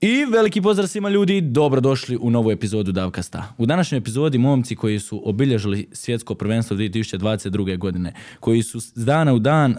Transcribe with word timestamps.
I 0.00 0.24
veliki 0.24 0.62
pozdrav 0.62 0.88
svima 0.88 1.08
ljudi, 1.08 1.40
dobrodošli 1.40 2.18
u 2.20 2.30
novu 2.30 2.50
epizodu 2.50 2.92
Davkasta. 2.92 3.54
U 3.58 3.66
današnjoj 3.66 3.98
epizodi 3.98 4.38
momci 4.38 4.76
koji 4.76 4.98
su 4.98 5.28
obilježili 5.28 5.88
svjetsko 5.92 6.34
prvenstvo 6.34 6.76
2022. 6.76 7.78
godine, 7.78 8.12
koji 8.40 8.62
su 8.62 8.80
s 8.80 8.92
dana 8.94 9.34
u 9.34 9.38
dan 9.38 9.76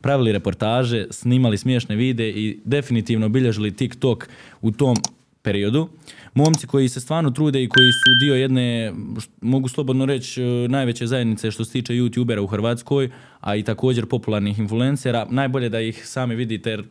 pravili 0.00 0.32
reportaže, 0.32 1.06
snimali 1.10 1.58
smiješne 1.58 1.96
vide 1.96 2.28
i 2.28 2.60
definitivno 2.64 3.26
obilježili 3.26 3.76
TikTok 3.76 4.28
u 4.62 4.72
tom 4.72 4.96
periodu. 5.42 5.88
Momci 6.36 6.66
koji 6.66 6.88
se 6.88 7.00
stvarno 7.00 7.30
trude 7.30 7.62
i 7.62 7.68
koji 7.68 7.92
su 7.92 8.14
dio 8.20 8.34
jedne, 8.34 8.92
mogu 9.40 9.68
slobodno 9.68 10.06
reći, 10.06 10.42
e, 10.42 10.68
najveće 10.68 11.06
zajednice 11.06 11.50
što 11.50 11.64
se 11.64 11.72
tiče 11.72 11.92
youtubera 11.92 12.38
u 12.38 12.46
Hrvatskoj, 12.46 13.10
a 13.40 13.56
i 13.56 13.62
također 13.62 14.06
popularnih 14.06 14.58
influencera. 14.58 15.26
Najbolje 15.30 15.68
da 15.68 15.80
ih 15.80 16.08
sami 16.08 16.34
vidite 16.34 16.70
jer 16.70 16.84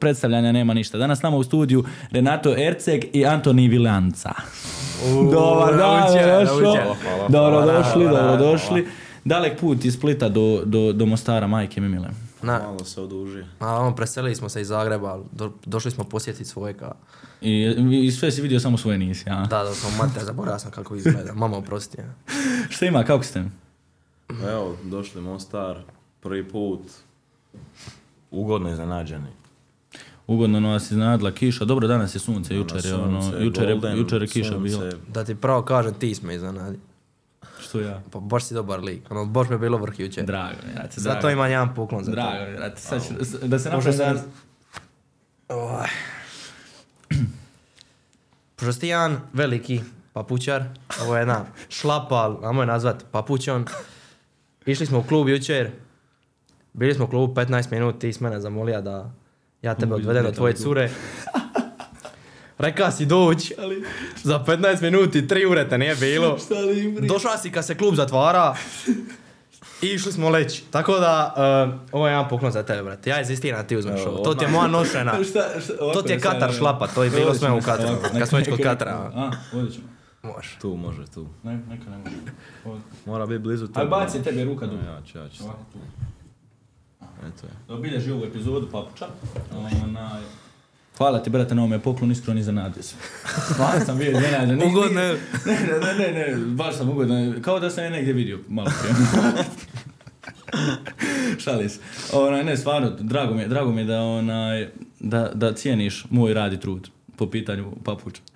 predstavljanja 0.00 0.52
nema 0.52 0.74
ništa. 0.74 0.98
Danas 0.98 1.22
nama 1.22 1.36
u 1.36 1.44
studiju 1.44 1.84
Renato 2.10 2.54
Erceg 2.58 3.04
i 3.12 3.26
Antoni 3.26 3.68
Vilanca. 3.68 4.32
Dobar 5.32 5.76
dan. 5.76 6.46
Dobrodošli, 7.28 8.04
dobrodošli. 8.04 8.86
Dalek 9.24 9.60
put 9.60 9.84
iz 9.84 9.94
Splita 9.94 10.28
do, 10.28 10.62
do, 10.64 10.92
do 10.92 11.06
Mostara, 11.06 11.46
majke 11.46 11.80
mi 11.80 11.88
mile. 11.88 12.27
Na, 12.42 12.58
Malo 12.58 12.84
se 12.84 13.00
oduži. 13.00 13.44
a 13.58 13.74
ono, 13.80 13.96
preselili 13.96 14.34
smo 14.34 14.48
se 14.48 14.60
iz 14.60 14.68
Zagreba, 14.68 15.08
ali 15.12 15.24
do, 15.32 15.52
došli 15.66 15.90
smo 15.90 16.04
posjetiti 16.04 16.44
svoje 16.44 16.74
ka... 16.74 16.94
I, 17.40 17.74
I 18.04 18.10
sve 18.10 18.30
si 18.32 18.42
vidio, 18.42 18.60
samo 18.60 18.78
svoje 18.78 18.98
nisi, 18.98 19.30
a? 19.30 19.46
Da, 19.46 19.62
da 19.64 19.74
sam 19.74 19.96
mater, 19.98 20.24
zaboravio 20.24 20.58
sam 20.58 20.70
kako 20.70 20.96
izgleda. 20.96 21.34
Mama, 21.34 21.56
oprosti. 21.56 22.00
ja. 22.00 22.14
Šta 22.74 22.86
ima, 22.86 23.04
kako 23.04 23.24
ste? 23.24 23.44
Evo, 24.50 24.76
došli 24.84 25.20
Mostar, 25.20 25.76
prvi 26.20 26.48
put. 26.48 26.80
Ugodno 28.30 28.70
iznenađeni. 28.72 29.28
Ugodno 30.26 30.60
no 30.60 30.68
vas 30.70 30.90
iznadla 30.90 31.30
kiša. 31.32 31.64
Dobro, 31.64 31.88
danas 31.88 32.14
je 32.14 32.18
sunce, 32.18 32.56
jučer 32.56 32.76
je, 32.76 32.82
Sunce, 32.82 32.94
ono, 32.94 33.44
jučer 33.44 33.68
je, 33.68 33.74
golden, 33.74 33.98
jučer 33.98 34.22
je 34.22 34.28
kiša 34.28 34.52
sunce. 34.52 34.68
bila. 34.78 34.92
Da 35.08 35.24
ti 35.24 35.34
pravo 35.34 35.62
kažem, 35.62 35.94
ti 35.94 36.14
smo 36.14 36.32
iznenadi. 36.32 36.78
Što 37.60 37.80
ja? 37.80 38.02
Pa 38.10 38.20
baš 38.20 38.44
si 38.44 38.54
dobar 38.54 38.80
lik. 38.80 39.10
Ono, 39.10 39.24
baš 39.24 39.48
mi 39.48 39.54
je 39.54 39.58
bilo 39.58 39.78
vrh 39.78 40.00
jučer. 40.00 40.24
Drago 40.24 40.56
mi 40.66 40.72
brate, 40.74 41.00
Zato 41.00 41.14
drago. 41.14 41.30
imam 41.30 41.50
jedan 41.50 41.74
poklon 41.74 42.04
za 42.04 42.10
to. 42.10 42.14
Drago 42.14 42.30
mi 42.36 42.50
je, 42.50 42.56
brate. 42.56 42.80
Sad 42.80 43.06
ću- 43.08 43.14
da 43.42 43.58
se 43.58 43.70
Pošto 43.70 43.90
napravi 43.90 43.96
sam... 44.18 44.32
Ovaj. 45.48 45.88
Pošto 48.56 48.72
si 48.72 48.80
ti 48.80 48.88
jedan 48.88 49.20
veliki 49.32 49.80
papučar, 50.12 50.64
ovo 51.02 51.16
je 51.16 51.20
jedna 51.20 51.44
šlapa, 51.68 52.38
ajmo 52.42 52.62
je 52.62 52.66
nazvat 52.66 53.04
papučon. 53.10 53.66
Išli 54.66 54.86
smo 54.86 54.98
u 54.98 55.02
klub 55.02 55.28
jučer, 55.28 55.70
bili 56.72 56.94
smo 56.94 57.04
u 57.04 57.08
klubu 57.08 57.34
15 57.34 57.72
minuta, 57.72 57.98
ti 57.98 58.12
si 58.12 58.22
mene 58.24 58.40
zamolio 58.40 58.80
da 58.80 59.10
ja 59.62 59.74
tebe 59.74 59.94
odvedem 59.94 60.24
do 60.24 60.32
tvoje 60.32 60.54
cure. 60.54 60.90
Reka 62.58 62.90
si 62.90 63.06
doći, 63.06 63.54
ali 63.58 63.84
za 64.22 64.44
15 64.46 64.82
minuti, 64.82 65.28
tri 65.28 65.46
ure 65.46 65.68
te 65.68 65.78
nije 65.78 65.96
bilo. 65.96 66.38
Došla 67.08 67.38
si 67.38 67.50
kad 67.50 67.66
se 67.66 67.74
klub 67.74 67.94
zatvara 67.94 68.56
i 69.82 69.86
išli 69.86 70.12
smo 70.12 70.28
leći. 70.28 70.64
Tako 70.70 70.98
da, 70.98 71.34
uh, 71.68 71.80
ovo 71.92 72.06
je 72.06 72.12
jedan 72.12 72.28
poklon 72.28 72.52
za 72.52 72.62
tebe, 72.62 72.82
brate. 72.82 73.10
Ja 73.10 73.20
inzistiram 73.20 73.60
da 73.60 73.66
ti 73.66 73.76
uzmeš 73.76 74.00
ovo. 74.06 74.18
To 74.18 74.34
ti 74.34 74.44
je 74.44 74.48
moja 74.48 74.66
nošena. 74.66 75.14
To 75.94 76.02
ti 76.02 76.12
je 76.12 76.20
Katar 76.20 76.52
šlapa, 76.52 76.86
to 76.86 77.04
je 77.04 77.10
bilo 77.10 77.34
sve 77.34 77.52
u 77.52 77.60
Kataru. 77.60 77.96
Kad 78.18 78.28
smo 78.28 78.38
već 78.38 78.48
kod 78.48 78.62
Katara. 78.62 78.92
A, 78.92 79.30
ovdje 79.54 79.72
ćemo. 79.72 79.88
Može. 80.22 80.56
Tu 80.60 80.76
može, 80.76 81.06
tu. 81.14 81.26
Ne, 81.42 81.60
neka 81.68 81.90
ne 81.90 81.98
može. 81.98 82.10
Ovdje. 82.64 82.82
Mora 83.06 83.26
biti 83.26 83.38
blizu 83.38 83.66
tebe. 83.66 83.80
Ali 83.80 83.88
baci 83.88 84.22
tebi 84.22 84.44
ruka 84.44 84.66
No, 84.66 84.72
dugo. 84.72 84.84
Ja 84.84 85.02
ću, 85.12 85.18
ja 85.18 85.28
ću. 85.28 85.44
Ovako 85.44 85.64
tu. 85.72 85.78
Eto 87.00 87.46
je. 87.46 87.74
Obilježi 87.76 88.10
ovu 88.10 88.24
epizodu 88.24 88.68
papuča. 88.72 89.06
Onaj... 89.84 90.22
Hvala 90.98 91.22
ti, 91.22 91.30
brate, 91.30 91.54
na 91.54 91.62
ovome 91.62 91.78
poklonu, 91.78 92.12
iskreno 92.12 92.40
iznenadio 92.40 92.82
sam. 92.82 92.98
Stvarno 93.52 93.84
sam 93.84 93.98
bio 93.98 94.10
iznenađen. 94.10 94.62
Ugodno 94.62 95.00
je. 95.00 95.20
Ne, 95.46 95.54
ne, 95.54 95.94
ne, 95.94 96.12
ne, 96.12 96.36
baš 96.36 96.76
sam 96.76 96.88
ugodan. 96.88 97.42
Kao 97.42 97.60
da 97.60 97.70
sam 97.70 97.84
je 97.84 97.90
negdje 97.90 98.12
vidio 98.12 98.38
malo 98.48 98.70
prije. 98.80 98.94
Šali 101.44 101.68
se. 101.68 101.80
Onaj, 102.12 102.44
ne, 102.44 102.56
stvarno, 102.56 102.90
drago 102.90 103.34
mi 103.34 103.42
je, 103.42 103.48
drago 103.48 103.72
mi 103.72 103.80
je 103.80 103.84
da, 103.84 104.00
onaj, 104.00 104.68
da, 105.00 105.30
da 105.34 105.54
cijeniš 105.54 106.04
moj 106.10 106.34
rad 106.34 106.52
i 106.52 106.60
trud 106.60 106.88
po 107.16 107.30
pitanju 107.30 107.72
papuča. 107.84 108.22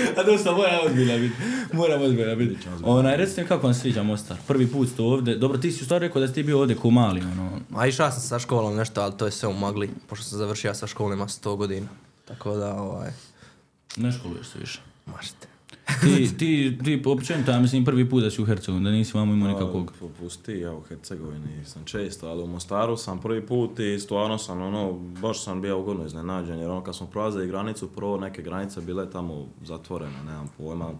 A 0.18 0.22
dosta 0.22 0.52
mora 0.52 0.80
ozbiljna 0.86 1.18
biti. 1.18 1.34
Moram 1.72 2.02
ozbiljna 2.02 2.34
biti. 2.34 2.56
Onaj, 2.84 3.16
recite 3.16 3.42
mi 3.42 3.48
kako 3.48 3.66
vam 3.66 3.74
sviđa 3.74 4.02
Mostar. 4.02 4.36
Prvi 4.46 4.66
put 4.66 4.88
ste 4.88 5.02
ovdje. 5.02 5.36
Dobro, 5.36 5.58
ti 5.58 5.72
si 5.72 5.82
u 5.82 5.84
stvari 5.84 6.06
rekao 6.06 6.20
da 6.20 6.28
si 6.28 6.34
ti 6.34 6.42
bio 6.42 6.58
ovdje 6.58 6.76
ko 6.76 6.90
mali, 6.90 7.20
ono. 7.20 7.50
A 7.76 7.86
išao 7.86 8.10
sam 8.10 8.20
sa 8.20 8.38
školom 8.38 8.76
nešto, 8.76 9.00
ali 9.00 9.16
to 9.16 9.26
je 9.26 9.32
sve 9.32 9.48
u 9.48 9.52
magli. 9.52 9.90
Pošto 10.06 10.24
sam 10.24 10.38
završio 10.38 10.74
sa 10.74 10.86
školom 10.86 11.12
ima 11.12 11.26
100 11.26 11.56
godina. 11.56 11.88
Tako 12.24 12.56
da, 12.56 12.74
ovaj... 12.74 13.10
Ne 13.96 14.12
školuješ 14.12 14.46
se 14.46 14.58
više. 14.58 14.80
Mašite. 15.06 15.49
Ti, 16.00 16.38
ti, 16.38 16.78
ti 16.84 17.02
općenito, 17.06 17.50
ja 17.50 17.60
mislim 17.60 17.84
prvi 17.84 18.08
put 18.08 18.22
da 18.22 18.30
si 18.30 18.42
u 18.42 18.46
Hercegovini, 18.46 18.84
da 18.84 18.90
nisi 18.90 19.16
vamo 19.16 19.32
imao 19.32 19.48
nikakvog. 19.48 19.92
Pa, 20.00 20.06
Pusti, 20.18 20.52
ja 20.52 20.74
u 20.74 20.80
Hercegovini 20.80 21.64
sam 21.64 21.84
često, 21.84 22.28
ali 22.28 22.42
u 22.42 22.46
Mostaru 22.46 22.96
sam 22.96 23.20
prvi 23.20 23.46
put 23.46 23.78
i 23.78 23.98
stvarno 23.98 24.38
sam 24.38 24.62
ono, 24.62 24.92
baš 24.92 25.44
sam 25.44 25.60
bio 25.60 25.80
ugodno 25.80 26.06
iznenađen 26.06 26.58
jer 26.58 26.70
ono 26.70 26.84
kad 26.84 26.96
smo 26.96 27.06
prolazili 27.06 27.46
granicu, 27.46 27.88
prvo 27.88 28.16
neke 28.16 28.42
granice 28.42 28.80
bile 28.80 29.10
tamo 29.10 29.46
zatvorene, 29.64 30.24
nemam 30.26 30.48
pojma, 30.58 30.90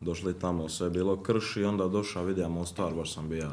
došli 0.00 0.34
tamo, 0.34 0.68
sve 0.68 0.86
je 0.86 0.90
bilo 0.90 1.22
krš 1.22 1.56
i 1.56 1.64
onda 1.64 1.88
došao 1.88 2.24
vidio 2.24 2.48
Mostar, 2.48 2.94
baš 2.94 3.14
sam 3.14 3.28
bio 3.28 3.50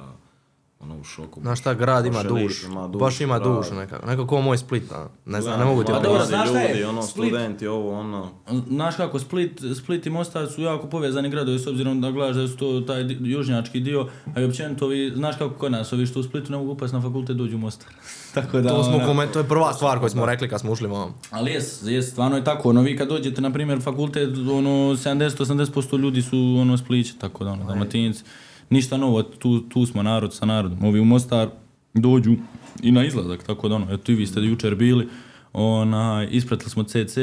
ono 0.83 0.95
u 0.95 1.03
šoku. 1.05 1.41
Znaš 1.41 1.59
šta, 1.59 1.73
grad 1.73 2.05
ima 2.05 2.23
dušu. 2.23 2.65
ima 2.65 2.87
Baš 2.89 3.21
ima 3.21 3.39
grad. 3.39 3.51
dušu 3.51 3.75
nekako. 3.75 4.05
Nekako 4.05 4.27
ko 4.27 4.41
moj 4.41 4.57
Split, 4.57 4.91
a. 4.91 5.09
Ne 5.25 5.41
znam, 5.41 5.59
ne 5.59 5.65
mogu 5.65 5.83
ti 5.83 5.91
je? 5.91 5.95
ljudi, 5.95 6.83
ono, 6.83 7.01
Split- 7.01 7.09
studenti, 7.27 7.67
ovo, 7.67 7.99
ono. 7.99 8.29
Znaš 8.67 8.95
kako, 8.95 9.19
Split, 9.19 9.51
Split 9.75 10.05
i 10.05 10.09
Mostar 10.09 10.47
su 10.47 10.61
jako 10.61 10.87
povezani 10.87 11.29
gradovi 11.29 11.59
s 11.59 11.67
obzirom 11.67 12.01
da 12.01 12.11
gledaš 12.11 12.35
da 12.35 12.47
su 12.47 12.57
to 12.57 12.81
taj 12.81 13.01
južnjački 13.21 13.79
dio, 13.79 14.07
a 14.35 14.41
i 14.41 14.45
općenito 14.45 14.85
ovi, 14.85 15.11
znaš 15.15 15.37
kako 15.37 15.53
kod 15.55 15.71
nas, 15.71 15.93
ovi 15.93 16.05
što 16.05 16.19
u 16.19 16.23
Splitu 16.23 16.51
ne 16.51 16.57
mogu 16.57 16.71
upast 16.71 16.93
na 16.93 17.01
fakultet 17.01 17.37
dođu 17.37 17.55
u 17.55 17.59
Mostar. 17.59 17.89
Tako 18.33 18.61
da, 18.61 18.69
To 18.69 18.83
smo 18.83 18.95
ona- 18.95 19.05
komen- 19.05 19.27
to 19.27 19.39
je 19.39 19.45
prva 19.45 19.73
stvar 19.73 19.99
koju 19.99 20.09
smo 20.09 20.25
rekli 20.25 20.49
kad 20.49 20.59
smo 20.59 20.71
ušli 20.71 20.87
vam. 20.87 21.13
Ali 21.31 21.51
jes, 21.51 21.81
jes, 21.83 22.09
stvarno 22.09 22.37
je 22.37 22.43
tako, 22.43 22.69
ono, 22.69 22.81
vi 22.81 22.97
kad 22.97 23.07
dođete, 23.07 23.41
na 23.41 23.51
primjer, 23.51 23.81
fakultet, 23.81 24.29
ono, 24.39 24.69
70-80% 24.95 25.63
ljudi 25.95 26.21
su, 26.21 26.57
ono, 26.59 26.77
spliće, 26.77 27.13
tako 27.15 27.43
da, 27.43 27.51
ono, 27.51 27.65
dalmatinci, 27.65 28.23
ništa 28.69 28.97
novo, 28.97 29.23
tu, 29.23 29.61
tu 29.61 29.85
smo 29.85 30.03
narod 30.03 30.33
sa 30.33 30.45
narodom, 30.45 30.83
ovi 30.85 30.99
u 30.99 31.05
Mostar 31.05 31.49
dođu 31.93 32.35
i 32.81 32.91
na 32.91 33.05
izlazak, 33.05 33.43
tako 33.43 33.69
da, 33.69 33.75
ono, 33.75 33.93
eto 33.93 34.11
i 34.11 34.15
vi 34.15 34.27
ste 34.27 34.39
jučer 34.39 34.75
bili, 34.75 35.07
ona, 35.53 36.27
ispratili 36.31 36.69
smo 36.69 36.83
CC, 36.83 37.17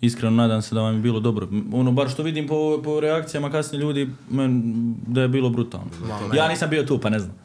iskreno 0.00 0.36
nadam 0.36 0.62
se 0.62 0.74
da 0.74 0.80
vam 0.80 0.94
je 0.94 1.00
bilo 1.00 1.20
dobro. 1.20 1.48
Ono, 1.72 1.92
bar 1.92 2.10
što 2.10 2.22
vidim 2.22 2.46
po, 2.46 2.80
po 2.84 3.00
reakcijama 3.00 3.50
kasnije 3.50 3.80
ljudi, 3.80 4.08
men, 4.30 4.62
da 5.06 5.22
je 5.22 5.28
bilo 5.28 5.50
brutalno. 5.50 5.86
Ja 6.34 6.48
nisam 6.48 6.70
bio 6.70 6.82
tu, 6.82 6.98
pa 6.98 7.10
ne 7.10 7.18
znam. 7.18 7.36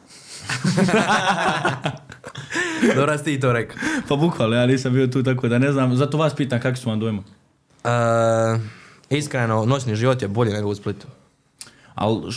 Dobro 2.96 3.18
si 3.18 3.24
ti 3.24 3.40
to 3.40 3.52
rekao. 3.52 3.76
Pa 4.08 4.16
bukvalno, 4.16 4.56
ja 4.56 4.66
nisam 4.66 4.92
bio 4.92 5.06
tu, 5.06 5.22
tako 5.22 5.48
da 5.48 5.58
ne 5.58 5.72
znam, 5.72 5.96
zato 5.96 6.18
vas 6.18 6.34
pitam 6.34 6.60
kakvi 6.60 6.76
su 6.76 6.88
vam 6.88 7.00
dojma. 7.00 7.22
E, 7.84 7.88
iskreno, 9.16 9.64
noćni 9.64 9.96
život 9.96 10.22
je 10.22 10.28
bolji 10.28 10.52
nego 10.52 10.68
u 10.68 10.74
Splitu. 10.74 11.06
Ali 12.00 12.32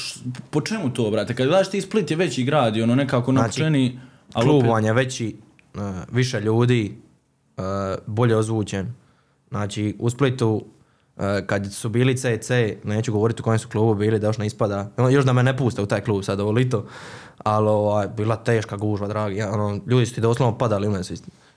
po 0.50 0.62
čemu 0.62 0.94
to, 0.94 1.12
brate? 1.12 1.36
Kad 1.36 1.48
gledaš 1.48 1.70
ti 1.70 1.82
Split 1.82 2.12
je 2.12 2.18
veći 2.18 2.44
grad 2.44 2.76
i 2.78 2.82
ono 2.82 2.96
nekako 2.96 3.32
napučeni... 3.32 4.00
ali 4.34 4.46
Klub 4.46 4.64
opet- 4.64 4.70
vam 4.70 4.86
je 4.86 4.94
veći, 4.94 5.36
e, 5.76 5.80
više 6.12 6.40
ljudi, 6.42 6.98
e, 7.58 7.62
bolje 8.08 8.38
ozvučen. 8.38 8.94
Znači, 9.50 9.96
u 10.00 10.10
Splitu, 10.10 10.66
e, 11.18 11.48
kad 11.48 11.74
su 11.74 11.90
bili 11.90 12.18
CC, 12.18 12.52
neću 12.84 13.12
govoriti 13.12 13.42
u 13.42 13.44
kojem 13.44 13.60
su 13.60 13.70
klubu 13.70 13.96
bili, 13.96 14.20
da 14.20 14.28
još 14.28 14.38
ne 14.38 14.46
ispada. 14.46 14.90
Ono, 14.98 15.10
Još 15.10 15.26
da 15.26 15.34
me 15.34 15.44
ne 15.44 15.58
puste 15.58 15.82
u 15.82 15.86
taj 15.86 16.02
klub 16.02 16.24
sad 16.24 16.40
ovo 16.40 16.52
lito. 16.52 16.86
Ali 17.38 17.68
ovaj, 17.68 18.08
bila 18.08 18.36
teška 18.36 18.78
gužva, 18.78 19.08
dragi. 19.08 19.42
Ono, 19.42 19.80
ljudi 19.88 20.06
su 20.06 20.16
ti 20.16 20.22
doslovno 20.22 20.58
padali 20.58 20.88
u 20.88 20.92
nas. 20.92 21.12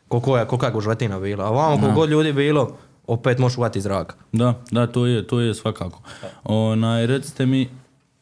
Koliko 0.09 0.39
je, 0.39 0.47
kolika 0.47 0.67
je 0.67 0.73
gužvetina 0.73 1.21
bila. 1.21 1.45
A 1.45 1.51
vamo 1.51 1.77
koliko 1.81 2.01
god 2.01 2.11
ljudi 2.11 2.33
bilo, 2.33 2.77
opet 3.07 3.39
možeš 3.39 3.59
uvati 3.59 3.81
zrak. 3.81 4.17
Da, 4.33 4.55
da, 4.71 4.87
to 4.87 5.07
je, 5.07 5.27
to 5.27 5.41
je 5.41 5.55
svakako. 5.55 6.01
Onaj, 6.45 7.07
recite 7.07 7.47
mi, 7.47 7.69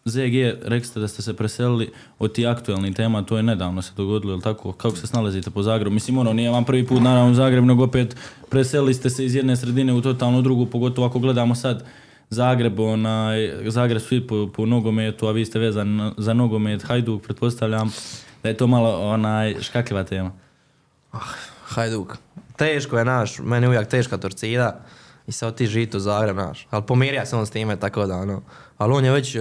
ZG, 0.06 0.60
rekli 0.62 0.84
ste 0.84 1.00
da 1.00 1.08
ste 1.08 1.22
se 1.22 1.34
preselili 1.34 1.92
od 2.18 2.32
ti 2.32 2.46
aktualnih 2.46 2.94
tema, 2.94 3.22
to 3.22 3.36
je 3.36 3.42
nedavno 3.42 3.82
se 3.82 3.92
dogodilo, 3.96 4.32
jel 4.32 4.40
tako? 4.40 4.72
Kako 4.72 4.96
se 4.96 5.06
snalazite 5.06 5.50
po 5.50 5.62
Zagrebu? 5.62 5.94
Mislim, 5.94 6.18
ono, 6.18 6.32
nije 6.32 6.50
vam 6.50 6.64
prvi 6.64 6.86
put 6.86 7.02
naravno 7.02 7.30
u 7.30 7.34
Zagreb, 7.34 7.64
nego 7.64 7.84
opet 7.84 8.16
preselili 8.50 8.94
ste 8.94 9.10
se 9.10 9.24
iz 9.24 9.34
jedne 9.34 9.56
sredine 9.56 9.92
u 9.92 10.02
totalno 10.02 10.42
drugu, 10.42 10.66
pogotovo 10.66 11.06
ako 11.06 11.18
gledamo 11.18 11.54
sad 11.54 11.84
Zagreb, 12.30 12.80
onaj, 12.80 13.52
Zagreb 13.66 14.02
svi 14.02 14.26
po, 14.26 14.48
po 14.54 14.66
nogometu, 14.66 15.26
a 15.26 15.32
vi 15.32 15.44
ste 15.44 15.58
vezani 15.58 16.12
za 16.16 16.34
nogomet, 16.34 16.82
Hajduk, 16.82 17.22
pretpostavljam 17.22 17.92
da 18.42 18.48
je 18.48 18.56
to 18.56 18.66
malo 18.66 19.10
onaj 19.10 19.54
škakljiva 19.60 20.04
tema. 20.04 20.32
Hajduk. 21.64 22.16
Teško 22.56 22.98
je 22.98 23.04
naš, 23.04 23.38
meni 23.38 23.64
je 23.64 23.68
uvijek 23.68 23.88
teška 23.88 24.18
torcida 24.18 24.80
i 25.26 25.32
sad 25.32 25.54
ti 25.54 25.66
živit 25.66 25.94
u 25.94 25.98
Zagreb 26.00 26.36
naš. 26.36 26.66
Ali 26.70 26.82
pomirija 26.86 27.26
se 27.26 27.36
on 27.36 27.46
s 27.46 27.50
time 27.50 27.76
tako 27.76 28.06
da 28.06 28.16
ono. 28.16 28.42
Ali 28.78 28.92
on 28.92 29.04
je 29.04 29.12
već, 29.12 29.34
e, 29.34 29.40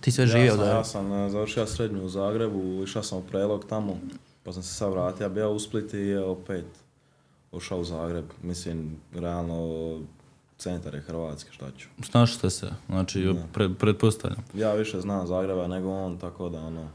ti 0.00 0.10
živio 0.10 0.46
Ja 0.46 0.54
u 0.54 0.56
sam, 0.56 0.66
ja 0.66 0.84
sam 0.84 1.12
e, 1.12 1.30
završio 1.30 1.66
srednju 1.66 2.04
u 2.04 2.08
Zagrebu, 2.08 2.82
išao 2.82 3.02
sam 3.02 3.18
u 3.18 3.22
prelog 3.22 3.64
tamo, 3.68 3.98
pa 4.44 4.52
sam 4.52 4.62
se 4.62 4.74
sad 4.74 4.92
vratio, 4.92 5.28
bio 5.28 5.50
u 5.50 5.58
Split 5.58 5.94
i 5.94 6.14
opet 6.16 6.64
ušao 7.52 7.78
u 7.78 7.84
Zagreb. 7.84 8.24
Mislim, 8.42 8.96
realno, 9.14 9.98
centar 10.58 10.94
je 10.94 11.00
Hrvatske, 11.00 11.52
šta 11.52 11.66
ću. 11.78 11.88
Snašite 12.02 12.50
se, 12.50 12.70
znači, 12.88 13.34
pre- 13.54 13.74
pretpostavljam. 13.74 14.44
Ja 14.54 14.72
više 14.72 15.00
znam 15.00 15.26
Zagreba 15.26 15.66
nego 15.66 15.90
on, 15.90 16.18
tako 16.18 16.48
da 16.48 16.60
ono... 16.60 16.88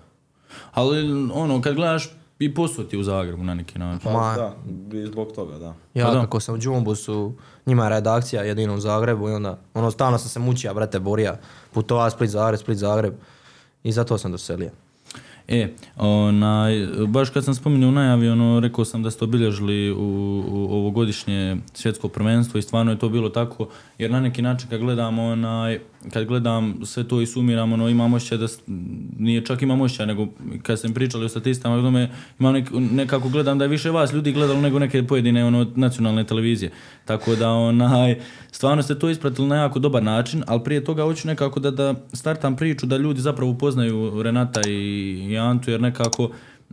Ali, 0.71 1.29
ono, 1.33 1.61
kad 1.61 1.75
gledaš 1.75 2.09
i 2.39 2.53
posuti 2.53 2.97
u 2.97 3.03
Zagrebu 3.03 3.43
na 3.43 3.53
neki 3.53 3.79
način. 3.79 4.11
Pa 4.11 4.19
Ma- 4.19 4.35
da, 4.35 4.55
i 4.97 5.05
zbog 5.05 5.31
toga, 5.31 5.57
da. 5.57 5.73
Ja 5.93 6.05
Pa 6.05 6.13
da. 6.13 6.21
kako 6.21 6.39
sam 6.39 6.55
u 6.55 6.57
Džumbusu, 6.57 7.33
njima 7.65 7.83
je 7.83 7.89
redakcija 7.89 8.43
jedino 8.43 8.75
u 8.75 8.79
Zagrebu 8.79 9.29
i 9.29 9.33
onda, 9.33 9.59
ono, 9.73 9.91
stalno 9.91 10.17
sam 10.17 10.29
se 10.29 10.39
mučija, 10.39 10.73
brate, 10.73 10.99
borija, 10.99 11.39
putovao 11.71 12.09
Split, 12.09 12.29
Zagreb, 12.29 12.59
Split, 12.59 12.77
Zagreb 12.77 13.13
i 13.83 13.91
zato 13.91 14.17
sam 14.17 14.31
doselio. 14.31 14.69
E, 15.47 15.73
onaj, 15.97 16.87
baš 17.07 17.29
kad 17.29 17.45
sam 17.45 17.55
spominjao 17.55 17.89
u 17.89 17.91
najavi, 17.91 18.29
ono, 18.29 18.59
rekao 18.59 18.85
sam 18.85 19.03
da 19.03 19.11
ste 19.11 19.23
obilježili 19.23 19.91
u, 19.91 19.97
u 20.47 20.73
ovogodišnje 20.73 21.57
svjetsko 21.73 22.07
prvenstvo 22.07 22.57
i 22.57 22.61
stvarno 22.61 22.91
je 22.91 22.99
to 22.99 23.09
bilo 23.09 23.29
tako, 23.29 23.67
jer 23.97 24.11
na 24.11 24.19
neki 24.19 24.41
način 24.41 24.69
kad 24.69 24.79
gledam, 24.79 25.19
onaj, 25.19 25.79
kad 26.13 26.25
gledam 26.25 26.79
sve 26.83 27.03
to 27.03 27.21
i 27.21 27.25
sumiram, 27.25 27.73
ono, 27.73 27.89
imam 27.89 28.13
osjećaj 28.13 28.37
da, 28.37 28.47
nije 29.19 29.45
čak 29.45 29.61
imam 29.61 29.81
osjećaj, 29.81 30.05
nego 30.05 30.27
kad 30.63 30.79
sam 30.79 30.93
pričali 30.93 31.25
o 31.25 31.29
statistama, 31.29 31.81
tome, 31.81 32.09
imam 32.39 32.53
nek, 32.53 32.69
nekako 32.71 33.29
gledam 33.29 33.57
da 33.57 33.65
je 33.65 33.69
više 33.69 33.89
vas 33.89 34.13
ljudi 34.13 34.31
gledalo 34.31 34.61
nego 34.61 34.79
neke 34.79 35.07
pojedine 35.07 35.45
ono, 35.45 35.71
nacionalne 35.75 36.23
televizije. 36.23 36.71
Tako 37.05 37.35
da, 37.35 37.49
onaj, 37.49 38.19
stvarno 38.51 38.83
ste 38.83 38.99
to 38.99 39.09
ispratili 39.09 39.47
na 39.47 39.55
jako 39.55 39.79
dobar 39.79 40.03
način, 40.03 40.43
ali 40.47 40.63
prije 40.63 40.83
toga 40.83 41.03
hoću 41.03 41.27
nekako 41.27 41.59
da, 41.59 41.71
da 41.71 41.93
startam 42.13 42.55
priču 42.55 42.85
da 42.85 42.97
ljudi 42.97 43.21
zapravo 43.21 43.51
upoznaju 43.51 44.23
Renata 44.23 44.61
i, 44.67 44.71
i 45.29 45.37
Antu, 45.37 45.71
jer 45.71 45.81
nekako 45.81 46.29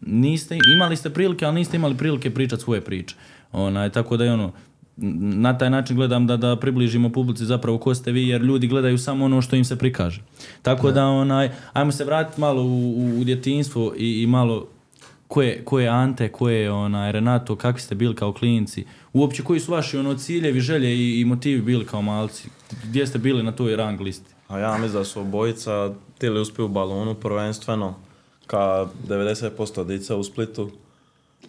niste, 0.06 0.58
imali 0.75 0.96
ste 0.96 1.11
prilike, 1.11 1.44
ali 1.44 1.55
niste 1.55 1.76
imali 1.76 1.96
prilike 1.96 2.34
pričati 2.34 2.62
svoje 2.62 2.81
priče. 2.81 3.14
Onaj, 3.52 3.90
tako 3.90 4.17
da 4.17 4.25
je 4.25 4.32
ono, 4.32 4.52
na 4.96 5.58
taj 5.58 5.70
način 5.70 5.96
gledam 5.96 6.26
da, 6.26 6.36
da 6.36 6.56
približimo 6.56 7.12
publici 7.12 7.44
zapravo 7.44 7.78
ko 7.78 7.94
ste 7.94 8.12
vi, 8.12 8.28
jer 8.28 8.40
ljudi 8.40 8.66
gledaju 8.66 8.98
samo 8.98 9.24
ono 9.24 9.42
što 9.42 9.56
im 9.56 9.64
se 9.64 9.78
prikaže. 9.78 10.20
Tako 10.62 10.90
da, 10.90 11.06
onaj, 11.06 11.50
ajmo 11.72 11.92
se 11.92 12.04
vratiti 12.04 12.40
malo 12.40 12.62
u, 12.62 12.94
u, 12.96 13.20
u 13.20 13.24
djetinjstvo 13.24 13.94
i, 13.96 14.22
i 14.22 14.26
malo 14.26 14.66
ko 15.32 15.42
je, 15.42 15.64
ko 15.64 15.80
je 15.80 15.88
Ante, 15.88 16.28
ko 16.28 16.48
je 16.48 16.70
onaj, 16.70 17.12
Renato, 17.12 17.56
kakvi 17.56 17.80
ste 17.80 17.94
bili 17.94 18.14
kao 18.14 18.32
klinci, 18.32 18.84
uopće 19.12 19.42
koji 19.42 19.60
su 19.60 19.72
vaši 19.72 19.98
ono, 19.98 20.14
ciljevi, 20.14 20.60
želje 20.60 20.96
i, 20.96 21.20
i 21.20 21.24
motivi 21.24 21.62
bili 21.62 21.86
kao 21.86 22.02
malci, 22.02 22.48
gdje 22.84 23.06
ste 23.06 23.18
bili 23.18 23.42
na 23.42 23.52
toj 23.52 23.76
rang 23.76 24.00
listi? 24.00 24.34
A 24.48 24.58
ja 24.58 24.78
mislim 24.78 24.92
da 24.92 25.04
su 25.04 25.20
obojica 25.20 25.94
tili 26.18 26.40
uspiju 26.40 26.64
u 26.64 26.68
balonu 26.68 27.14
prvenstveno 27.14 27.94
ka 28.46 28.86
90% 29.08 29.86
dica 29.86 30.16
u 30.16 30.24
Splitu. 30.24 30.70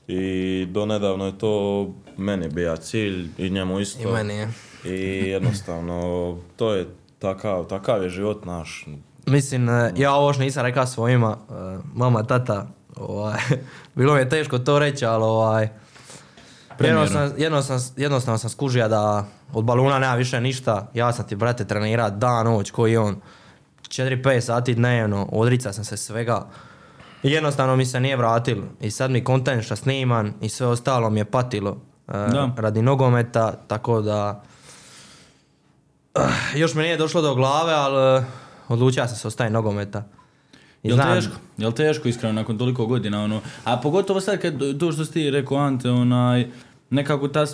I 0.07 0.65
donedavno 0.69 1.25
je 1.25 1.37
to 1.37 1.87
meni 2.17 2.49
bija 2.49 2.75
cilj 2.75 3.29
i 3.37 3.49
njemu 3.49 3.79
isto. 3.79 4.09
I 4.09 4.11
meni 4.13 4.33
je. 4.33 4.51
I 4.85 5.29
jednostavno, 5.29 6.37
to 6.55 6.73
je 6.73 6.87
takav, 7.19 7.65
takav 7.65 8.03
je 8.03 8.09
život 8.09 8.45
naš. 8.45 8.85
Mislim, 9.25 9.69
e, 9.69 9.93
ja 9.95 10.13
ovo 10.13 10.29
još 10.29 10.37
nisam 10.37 10.65
rekao 10.65 10.85
svojima, 10.85 11.37
e, 11.49 11.53
mama, 11.93 12.23
tata, 12.23 12.67
ovaj, 12.95 13.39
bilo 13.95 14.13
mi 14.13 14.19
je 14.19 14.29
teško 14.29 14.59
to 14.59 14.79
reći, 14.79 15.05
ali 15.05 15.23
ovaj, 15.23 15.69
jednostavno, 16.79 17.33
jednostavno, 17.37 17.83
jednostavno 17.97 18.37
sam 18.37 18.49
skužio 18.49 18.87
da 18.87 19.25
od 19.53 19.65
baluna 19.65 19.99
nema 19.99 20.15
više 20.15 20.41
ništa, 20.41 20.91
ja 20.93 21.13
sam 21.13 21.27
ti, 21.27 21.35
brate, 21.35 21.65
trenira 21.65 22.09
dan, 22.09 22.45
noć, 22.45 22.71
koji 22.71 22.97
on, 22.97 23.21
4-5 23.81 24.41
sati 24.41 24.73
dnevno, 24.73 25.27
odrica 25.31 25.73
sam 25.73 25.83
se 25.83 25.97
svega. 25.97 26.47
I 27.23 27.31
jednostavno 27.31 27.75
mi 27.75 27.85
se 27.85 27.99
nije 27.99 28.17
vratilo. 28.17 28.63
I 28.81 28.91
sad 28.91 29.11
mi 29.11 29.23
kontent 29.23 29.63
što 29.63 29.75
snimam 29.75 30.33
i 30.41 30.49
sve 30.49 30.67
ostalo 30.67 31.09
mi 31.09 31.19
je 31.19 31.25
patilo 31.25 31.77
e, 32.07 32.11
Da. 32.11 32.51
radi 32.57 32.81
nogometa, 32.81 33.53
tako 33.57 34.01
da 34.01 34.43
Ah, 36.15 36.27
još 36.55 36.73
mi 36.73 36.83
nije 36.83 36.97
došlo 36.97 37.21
do 37.21 37.35
glave, 37.35 37.73
ali 37.73 38.17
eh, 38.17 38.23
odlučio 38.67 39.07
sam 39.07 39.15
se 39.15 39.27
ostaje 39.27 39.49
nogometa. 39.49 40.03
I 40.83 40.87
Jel 40.87 40.95
znam- 40.95 41.15
teško? 41.15 41.33
Jel 41.57 41.71
teško 41.71 42.07
iskreno 42.07 42.33
nakon 42.33 42.57
toliko 42.57 42.85
godina 42.85 43.23
ono? 43.23 43.41
A 43.63 43.77
pogotovo 43.77 44.21
sad 44.21 44.39
kad 44.39 44.53
to 44.79 44.91
što 44.91 45.05
si 45.05 45.13
ti 45.13 45.29
rekao 45.29 45.57
Ante, 45.57 45.89
onaj 45.89 46.47
nekako 46.89 47.27
ta 47.27 47.45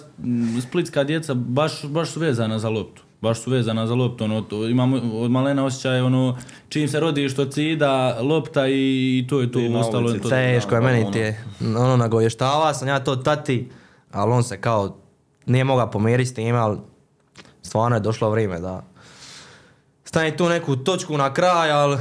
splitska 0.61 1.03
djeca 1.03 1.33
baš, 1.33 1.85
baš 1.85 2.09
su 2.09 2.19
vezana 2.19 2.59
za 2.59 2.69
loptu. 2.69 3.01
Baš 3.21 3.41
su 3.41 3.51
vezana 3.51 3.87
za 3.87 3.95
loptu, 3.95 4.23
ono, 4.23 4.41
to, 4.41 4.67
imamo 4.67 5.01
od 5.13 5.31
malena 5.31 5.65
osjećaj, 5.65 6.01
ono, 6.01 6.37
čim 6.69 6.87
se 6.87 6.99
rodiš 6.99 7.35
to 7.35 7.45
cida, 7.45 8.17
lopta 8.21 8.67
i, 8.67 9.19
i 9.19 9.27
to 9.29 9.41
je 9.41 9.51
to, 9.51 9.59
I 9.59 9.75
ostalo 9.75 10.11
je 10.11 10.21
to. 10.21 10.29
Teško 10.29 10.75
je 10.75 10.81
meni 10.81 11.01
ono. 11.01 11.11
ti 11.11 11.19
je, 11.19 11.45
ono 11.61 11.97
nagovještava 11.97 12.73
sam 12.73 12.87
ja 12.87 12.99
to 12.99 13.15
tati, 13.15 13.69
ali 14.11 14.31
on 14.31 14.43
se 14.43 14.61
kao 14.61 14.97
nije 15.45 15.63
mogao 15.63 15.91
pomiriti 15.91 16.29
s 16.29 16.33
time, 16.33 16.57
ali 16.57 16.77
stvarno 17.61 17.95
je 17.97 17.99
došlo 17.99 18.29
vrijeme 18.29 18.59
da 18.59 18.83
stavi 20.03 20.37
tu 20.37 20.49
neku 20.49 20.75
točku 20.75 21.17
na 21.17 21.33
kraj, 21.33 21.71
ali 21.71 21.97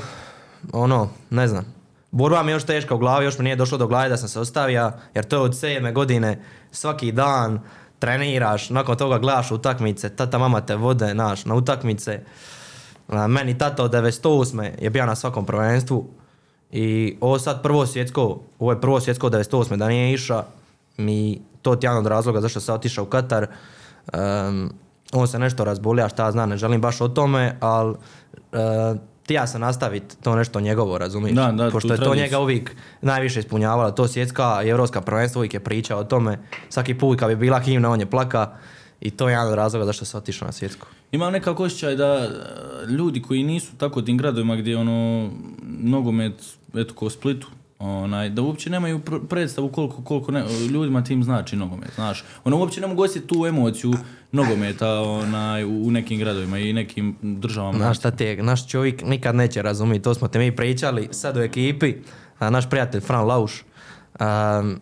ono, 0.72 1.08
ne 1.30 1.48
znam. 1.48 1.74
Borba 2.10 2.42
mi 2.42 2.50
je 2.50 2.54
još 2.54 2.64
teška 2.64 2.94
u 2.94 2.98
glavi, 2.98 3.24
još 3.24 3.38
mi 3.38 3.44
nije 3.44 3.56
došlo 3.56 3.78
do 3.78 3.86
glave 3.86 4.08
da 4.08 4.16
sam 4.16 4.28
se 4.28 4.40
ostavio, 4.40 4.92
jer 5.14 5.24
to 5.24 5.36
je 5.36 5.42
od 5.42 5.58
sedme 5.58 5.92
godine, 5.92 6.44
svaki 6.70 7.12
dan 7.12 7.60
treniraš, 7.98 8.70
nakon 8.70 8.96
toga 8.96 9.18
gledaš 9.18 9.50
utakmice, 9.50 10.16
tata 10.16 10.38
mama 10.38 10.60
te 10.60 10.76
vode, 10.76 11.14
naš, 11.14 11.44
na 11.44 11.54
utakmice. 11.54 12.20
Meni 13.28 13.58
tata 13.58 13.84
od 13.84 13.92
98. 13.92 14.70
je 14.80 14.90
bio 14.90 15.06
na 15.06 15.14
svakom 15.14 15.46
prvenstvu 15.46 16.06
i 16.70 17.16
ovo 17.20 17.38
sad 17.38 17.62
prvo 17.62 17.86
svjetsko, 17.86 18.40
ovo 18.58 18.72
je 18.72 18.80
prvo 18.80 19.00
svjetsko 19.00 19.26
od 19.26 19.32
98. 19.32 19.76
da 19.76 19.88
nije 19.88 20.14
iša 20.14 20.44
mi 20.96 21.40
to 21.62 21.72
je 21.72 21.78
jedan 21.82 21.98
od 21.98 22.06
razloga 22.06 22.40
zašto 22.40 22.60
sam 22.60 22.74
otišao 22.74 23.04
u 23.04 23.06
Katar. 23.06 23.46
Em, 24.12 24.70
on 25.12 25.28
se 25.28 25.38
nešto 25.38 25.64
razbolija, 25.64 26.08
šta 26.08 26.24
ja 26.24 26.32
znam, 26.32 26.48
ne 26.48 26.56
želim 26.56 26.80
baš 26.80 27.00
o 27.00 27.08
tome, 27.08 27.56
ali 27.60 27.94
ti 28.50 29.07
ja 29.34 29.46
sam 29.46 29.60
nastaviti 29.60 30.16
to 30.22 30.36
nešto 30.36 30.60
njegovo, 30.60 30.98
razumiješ? 30.98 31.36
Da, 31.36 31.52
da, 31.52 31.70
Pošto 31.70 31.92
je 31.92 31.98
to 31.98 32.14
njega 32.14 32.38
uvijek 32.38 32.76
najviše 33.02 33.40
ispunjavalo, 33.40 33.90
to 33.90 34.08
svjetska 34.08 34.62
i 34.64 34.68
europska 34.68 35.00
prvenstva 35.00 35.38
uvijek 35.38 35.54
je 35.54 35.60
pričao 35.60 36.00
o 36.00 36.04
tome. 36.04 36.38
Svaki 36.68 36.94
put 36.94 37.18
kad 37.18 37.28
bi 37.28 37.36
bila 37.36 37.60
himna, 37.60 37.90
on 37.90 38.00
je 38.00 38.06
plaka 38.06 38.50
i 39.00 39.10
to 39.10 39.28
je 39.28 39.32
jedan 39.32 39.48
od 39.48 39.54
razloga 39.54 39.86
zašto 39.86 40.04
sam 40.04 40.18
otišao 40.18 40.46
na 40.46 40.52
svjetsko. 40.52 40.86
Imam 41.12 41.32
nekako 41.32 41.64
osjećaj 41.64 41.96
da 41.96 42.04
e, 42.04 42.28
ljudi 42.86 43.22
koji 43.22 43.42
nisu 43.42 43.76
tako 43.76 44.02
tim 44.02 44.18
gradovima 44.18 44.56
gdje 44.56 44.70
je 44.70 44.76
ono 44.76 45.30
nogomet, 45.62 46.34
eto 46.74 46.94
ko 46.94 47.10
Splitu, 47.10 47.46
onaj, 47.78 48.30
da 48.30 48.42
uopće 48.42 48.70
nemaju 48.70 48.98
pr- 48.98 49.26
predstavu 49.26 49.68
koliko, 49.68 50.02
koliko 50.02 50.32
ne, 50.32 50.44
ljudima 50.70 51.04
tim 51.04 51.24
znači 51.24 51.56
nogomet, 51.56 51.90
znaš. 51.94 52.24
Ono 52.44 52.58
uopće 52.58 52.80
ne 52.80 52.86
mogu 52.86 53.02
osjetiti 53.02 53.34
tu 53.34 53.46
emociju 53.46 53.94
nogometa 54.32 55.00
onaj, 55.00 55.64
u, 55.64 55.82
u 55.82 55.90
nekim 55.90 56.18
gradovima 56.18 56.58
i 56.58 56.72
nekim 56.72 57.16
državama. 57.22 57.78
Znaš 57.78 57.98
šta 57.98 58.10
ti 58.10 58.24
je, 58.24 58.42
naš 58.42 58.68
čovjek 58.68 59.02
nikad 59.02 59.34
neće 59.34 59.62
razumjeti, 59.62 60.02
to 60.02 60.14
smo 60.14 60.28
te 60.28 60.38
mi 60.38 60.56
pričali 60.56 61.08
sad 61.10 61.36
u 61.36 61.40
ekipi, 61.40 61.94
a, 62.38 62.50
naš 62.50 62.70
prijatelj 62.70 63.00
Fran 63.00 63.26
Lauš, 63.26 63.64
um, 64.20 64.80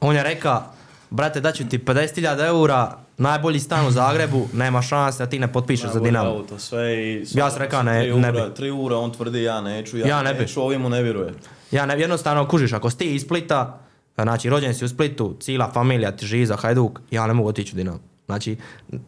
on 0.00 0.16
je 0.16 0.22
rekao, 0.22 0.62
brate 1.10 1.40
daću 1.40 1.68
ti 1.68 1.78
50.000 1.78 2.46
eura, 2.46 2.92
najbolji 3.18 3.58
stan 3.60 3.86
u 3.86 3.90
Zagrebu, 3.90 4.48
nema 4.52 4.82
šanse 4.82 5.18
da 5.18 5.30
ti 5.30 5.38
ne 5.38 5.52
potpišeš 5.52 5.90
za 5.90 6.00
Dinamo. 6.00 6.30
Auto, 6.30 6.58
sve 6.58 6.94
i 6.96 7.24
Ja 7.30 7.50
sam 7.50 7.58
rekao 7.58 7.82
ne- 7.82 8.00
tri 8.02 8.12
ne 8.12 8.30
ura, 8.30 8.46
bi. 8.46 8.54
tri 8.54 8.70
ura, 8.70 8.96
on 8.96 9.12
tvrdi 9.12 9.42
ja 9.42 9.60
neću, 9.60 9.98
ja, 9.98 10.06
Ja 10.06 10.22
ne 10.22 10.34
neću, 10.34 10.62
ovi 10.62 10.78
mu 10.78 10.88
ne 10.88 11.02
vjeruje. 11.02 11.34
Ja 11.70 11.86
ne, 11.86 12.00
jednostavno 12.00 12.48
kužiš, 12.48 12.72
ako 12.72 12.90
si 12.90 12.98
ti 12.98 13.14
iz 13.14 13.22
Splita, 13.22 13.78
znači 14.16 14.50
rođen 14.50 14.74
si 14.74 14.84
u 14.84 14.88
Splitu, 14.88 15.36
cijela 15.40 15.70
familija 15.72 16.10
ti 16.12 16.26
živi 16.26 16.46
za 16.46 16.56
Hajduk, 16.56 17.00
ja 17.10 17.26
ne 17.26 17.34
mogu 17.34 17.48
otići 17.48 17.72
u 17.72 17.76
Dinamo. 17.76 17.98
Znači, 18.28 18.56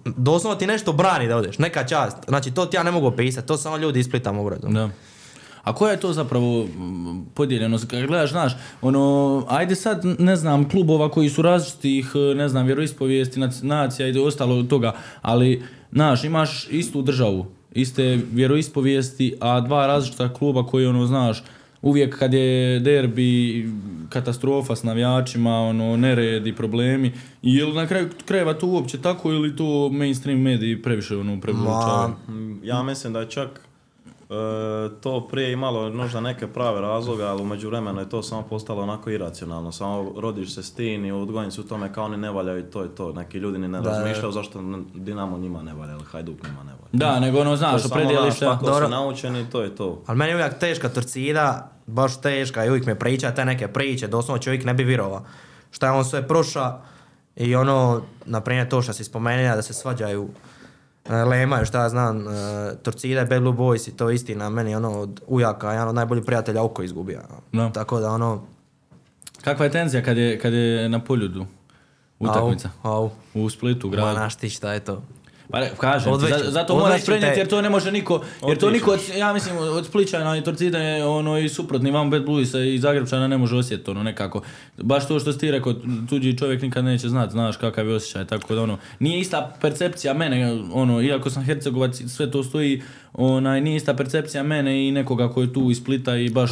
doslovno 0.05 0.59
ti 0.59 0.67
nešto 0.67 0.93
brani 0.93 1.29
da 1.29 1.37
odeš, 1.37 1.59
neka 1.59 1.87
čast. 1.87 2.17
Znači, 2.29 2.51
to 2.51 2.67
ti 2.67 2.77
ja 2.77 2.83
ne 2.83 2.91
mogu 2.91 3.07
opisati, 3.07 3.47
to 3.49 3.57
samo 3.57 3.77
ljudi 3.77 4.01
iz 4.01 4.07
Splita 4.07 4.33
mogu 4.33 4.49
razumjeti. 4.49 4.75
Da. 4.75 4.89
A 5.63 5.75
koja 5.75 5.93
je 5.93 6.01
to 6.01 6.13
zapravo 6.13 6.67
podijeljenost? 7.35 7.91
Kad 7.91 8.07
gledaš, 8.07 8.31
znaš, 8.31 8.53
ono, 8.83 9.45
ajde 9.49 9.75
sad, 9.75 10.05
ne 10.19 10.37
znam, 10.37 10.69
klubova 10.69 11.11
koji 11.11 11.29
su 11.29 11.43
različitih, 11.43 12.13
eh, 12.15 12.35
ne 12.35 12.49
znam, 12.49 12.67
vjeroispovijesti, 12.67 13.41
nac- 13.41 13.63
nacija 13.63 14.09
i 14.09 14.19
ostalo 14.19 14.63
toga, 14.63 14.93
ali, 15.23 15.63
znaš, 15.93 16.25
imaš 16.25 16.69
istu 16.71 17.03
državu, 17.03 17.47
iste 17.73 18.21
vjeroispovijesti, 18.33 19.37
a 19.41 19.61
dva 19.61 19.87
različita 19.87 20.33
kluba 20.35 20.67
koji, 20.67 20.87
ono, 20.87 21.07
znaš, 21.07 21.43
uvijek 21.83 22.19
kad 22.19 22.35
je 22.35 22.81
derbi, 22.81 23.69
katastrofa 24.09 24.77
s 24.77 24.83
navijačima, 24.83 25.59
ono, 25.59 25.97
nered 25.97 26.47
i 26.47 26.57
problemi, 26.57 27.13
je 27.43 27.65
li 27.65 27.75
na 27.75 27.87
kraju 27.87 28.09
krajeva 28.27 28.55
to 28.55 28.67
uopće 28.67 28.99
tako 28.99 29.33
ili 29.33 29.57
to 29.57 29.89
mainstream 29.89 30.41
mediji 30.41 30.83
previše, 30.83 31.17
ono, 31.17 31.41
prebličavaju? 31.41 32.15
Mm, 32.29 32.65
Ja 32.65 32.83
mislim 32.83 33.13
da 33.13 33.21
je 33.21 33.31
čak 33.31 33.70
to 35.01 35.29
prije 35.31 35.53
imalo 35.53 35.91
možda 35.91 36.21
neke 36.21 36.47
prave 36.47 36.81
razloga, 36.81 37.27
ali 37.27 37.43
u 37.43 37.45
međuvremenu 37.45 38.01
je 38.01 38.09
to 38.09 38.23
samo 38.23 38.43
postalo 38.43 38.83
onako 38.83 39.11
iracionalno. 39.11 39.73
Samo 39.73 40.13
rodiš 40.17 40.55
se 40.55 40.63
s 40.63 40.75
tim 40.75 41.05
i 41.05 41.13
odgojeni 41.13 41.53
su 41.53 41.61
u 41.61 41.65
tome 41.65 41.93
kao 41.93 42.05
oni 42.05 42.17
ne 42.17 42.31
valjaju 42.31 42.59
i 42.59 42.71
to 42.71 42.83
je 42.83 42.95
to. 42.95 43.13
Neki 43.13 43.39
ljudi 43.39 43.59
ni 43.59 43.69
ne 43.69 43.81
Da. 43.81 43.91
razmišljaju 43.91 44.33
zašto 44.33 44.61
Dinamo 44.95 45.39
njima 45.39 45.63
ne 45.63 45.75
valja 45.75 45.93
ili 45.93 46.05
Hajduk 46.05 46.43
njima 46.43 46.63
ne 46.65 46.73
valja. 46.73 46.89
Da, 46.93 47.21
nego 47.21 47.41
ono, 47.41 47.57
znaš, 47.57 47.83
samo 47.83 47.95
opredjeliš 47.95 48.41
naš, 48.41 48.41
tako 48.41 48.67
Dobro. 48.67 48.85
su 48.87 48.91
naučeni 48.91 49.41
i 49.41 49.45
to 49.51 49.63
je 49.63 49.77
to. 49.77 50.03
Ali 50.07 50.19
meni 50.19 50.31
je 50.31 50.37
uvijek 50.37 50.59
teška 50.59 50.89
torcida, 50.89 51.71
baš 51.87 52.21
teška 52.21 52.65
i 52.65 52.71
uvijek 52.71 52.87
me 52.87 52.95
priča 52.95 53.31
te 53.31 53.45
neke 53.45 53.69
priče, 53.69 54.09
doslovno 54.09 54.43
čovjek 54.43 54.65
ne 54.65 54.75
bi 54.75 54.85
vjerovao 54.85 55.25
šta 55.71 55.87
je 55.87 55.93
on 55.93 56.05
sve 56.05 56.29
proša 56.29 56.79
I 57.37 57.55
ono, 57.55 58.03
na 58.25 58.41
primjer 58.41 58.69
to 58.69 58.83
što 58.83 58.93
si 58.93 59.05
spomenula 59.05 59.57
da 59.57 59.63
se 59.63 59.75
svađaju 59.75 60.29
e, 61.09 61.15
Lemaju, 61.15 61.67
šta 61.67 61.83
ja 61.83 61.89
znam, 61.89 62.29
e, 62.29 62.31
Torcida 62.83 63.25
Bad 63.25 63.43
Blue 63.43 63.53
Boys 63.55 63.89
i 63.89 63.97
to 63.97 64.09
je 64.09 64.15
istina 64.15 64.49
meni 64.51 64.75
ono 64.75 65.01
od 65.01 65.21
ujaka, 65.27 65.73
jedan 65.73 65.89
od 65.89 65.95
najboljih 65.95 66.25
prijatelja 66.25 66.63
oko 66.63 66.83
izgubio. 66.83 67.21
Da. 67.53 67.71
Tako 67.73 68.01
da 68.01 68.11
ono, 68.11 68.43
Kakva 69.43 69.65
je 69.65 69.71
tenzija 69.71 70.03
kad 70.03 70.17
je, 70.17 70.39
kad 70.39 70.53
je 70.53 70.89
na 70.89 71.05
poljudu 71.05 71.47
utakmica? 72.19 72.71
Au, 72.83 72.93
au. 72.93 73.11
U 73.35 73.51
Splitu, 73.51 73.87
u 73.87 73.91
Ma 73.91 73.97
gradu. 73.97 74.13
znaš 74.13 74.37
ti 74.37 74.51
šta 74.51 74.73
je 74.73 74.81
to. 74.81 75.03
Pa 75.51 75.61
ne, 75.61 75.71
kažem, 75.79 76.05
ti, 76.05 76.19
Odveću- 76.19 76.45
za- 76.45 76.51
zato 76.51 76.77
moraš 76.77 77.05
prenijeti 77.07 77.41
jer 77.41 77.49
to 77.49 77.63
ne 77.63 77.71
može 77.71 77.93
niko, 77.93 78.23
jer 78.49 78.59
to 78.59 78.71
niko, 78.71 78.91
od, 78.91 79.01
ja 79.17 79.33
mislim, 79.33 79.59
od 79.59 79.87
Spličana 79.87 80.37
i 80.37 80.45
Torcida 80.45 80.79
je 80.79 81.07
ono 81.07 81.39
i 81.39 81.49
suprotni, 81.49 81.91
vam 81.91 82.11
Bad 82.11 82.25
Bluesa 82.25 82.61
i 82.61 82.79
Zagrebčana 82.79 83.29
ne 83.29 83.39
može 83.39 83.57
osjetiti 83.57 83.91
ono 83.91 84.03
nekako. 84.03 84.43
Baš 84.77 85.09
to 85.09 85.21
što 85.21 85.33
si 85.33 85.39
ti 85.39 85.51
rekao, 85.51 85.75
tuđi 86.09 86.39
čovjek 86.39 86.63
nikad 86.63 86.85
neće 86.85 87.09
znati, 87.09 87.33
znaš 87.33 87.57
kakav 87.57 87.89
je 87.89 87.95
osjećaj, 87.95 88.27
tako 88.27 88.55
da 88.55 88.63
ono, 88.63 88.79
nije 88.99 89.21
ista 89.21 89.57
percepcija 89.61 90.15
mene, 90.15 90.53
ono, 90.73 91.03
iako 91.03 91.31
sam 91.31 91.45
Hercegovac, 91.45 92.01
i 92.01 92.09
sve 92.09 92.31
to 92.31 92.45
stoji, 92.45 92.83
onaj, 93.13 93.61
nije 93.61 93.77
ista 93.77 93.95
percepcija 93.95 94.43
mene 94.43 94.89
i 94.89 94.93
nekoga 94.93 95.29
ko 95.29 95.43
je 95.43 95.53
tu 95.53 95.71
iz 95.71 95.77
Splita 95.77 96.17
i 96.17 96.31
baš, 96.31 96.51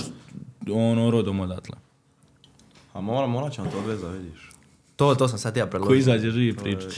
ono, 0.72 1.10
rodom 1.10 1.40
odatle. 1.40 1.76
A 2.92 3.00
mora, 3.00 3.26
morat 3.26 3.52
ćemo 3.52 3.70
to 3.70 3.78
odvesti 3.78 4.02
da 4.02 4.10
vidiš. 4.10 4.47
To, 4.98 5.14
to 5.14 5.28
sam 5.28 5.38
sad 5.38 5.56
ja 5.56 5.64
Ko 5.64 5.70
predložio. 5.70 5.96
izađe 5.96 6.30
živ 6.30 6.56
pričat 6.56 6.92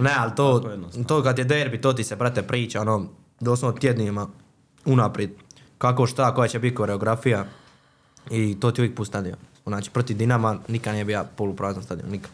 Ne, 0.00 0.10
ali 0.18 0.32
to, 0.36 0.76
to 1.06 1.22
kad 1.22 1.38
je 1.38 1.44
derbi, 1.44 1.80
to 1.80 1.92
ti 1.92 2.04
se, 2.04 2.16
brate, 2.16 2.42
priča, 2.42 2.80
ono, 2.80 3.06
doslovno 3.40 3.78
tjednima, 3.78 4.28
unaprijed, 4.84 5.30
kako 5.78 6.06
šta, 6.06 6.34
koja 6.34 6.48
će 6.48 6.58
biti 6.58 6.74
koreografija 6.74 7.46
i 8.30 8.56
to 8.60 8.70
ti 8.70 8.80
uvijek 8.80 8.96
pust 8.96 9.08
stadion. 9.08 9.36
Znači, 9.66 9.90
protiv 9.90 10.16
Dinama 10.16 10.58
nikad 10.68 10.92
nije 10.92 11.04
bio 11.04 11.24
poluprazan 11.36 11.82
stadion, 11.82 12.10
nikad. 12.10 12.30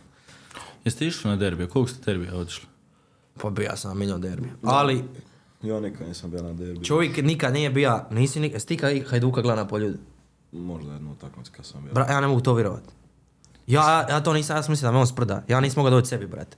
Jeste 0.84 1.06
išli 1.06 1.30
na 1.30 1.36
derbije? 1.36 1.68
Koliko 1.68 1.90
ste 1.90 2.12
derbija 2.12 2.36
otišli? 2.36 2.66
Pa 3.42 3.50
bija 3.50 3.76
sam 3.76 3.90
na 3.90 3.94
milion 3.94 4.20
derbi. 4.20 4.48
Ali 4.62 5.04
Ja 5.62 5.80
nikad 5.80 6.08
nisam 6.08 6.30
bio 6.30 6.42
na 6.42 6.52
derbi. 6.52 6.84
čovjek 6.84 7.16
nikad 7.16 7.52
nije 7.52 7.70
bio, 7.70 8.00
nisi 8.10 8.40
nikad, 8.40 8.60
sti 8.62 8.76
kad 8.76 8.92
Hajduka 9.06 9.42
gleda 9.42 9.62
na 9.62 9.68
poljudu. 9.68 9.98
Možda 10.52 10.92
jednu 10.92 11.12
utakmicu 11.12 11.52
kad 11.56 11.66
sam 11.66 11.82
bio. 11.84 11.92
Bra, 11.92 12.06
ja 12.10 12.20
ne 12.20 12.26
mogu 12.26 12.40
to 12.40 12.54
vjerovat. 12.54 12.82
Ja, 13.68 14.06
ja 14.10 14.20
to 14.20 14.32
nisam, 14.32 14.56
ja 14.56 14.62
sam 14.62 14.72
mislio 14.72 14.88
da 14.88 14.92
me 14.92 14.98
on 14.98 15.06
sprda. 15.06 15.42
Ja 15.48 15.60
nisam 15.60 15.80
mogao 15.82 15.90
doći 15.90 16.08
sebi, 16.08 16.26
brate. 16.26 16.56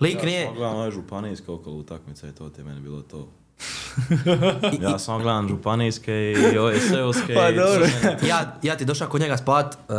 Lik 0.00 0.16
ja 0.18 0.24
nije, 0.24 0.46
sam 0.46 0.54
gledam 0.54 0.76
ove 0.76 0.90
županijske 0.90 1.50
okolo 1.50 1.76
utakmice 1.76 2.28
i 2.28 2.32
to 2.32 2.48
ti 2.48 2.60
je 2.60 2.64
meni 2.64 2.80
bilo 2.80 3.02
to. 3.02 3.28
ja 4.80 4.98
sam 4.98 5.22
gledam 5.22 5.48
županijske 5.48 6.34
i 6.54 6.58
ove 6.58 6.80
seoske. 6.80 7.34
Pa 7.34 7.50
dobro. 7.50 7.86
ja, 8.28 8.56
ja 8.62 8.76
ti 8.76 8.84
došao 8.84 9.08
kod 9.08 9.20
njega 9.20 9.36
spat 9.36 9.78
uh, 9.88 9.94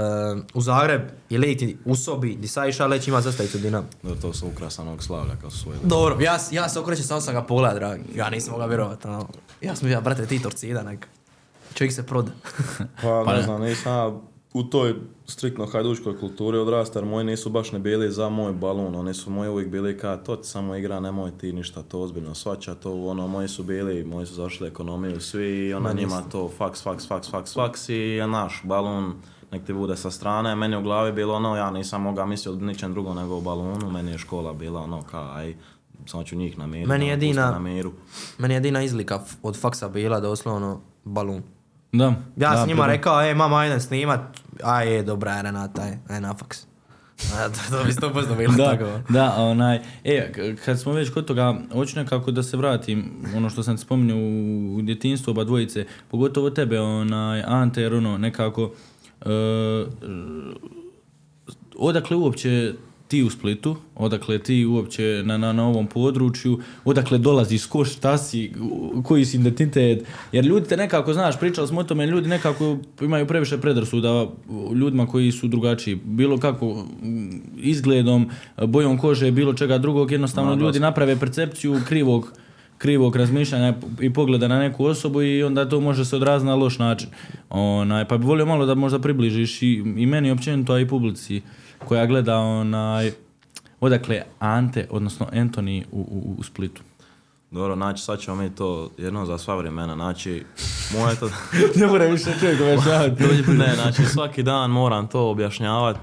u 0.54 0.62
Zagreb 0.62 1.02
i 1.30 1.38
leti 1.38 1.78
u 1.86 1.96
sobi, 1.96 2.36
di 2.36 2.48
sad 2.48 2.70
išao 2.70 2.88
leći 2.88 3.10
ima 3.10 3.22
zastavicu 3.22 3.58
Dinamo. 3.58 3.88
Da, 4.04 4.16
to 4.16 4.34
su 4.34 4.48
ukrasanog 4.48 5.04
slavlja 5.04 5.36
kao 5.42 5.52
svoje. 5.52 5.80
Dobro, 5.84 6.18
ja, 6.20 6.38
ja 6.52 6.70
se 6.70 6.80
okrećem, 6.80 7.06
samo 7.06 7.22
sam 7.22 7.34
ga 7.34 7.42
pogledao, 7.44 7.80
dragi. 7.80 8.04
Ja 8.16 8.30
nisam 8.30 8.52
mogao 8.52 8.68
vjerovat, 8.68 9.06
ono. 9.06 9.28
Ja 9.62 9.76
sam 9.76 9.90
ja, 9.92 10.02
brate, 10.02 10.26
ti 10.26 10.42
torcida 10.42 10.84
neka. 10.84 11.08
Čovjek 11.74 11.94
se 11.94 12.04
proda. 12.04 12.32
Pa 13.02 13.24
Pa 13.26 13.32
ne 13.32 13.38
ne. 13.38 13.44
znam, 13.44 13.62
nisam 13.62 13.94
ja 13.94 14.12
u 14.56 14.64
toj 14.64 14.96
striktno 15.26 15.66
hajdučkoj 15.66 16.20
kulturi 16.20 16.58
odrastao, 16.58 17.00
jer 17.00 17.10
moji 17.10 17.26
nisu 17.26 17.50
baš 17.50 17.72
ne 17.72 17.80
bili 17.80 18.12
za 18.12 18.30
moj 18.30 18.54
balon, 18.54 18.96
oni 18.96 19.14
su 19.14 19.30
moji 19.30 19.50
uvijek 19.50 19.70
bili 19.70 19.98
kao 19.98 20.18
to 20.18 20.36
ti 20.36 20.48
samo 20.48 20.76
igra, 20.76 21.00
nemoj 21.00 21.32
ti 21.38 21.54
ništa 21.54 21.84
to 21.84 22.02
ozbiljno 22.02 22.36
svača, 22.36 22.76
to 22.76 23.04
ono, 23.04 23.28
moji 23.28 23.48
su 23.48 23.64
bili, 23.64 24.04
moji 24.04 24.26
su 24.26 24.34
zašli 24.34 24.68
ekonomiju 24.68 25.20
svi 25.22 25.68
i 25.68 25.74
ona 25.74 25.90
Ma 25.90 25.94
njima 25.94 26.22
to 26.32 26.50
faks, 26.58 26.84
faks, 26.84 27.08
faks, 27.08 27.30
faks, 27.32 27.54
faks 27.54 27.90
i 27.90 28.22
naš 28.28 28.62
balon 28.64 29.14
nek 29.52 29.66
ti 29.66 29.74
bude 29.74 29.98
sa 29.98 30.12
strane, 30.12 30.56
meni 30.56 30.76
u 30.76 30.82
glavi 30.82 31.12
bilo 31.12 31.34
ono, 31.34 31.56
ja 31.56 31.72
nisam 31.72 32.02
mogao 32.02 32.26
misliti 32.26 32.64
o 32.64 32.66
ničem 32.68 32.94
drugom 32.94 33.16
nego 33.18 33.38
o 33.38 33.42
balonu, 33.42 33.92
meni 33.92 34.12
je 34.12 34.18
škola 34.18 34.54
bila 34.54 34.82
ono 34.82 35.04
kao, 35.04 35.32
aj, 35.36 35.56
samo 36.06 36.24
ću 36.24 36.36
njih 36.36 36.58
namiriti, 36.58 36.90
Meni 36.90 37.06
ono, 37.06 37.14
jedina- 37.14 37.52
na 37.52 37.60
miru. 37.60 37.92
Meni 38.38 38.54
je 38.54 38.56
jedina 38.56 38.84
izlika 38.84 39.20
od 39.44 39.60
faksa 39.60 39.90
bila 39.90 40.20
doslovno 40.20 40.82
balun. 41.04 41.44
Da. 41.98 42.06
Ja 42.06 42.16
da, 42.36 42.58
sam 42.58 42.68
njima 42.68 42.88
rekao, 42.88 43.22
ej 43.22 43.34
mama, 43.34 43.58
ajde 43.58 43.80
snimat. 43.80 44.20
A 44.64 44.82
je, 44.82 45.04
dobra 45.04 45.36
je 45.36 45.44
Renata, 45.44 45.82
aj, 45.82 45.98
aj 46.10 46.22
na 46.22 46.34
faks. 46.34 46.66
To, 47.72 47.84
bi 47.86 47.94
sto 47.94 48.14
posto 48.14 48.36
bilo 48.40 48.54
da, 48.54 48.72
tako. 48.72 49.00
da, 49.10 49.36
onaj, 49.38 49.80
e, 50.04 50.56
kad 50.66 50.80
smo 50.80 50.94
već 50.94 51.10
kod 51.10 51.26
toga, 51.26 51.56
hoću 51.74 52.00
nekako 52.00 52.32
da 52.32 52.44
se 52.44 52.58
vratim, 52.58 53.12
ono 53.36 53.50
što 53.50 53.64
sam 53.64 53.78
spominjao 53.78 54.18
u, 54.18 54.76
u 54.76 54.82
djetinstvu 54.82 55.32
oba 55.32 55.44
dvojice, 55.44 55.86
pogotovo 56.12 56.50
tebe, 56.50 56.80
onaj, 56.80 57.44
Ante, 57.48 57.82
jer 57.82 57.94
ono, 57.94 58.18
nekako, 58.18 58.72
e, 59.22 59.30
odakle 61.78 62.18
uopće 62.18 62.74
ti 63.08 63.24
u 63.24 63.30
Splitu, 63.30 63.76
odakle 63.96 64.40
ti 64.40 64.66
uopće 64.66 65.22
na, 65.26 65.38
na, 65.38 65.54
na 65.54 65.68
ovom 65.68 65.88
području, 65.88 66.60
odakle 66.86 67.18
dolaziš, 67.18 67.66
ko 67.66 67.86
šta 67.86 68.18
si, 68.18 68.52
koji 69.04 69.26
si 69.26 69.38
identitet, 69.38 70.08
jer 70.32 70.46
ljudi 70.46 70.68
te 70.68 70.78
nekako, 70.78 71.14
znaš, 71.14 71.40
pričali 71.40 71.68
smo 71.68 71.80
o 71.80 71.84
tome, 71.84 72.08
ljudi 72.08 72.28
nekako 72.30 72.78
imaju 73.02 73.28
previše 73.28 73.58
predrasuda 73.58 74.28
ljudima 74.76 75.08
koji 75.08 75.32
su 75.32 75.48
drugačiji, 75.48 75.96
bilo 75.96 76.38
kako 76.38 76.66
mm, 76.66 77.42
izgledom, 77.58 78.30
bojom 78.58 78.98
kože, 78.98 79.32
bilo 79.32 79.54
čega 79.54 79.78
drugog, 79.78 80.12
jednostavno 80.12 80.56
Ma, 80.56 80.62
ljudi 80.62 80.80
naprave 80.80 81.20
percepciju 81.20 81.82
krivog 81.88 82.34
krivog 82.78 83.16
razmišljanja 83.16 83.74
i 84.02 84.14
pogleda 84.14 84.48
na 84.48 84.60
neku 84.60 84.86
osobu 84.86 85.22
i 85.22 85.44
onda 85.44 85.70
to 85.70 85.80
može 85.80 86.06
se 86.06 86.16
odraziti 86.16 86.48
na 86.48 86.56
loš 86.56 86.80
način. 86.80 87.10
Onaj, 87.50 88.06
pa 88.06 88.18
bi 88.18 88.26
volio 88.26 88.46
malo 88.46 88.66
da 88.66 88.76
možda 88.76 89.00
približiš 89.00 89.62
i, 89.62 89.74
i 89.98 90.06
meni 90.06 90.32
općenito, 90.32 90.74
a 90.74 90.80
i 90.80 90.88
publici 90.88 91.42
koja 91.86 92.06
gleda 92.06 92.38
onaj, 92.38 93.12
odakle 93.80 94.22
Ante, 94.40 94.88
odnosno 94.92 95.28
Anthony 95.34 95.84
u, 95.92 96.00
u, 96.00 96.36
u 96.38 96.44
Splitu. 96.44 96.82
Dobro, 97.52 97.76
znači 97.76 98.04
sad 98.04 98.20
ćemo 98.20 98.38
mi 98.38 98.56
to 98.56 98.90
jednom 98.98 99.26
za 99.26 99.38
sva 99.38 99.56
vremena, 99.56 99.96
znači 99.96 100.44
moje 100.94 101.16
to... 101.16 101.30
ne 101.80 101.88
mora 101.88 102.06
više 102.06 102.32
čovjek 102.40 102.62
objašnjavati. 102.62 103.24
ne, 103.48 103.76
znači 103.76 104.06
svaki 104.06 104.44
dan 104.44 104.72
moram 104.72 105.08
to 105.08 105.30
objašnjavat, 105.30 105.98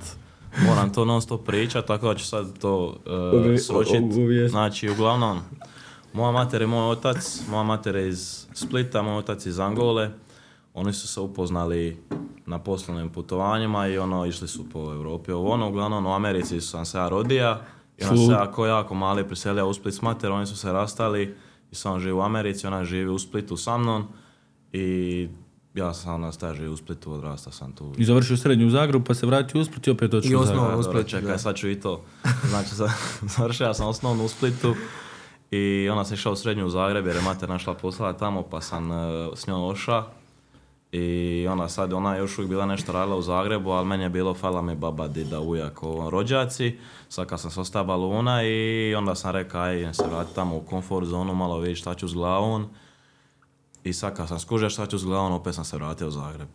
moram 0.67 0.93
to 0.93 1.05
non 1.05 1.23
stop 1.23 1.47
pričat, 1.47 1.87
tako 1.87 2.09
da 2.09 2.15
ću 2.15 2.27
sad 2.27 2.59
to 2.59 2.97
uh, 3.07 3.61
sročit. 3.61 4.03
Znači, 4.51 4.91
uglavnom, 4.91 5.41
moja 6.13 6.33
mater 6.33 6.61
je 6.61 6.67
moj 6.67 6.91
otac, 6.91 7.41
moja 7.51 7.63
mater 7.63 7.97
je 7.97 8.09
iz 8.09 8.47
Splita, 8.55 9.03
moj 9.03 9.17
otac 9.17 9.47
iz 9.47 9.59
Angole. 9.59 10.11
Oni 10.75 10.93
su 10.93 11.09
se 11.09 11.21
upoznali 11.21 12.03
na 12.47 12.59
poslovnim 12.59 13.09
putovanjima 13.09 13.87
i 13.89 13.99
ono, 13.99 14.27
išli 14.27 14.49
su 14.49 14.71
po 14.71 14.79
Europi. 14.79 15.33
Ovo 15.33 15.51
ono, 15.51 15.69
uglavnom 15.69 16.07
u 16.07 16.13
Americi 16.13 16.61
sam 16.61 16.85
se 16.87 16.99
ja 16.99 17.09
rodija 17.09 17.61
i 17.99 18.05
onda 18.05 18.17
Fu. 18.17 18.27
se 18.27 18.33
jako, 18.33 18.67
jako 18.67 18.95
mali 18.95 19.27
preselio 19.29 19.69
u 19.69 19.75
Split 19.75 19.95
s 19.95 20.03
mater, 20.03 20.31
oni 20.31 20.47
su 20.47 20.57
se 20.57 20.73
rastali 20.73 21.37
i 21.71 21.75
sam 21.75 22.01
živi 22.01 22.13
u 22.13 22.21
Americi, 22.21 22.67
ona 22.67 22.85
živi 22.85 23.11
u 23.11 23.19
Splitu 23.19 23.57
sa 23.57 23.79
mnom 23.79 24.05
i 24.73 25.29
ja 25.75 25.95
sam 25.95 26.21
nastaja 26.21 26.55
živi 26.55 26.69
u 26.69 26.77
Splitu, 26.77 27.13
odrastao 27.13 27.53
sam 27.53 27.73
tu. 27.73 27.93
I 27.99 28.05
završio 28.05 28.37
srednju 28.37 28.67
u 28.67 28.71
Zagrebu, 28.71 29.05
pa 29.05 29.15
se 29.15 29.27
vratio 29.27 29.61
u 29.61 29.65
Split 29.65 29.87
i 29.87 29.91
opet 29.91 30.13
I 30.13 30.17
otišao 30.17 30.41
u 30.41 30.43
osnovno 30.43 30.63
Zagreb. 30.63 30.81
u 30.81 30.83
Splitu, 30.83 31.11
čekaj, 31.11 31.39
sad 31.39 31.57
ću 31.57 31.69
i 31.71 31.81
to. 31.81 32.03
Znači, 32.49 32.75
za- 32.75 32.91
završio 33.37 33.75
sam 33.75 33.89
osnovnu 33.89 34.25
u 34.25 34.29
Splitu 34.29 34.75
i 35.51 35.89
ona 35.93 36.05
se 36.05 36.15
išla 36.15 36.33
u 36.33 36.37
srednju 36.37 36.67
u 36.67 36.71
Zagreb 36.71 37.07
jer 37.07 37.17
je 37.17 37.23
mater 37.23 37.49
našla 37.49 37.75
posla 37.75 38.13
tamo 38.13 38.43
pa 38.43 38.61
sam 38.61 38.93
e, 38.93 38.97
s 39.35 39.47
njom 39.47 39.63
oša. 39.65 40.05
I 40.93 41.47
ona 41.51 41.69
sad, 41.69 41.93
ona 41.93 42.15
je 42.15 42.19
još 42.19 42.39
uvijek 42.39 42.49
bila 42.49 42.67
nešto 42.67 42.93
radila 42.93 43.17
u 43.17 43.23
Zagrebu, 43.23 43.71
ali 43.71 43.87
meni 43.87 44.03
je 44.03 44.09
bilo 44.09 44.35
fala 44.35 44.63
mi 44.63 44.77
baba, 44.77 45.09
dida, 45.09 45.41
ujak, 45.41 45.83
ovo, 45.83 46.11
rođaci. 46.11 46.79
Sad 47.09 47.27
kad 47.27 47.41
sam 47.41 47.51
se 47.51 47.61
ostao 47.61 47.85
baluna 47.85 48.43
i 48.43 48.95
onda 48.95 49.15
sam 49.15 49.31
rekao, 49.31 49.61
aj, 49.61 49.95
se 49.95 50.05
vrati 50.11 50.35
tamo 50.35 50.57
u 50.57 50.61
komfort 50.61 51.07
zonu, 51.07 51.35
malo 51.35 51.59
vidjeti 51.59 51.81
šta 51.81 51.95
ću 51.95 52.09
s 52.09 52.15
glavom. 52.15 52.69
I 53.85 53.93
sad 53.93 54.17
kad 54.17 54.29
sam 54.29 54.39
skužio 54.39 54.71
šta 54.71 54.87
ću 54.87 54.99
s 54.99 55.05
glavom, 55.05 55.33
opet 55.33 55.55
sam 55.55 55.65
se 55.65 55.77
vratio 55.77 56.09
u 56.09 56.11
Zagreb. 56.11 56.49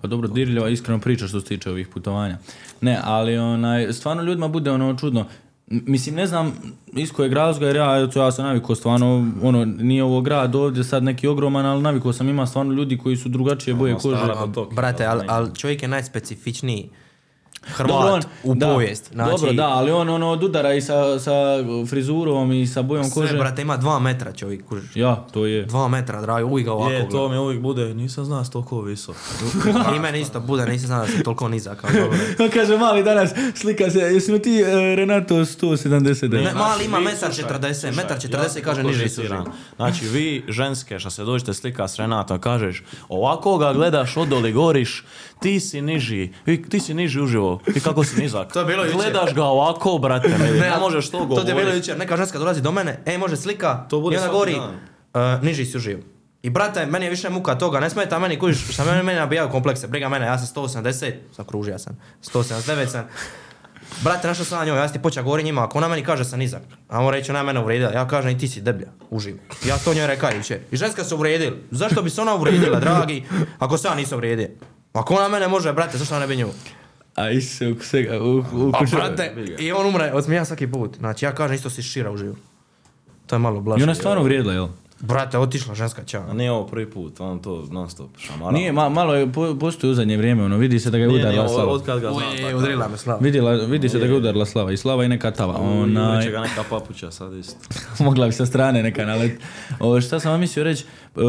Pa 0.00 0.08
dobro, 0.08 0.28
dirljiva 0.28 0.68
iskreno 0.68 1.00
priča 1.00 1.26
što 1.26 1.40
se 1.40 1.46
tiče 1.46 1.70
ovih 1.70 1.88
putovanja. 1.88 2.38
Ne, 2.80 3.00
ali 3.04 3.38
onaj, 3.38 3.92
stvarno 3.92 4.22
ljudima 4.22 4.48
bude 4.48 4.70
ono 4.70 4.96
čudno. 4.96 5.26
Mislim, 5.66 6.14
ne 6.14 6.26
znam 6.26 6.52
iz 6.92 7.12
kojeg 7.12 7.32
razloga, 7.32 7.66
jer 7.66 7.76
ja, 7.76 8.04
eto, 8.04 8.22
ja 8.22 8.32
sam 8.32 8.44
navikao 8.44 8.74
stvarno, 8.74 9.32
ono, 9.42 9.64
nije 9.64 10.04
ovo 10.04 10.20
grad 10.20 10.54
ovdje 10.54 10.84
sad 10.84 11.02
neki 11.02 11.26
ogroman, 11.26 11.66
ali 11.66 11.82
navikao 11.82 12.12
sam, 12.12 12.28
ima 12.28 12.46
stvarno 12.46 12.72
ljudi 12.72 12.98
koji 12.98 13.16
su 13.16 13.28
drugačije 13.28 13.74
boje 13.74 13.92
Mostara 13.92 14.34
kože. 14.54 14.66
Brate, 14.74 15.06
ali 15.06 15.20
ono, 15.20 15.32
al 15.32 15.54
čovjek 15.54 15.82
je 15.82 15.88
najspecifičniji 15.88 16.90
Dobro, 17.78 17.94
Hrvat 17.98 18.26
u 18.44 18.54
da, 18.54 18.66
povijest. 18.66 19.12
Znači, 19.12 19.30
Dobro, 19.32 19.52
da, 19.52 19.66
ali 19.66 19.90
on 19.90 20.08
ono 20.08 20.28
od 20.28 20.42
udara 20.44 20.74
i 20.74 20.80
sa, 20.80 21.18
sa 21.18 21.32
frizurom 21.86 22.52
i 22.52 22.66
sa 22.66 22.82
bojom 22.82 23.04
Sve, 23.04 23.12
kože. 23.14 23.36
brate, 23.36 23.62
ima 23.62 23.76
dva 23.76 23.98
metra 23.98 24.32
čovjek, 24.32 24.64
kužiš. 24.64 24.96
Ja, 24.96 25.26
to 25.32 25.46
je. 25.46 25.64
Dva 25.64 25.88
metra, 25.88 26.20
dragi, 26.20 26.44
uvijek 26.44 26.66
ga 26.66 26.72
ovako 26.72 26.92
Je, 26.92 27.08
to 27.08 27.28
mi 27.28 27.38
uvijek 27.38 27.60
bude, 27.60 27.94
nisam 27.94 28.24
znao 28.24 28.44
si 28.44 28.50
toliko 28.50 28.80
visok. 28.80 29.16
I 29.96 30.00
meni 30.00 30.20
isto 30.20 30.40
bude, 30.40 30.66
nisam 30.66 30.86
znao 30.86 31.00
da 31.00 31.06
sam 31.06 31.22
toliko 31.22 31.48
nizak. 31.48 31.80
kao 31.80 31.90
dobro. 31.92 32.18
Kaže 32.54 32.76
mali 32.76 33.02
danas, 33.02 33.30
slika 33.54 33.90
se, 33.90 33.98
jesi 33.98 34.32
li 34.32 34.42
ti 34.42 34.56
e, 34.56 34.96
Renato 34.96 35.34
170? 35.36 36.28
Ne, 36.34 36.52
mali 36.54 36.84
ima 36.84 37.00
metar 37.00 37.34
slušaj, 37.34 37.50
40, 37.52 37.72
slušaj, 37.72 37.92
metar 37.92 38.18
40 38.18 38.58
ja 38.58 38.62
kaže 38.64 38.82
niži 38.82 39.08
su. 39.08 39.22
Znači 39.76 40.06
vi 40.06 40.44
ženske 40.48 40.98
što 40.98 41.10
se 41.10 41.24
dođete 41.24 41.54
slika 41.54 41.88
s 41.88 41.96
Renatom 41.96 42.40
kažeš 42.40 42.82
ovako 43.08 43.58
ga 43.58 43.72
gledaš 43.72 44.16
odoli 44.16 44.52
goriš 44.52 45.04
ti 45.40 45.60
si 45.60 45.82
niži, 45.82 46.30
vi- 46.46 46.62
ti 46.62 46.80
si 46.80 46.94
niži 46.94 47.20
uživo 47.20 47.51
to. 47.56 47.70
I 47.70 47.80
kako 47.80 48.04
si 48.04 48.20
nizak. 48.20 48.52
To 48.52 48.58
je 48.60 48.66
bilo 48.66 48.84
jučer. 48.84 48.96
Gledaš 48.96 49.34
ga 49.34 49.44
ovako, 49.44 49.98
brate, 49.98 50.28
ne, 50.28 50.52
ne, 50.52 50.72
možeš 50.80 51.10
to 51.10 51.18
govoriti. 51.18 51.46
To 51.46 51.58
je 51.58 51.64
bilo 51.64 51.76
jučer, 51.76 51.98
neka 51.98 52.16
ženska 52.16 52.38
dolazi 52.38 52.60
do 52.60 52.72
mene, 52.72 53.00
ej 53.06 53.18
može 53.18 53.36
slika, 53.36 53.86
To 53.90 54.00
bude 54.00 54.16
i 54.16 54.18
onda 54.18 54.32
govori. 54.32 54.56
"Uh, 54.56 55.20
niži 55.42 55.64
si 55.64 55.76
uživ. 55.76 55.98
I 56.42 56.50
brate, 56.50 56.86
meni 56.86 57.06
je 57.06 57.10
više 57.10 57.30
muka 57.30 57.54
toga, 57.54 57.80
ne 57.80 57.90
smeta 57.90 58.18
meni 58.18 58.38
kužiš, 58.38 58.72
šta 58.72 58.84
meni 58.84 59.02
meni 59.02 59.18
nabijaju 59.18 59.50
komplekse, 59.50 59.86
briga 59.88 60.08
mene, 60.08 60.26
ja 60.26 60.38
sam 60.38 60.62
180, 60.62 61.12
zakružio 61.36 61.78
sam, 61.78 61.98
179 62.24 62.86
sam. 62.86 63.04
Brate, 64.00 64.28
našao 64.28 64.44
sam 64.44 64.58
na 64.58 64.64
njoj, 64.64 64.78
ja 64.78 64.88
sam 64.88 64.92
ti 64.92 65.02
počeo 65.02 65.22
govorit 65.22 65.46
njima, 65.46 65.64
ako 65.64 65.78
ona 65.78 65.88
meni 65.88 66.04
kaže 66.04 66.24
sam 66.24 66.38
nizak, 66.38 66.62
a 66.88 67.00
on 67.00 67.12
reći 67.12 67.30
ona 67.30 67.38
je 67.40 67.44
mene 67.44 67.60
uvrijedila, 67.60 67.92
ja 67.92 68.08
kažem 68.08 68.30
i 68.30 68.38
ti 68.38 68.48
si 68.48 68.60
deblja, 68.60 68.86
uživ. 69.10 69.36
Ja 69.66 69.78
to 69.78 69.94
njoj 69.94 70.06
rekao 70.06 70.30
jučer. 70.30 70.58
I 70.70 70.76
ženska 70.76 71.04
se 71.04 71.14
uvrijedila. 71.14 71.52
Zašto 71.70 72.02
bi 72.02 72.10
se 72.10 72.20
ona 72.20 72.34
uvrijedila, 72.34 72.80
dragi, 72.80 73.24
ako 73.58 73.78
se 73.78 73.88
ja 73.88 73.94
nisam 73.94 74.16
uvrijedio? 74.16 74.48
Ako 74.92 75.14
ona 75.14 75.28
mene 75.28 75.48
može, 75.48 75.72
brate, 75.72 75.98
zašto 75.98 76.14
ona 76.14 76.20
ne 76.20 76.26
bi 76.26 76.36
nju? 76.36 76.48
A 77.14 77.30
ise 77.30 77.68
u 77.68 77.76
svega, 77.80 78.20
u, 78.20 78.38
u 78.38 78.72
Pa 78.72 78.78
kuću- 78.78 78.94
brate, 78.94 79.34
i 79.58 79.72
on 79.72 79.86
umre 79.86 80.12
od 80.12 80.24
smija 80.24 80.44
svaki 80.44 80.66
put. 80.66 80.96
Znači 80.96 81.24
ja 81.24 81.34
kažem 81.34 81.54
isto 81.56 81.70
si 81.70 81.82
šira 81.82 82.10
u 82.10 82.16
živu. 82.16 82.36
To 83.26 83.34
je 83.34 83.38
malo 83.38 83.60
blaže. 83.60 83.80
I 83.80 83.84
ona 83.84 83.92
je 83.92 83.96
stvarno 83.96 84.22
vrijedila, 84.22 84.52
jel? 84.52 84.68
Brate, 85.02 85.38
otišla 85.38 85.74
ženska 85.74 86.04
čao. 86.04 86.22
A 86.22 86.34
nije 86.34 86.50
ovo 86.52 86.66
prvi 86.66 86.86
put, 86.86 87.20
on 87.20 87.38
to 87.38 87.68
non 87.70 87.90
stop 87.90 88.10
šamara. 88.18 88.50
Nije, 88.52 88.72
ma, 88.72 88.88
malo 88.88 89.14
je, 89.14 89.32
po, 89.32 89.56
postoji 89.56 89.90
u 89.90 89.94
zadnje 89.94 90.16
vrijeme, 90.16 90.44
ono, 90.44 90.56
vidi 90.56 90.80
se 90.80 90.90
da 90.90 90.98
ga 90.98 91.04
je 91.04 91.08
Nije, 91.08 91.16
nije, 91.16 91.26
udarila 91.26 91.44
ovo- 91.44 91.54
slava. 91.54 91.72
od 91.72 91.84
kad 91.84 92.00
ga 92.00 92.10
znam. 92.10 92.56
Udrila 92.56 92.88
me 92.88 92.96
slava. 92.96 93.18
Vidjela, 93.20 93.52
vidi 93.52 93.88
se 93.88 93.98
da 93.98 94.06
ga 94.06 94.12
je 94.12 94.18
udarila 94.18 94.46
slava 94.46 94.72
i 94.72 94.76
slava 94.76 95.04
i 95.04 95.08
neka 95.08 95.30
tava. 95.30 95.54
Ona, 95.54 96.12
Uliče 96.12 96.30
ga 96.30 96.40
neka 96.40 96.64
papuća 96.70 97.10
sad 97.10 97.32
isto. 97.34 97.56
mogla 98.04 98.26
bi 98.26 98.32
sa 98.32 98.46
strane 98.46 98.82
neka 98.82 99.06
nalet. 99.06 99.40
O, 99.80 100.00
šta 100.00 100.20
sam 100.20 100.30
vam 100.30 100.40
mislio 100.40 100.64
reći, 100.64 100.84
e, 101.16 101.20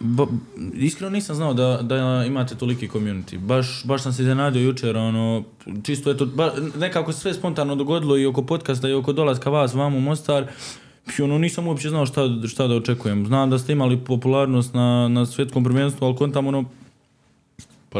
ba- 0.00 0.26
iskreno 0.74 1.10
nisam 1.10 1.36
znao 1.36 1.54
da, 1.54 1.78
da 1.82 1.96
imate 2.26 2.54
toliki 2.54 2.88
community. 2.88 3.38
Baš, 3.38 3.82
baš 3.84 4.02
sam 4.02 4.12
se 4.12 4.22
iznenadio 4.22 4.62
jučer, 4.62 4.96
ono, 4.96 5.42
čisto 5.82 6.10
eto, 6.10 6.26
ba, 6.26 6.52
nekako 6.76 7.12
se 7.12 7.20
sve 7.20 7.34
spontano 7.34 7.74
dogodilo 7.74 8.18
i 8.18 8.26
oko 8.26 8.42
podcasta 8.42 8.88
i 8.88 8.94
oko 8.94 9.12
dolaska 9.12 9.50
vas 9.50 9.74
vam 9.74 9.94
u 9.94 10.00
Mostar. 10.00 10.46
I 11.18 11.22
ono, 11.22 11.38
nisam 11.38 11.66
uopće 11.66 11.88
znao 11.88 12.06
šta, 12.06 12.28
šta 12.48 12.66
da 12.66 12.74
očekujem. 12.74 13.26
Znam 13.26 13.50
da 13.50 13.58
ste 13.58 13.72
imali 13.72 13.96
popularnost 13.96 14.74
na, 14.74 15.08
na 15.08 15.26
svjetskom 15.26 15.64
prvenstvu, 15.64 16.06
ali 16.06 16.16
kontam 16.16 16.46
ono, 16.46 16.64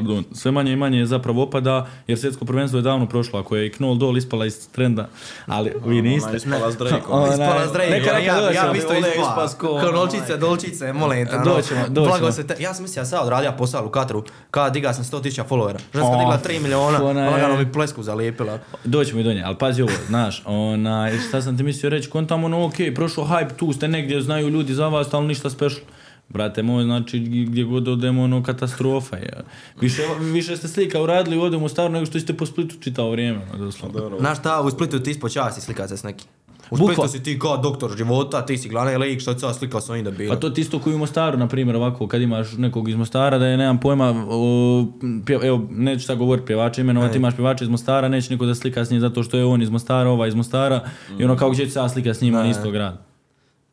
pardon, 0.01 0.25
sve 0.33 0.51
manje 0.51 0.73
i 0.73 0.77
manje 0.77 1.07
zapravo 1.07 1.43
opada, 1.43 1.77
jer 2.07 2.19
svjetsko 2.19 2.45
prvenstvo 2.45 2.79
je 2.79 2.83
davno 2.83 3.07
prošlo, 3.07 3.41
ako 3.41 3.57
je 3.57 3.67
i 3.67 3.71
Knoll 3.71 3.95
Dol 3.97 4.17
ispala 4.17 4.47
iz 4.47 4.69
trenda, 4.69 5.09
ali 5.47 5.73
vi 5.85 5.99
Ona 5.99 6.03
niste. 6.05 6.31
je 6.31 6.37
ispala 6.37 6.73
s 6.73 6.77
Drakeom. 6.77 7.03
Ona- 7.13 7.33
Ispala 7.33 7.67
s 7.67 7.73
Drake, 7.73 7.91
Neka, 7.91 8.13
neka, 8.13 8.19
ja, 8.21 8.53
ja 8.53 8.73
bi 8.73 8.79
isto 8.79 8.95
ispala. 8.95 9.09
ispas 9.09 9.55
ko- 9.55 9.81
Konolčice, 9.81 10.37
dolčice, 10.37 10.93
molim 10.95 11.27
te. 11.27 11.35
ono. 11.35 11.45
Doćemo, 11.47 11.81
doćemo. 11.83 12.07
Blago 12.09 12.33
se 12.33 12.47
te, 12.47 12.55
ja 12.59 12.75
sam 12.75 12.83
mislio 12.83 13.01
ja 13.01 13.07
sad 13.07 13.23
odradio 13.23 13.53
posao 13.53 13.87
u 13.87 13.91
Katru, 13.91 14.23
kada 14.51 14.71
diga 14.71 14.93
sam 14.93 15.05
100 15.05 15.21
tisuća 15.21 15.45
followera. 15.45 15.79
Ženska 15.95 16.09
Oh, 16.09 16.19
digla 16.19 16.39
3 16.39 16.61
miliona, 16.61 17.05
ona 17.05 17.21
je- 17.21 17.31
lagano 17.31 17.57
mi 17.57 17.73
plesku 17.73 18.03
zalijepila. 18.03 18.59
Doćemo 18.85 19.21
i 19.21 19.25
do 19.25 19.33
nje, 19.33 19.43
ali 19.43 19.57
pazi 19.57 19.83
ovo, 19.83 19.93
znaš, 20.07 20.43
ona, 20.47 21.11
šta 21.29 21.43
sam 21.43 21.57
ti 21.57 21.63
mislio 21.63 21.91
reći, 21.91 22.11
kontam 22.11 22.45
ono, 22.45 22.65
ok, 22.65 22.75
prošao 22.95 23.25
hype, 23.25 23.57
tu 23.57 23.73
ste 23.73 23.89
negdje, 23.89 24.21
znaju 24.21 24.49
ljudi 24.49 24.75
za 24.75 24.89
vas, 24.89 25.15
ali 25.15 25.27
ništa 25.27 25.51
special. 25.51 25.81
Brate 26.29 26.63
moj, 26.63 26.85
znači 26.85 27.19
gdje 27.21 27.65
god 27.65 27.89
odemo, 27.89 28.23
ono, 28.23 28.43
katastrofa 28.43 29.17
je. 29.17 29.45
Više, 29.81 30.03
više 30.21 30.57
ste 30.57 30.69
slika 30.69 31.03
uradili 31.03 31.37
ovdje 31.39 31.57
u 31.57 31.61
Mostaru 31.61 31.93
nego 31.93 32.07
što 32.07 32.21
ste 32.21 32.33
po 32.35 32.47
Splitu 32.47 32.77
čitao 32.81 33.11
vrijeme, 33.11 33.41
ono, 33.53 33.65
doslovno. 33.65 34.19
Znaš 34.19 34.39
šta, 34.39 34.61
u 34.61 34.71
Splitu 34.71 34.99
ti 35.01 35.11
ispod 35.11 35.33
časti 35.33 35.61
slikat 35.61 35.89
se 35.89 35.97
s 35.97 36.03
nekim. 36.03 36.27
U 36.71 36.77
Splitu 36.77 37.09
si 37.09 37.23
ti 37.23 37.39
kao 37.39 37.57
doktor 37.57 37.97
života, 37.97 38.47
ti 38.47 38.59
si 38.59 38.69
glavni 38.69 38.97
lik, 38.97 39.21
što 39.21 39.35
ću 39.35 39.41
sad 39.41 39.57
slikao 39.57 39.81
s 39.81 39.91
ovim 39.91 40.05
da 40.05 40.11
bilo. 40.11 40.35
A 40.35 40.41
to 40.41 40.51
ti 40.51 40.61
isto 40.61 40.79
koji 40.79 40.95
u 40.95 40.99
Mostaru, 40.99 41.39
na 41.39 41.49
primjer, 41.49 41.77
ovako, 41.77 42.07
kad 42.07 42.23
imaš 42.23 42.53
nekog 42.53 42.89
iz 42.89 42.97
Mostara, 42.97 43.39
da 43.39 43.47
je, 43.47 43.57
nemam 43.57 43.81
pojma, 43.81 44.25
o, 44.29 44.85
pje- 45.27 45.47
evo, 45.47 45.67
neću 45.71 46.05
sad 46.05 46.19
govoriti 46.19 46.47
pjevača 46.47 46.81
imenovati, 46.81 47.19
imaš 47.19 47.35
pjevača 47.37 47.65
iz 47.65 47.71
Mostara, 47.71 48.09
neće 48.09 48.33
niko 48.33 48.47
da 48.47 48.55
slika 48.55 48.85
s 48.85 48.91
njim 48.91 49.01
zato 49.01 49.23
što 49.23 49.37
je 49.37 49.45
on 49.45 49.63
iz 49.63 49.71
Mostara, 49.71 50.11
ova 50.11 50.27
iz 50.27 50.35
Mostara, 50.35 50.81
i 51.19 51.25
ono, 51.25 51.37
kako 51.37 51.55
će 51.55 51.71
se 51.71 51.79
ja 51.79 51.89
slika 51.89 52.15
s 52.15 52.21
njima 52.21 52.43
Ne. 52.43 52.51
istog 52.51 52.73
grada. 52.73 53.08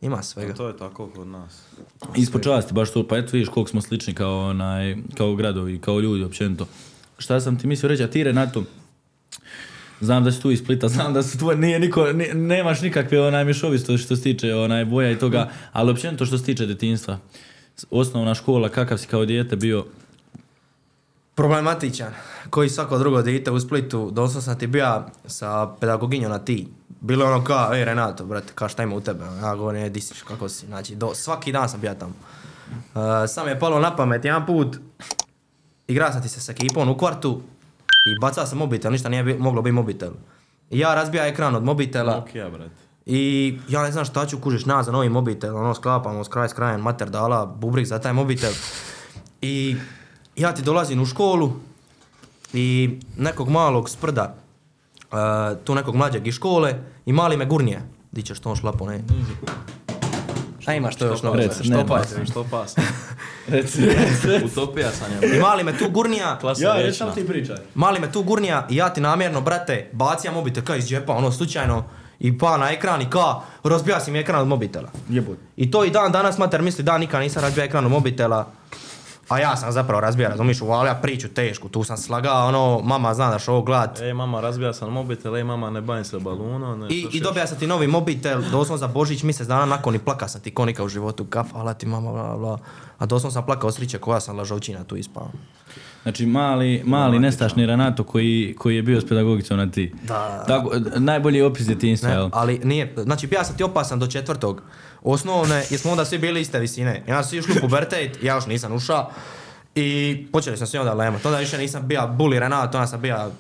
Ima 0.02 0.24
svega. 0.24 0.54
To 0.54 0.68
je 0.68 0.78
tako 0.78 1.08
kod 1.08 1.28
nas. 1.28 1.62
Ispod 2.16 2.44
časti, 2.44 2.74
baš 2.74 2.92
to, 2.94 3.08
pa 3.08 3.18
eto 3.18 3.30
vidiš 3.34 3.50
koliko 3.50 3.70
smo 3.70 3.82
slični 3.82 4.14
kao, 4.14 4.50
onaj, 4.50 4.98
kao 5.18 5.36
gradovi, 5.36 5.80
kao 5.82 6.00
ljudi 6.00 6.24
općenito. 6.24 6.68
Šta 7.18 7.40
sam 7.40 7.60
ti 7.60 7.68
mislio 7.68 7.90
reći, 7.90 8.04
a 8.04 8.08
ti 8.08 8.24
Renato, 8.24 8.64
znam 10.02 10.24
da 10.24 10.32
si 10.32 10.42
tu 10.42 10.52
iz 10.52 10.60
Splita, 10.60 10.88
znam 10.96 11.14
da 11.14 11.24
su 11.24 11.38
tvoj, 11.38 11.56
nije 11.56 11.80
niko, 11.80 12.12
ni- 12.14 12.34
nemaš 12.34 12.82
nikakve 12.82 13.22
onaj 13.22 13.46
mješovitosti 13.46 13.98
što 13.98 14.16
se 14.16 14.24
tiče 14.24 14.56
onaj 14.56 14.86
boja 14.86 15.12
i 15.12 15.20
toga, 15.20 15.52
ali 15.72 15.92
općenito 15.92 16.26
što 16.26 16.38
se 16.38 16.44
tiče 16.46 16.66
detinjstva. 16.66 17.18
Osnovna 17.90 18.36
škola, 18.36 18.70
kakav 18.70 18.98
si 18.98 19.08
kao 19.08 19.26
dijete 19.26 19.56
bio, 19.56 19.86
Problematičan, 21.36 22.14
koji 22.50 22.70
svako 22.70 22.98
drugo 22.98 23.22
dite 23.22 23.52
u 23.52 23.60
Splitu, 23.60 24.12
doslovno 24.12 24.42
sam 24.42 24.60
ti 24.60 24.68
bio 24.68 25.04
sa 25.26 25.68
pedagoginjom 25.80 26.32
na 26.32 26.40
ti. 26.40 26.68
Bilo 27.02 27.26
ono 27.26 27.44
kao, 27.44 27.74
ej 27.74 27.86
Renato, 27.86 28.26
brate, 28.26 28.54
kao 28.56 28.70
šta 28.70 28.84
ima 28.84 28.96
u 28.96 29.02
tebe? 29.02 29.26
Ja 29.42 29.56
govorim, 29.56 29.84
e, 29.84 29.90
di 29.90 30.02
si, 30.02 30.14
kako 30.28 30.50
si? 30.50 30.66
Znači, 30.66 30.96
do, 30.96 31.16
svaki 31.16 31.52
dan 31.52 31.70
sam 31.70 31.82
bio 31.82 31.94
tamo. 31.94 32.14
Uh, 32.96 33.02
sam 33.28 33.48
je 33.48 33.60
palo 33.60 33.80
na 33.80 33.96
pamet 33.96 34.26
jedan 34.26 34.46
put, 34.46 34.78
igrao 35.88 36.12
sam 36.12 36.22
ti 36.22 36.30
se 36.30 36.42
s 36.42 36.50
ekipom 36.50 36.90
u 36.90 36.98
kvartu 36.98 37.42
i 38.06 38.20
bacao 38.22 38.46
sam 38.46 38.58
mobitel, 38.58 38.92
ništa 38.92 39.10
nije 39.10 39.24
bi- 39.24 39.38
moglo 39.38 39.62
biti 39.62 39.72
mobitel. 39.72 40.12
I 40.70 40.80
ja 40.80 40.96
razbija 40.96 41.28
ekran 41.28 41.56
od 41.56 41.64
mobitela 41.64 42.16
Nokia, 42.16 42.50
brate. 42.50 42.72
i 43.06 43.58
ja 43.70 43.84
ne 43.84 43.92
znam 43.92 44.06
šta 44.06 44.26
ću 44.26 44.40
kužiš 44.40 44.66
na 44.66 44.84
za 44.84 44.92
novi 44.92 45.10
mobitel, 45.10 45.58
ono 45.58 45.74
sklapamo 45.74 46.24
s 46.24 46.28
kraj 46.28 46.50
s 46.50 46.54
krajem, 46.54 46.82
mater 46.82 47.10
dala 47.10 47.46
bubrik 47.46 47.88
za 47.88 48.00
taj 48.00 48.14
mobitel. 48.14 48.52
I 49.42 49.76
ja 50.36 50.54
ti 50.54 50.62
dolazim 50.62 51.02
u 51.02 51.06
školu 51.06 51.54
i 52.54 52.90
nekog 53.18 53.50
malog 53.50 53.90
sprda, 53.90 54.36
uh, 55.12 55.18
tu 55.64 55.76
nekog 55.76 55.96
mlađeg 55.96 56.28
iz 56.28 56.34
škole 56.36 56.74
i 57.06 57.14
mali 57.14 57.38
me 57.38 57.46
gurnije. 57.46 57.82
Di 58.12 58.22
ćeš 58.22 58.40
to 58.40 58.56
šlapo, 58.56 58.88
ne? 58.88 59.04
A 60.66 60.74
imaš 60.74 60.96
to 60.96 61.06
još 61.06 61.24
novo? 61.24 61.36
Reci, 61.36 61.64
Što 61.64 61.74
nema. 61.74 61.86
pa? 61.86 62.26
Što 62.32 62.46
pas? 62.52 62.76
reci, 63.48 63.82
Utopija 64.46 64.92
sam 64.92 65.08
je. 65.12 65.38
I 65.38 65.40
mali 65.40 65.64
me 65.64 65.78
tu 65.78 65.90
gurnija, 65.90 66.38
Klasa 66.42 66.64
ja, 66.64 66.94
sam 66.94 67.14
ti 67.14 67.28
pričaj. 67.28 67.56
mali 67.76 68.00
me 68.00 68.12
tu 68.12 68.24
gurnija 68.24 68.68
i 68.70 68.76
ja 68.76 68.94
ti 68.94 69.02
namjerno, 69.02 69.42
brate, 69.42 69.90
bacija 69.94 70.34
mobitel 70.34 70.64
kao 70.64 70.76
iz 70.76 70.88
džepa, 70.88 71.14
ono 71.14 71.32
slučajno, 71.32 71.84
i 72.20 72.38
pa 72.38 72.58
na 72.58 72.72
ekran 72.72 73.02
i 73.02 73.10
ka, 73.10 73.36
rozbija 73.64 74.00
si 74.00 74.12
mi 74.12 74.20
ekran 74.20 74.42
od 74.42 74.48
mobitela. 74.48 74.90
Jebot. 75.10 75.38
I 75.58 75.72
to 75.72 75.86
i 75.86 75.90
dan 75.90 76.12
danas 76.12 76.38
mater 76.38 76.62
misli 76.62 76.84
da 76.84 76.98
nikad 76.98 77.22
nisam 77.22 77.42
razbija 77.42 77.66
ekran 77.66 77.86
od 77.86 77.92
mobitela. 77.92 78.48
A 79.30 79.40
ja 79.40 79.56
sam 79.56 79.72
zapravo 79.72 80.02
razbija, 80.02 80.30
razumiješ, 80.30 80.62
uvalija 80.62 80.96
priču 80.96 81.28
tešku, 81.28 81.70
tu 81.70 81.84
sam 81.84 81.98
slagao, 81.98 82.48
ono, 82.48 82.82
mama 82.84 83.14
zna 83.14 83.30
da 83.30 83.40
što 83.40 83.52
ovo 83.52 83.62
glad. 83.62 84.00
Ej 84.02 84.14
mama, 84.14 84.42
razbija 84.42 84.74
sam 84.74 84.92
mobitel, 84.92 85.38
ej 85.38 85.44
mama, 85.44 85.70
ne 85.70 85.82
bavim 85.82 86.06
se 86.06 86.20
balunom. 86.20 86.80
ne, 86.80 86.88
I, 86.90 87.08
I 87.12 87.22
dobija 87.22 87.48
sam 87.48 87.58
ti 87.58 87.68
novi 87.68 87.88
mobitel, 87.88 88.42
doslovno 88.42 88.78
za 88.78 88.88
Božić 88.88 89.24
mjesec 89.24 89.48
dana 89.48 89.66
nakon 89.66 89.96
i 89.96 90.00
plaka 90.00 90.28
sam 90.28 90.42
ti 90.42 90.54
konika 90.54 90.84
u 90.84 90.90
životu, 90.90 91.26
kaf, 91.26 91.52
hvala 91.52 91.74
ti 91.74 91.86
mama, 91.86 92.12
bla, 92.12 92.38
bla. 92.38 92.58
A 92.98 93.06
doslovno 93.06 93.32
sam 93.32 93.46
plakao 93.46 93.72
sriće 93.72 94.00
koja 94.00 94.20
sam 94.20 94.38
lažovčina 94.38 94.84
tu 94.84 94.96
ispao. 94.96 95.32
Znači, 96.06 96.26
mali, 96.26 96.82
mali 96.86 97.20
nestašni 97.20 97.66
Renato 97.66 98.04
koji, 98.04 98.56
koji 98.58 98.76
je 98.76 98.82
bio 98.82 99.02
s 99.02 99.08
pedagogicom 99.08 99.58
na 99.58 99.72
ti. 99.72 99.94
Da. 100.04 100.44
Tako, 100.48 100.72
najbolji 100.96 101.42
opis 101.42 101.66
djetinjstva, 101.66 102.10
Ne, 102.10 102.16
jel? 102.16 102.30
ali 102.34 102.60
nije, 102.64 102.94
znači 102.98 103.28
ja 103.32 103.44
sam 103.44 103.58
ti 103.58 103.64
opasan 103.64 104.00
do 104.00 104.08
četvrtog 104.08 104.62
osnovne, 105.04 105.64
jer 105.70 105.80
smo 105.80 105.92
onda 105.92 106.06
svi 106.06 106.18
bili 106.18 106.42
iste 106.42 106.60
visine. 106.60 107.04
Ja 107.08 107.24
sam 107.24 107.40
išli 107.40 107.54
u 107.58 107.62
pubertet, 107.62 108.24
ja 108.24 108.36
još 108.36 108.46
nisam 108.46 108.74
ušao. 108.74 109.12
I 109.76 110.18
počeli 110.32 110.58
smo 110.58 110.66
svi 110.66 110.78
onda 110.78 110.94
lemat. 110.94 111.26
Onda 111.26 111.40
više 111.40 111.58
nisam 111.58 111.88
bio 111.88 112.02
bully 112.02 112.40
Renato, 112.40 112.78
onda 112.78 112.88
sam 112.88 113.02
bio 113.02 113.32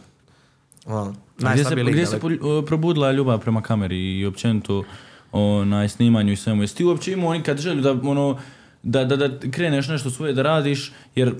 ono, 0.85 1.15
Gdje 1.37 1.63
se, 1.63 1.75
gdje 1.75 2.01
na 2.01 2.05
se 2.05 2.19
probudila 2.67 3.11
ljubav 3.11 3.39
prema 3.39 3.61
kameri 3.61 4.19
i 4.19 4.25
općenito 4.25 4.83
onaj 5.31 5.89
snimanju 5.89 6.31
i 6.31 6.35
svemu? 6.35 6.63
Jesi 6.63 6.75
ti 6.75 6.85
uopće 6.85 7.11
imao 7.11 7.33
nikad 7.33 7.57
želju 7.57 7.81
da 7.81 7.91
ono 7.91 8.37
da, 8.85 9.05
da, 9.05 9.15
da 9.17 9.51
kreneš 9.51 9.87
nešto 9.87 10.09
svoje 10.09 10.33
da 10.33 10.41
radiš, 10.41 10.91
jer 11.15 11.33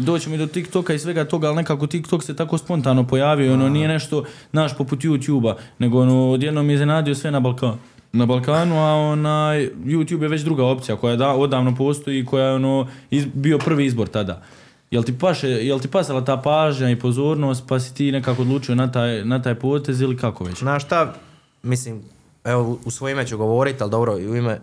doćemo 0.00 0.34
i 0.34 0.38
do 0.38 0.46
TikToka 0.46 0.94
i 0.94 0.98
svega 0.98 1.24
toga, 1.24 1.46
ali 1.46 1.56
nekako 1.56 1.86
TikTok 1.86 2.22
se 2.22 2.36
tako 2.36 2.58
spontano 2.58 3.06
pojavio, 3.06 3.52
ono 3.52 3.68
nije 3.68 3.88
nešto 3.88 4.24
naš 4.52 4.76
poput 4.76 5.00
YouTube-a, 5.00 5.56
nego 5.78 6.00
ono 6.00 6.30
odjednom 6.30 6.70
je 6.70 6.74
iznenadio 6.74 7.14
sve 7.14 7.30
na 7.30 7.40
Balkanu. 7.40 7.78
Na 8.12 8.26
Balkanu, 8.26 8.76
a 8.76 8.92
onaj 8.94 9.58
YouTube 9.76 10.22
je 10.22 10.28
već 10.28 10.42
druga 10.42 10.64
opcija 10.64 10.96
koja 10.96 11.16
da, 11.16 11.28
odavno 11.30 11.74
postoji 11.74 12.18
i 12.18 12.24
koja 12.24 12.46
je 12.46 12.54
ono 12.54 12.88
iz- 13.10 13.26
bio 13.34 13.58
prvi 13.58 13.84
izbor 13.86 14.08
tada. 14.08 14.42
Jel 14.90 15.02
ti, 15.02 15.18
paše, 15.18 15.48
jel 15.48 15.78
ti 15.80 15.88
pasala 15.88 16.24
ta 16.24 16.36
pažnja 16.36 16.90
i 16.90 16.98
pozornost 16.98 17.64
pa 17.68 17.80
si 17.80 17.94
ti 17.94 18.12
nekako 18.12 18.42
odlučio 18.42 18.74
na 18.74 18.92
taj, 18.92 19.24
na 19.24 19.42
taj 19.42 19.54
potez 19.54 20.00
ili 20.00 20.16
kako 20.16 20.44
već? 20.44 20.58
Znaš 20.58 20.84
šta, 20.84 21.14
mislim, 21.62 22.02
evo 22.44 22.78
u- 22.84 22.90
svoje 22.90 23.12
ime 23.12 23.26
ću 23.26 23.38
govoriti, 23.38 23.82
ali 23.82 23.90
dobro 23.90 24.18
i 24.18 24.28
u 24.28 24.36
ime 24.36 24.60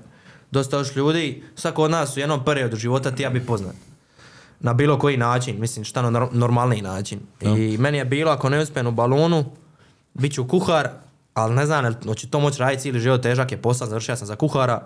dosta 0.52 0.78
još 0.78 0.96
ljudi, 0.96 1.44
svako 1.56 1.84
od 1.84 1.92
nas 1.92 2.18
u 2.18 2.20
jednom 2.20 2.46
periodu 2.46 2.76
života 2.76 3.12
ti 3.12 3.24
ja 3.24 3.30
bi 3.30 3.46
poznat. 3.46 3.76
Na 4.60 4.74
bilo 4.74 5.00
koji 5.00 5.18
način, 5.18 5.60
mislim 5.60 5.86
šta 5.86 6.02
na 6.02 6.20
nor- 6.20 6.34
normalniji 6.34 6.82
način. 6.82 7.20
I 7.58 7.78
meni 7.78 7.98
je 7.98 8.06
bilo, 8.06 8.32
ako 8.32 8.50
ne 8.50 8.60
uspijem 8.60 8.88
u 8.88 8.92
balonu, 8.92 9.46
bit 10.14 10.34
ću 10.34 10.48
kuhar, 10.48 10.90
ali 11.34 11.56
ne 11.56 11.66
znam, 11.66 11.96
hoću 12.06 12.30
to 12.30 12.40
moći 12.40 12.60
raditi 12.60 12.82
cijeli 12.82 13.00
život, 13.00 13.22
težak 13.22 13.52
je 13.52 13.62
posao, 13.62 13.88
završio 13.88 14.16
sam 14.16 14.28
za 14.28 14.36
kuhara. 14.36 14.86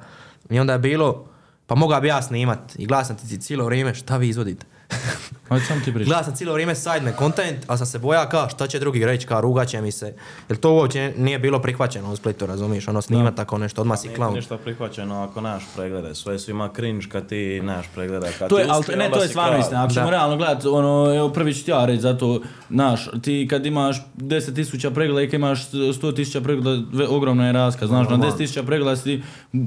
I 0.50 0.60
onda 0.60 0.74
je 0.74 0.80
bilo, 0.80 1.26
pa 1.68 1.76
mogao 1.76 2.02
bi 2.02 2.08
ja 2.08 2.22
snimat 2.22 2.60
i 2.76 2.86
gledao 2.86 3.06
sam 3.06 3.18
ti 3.18 3.38
cijelo 3.38 3.66
vrijeme, 3.66 3.94
šta 3.94 4.18
vi 4.18 4.30
izvodite? 4.30 4.66
Ajde, 5.50 5.66
sam 5.66 5.82
ti. 5.84 5.92
Gledao 5.92 6.24
sam 6.24 6.36
cijelo 6.36 6.54
vrijeme 6.54 6.76
side 6.76 7.14
content, 7.20 7.58
ali 7.68 7.78
sam 7.78 7.88
se 7.88 8.00
boja 8.00 8.30
kao 8.30 8.50
šta 8.50 8.68
će 8.68 8.80
drugi 8.80 9.06
reći, 9.06 9.28
kao 9.28 9.42
rugat 9.42 9.68
će 9.68 9.82
mi 9.82 9.92
se. 9.92 10.14
Jer 10.50 10.60
to 10.60 10.74
uopće 10.74 11.14
nije 11.18 11.40
bilo 11.40 11.60
prihvaćeno 11.60 12.12
u 12.12 12.16
Splitu, 12.16 12.46
razumiješ? 12.46 12.88
Ono 12.88 13.02
snima 13.02 13.32
tako 13.32 13.58
nešto, 13.58 13.82
odmah 13.82 14.00
si 14.00 14.10
clown. 14.10 14.34
ništa 14.34 14.58
prihvaćeno 14.58 15.24
ako 15.24 15.42
nemaš 15.42 15.64
preglede. 15.76 16.16
Sve 16.16 16.40
su 16.40 16.52
ima 16.52 16.70
cringe 16.76 17.06
kad 17.10 17.28
ti 17.30 17.60
nemaš 17.64 17.86
preglede. 17.96 18.32
Kad 18.40 18.50
To 18.50 18.60
je, 18.60 18.66
ali 18.70 18.80
uspije, 18.80 18.98
ne, 18.98 19.10
to 19.12 19.22
je 19.22 19.28
stvarno 19.28 19.60
istina. 19.60 19.84
Ako 19.84 19.94
ćemo 19.94 20.10
realno 20.10 20.38
gledati, 20.38 20.68
ono, 20.68 21.16
evo 21.16 21.30
prvi 21.30 21.54
ću 21.54 21.66
ti 21.66 21.72
ja 21.72 21.86
reći, 21.86 22.02
zato, 22.02 22.42
znaš, 22.70 23.10
ti 23.22 23.48
kad 23.50 23.66
imaš 23.66 24.06
10.000 24.18 24.94
pregleda 24.94 25.22
i 25.22 25.28
kad 25.28 25.34
imaš 25.34 25.72
100.000 25.72 26.44
pregleda, 26.44 26.84
ogromna 27.10 27.48
je 27.48 27.54
razlika, 27.54 27.88
znaš, 27.88 28.10
na 28.10 28.18
10.000 28.18 28.66
pregleda 28.66 28.96
si 28.96 29.22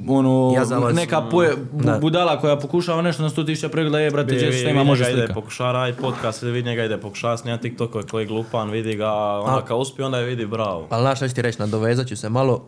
ono, 0.08 0.52
Ja 0.56 0.92
neka 0.92 1.22
poje, 1.22 1.52
bu- 1.72 1.84
Da. 1.84 1.98
budala 1.98 2.40
koja 2.40 2.58
pokušava 2.58 3.02
nešto 3.02 3.22
na 3.22 3.30
100.000 3.30 3.68
pregleda, 3.68 3.98
je, 4.00 4.10
brate, 4.10 4.52
se 4.52 4.64
nema, 4.64 4.84
može 4.84 5.04
njega 5.08 5.24
ide 5.24 5.34
pokušava 5.34 5.72
raditi 5.72 6.02
podcast, 6.02 6.42
vidi 6.42 6.62
njega 6.62 6.84
ide 6.84 7.00
pokušava 7.00 7.36
snimati 7.36 7.62
TikTokove 7.62 8.06
koji 8.06 8.22
je 8.22 8.26
glupan, 8.26 8.70
vidi 8.70 8.96
ga, 8.96 9.06
a 9.06 9.40
onda 9.40 9.64
kad 9.64 9.76
uspije, 9.80 10.06
onda 10.06 10.18
je 10.18 10.24
vidi 10.24 10.46
bravo. 10.46 10.86
Ali 10.90 11.02
znaš 11.02 11.18
šta 11.18 11.28
ću 11.28 11.34
ti 11.34 11.42
reći, 11.42 11.60
nadovezat 11.60 12.06
ću 12.06 12.16
se 12.16 12.28
malo. 12.28 12.66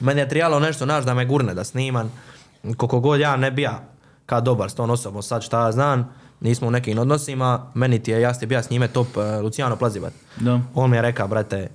Meni 0.00 0.20
je 0.20 0.28
trebalo 0.28 0.60
nešto, 0.60 0.84
znaš, 0.84 1.04
da 1.04 1.14
me 1.14 1.24
gurne, 1.24 1.54
da 1.54 1.64
snimam. 1.64 2.12
Koliko 2.76 3.00
god 3.00 3.20
ja 3.20 3.36
ne 3.36 3.50
bija 3.50 3.82
kao 4.26 4.40
dobar 4.40 4.70
s 4.70 4.74
tom 4.74 4.90
osobom, 4.90 5.22
sad 5.22 5.42
šta 5.42 5.64
ja 5.64 5.72
znam, 5.72 6.14
nismo 6.40 6.68
u 6.68 6.70
nekim 6.70 6.98
odnosima, 6.98 7.70
meni 7.74 8.02
ti 8.02 8.10
je, 8.10 8.20
ja 8.20 8.32
ti 8.32 8.46
bija 8.46 8.62
s 8.62 8.70
njime 8.70 8.88
top 8.88 9.16
uh, 9.16 9.24
Luciano 9.42 9.76
Plazivat. 9.76 10.12
Da. 10.40 10.60
On 10.74 10.90
mi 10.90 10.96
je 10.96 11.02
rekao, 11.02 11.28
brate, 11.28 11.68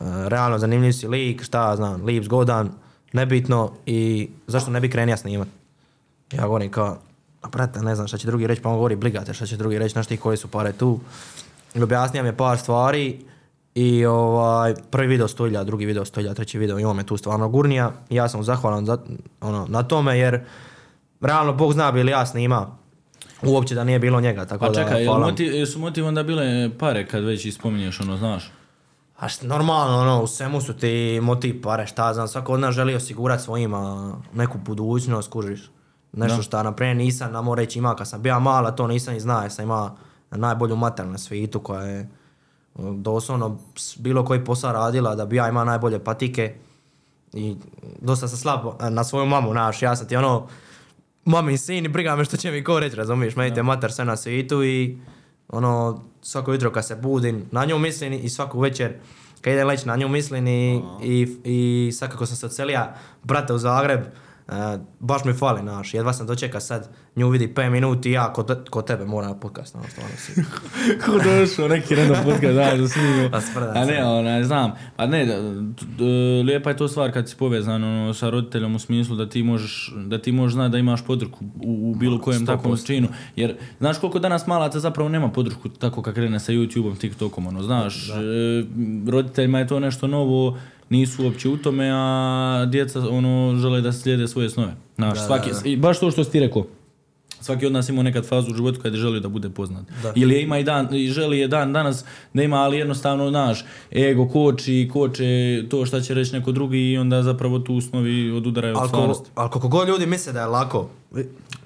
uh, 0.00 0.06
realno 0.26 0.58
zanimljiv 0.58 0.92
si 0.92 1.08
lik, 1.08 1.42
šta 1.42 1.68
ja 1.68 1.76
znam, 1.76 2.04
lip, 2.04 2.24
zgodan, 2.24 2.70
nebitno 3.12 3.72
i 3.86 4.28
zašto 4.46 4.70
ne 4.70 4.80
bi 4.80 4.90
krenija 4.90 5.16
snimat? 5.16 5.48
Ja 6.32 6.46
govorim 6.46 6.70
kao, 6.70 6.98
a 7.44 7.48
brate, 7.48 7.82
ne 7.82 7.94
znam 7.94 8.08
šta 8.08 8.18
će 8.18 8.26
drugi 8.26 8.46
reći, 8.46 8.62
pa 8.62 8.68
on 8.68 8.76
govori, 8.76 8.96
bligate 8.96 9.34
šta 9.34 9.46
će 9.46 9.56
drugi 9.56 9.78
reći, 9.78 9.92
znaš 9.92 10.06
ti 10.06 10.16
koje 10.16 10.36
su 10.36 10.48
pare 10.48 10.72
tu. 10.72 11.00
I 11.74 11.82
objasnio 11.82 12.22
mi 12.22 12.28
je 12.28 12.36
par 12.36 12.58
stvari 12.58 13.20
i 13.74 14.06
ovaj, 14.06 14.74
prvi 14.90 15.06
video 15.06 15.28
stolja, 15.28 15.64
drugi 15.64 15.86
video 15.86 16.04
stolja, 16.04 16.34
treći 16.34 16.58
video 16.58 16.80
i 16.80 16.84
on 16.84 16.96
me 16.96 17.06
tu 17.06 17.16
stvarno 17.16 17.48
gurnija. 17.48 17.92
I 18.10 18.16
ja 18.16 18.28
sam 18.28 18.42
zahvalan 18.42 18.86
za, 18.86 18.98
ono, 19.40 19.66
na 19.68 19.82
tome 19.82 20.18
jer 20.18 20.40
realno 21.20 21.52
Bog 21.52 21.72
zna 21.72 21.92
bi 21.92 22.02
li 22.02 22.10
ja 22.10 22.26
snima 22.26 22.76
uopće 23.42 23.74
da 23.74 23.84
nije 23.84 23.98
bilo 23.98 24.20
njega, 24.20 24.46
tako 24.46 24.64
Pa 24.64 24.68
da 24.70 24.84
čekaj, 24.84 25.02
jel 25.02 25.12
hvala 25.12 25.26
motiv, 25.26 25.66
su 25.66 25.78
motiv 25.78 26.06
onda 26.06 26.22
bile 26.22 26.70
pare 26.78 27.06
kad 27.06 27.24
već 27.24 27.44
ispominješ, 27.44 28.00
ono, 28.00 28.16
znaš? 28.16 28.50
A 29.16 29.28
št- 29.28 29.46
normalno, 29.46 30.00
ono, 30.00 30.22
u 30.22 30.26
svemu 30.26 30.60
su 30.60 30.72
ti 30.72 31.20
motiv 31.22 31.62
pare, 31.62 31.86
šta 31.86 32.14
znam, 32.14 32.28
svako 32.28 32.52
od 32.52 32.60
nas 32.60 32.74
želi 32.74 32.94
osigurati 32.94 33.42
svojima 33.42 34.12
neku 34.32 34.58
budućnost, 34.58 35.30
kužiš. 35.30 35.70
Nešto 36.16 36.36
Da. 36.36 36.42
šta, 36.42 36.62
naprimjer, 36.62 36.96
nisam, 36.96 37.32
namo 37.32 37.54
reći, 37.54 37.78
ima, 37.78 37.96
kad 37.96 38.08
sam 38.08 38.22
bio 38.22 38.40
mala, 38.40 38.70
to 38.70 38.86
nisam 38.86 39.14
ni 39.14 39.20
znao, 39.20 39.42
jer 39.42 39.52
sam 39.52 39.64
ima 39.64 39.96
najbolju 40.30 40.76
mater 40.76 41.06
na 41.06 41.18
svijetu 41.18 41.60
koja 41.60 41.82
je 41.82 42.08
o, 42.74 42.92
doslovno 42.92 43.58
bilo 43.96 44.24
koji 44.24 44.44
posao 44.44 44.72
radila 44.72 45.14
da 45.14 45.26
bi 45.26 45.36
ja 45.36 45.48
ima 45.48 45.64
najbolje 45.64 46.04
patike 46.04 46.54
i 47.32 47.56
dosta 48.00 48.28
sam 48.28 48.38
slab 48.38 48.60
na 48.90 49.04
svoju 49.04 49.26
mamu, 49.26 49.52
znaš, 49.52 49.82
ja 49.82 49.96
sam 49.96 50.08
ti 50.08 50.16
ono, 50.16 50.46
mami 51.24 51.58
sin 51.58 51.84
i 51.84 51.88
briga 51.88 52.16
me 52.16 52.24
što 52.24 52.36
će 52.36 52.50
mi 52.50 52.64
ko 52.64 52.80
reći, 52.80 52.96
razumiješ, 52.96 53.36
meni 53.36 53.54
te 53.54 53.62
mater 53.62 53.92
sve 53.92 54.04
na 54.04 54.16
svijetu 54.16 54.64
i 54.64 54.98
ono, 55.48 56.02
svako 56.22 56.52
jutro 56.52 56.72
kad 56.72 56.86
se 56.86 56.96
budim, 56.96 57.48
na 57.50 57.64
nju 57.64 57.78
mislim 57.78 58.12
i 58.12 58.28
svaku 58.28 58.60
večer 58.60 58.94
kad 59.40 59.52
idem 59.52 59.68
leći 59.68 59.88
na 59.88 59.96
nju 59.96 60.08
mislim 60.08 60.46
i, 60.46 60.82
i, 61.02 61.36
i 61.44 61.92
sad 61.92 62.10
kako 62.10 62.26
sam 62.26 62.36
se 62.36 62.46
odselija, 62.46 62.94
brate 63.22 63.52
u 63.52 63.58
Zagreb, 63.58 64.00
e, 64.48 64.78
baš 65.00 65.24
mi 65.24 65.32
fali, 65.32 65.60
znaš, 65.60 65.94
jedva 65.94 66.12
sam 66.12 66.26
dočeka 66.26 66.60
sad, 66.60 66.88
nju 67.16 67.28
vidi 67.28 67.52
5 67.54 67.70
minuti 67.70 68.10
i 68.10 68.12
ja 68.12 68.32
kod, 68.32 68.68
kod 68.70 68.86
tebe 68.86 69.04
moram 69.04 69.30
na 69.30 69.40
podcast, 69.40 69.74
ono, 69.74 69.84
stvarno 69.88 70.16
si. 70.16 70.32
Ko 71.04 71.12
došao, 71.12 71.68
neki 71.68 71.94
random 71.94 72.16
podcast, 72.24 72.52
znaš, 72.52 72.78
da 72.78 72.88
snimio. 72.88 73.30
Pa 73.30 73.40
A 73.80 73.84
ne, 73.84 74.04
onaj, 74.04 74.44
znam. 74.44 74.72
Pa 74.96 75.06
ne, 75.06 75.26
da, 75.26 75.34
lijepa 76.44 76.70
je 76.70 76.76
to 76.76 76.88
stvar 76.88 77.12
kad 77.12 77.28
si 77.28 77.36
povezan 77.36 77.84
ono, 77.84 78.14
sa 78.14 78.30
roditeljom 78.30 78.74
u 78.74 78.78
smislu 78.78 79.16
da 79.16 79.28
ti 79.28 79.42
možeš, 79.42 79.92
da 80.06 80.18
ti 80.18 80.32
možeš 80.32 80.54
znati 80.54 80.72
da 80.72 80.78
imaš 80.78 81.04
podršku 81.04 81.44
u, 81.62 81.90
u 81.90 81.94
bilo 81.94 82.20
kojem 82.20 82.46
takvom 82.46 82.76
činu. 82.86 83.08
Jer, 83.36 83.56
znaš 83.78 83.98
koliko 83.98 84.18
danas 84.18 84.46
malaca 84.46 84.80
zapravo 84.80 85.08
nema 85.08 85.28
podršku 85.28 85.68
tako 85.68 86.02
kad 86.02 86.14
krene 86.14 86.40
sa 86.40 86.52
YouTube-om, 86.52 86.96
TikTokom, 86.96 87.46
ono, 87.46 87.62
znaš, 87.62 88.08
e, 88.10 88.12
roditeljima 89.10 89.58
je 89.58 89.66
to 89.66 89.80
nešto 89.80 90.06
novo, 90.06 90.58
nisu 90.90 91.24
uopće 91.24 91.48
u 91.48 91.56
tome, 91.56 91.90
a 91.92 92.66
djeca 92.68 93.00
ono, 93.10 93.56
žele 93.56 93.80
da 93.80 93.92
slijede 93.92 94.28
svoje 94.28 94.50
snove. 94.50 94.74
Znaš, 94.96 95.26
svaki, 95.26 95.50
i 95.64 95.76
baš 95.76 96.00
to 96.00 96.10
što 96.10 96.24
si 96.24 96.30
ti 96.30 96.40
rekao. 96.40 96.66
Svaki 97.40 97.66
od 97.66 97.72
nas 97.72 97.88
ima 97.88 98.02
nekad 98.02 98.26
fazu 98.26 98.50
u 98.50 98.54
životu 98.54 98.80
kad 98.80 98.92
je 98.92 99.00
želio 99.00 99.20
da 99.20 99.28
bude 99.28 99.50
poznat. 99.50 99.84
Ili 100.14 100.34
je 100.34 100.42
ima 100.42 100.58
i 100.58 100.64
dan, 100.64 100.94
i 100.94 101.08
želi 101.08 101.38
je 101.38 101.48
dan 101.48 101.72
danas 101.72 102.04
da 102.34 102.42
ima, 102.42 102.56
ali 102.56 102.78
jednostavno, 102.78 103.30
znaš, 103.30 103.64
ego 103.96 104.28
koči, 104.28 104.90
koče 104.92 105.64
to 105.70 105.86
šta 105.86 106.00
će 106.00 106.14
reći 106.14 106.32
neko 106.32 106.52
drugi 106.52 106.78
i 106.78 106.98
onda 106.98 107.22
zapravo 107.22 107.58
tu 107.58 107.80
snovi 107.80 108.30
odudaraju 108.30 108.76
od 108.78 108.88
stvarnosti. 108.88 109.30
ali 109.34 109.50
koliko 109.50 109.68
god 109.68 109.88
ljudi 109.88 110.06
misle 110.06 110.32
da 110.32 110.40
je 110.40 110.46
lako, 110.46 110.88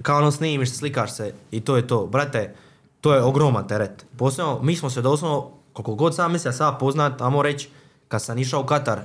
kao 0.03 0.19
ono 0.19 0.31
snimiš, 0.31 0.71
slikaš 0.71 1.13
se 1.17 1.33
i 1.51 1.61
to 1.61 1.77
je 1.77 1.87
to. 1.87 2.07
Brate, 2.07 2.55
to 3.01 3.15
je 3.15 3.23
ogroman 3.23 3.69
teret. 3.69 4.07
Posebno, 4.17 4.59
mi 4.63 4.77
smo 4.77 4.91
se 4.91 5.03
doslovno, 5.03 5.51
koliko 5.73 5.95
god 5.95 6.15
sam 6.15 6.33
mislio 6.33 6.53
sad 6.53 6.79
poznat, 6.79 7.21
amo 7.21 7.43
reći, 7.43 7.69
kad 8.09 8.23
sam 8.23 8.39
išao 8.39 8.61
u 8.61 8.67
Katar, 8.67 9.01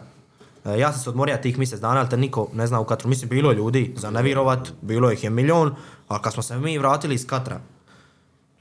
e, 0.65 0.79
ja 0.79 0.91
sam 0.91 1.01
se 1.01 1.09
odmorio 1.09 1.37
tih 1.37 1.57
mjesec 1.57 1.79
dana, 1.79 1.99
ali 1.99 2.09
te 2.09 2.17
niko 2.17 2.47
ne 2.53 2.67
zna 2.67 2.79
u 2.79 2.85
Katru. 2.85 3.09
Mislim, 3.09 3.29
bilo 3.29 3.51
je 3.51 3.57
ljudi, 3.57 3.93
za 3.97 4.11
ne 4.11 4.21
vjerovat, 4.21 4.71
bilo 4.81 5.11
ih 5.11 5.23
je 5.23 5.29
milion, 5.29 5.75
ali 6.07 6.21
kad 6.21 6.33
smo 6.33 6.43
se 6.43 6.57
mi 6.57 6.77
vratili 6.77 7.15
iz 7.15 7.27
Katra, 7.27 7.59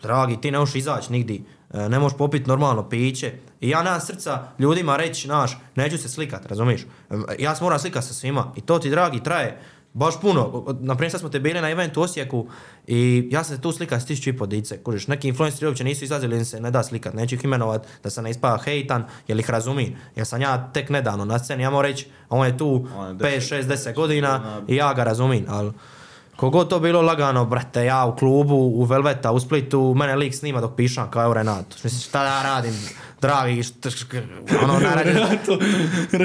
dragi, 0.02 0.40
ti 0.40 0.50
ne 0.50 0.59
možeš 0.59 0.74
izaći 0.74 1.12
nigdi, 1.12 1.44
e, 1.70 1.88
ne 1.88 1.98
možeš 1.98 2.18
popiti 2.18 2.48
normalno 2.48 2.88
piće. 2.88 3.33
I 3.61 3.68
ja 3.68 3.83
nemam 3.83 4.00
srca 4.00 4.42
ljudima 4.59 4.96
reći, 4.96 5.26
znaš, 5.26 5.59
neću 5.76 5.98
se 5.98 6.09
slikat, 6.09 6.46
razumiješ? 6.46 6.83
E, 7.11 7.16
Ja 7.38 7.55
se 7.55 7.64
moram 7.64 7.78
slikat 7.78 8.05
sa 8.05 8.14
svima 8.14 8.52
i 8.57 8.61
to 8.61 8.78
ti, 8.78 8.90
dragi, 8.90 9.22
traje 9.22 9.61
baš 9.94 10.20
puno. 10.20 10.64
Naprimjer, 10.81 11.11
sad 11.11 11.20
smo 11.20 11.28
te 11.28 11.40
bili 11.40 11.61
na 11.61 11.70
eventu 11.70 12.00
u 12.00 12.02
Osijeku 12.02 12.46
i 12.87 13.28
ja 13.31 13.44
sam 13.44 13.57
se 13.57 13.62
tu 13.62 13.72
slikao 13.72 14.00
s 14.00 14.07
tisuću 14.07 14.31
i 14.31 14.37
po 14.37 14.46
dice. 14.46 14.83
Kužiš, 14.83 15.07
neki 15.07 15.28
influenceri 15.28 15.66
uopće 15.66 15.85
nisu 15.85 16.05
izlazili, 16.05 16.37
im 16.37 16.44
se 16.44 16.61
ne 16.61 16.70
da 16.70 16.83
slikat. 16.83 17.14
Neću 17.14 17.35
ih 17.35 17.44
imenovat 17.44 17.87
da 18.02 18.11
se 18.11 18.22
ne 18.22 18.31
ispada 18.31 18.62
hejtan, 18.64 19.05
jer 19.28 19.38
ih 19.38 19.50
razumijem. 19.50 19.96
Jer 20.16 20.26
sam 20.26 20.40
ja 20.40 20.70
tek 20.72 20.90
nedavno 20.90 21.24
na 21.24 21.38
sceni, 21.38 21.62
ja 21.62 21.70
moram 21.70 21.90
reći, 21.90 22.07
a 22.28 22.37
on 22.37 22.46
je 22.46 22.59
tu 22.59 22.87
On 22.96 23.09
je 23.09 23.14
5, 23.14 23.55
6, 23.55 23.62
10 23.62 23.94
godina 23.94 24.62
i 24.68 24.76
ja 24.76 24.94
ga 24.94 25.05
razumijem, 25.05 25.44
ali 25.48 25.72
Kogo 26.37 26.64
to 26.64 26.81
bilo 26.81 27.03
lagano, 27.03 27.45
brate, 27.45 27.85
ja 27.85 28.05
u 28.05 28.16
klubu, 28.16 28.55
u 28.55 28.85
Velveta, 28.85 29.33
u 29.33 29.40
Splitu, 29.40 29.95
mene 29.97 30.16
lik 30.16 30.35
snima 30.35 30.61
dok 30.61 30.77
pišam 30.77 31.11
kao 31.11 31.25
evo 31.25 31.35
Renato. 31.35 31.77
Mislim, 31.85 32.01
šta 32.01 32.25
ja 32.25 32.42
radim, 32.42 32.75
dragi, 33.21 33.62
šta, 33.62 33.88
ono, 34.62 34.79
ne 34.79 34.95
radim. 34.95 35.38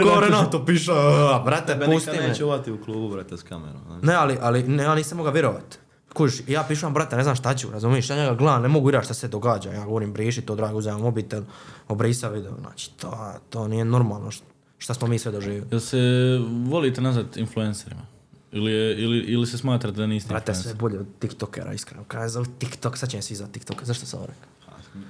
Ko 0.03 0.19
Renato 0.19 0.65
piša, 0.65 0.93
a, 0.93 1.41
brate, 1.45 1.73
Tebe 1.73 1.85
pusti 1.85 2.11
me. 2.11 2.27
neće 2.27 2.45
uvati 2.45 2.71
u 2.71 2.83
klubu, 2.83 3.09
brate, 3.09 3.37
s 3.37 3.43
kamerom. 3.43 3.81
Ne, 4.01 4.13
ali, 4.13 4.37
ali 4.41 4.63
ne, 4.63 4.83
ja 4.83 4.95
nisam 4.95 5.17
mogao 5.17 5.33
vjerovat. 5.33 5.79
Kužiš, 6.13 6.41
ja 6.47 6.63
pišem, 6.67 6.93
brate, 6.93 7.15
ne 7.15 7.23
znam 7.23 7.35
šta 7.35 7.55
ću, 7.55 7.71
razumiješ, 7.71 8.09
ja 8.09 8.15
njega 8.15 8.33
gledam, 8.35 8.61
ne 8.61 8.67
mogu 8.67 8.87
vjerovat 8.87 9.05
šta 9.05 9.13
se 9.13 9.27
događa. 9.27 9.71
Ja 9.71 9.85
govorim, 9.85 10.13
briši 10.13 10.41
to, 10.41 10.55
dragi, 10.55 10.75
uzemam 10.75 11.01
mobitel, 11.01 11.43
obrisa 11.87 12.29
video. 12.29 12.53
Znači, 12.61 12.91
to, 12.91 13.33
to 13.49 13.67
nije 13.67 13.85
normalno 13.85 14.31
šta, 14.31 14.45
šta 14.77 14.93
smo 14.93 15.07
mi 15.07 15.19
sve 15.19 15.31
doživjeli. 15.31 15.67
Jel 15.71 15.79
se 15.79 15.97
volite 16.65 17.01
nazvat 17.01 17.37
influencerima? 17.37 18.01
Ili, 18.57 18.71
je, 18.71 18.97
ili, 18.97 19.17
ili 19.19 19.47
se 19.47 19.57
smatrate 19.57 19.97
da 19.97 20.07
niste 20.07 20.29
Brate, 20.29 20.53
sve 20.53 20.73
bolje 20.73 20.99
od 20.99 21.07
TikTokera, 21.19 21.73
iskreno. 21.73 22.03
Kada 22.03 22.23
me 22.23 22.29
zovu 22.29 22.45
TikTok, 22.59 22.97
sad 22.97 23.09
će 23.09 23.21
svi 23.21 23.35
za 23.35 23.47
TikTok. 23.47 23.83
Zašto 23.83 24.05
sam 24.05 24.19
ovo 24.19 24.27
rekao? 24.27 24.47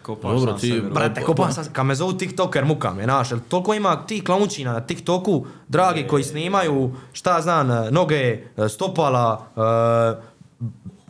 Kopaš 0.02 0.32
Dobro, 0.32 0.52
sam 0.52 0.60
ti- 0.60 0.70
sebe, 0.70 0.90
Brate, 0.90 1.22
pa- 1.22 1.26
ko 1.26 1.34
pa 1.34 1.44
pa- 1.44 1.52
sam, 1.52 1.66
kad 1.74 1.86
me 1.86 1.96
zovu 1.96 2.14
TikToker, 2.14 2.66
muka 2.66 2.94
me, 2.94 3.04
znaš, 3.04 3.30
toliko 3.50 3.74
ima 3.74 4.06
ti 4.08 4.24
klaunčina 4.24 4.74
na 4.74 4.82
TikToku, 4.82 5.46
dragi, 5.68 6.08
koji 6.08 6.24
snimaju, 6.24 6.92
šta 7.14 7.42
znam, 7.42 7.72
e, 7.72 7.92
noge, 7.92 8.16
e, 8.58 8.70
stopala, 8.70 9.48
e, 9.58 10.62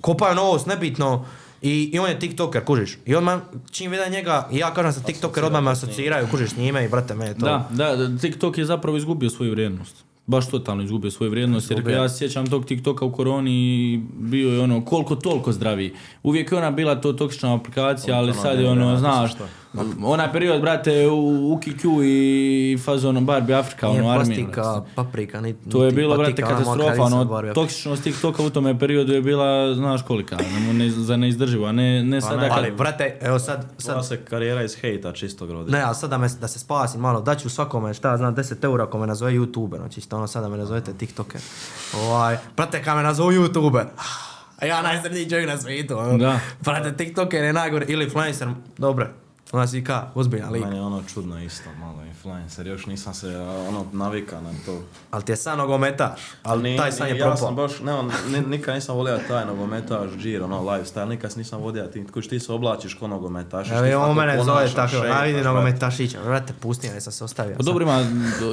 kopaju 0.02 0.36
nos, 0.36 0.65
nebitno, 0.65 1.26
i, 1.62 1.89
i 1.93 2.00
on 2.00 2.10
je 2.10 2.19
TikToker, 2.19 2.65
kužiš. 2.65 2.97
I 3.06 3.15
odmah, 3.15 3.39
čim 3.71 3.91
vidim 3.91 4.12
njega, 4.12 4.47
i 4.52 4.58
ja 4.58 4.73
kažem 4.73 4.93
sa 4.93 5.02
TikToker, 5.02 5.45
odmah 5.45 5.63
me 5.63 5.71
asociraju, 5.71 6.28
kužiš, 6.32 6.50
s 6.50 6.58
njime 6.58 6.86
i 6.86 6.89
brate, 6.89 7.15
me 7.15 7.26
je 7.26 7.34
to. 7.34 7.45
Da, 7.45 7.95
da, 7.95 8.17
TikTok 8.17 8.58
je 8.58 8.65
zapravo 8.65 8.97
izgubio 8.97 9.30
svoju 9.30 9.52
vrijednost. 9.52 10.07
Baš 10.27 10.49
totalno 10.49 10.83
izgubio 10.83 11.11
svoju 11.11 11.31
vrijednost, 11.31 11.71
jer 11.71 11.87
ja 11.89 12.09
sjećam 12.09 12.47
tog 12.47 12.65
TikToka 12.65 13.05
u 13.05 13.11
koroni 13.11 13.51
i 13.51 14.01
bio 14.19 14.49
je 14.49 14.61
ono 14.61 14.85
koliko 14.85 15.15
toliko 15.15 15.51
zdraviji. 15.51 15.93
Uvijek 16.23 16.51
je 16.51 16.57
ona 16.57 16.71
bila 16.71 17.01
to 17.01 17.13
toksična 17.13 17.55
aplikacija, 17.55 18.17
ali 18.17 18.33
sad 18.33 18.59
je 18.59 18.69
ono, 18.69 18.97
znaš, 18.97 19.31
onaj 20.03 20.31
period, 20.31 20.61
brate, 20.61 21.07
u 21.07 21.55
UKQ 21.55 22.03
i 22.03 22.77
fazon 22.85 23.25
Barbie 23.25 23.55
Afrika, 23.55 23.89
ono, 23.89 24.09
armija. 24.09 24.15
plastika, 24.15 24.83
paprika, 24.95 25.41
ni, 25.41 25.55
To 25.71 25.85
je 25.85 25.91
bilo, 25.91 26.17
brate, 26.17 26.43
ono, 26.45 26.57
katastrofa, 26.57 27.01
ono, 27.03 27.53
toksičnost 27.53 28.03
TikToka 28.03 28.43
u 28.43 28.49
tome 28.49 28.79
periodu 28.79 29.13
je 29.13 29.21
bila, 29.21 29.75
znaš 29.75 30.01
kolika, 30.01 30.37
ono, 30.57 30.73
ne, 30.73 30.89
za 30.89 31.17
neizdrživo, 31.17 31.65
a 31.65 31.71
ne, 31.71 32.03
ne 32.03 32.21
sada 32.21 32.41
ne, 32.41 32.49
kad... 32.49 32.57
Ali, 32.57 32.71
brate, 32.71 33.17
evo 33.21 33.39
sad, 33.39 33.65
sad 33.77 34.07
se 34.07 34.25
karijera 34.25 34.63
iz 34.63 34.75
hejta 34.75 35.11
čistog 35.11 35.51
rodila. 35.51 35.77
Ne, 35.77 35.83
ali 35.83 35.95
sad 35.95 36.09
da, 36.09 36.17
me, 36.17 36.27
da 36.41 36.47
se 36.47 36.59
spasim 36.59 37.01
malo, 37.01 37.21
daću 37.21 37.49
svakome 37.49 37.93
šta 37.93 38.17
znam 38.17 38.35
10 38.35 38.63
eura 38.63 38.83
ako 38.83 38.97
me 38.97 39.07
nazove 39.07 39.31
youtuber, 39.31 39.77
znači 39.77 39.99
isto 39.99 40.17
ono 40.17 40.27
sad 40.27 40.43
da 40.43 40.49
me 40.49 40.57
nazovete 40.57 40.93
tiktoker. 40.93 41.41
Ovaj, 41.95 42.37
brate, 42.57 42.83
kad 42.83 42.97
me 42.97 43.03
nazove 43.03 43.35
youtuber, 43.35 43.85
A 44.61 44.65
ja 44.65 44.81
najsredniji 44.81 45.29
čovjek 45.29 45.47
na 45.47 45.57
svijetu. 45.57 45.97
Ono. 45.97 46.17
Da. 46.17 46.39
Brate, 46.61 46.97
TikToker 46.97 47.43
je 47.43 47.53
najgore. 47.53 47.85
Ili 47.89 48.03
influencer. 48.03 48.47
Dobro. 48.77 49.07
Ona 49.51 49.67
si 49.67 49.83
ka, 49.83 50.07
ozbiljan 50.15 50.51
lik. 50.51 50.63
Meni 50.63 50.75
je 50.75 50.81
ono 50.81 51.03
čudno 51.05 51.39
isto, 51.39 51.69
malo 51.79 52.03
influencer, 52.05 52.67
još 52.67 52.86
nisam 52.86 53.13
se 53.13 53.38
ono 53.39 53.86
navika 53.93 54.41
na 54.41 54.51
to. 54.65 54.81
Ali 55.12 55.23
ti 55.23 55.31
je 55.31 55.36
san 55.36 55.57
nogometaš. 55.57 56.19
Ali 56.43 56.63
Nije- 56.63 56.77
taj 56.77 56.91
san 56.91 57.07
je 57.07 57.17
Ja 57.17 57.38
sam 57.38 57.55
baš, 57.55 57.79
ne, 57.79 57.93
on, 57.93 58.12
ni- 58.29 58.47
nikad 58.47 58.75
nisam 58.75 58.95
volio 58.95 59.19
taj 59.27 59.45
nogometaš, 59.45 60.10
džir, 60.17 60.43
ono, 60.43 60.62
lifestyle, 60.62 61.05
nikad 61.05 61.33
nisam 61.38 61.62
vodio 61.62 61.83
tim, 61.83 62.07
kuć 62.07 62.27
ti 62.27 62.39
se 62.39 62.51
oblačiš 62.53 62.93
ko 62.93 63.07
nogometaš. 63.07 63.71
Evo 63.71 63.86
i 63.86 63.93
on 63.93 64.15
mene 64.15 64.43
zove 64.43 64.67
tako, 64.67 64.95
a 64.97 65.21
vidi 65.21 65.33
nogometaš. 65.33 65.45
nogometašića. 65.45 66.17
Brate, 66.25 66.53
pusti 66.53 66.89
me, 66.89 67.01
sam 67.01 67.13
se 67.13 67.23
ostavio. 67.23 67.55
Pa 67.57 67.63
dobro 67.63 67.83
ima, 67.83 68.05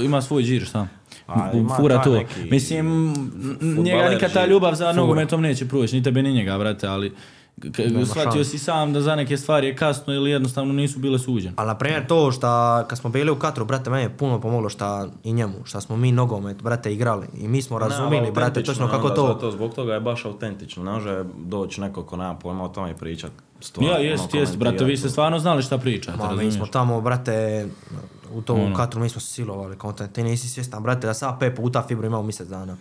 ima 0.03 0.23
svoj 0.23 0.43
džir 0.43 0.65
šta. 0.65 0.87
A, 1.27 1.51
ima 1.55 1.77
Fura 1.77 2.03
to. 2.03 2.13
neki 2.13 2.43
Mislim, 2.43 3.13
njega 3.61 4.09
nikad 4.09 4.33
ta 4.33 4.47
ljubav 4.47 4.75
za 4.75 4.85
Fura. 4.85 4.93
nogometom 4.95 5.43
neće 5.43 5.69
proći, 5.69 5.97
ni 5.97 6.03
tebe 6.03 6.23
ni 6.23 6.33
njega, 6.33 6.59
brate, 6.59 6.87
ali 6.87 7.15
shvatio 8.07 8.45
si 8.45 8.59
sam 8.59 8.93
da 8.93 9.01
za 9.01 9.17
neke 9.17 9.37
stvari 9.37 9.67
je 9.67 9.77
kasno 9.77 10.15
ili 10.15 10.31
jednostavno 10.31 10.73
nisu 10.73 10.99
bile 10.99 11.19
suđene. 11.19 11.55
Ali 11.57 11.67
na 11.67 11.79
primjer 11.79 12.07
to 12.07 12.33
šta 12.33 12.85
kad 12.89 12.99
smo 12.99 13.11
bili 13.11 13.31
u 13.31 13.37
Katru, 13.37 13.65
brate, 13.65 13.91
meni 13.91 14.03
je 14.03 14.17
puno 14.17 14.41
pomoglo 14.41 14.69
šta 14.69 15.09
i 15.25 15.33
njemu, 15.33 15.55
šta 15.65 15.81
smo 15.81 15.97
mi 15.97 16.13
nogomet, 16.13 16.63
brate, 16.63 16.93
igrali. 16.93 17.27
I 17.35 17.49
mi 17.49 17.63
smo 17.63 17.79
razumili, 17.79 18.31
brate, 18.33 18.63
točno 18.63 18.89
kako 18.89 19.11
to... 19.11 19.27
Zato, 19.27 19.51
zbog 19.51 19.75
toga 19.75 19.95
je 19.95 20.01
baš 20.01 20.25
autentično, 20.25 20.85
ne 20.85 20.93
može 20.93 21.25
doći 21.45 21.81
neko 21.81 22.03
ko 22.03 22.17
nema 22.17 22.35
pojma 22.35 22.65
o 22.65 22.69
tome 22.69 22.91
i 22.91 22.95
pričat. 22.95 23.33
stvarno, 23.61 23.91
Ja, 23.91 23.97
ono, 23.97 24.05
jest, 24.05 24.35
jest, 24.35 24.57
brate, 24.57 24.85
vi 24.85 24.97
ste 24.97 25.09
stvarno 25.09 25.39
znali 25.39 25.63
šta 25.63 25.79
pričate, 25.79 26.19
Ma, 26.19 26.25
mi 26.25 26.29
razumiješ? 26.29 26.55
smo 26.55 26.67
tamo, 26.67 27.01
brate, 27.01 27.67
u 28.35 28.43
to 28.43 28.55
Ono. 28.55 28.73
u 28.73 28.77
Katru 28.77 29.01
mi 29.01 29.09
smo 29.09 29.21
silovali, 29.21 29.77
kontent. 29.77 30.13
Ti 30.13 30.23
nisi 30.23 30.49
svjestan, 30.49 30.83
brate, 30.83 31.07
da 31.07 31.27
ja 31.27 31.37
pet 31.41 31.57
puta 31.57 31.85
fibru 31.89 32.07
imao 32.07 32.23
mjesec 32.23 32.49
dana. 32.49 32.77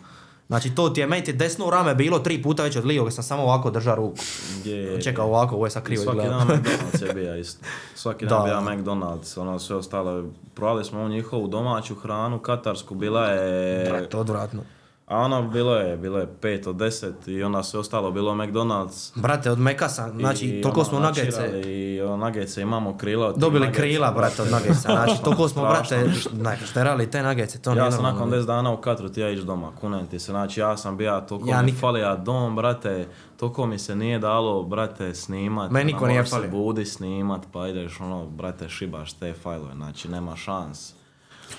Znači 0.47 0.75
to 0.75 0.89
ti 0.89 1.01
je, 1.01 1.07
meni 1.07 1.23
ti 1.23 1.33
desno 1.33 1.69
rame 1.69 1.95
bilo 1.95 2.19
tri 2.19 2.41
puta 2.41 2.63
već 2.63 2.75
od 2.75 2.85
lijevog, 2.85 3.13
sam 3.13 3.23
samo 3.23 3.43
ovako 3.43 3.71
držao 3.71 3.95
ruku. 3.95 4.17
Je, 4.65 4.77
je, 4.77 5.01
Čekao 5.01 5.27
ovako, 5.27 5.55
ovo 5.55 5.65
je 5.65 5.69
sad 5.69 5.83
krivo 5.83 6.03
Svaki 6.03 6.27
dan 6.29 6.47
McDonald's 6.47 7.07
je 7.07 7.13
bija 7.13 7.37
isto. 7.37 7.65
Svaki 7.95 8.25
Da, 8.25 8.35
dan 8.35 8.43
bija 8.43 8.55
da. 8.55 8.61
McDonald's, 8.61 9.39
ono 9.39 9.59
sve 9.59 9.75
ostalo. 9.75 10.23
Provali 10.53 10.85
smo 10.85 10.99
ovu 10.99 11.09
njihovu 11.09 11.47
domaću 11.47 11.95
hranu, 11.95 12.39
katarsku, 12.39 12.95
bila 12.95 13.25
je... 13.25 13.89
Brate, 13.89 14.17
odvratno. 14.17 14.61
A 15.05 15.17
ono 15.17 15.41
bilo 15.43 15.75
je, 15.75 15.97
bilo 15.97 16.19
je 16.19 16.27
5 16.41 16.69
od 16.69 16.75
10 16.75 17.13
i 17.27 17.43
onda 17.43 17.63
sve 17.63 17.79
ostalo 17.79 18.11
bilo 18.11 18.33
McDonald's. 18.33 19.11
Brate, 19.15 19.51
od 19.51 19.59
Mekasa, 19.59 20.09
znači, 20.11 20.45
I 20.47 20.61
toliko 20.61 20.79
ono, 20.79 20.89
smo 20.89 20.99
nagece, 20.99 21.61
I 21.61 22.01
ono, 22.01 22.17
nagece 22.17 22.61
imamo 22.61 22.97
krila 22.97 23.27
od 23.27 23.37
dobili 23.37 23.59
nuggetsa, 23.59 23.81
krila, 23.81 24.11
brate, 24.11 24.41
od 24.41 24.51
nagece. 24.51 24.79
Znači, 24.81 25.23
toliko 25.23 25.47
smo, 25.47 25.61
brate, 25.63 26.05
š- 26.07 26.29
šterali 26.65 27.11
te 27.11 27.23
nagece, 27.23 27.59
to 27.59 27.73
Ja 27.73 27.91
sam 27.91 28.03
nakon 28.03 28.31
10 28.31 28.45
dana 28.45 28.71
u 28.71 28.77
Katru 28.77 29.09
ti 29.09 29.21
ja 29.21 29.29
ići 29.29 29.43
doma, 29.43 29.71
kunem 29.71 30.07
ti 30.07 30.19
se, 30.19 30.31
znači 30.31 30.59
ja 30.59 30.77
sam 30.77 30.97
bija, 30.97 31.21
toliko 31.21 31.49
Ja 31.49 31.57
mi 31.57 31.65
nik- 31.65 31.79
falija 31.79 32.15
dom, 32.15 32.55
brate, 32.55 33.07
toliko 33.37 33.65
mi 33.65 33.79
se 33.79 33.95
nije 33.95 34.19
dalo, 34.19 34.63
brate, 34.63 35.15
snimat. 35.15 35.71
Meni 35.71 35.85
niko 35.85 35.97
ono, 35.97 36.07
nije 36.07 36.23
falio. 36.25 36.49
budi 36.51 36.85
snimat, 36.85 37.41
pa 37.51 37.67
ideš, 37.67 37.99
ono, 37.99 38.25
brate, 38.27 38.69
šibaš 38.69 39.13
te 39.13 39.33
fajlove, 39.33 39.73
znači 39.73 40.07
nema 40.07 40.35
šans. 40.35 40.93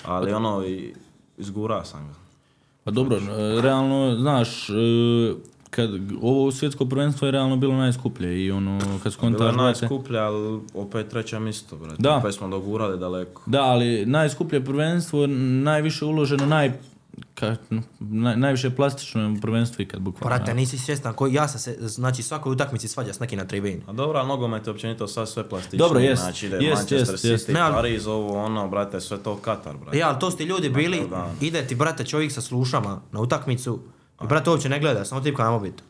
Ali 0.05 0.33
ono, 0.33 0.63
i- 0.63 0.93
izgura 1.37 1.83
sam 1.83 2.07
ga. 2.07 2.24
Pa 2.85 2.91
dobro, 2.91 3.17
e, 3.17 3.61
realno, 3.61 4.15
znaš, 4.19 4.69
e, 4.69 4.73
kad 5.69 5.89
ovo 6.21 6.51
svjetsko 6.51 6.85
prvenstvo 6.85 7.27
je 7.27 7.31
realno 7.31 7.57
bilo 7.57 7.73
najskuplje 7.75 8.45
i 8.45 8.51
ono, 8.51 8.79
kad 8.79 8.87
Bilo 8.87 9.01
je 9.05 9.11
skontaš, 9.11 9.39
brate, 9.39 9.57
najskuplje, 9.57 10.19
ali 10.19 10.59
opet 10.73 11.07
treće 11.09 11.39
mjesto, 11.39 11.75
brate. 11.75 11.95
Da. 11.99 12.15
Opet 12.15 12.35
smo 12.35 12.47
dogurali 12.47 12.99
daleko. 12.99 13.41
Da, 13.45 13.61
ali 13.61 14.05
najskuplje 14.05 14.65
prvenstvo, 14.65 15.27
najviše 15.63 16.05
uloženo, 16.05 16.45
naj, 16.45 16.71
ka, 17.35 17.55
naj, 17.99 18.37
najviše 18.37 18.75
plastično 18.75 19.37
prvenstvo 19.41 19.81
ikad 19.81 19.99
bukvalno. 19.99 20.37
Brate, 20.37 20.53
nisi 20.53 20.77
svjestan, 20.77 21.13
koji, 21.13 21.33
ja 21.33 21.47
sam 21.47 21.59
se, 21.59 21.77
znači, 21.79 22.23
svakoj 22.23 22.51
utakmici 22.51 22.87
svađa 22.87 23.13
s 23.13 23.19
nekim 23.19 23.39
na 23.39 23.45
tribini. 23.45 23.81
A 23.87 23.93
dobro, 23.93 24.19
ali 24.19 24.27
nogomet 24.27 24.67
je 24.67 24.71
općenito 24.71 25.07
sad 25.07 25.29
sve 25.29 25.49
plastično. 25.49 25.77
Dobro, 25.77 25.99
jest, 25.99 26.21
Znači 26.21 26.45
ide 26.45 26.55
jest, 26.55 26.75
Manchester 26.75 27.13
jest, 27.13 27.25
City, 27.25 27.31
jest. 27.31 27.73
Pariz, 27.73 28.07
ovo 28.07 28.43
ono, 28.43 28.67
brate, 28.67 29.01
sve 29.01 29.17
to 29.17 29.35
Katar, 29.35 29.77
brate. 29.77 29.97
Ja, 29.97 30.09
ali 30.09 30.19
to 30.19 30.31
su 30.31 30.37
ti 30.37 30.43
ljudi 30.43 30.69
bili, 30.69 30.97
Takav 30.97 31.09
dan. 31.09 31.35
ide 31.41 31.67
ti, 31.67 31.75
brate, 31.75 32.05
čovjek 32.05 32.31
sa 32.31 32.41
slušama 32.41 33.01
na 33.11 33.19
utakmicu 33.19 33.79
i, 34.23 34.27
brate, 34.27 34.49
uopće 34.49 34.69
ne 34.69 34.79
gleda, 34.79 35.05
samo 35.05 35.21
tipka 35.21 35.43
na 35.43 35.51
mobitu. 35.51 35.83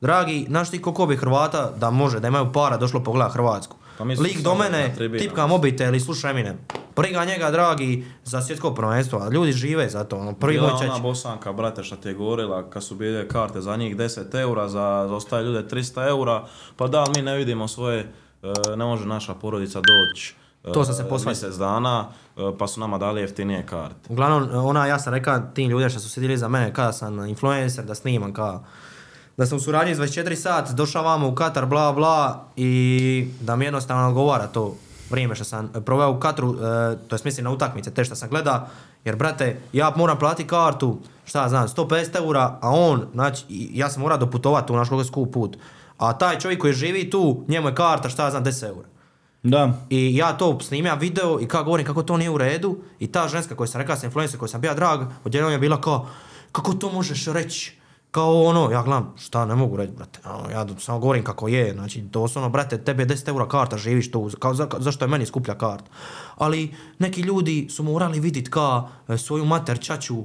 Dragi, 0.00 0.44
znaš 0.48 0.70
ti 0.70 0.82
koliko 0.82 1.06
bi 1.06 1.16
Hrvata 1.16 1.72
da 1.76 1.90
može, 1.90 2.20
da 2.20 2.28
imaju 2.28 2.52
para, 2.52 2.76
došlo 2.76 3.02
pogleda 3.04 3.30
Hrvatsku. 3.30 3.76
Pa 4.02 4.22
Lik 4.22 4.42
do 4.42 4.54
mene, 4.54 4.94
tipka 5.18 5.46
mobitel 5.46 5.94
i 5.94 6.00
sluša 6.00 6.30
Eminem. 6.30 6.58
Briga 6.96 7.24
njega, 7.24 7.50
dragi, 7.50 8.04
za 8.24 8.42
svjetsko 8.42 8.74
prvenstvo, 8.74 9.18
a 9.18 9.28
ljudi 9.28 9.52
žive 9.52 9.88
za 9.88 10.04
to, 10.04 10.16
ono, 10.16 10.32
prvi 10.32 10.54
Bila 10.54 10.80
ona 10.82 10.98
bosanka, 10.98 11.52
brate, 11.52 11.82
što 11.82 11.96
ti 11.96 12.08
je 12.08 12.14
govorila, 12.14 12.70
kad 12.70 12.84
su 12.84 12.94
bile 12.94 13.28
karte 13.28 13.60
za 13.60 13.76
njih 13.76 13.96
10 13.96 14.40
eura, 14.40 14.68
za, 14.68 15.06
za 15.08 15.14
ostale 15.14 15.44
ljude 15.44 15.62
300 15.62 16.08
eura, 16.08 16.44
pa 16.76 16.86
da, 16.88 17.04
mi 17.16 17.22
ne 17.22 17.36
vidimo 17.36 17.68
svoje, 17.68 18.12
e, 18.42 18.76
ne 18.76 18.84
može 18.84 19.06
naša 19.06 19.34
porodica 19.34 19.80
doći 19.80 20.34
e, 20.64 20.72
To 20.72 20.84
sam 20.84 20.94
se 20.94 21.08
posvađao. 21.08 21.30
mjesec 21.30 21.54
dana, 21.54 22.08
e, 22.36 22.40
pa 22.58 22.66
su 22.66 22.80
nama 22.80 22.98
dali 22.98 23.20
jeftinije 23.20 23.66
karte. 23.66 24.08
Uglavnom, 24.08 24.66
ona, 24.66 24.86
ja 24.86 24.98
sam 24.98 25.14
rekao 25.14 25.40
tim 25.54 25.70
ljudima 25.70 25.90
što 25.90 26.00
su 26.00 26.10
sjedili 26.10 26.36
za 26.36 26.48
mene, 26.48 26.74
kada 26.74 26.92
sam 26.92 27.26
influencer, 27.26 27.84
da 27.84 27.94
snimam, 27.94 28.32
kao, 28.32 28.64
da 29.36 29.46
sam 29.46 29.58
u 29.58 29.60
suradnji 29.60 29.94
s 29.94 29.98
24 29.98 30.34
sat, 30.34 30.70
došao 30.70 31.02
vamo 31.02 31.28
u 31.28 31.34
Katar, 31.34 31.66
bla 31.66 31.92
bla, 31.92 32.44
i 32.56 33.28
da 33.40 33.56
mi 33.56 33.64
jednostavno 33.64 34.08
odgovara 34.08 34.46
to 34.46 34.74
vrijeme 35.10 35.34
što 35.34 35.44
sam 35.44 35.68
proveo 35.84 36.10
u 36.10 36.20
Katru, 36.20 36.54
e, 36.54 36.58
to 37.08 37.16
je 37.16 37.20
mislim 37.24 37.44
na 37.44 37.50
utakmice, 37.50 37.90
te 37.90 38.04
što 38.04 38.14
sam 38.14 38.28
gleda, 38.28 38.68
jer 39.04 39.16
brate, 39.16 39.60
ja 39.72 39.92
moram 39.96 40.18
platiti 40.18 40.48
kartu, 40.48 40.98
šta 41.24 41.48
znam, 41.48 41.68
150 41.68 42.16
eura, 42.16 42.58
a 42.60 42.70
on, 42.70 43.06
znači, 43.12 43.44
ja 43.48 43.90
sam 43.90 44.02
morao 44.02 44.18
doputovati 44.18 44.66
tu, 44.66 44.76
naš 44.76 44.88
koliko 44.88 45.08
skup 45.08 45.32
put, 45.32 45.56
a 45.98 46.18
taj 46.18 46.38
čovjek 46.38 46.60
koji 46.60 46.72
živi 46.72 47.10
tu, 47.10 47.44
njemu 47.48 47.68
je 47.68 47.74
karta, 47.74 48.08
šta 48.08 48.30
znam, 48.30 48.44
10 48.44 48.66
eura. 48.66 48.88
Da, 49.42 49.72
I 49.90 50.16
ja 50.16 50.32
to 50.32 50.60
snimam 50.60 50.98
video 50.98 51.40
i 51.40 51.48
kako 51.48 51.64
govorim 51.64 51.86
kako 51.86 52.02
to 52.02 52.16
nije 52.16 52.30
u 52.30 52.38
redu 52.38 52.78
i 52.98 53.06
ta 53.06 53.28
ženska 53.28 53.56
koja 53.56 53.66
sam 53.66 53.80
rekao 53.80 53.96
sa 53.96 54.06
influencer 54.06 54.38
koja 54.38 54.48
sam 54.48 54.60
bio 54.60 54.74
drag, 54.74 55.00
odjednom 55.24 55.52
je 55.52 55.58
bila 55.58 55.80
kao 55.80 56.08
kako 56.52 56.72
to 56.72 56.92
možeš 56.92 57.26
reći? 57.26 57.81
Kao 58.12 58.42
ono, 58.42 58.70
ja 58.70 58.82
gledam, 58.82 59.14
šta 59.18 59.44
ne 59.46 59.54
mogu 59.54 59.76
reći, 59.76 59.92
brate, 59.92 60.20
ono, 60.24 60.50
ja 60.50 60.66
samo 60.78 60.98
govorim 60.98 61.24
kako 61.24 61.48
je, 61.48 61.72
znači 61.72 62.00
doslovno, 62.00 62.48
brate, 62.48 62.78
tebe 62.78 63.02
je 63.02 63.06
10 63.06 63.28
eura 63.28 63.48
karta, 63.48 63.76
živiš 63.76 64.10
tu, 64.10 64.30
kao, 64.38 64.54
za, 64.54 64.68
zašto 64.78 65.04
je 65.04 65.08
meni 65.08 65.26
skuplja 65.26 65.54
karta? 65.54 65.90
Ali 66.42 66.74
neki 66.98 67.20
ljudi 67.20 67.66
su 67.70 67.82
morali 67.82 68.20
vidjeti 68.20 68.50
ka 68.50 68.82
e, 69.08 69.18
svoju 69.18 69.44
mater, 69.44 69.78
čaču, 69.78 70.16
e, 70.18 70.24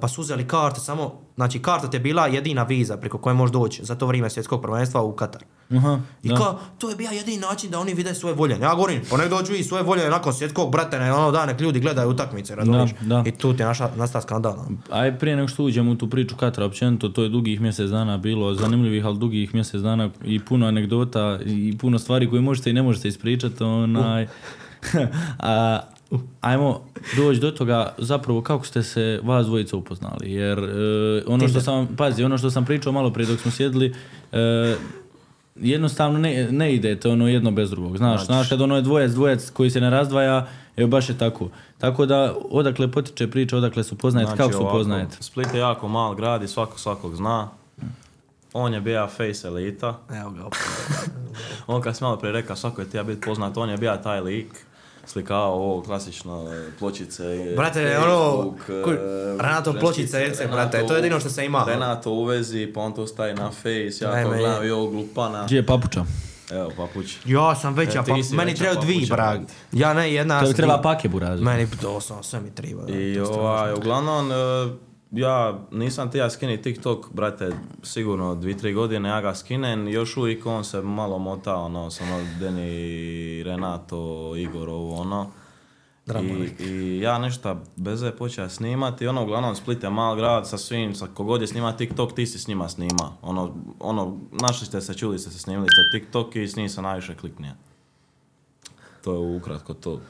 pa 0.00 0.08
su 0.08 0.20
uzeli 0.20 0.48
karte, 0.48 0.80
samo, 0.80 1.20
znači 1.36 1.62
karta 1.62 1.90
ti 1.90 1.96
je 1.96 2.00
bila 2.00 2.26
jedina 2.26 2.62
viza 2.62 2.96
preko 2.96 3.18
koje 3.18 3.34
možeš 3.34 3.52
doći 3.52 3.84
za 3.84 3.94
to 3.94 4.06
vrijeme 4.06 4.30
svjetskog 4.30 4.62
prvenstva 4.62 5.02
u 5.02 5.12
Katar. 5.12 5.42
aha, 5.76 6.00
I 6.22 6.28
da. 6.28 6.36
kao, 6.36 6.58
to 6.78 6.90
je 6.90 6.96
bio 6.96 7.10
jedini 7.10 7.38
način 7.38 7.70
da 7.70 7.78
oni 7.78 7.94
vide 7.94 8.14
svoje 8.14 8.34
voljenje. 8.34 8.62
Ja 8.62 8.74
govorim, 8.74 9.02
pa 9.10 9.16
nek 9.16 9.28
dođu 9.28 9.54
i 9.54 9.64
svoje 9.64 9.82
voljenje 9.82 10.10
nakon 10.10 10.32
svjetskog 10.32 10.72
brate, 10.72 10.98
ne 10.98 11.12
ono 11.12 11.30
da 11.30 11.46
nek 11.46 11.60
ljudi 11.60 11.80
gledaju 11.80 12.10
utakmice, 12.10 12.54
razumiješ? 12.54 12.90
I 13.26 13.30
tu 13.30 13.54
ti 13.54 13.62
je 13.62 13.66
naša, 13.66 13.90
nastao 13.96 14.22
skandal. 14.22 14.56
Aj 14.90 15.18
prije 15.18 15.36
nego 15.36 15.48
što 15.48 15.64
uđemo 15.64 15.92
u 15.92 15.94
tu 15.94 16.10
priču 16.10 16.36
Katra 16.36 16.64
općenito, 16.64 17.08
to 17.08 17.22
je 17.22 17.28
dugih 17.28 17.60
mjesec 17.60 17.90
dana 17.90 18.18
bilo, 18.18 18.54
zanimljivih, 18.54 19.06
ali 19.06 19.18
dugih 19.18 19.54
mjesec 19.54 19.80
dana 19.80 20.10
i 20.24 20.40
puno 20.40 20.66
anegdota 20.66 21.38
i 21.46 21.78
puno 21.78 21.98
stvari 21.98 22.30
koje 22.30 22.42
možete 22.42 22.70
i 22.70 22.72
ne 22.72 22.82
možete 22.82 23.08
ispričati. 23.08 23.64
Onaj, 23.64 24.26
a, 25.38 25.80
ajmo 26.40 26.80
doći 27.16 27.40
do 27.40 27.50
toga 27.50 27.94
zapravo 27.98 28.42
kako 28.42 28.66
ste 28.66 28.82
se 28.82 29.20
vas 29.22 29.46
dvojica 29.46 29.76
upoznali. 29.76 30.32
Jer 30.32 30.58
e, 30.58 31.22
ono 31.26 31.48
što 31.48 31.60
sam, 31.60 31.88
pazi, 31.96 32.24
ono 32.24 32.38
što 32.38 32.50
sam 32.50 32.64
pričao 32.64 32.92
malo 32.92 33.10
prije 33.10 33.26
dok 33.26 33.40
smo 33.40 33.50
sjedili, 33.50 33.94
e, 34.32 34.76
jednostavno 35.56 36.18
ne, 36.18 36.48
ne 36.50 36.74
idete 36.74 37.08
ono 37.08 37.28
jedno 37.28 37.50
bez 37.50 37.70
drugog. 37.70 37.96
Znaš, 37.96 38.26
znaš 38.26 38.48
kad 38.48 38.60
ono 38.60 38.76
je 38.76 38.82
dvojac, 38.82 39.12
dvojac 39.12 39.50
koji 39.50 39.70
se 39.70 39.80
ne 39.80 39.90
razdvaja, 39.90 40.46
evo 40.76 40.88
baš 40.88 41.08
je 41.08 41.18
tako. 41.18 41.48
Tako 41.78 42.06
da 42.06 42.34
odakle 42.50 42.92
potiče 42.92 43.30
priča, 43.30 43.56
odakle 43.56 43.84
su 43.84 43.98
poznajete, 43.98 44.30
kako 44.30 44.42
su 44.42 44.48
Znači, 44.48 44.62
ovako, 44.62 44.78
poznajete. 44.78 45.16
Split 45.20 45.54
je 45.54 45.60
jako 45.60 45.88
mal 45.88 46.14
grad 46.14 46.42
i 46.42 46.48
svako 46.48 46.78
svakog 46.78 47.16
zna. 47.16 47.48
On 48.52 48.74
je 48.74 48.80
bija 48.80 49.06
face 49.06 49.48
elita. 49.48 49.98
Evo 50.20 50.30
ga, 50.30 50.44
On 51.66 51.82
kad 51.82 51.96
sam 51.96 52.06
malo 52.06 52.18
prije 52.18 52.32
rekao 52.32 52.56
svako 52.56 52.80
je 52.80 52.90
ti 52.90 52.96
ja 52.96 53.02
biti 53.02 53.20
poznat, 53.20 53.56
on 53.56 53.70
je 53.70 53.76
bija 53.76 54.02
taj 54.02 54.20
lik. 54.20 54.66
Slikao 55.06 55.52
ovo 55.52 55.82
klasično 55.82 56.52
e, 56.52 56.70
pločice. 56.78 57.52
Brate, 57.56 57.98
ono, 57.98 58.54
kuj, 58.84 58.96
Renato 59.38 59.72
pločice, 59.80 60.26
Ece, 60.26 60.46
brate, 60.46 60.86
to 60.86 60.94
je 60.94 60.98
jedino 60.98 61.20
što 61.20 61.30
se 61.30 61.44
ima. 61.44 61.64
Renato 61.68 62.10
uvezi, 62.10 62.72
pa 62.74 62.80
on 62.80 62.92
to 62.94 63.06
staje 63.06 63.34
na 63.34 63.50
face, 63.50 63.98
ja 64.00 64.22
to 64.22 64.28
gledam 64.28 64.62
je. 64.62 64.68
i 64.68 64.70
ovog 64.70 64.90
glupana. 64.92 65.44
Gdje 65.44 65.56
je 65.56 65.66
papuča? 65.66 66.04
Evo, 66.50 66.72
papuć. 66.76 67.16
Ja 67.24 67.54
sam 67.54 67.74
veća, 67.74 68.00
E, 68.00 68.04
ti 68.04 68.10
pa, 68.30 68.36
meni 68.36 68.50
veća 68.50 68.64
treba 68.64 68.80
dvi, 68.80 69.06
brag. 69.10 69.40
Ja 69.72 69.94
ne, 69.94 70.12
jedna, 70.14 70.44
To 70.44 70.52
treba 70.52 70.80
pake 70.82 71.08
burazer. 71.08 71.44
Meni 71.44 71.66
doslovno 71.82 72.22
sve 72.22 72.40
mi 72.40 72.50
treba. 72.50 72.88
I 72.88 73.20
ovaj, 73.20 73.72
uglavnom, 73.72 74.32
e, 74.32 74.34
ja 75.12 75.58
nisam 75.70 76.10
ti 76.10 76.18
ja 76.18 76.30
skini 76.30 76.62
TikTok, 76.62 77.12
brate, 77.12 77.50
sigurno 77.82 78.34
dvi, 78.34 78.56
tri 78.56 78.72
godine 78.72 79.08
ja 79.08 79.20
ga 79.20 79.34
skinem, 79.34 79.88
još 79.88 80.16
uvijek 80.16 80.46
on 80.46 80.64
se 80.64 80.82
malo 80.82 81.18
mota, 81.18 81.56
ono, 81.56 81.90
samo 81.90 82.20
Deni, 82.40 83.42
Renato, 83.42 84.32
Igor, 84.36 84.68
ovo, 84.68 85.00
ono. 85.00 85.30
I, 86.58 86.64
I 86.64 87.00
ja 87.00 87.18
nešto 87.18 87.56
beze 87.76 88.10
počeo 88.10 88.48
snimati, 88.48 89.06
ono 89.06 89.22
uglavnom 89.22 89.56
Split 89.56 89.82
je 89.82 89.90
mal 89.90 90.16
grad 90.16 90.48
sa 90.48 90.58
svim, 90.58 90.94
sa 90.94 91.06
kogod 91.14 91.40
je 91.40 91.46
snima 91.46 91.76
TikTok, 91.76 92.14
ti 92.14 92.26
si 92.26 92.38
s 92.38 92.48
njima 92.48 92.68
snima. 92.68 93.12
Ono, 93.22 93.54
ono, 93.80 94.16
našli 94.42 94.66
ste 94.66 94.80
se, 94.80 94.94
čuli 94.94 95.18
ste 95.18 95.30
se, 95.30 95.38
snimili 95.38 95.66
ste 95.68 95.98
TikTok 95.98 96.36
i 96.36 96.48
s 96.48 96.56
njim 96.56 96.68
se 96.68 96.82
najviše 96.82 97.14
kliknije. 97.14 97.54
To 99.04 99.12
je 99.12 99.36
ukratko 99.36 99.74
to. 99.74 100.00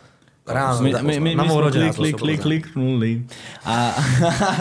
Realno, 0.47 0.83
Mi, 0.83 0.93
da, 0.93 1.03
mi, 1.03 1.13
mi, 1.13 1.21
mi 1.21 1.35
nama 1.35 1.49
smo 1.49 1.59
urođena 1.59 1.93
klik, 1.93 2.17
klik, 2.17 2.17
klik, 2.17 2.43
kliknuli. 2.43 3.23
A, 3.65 3.93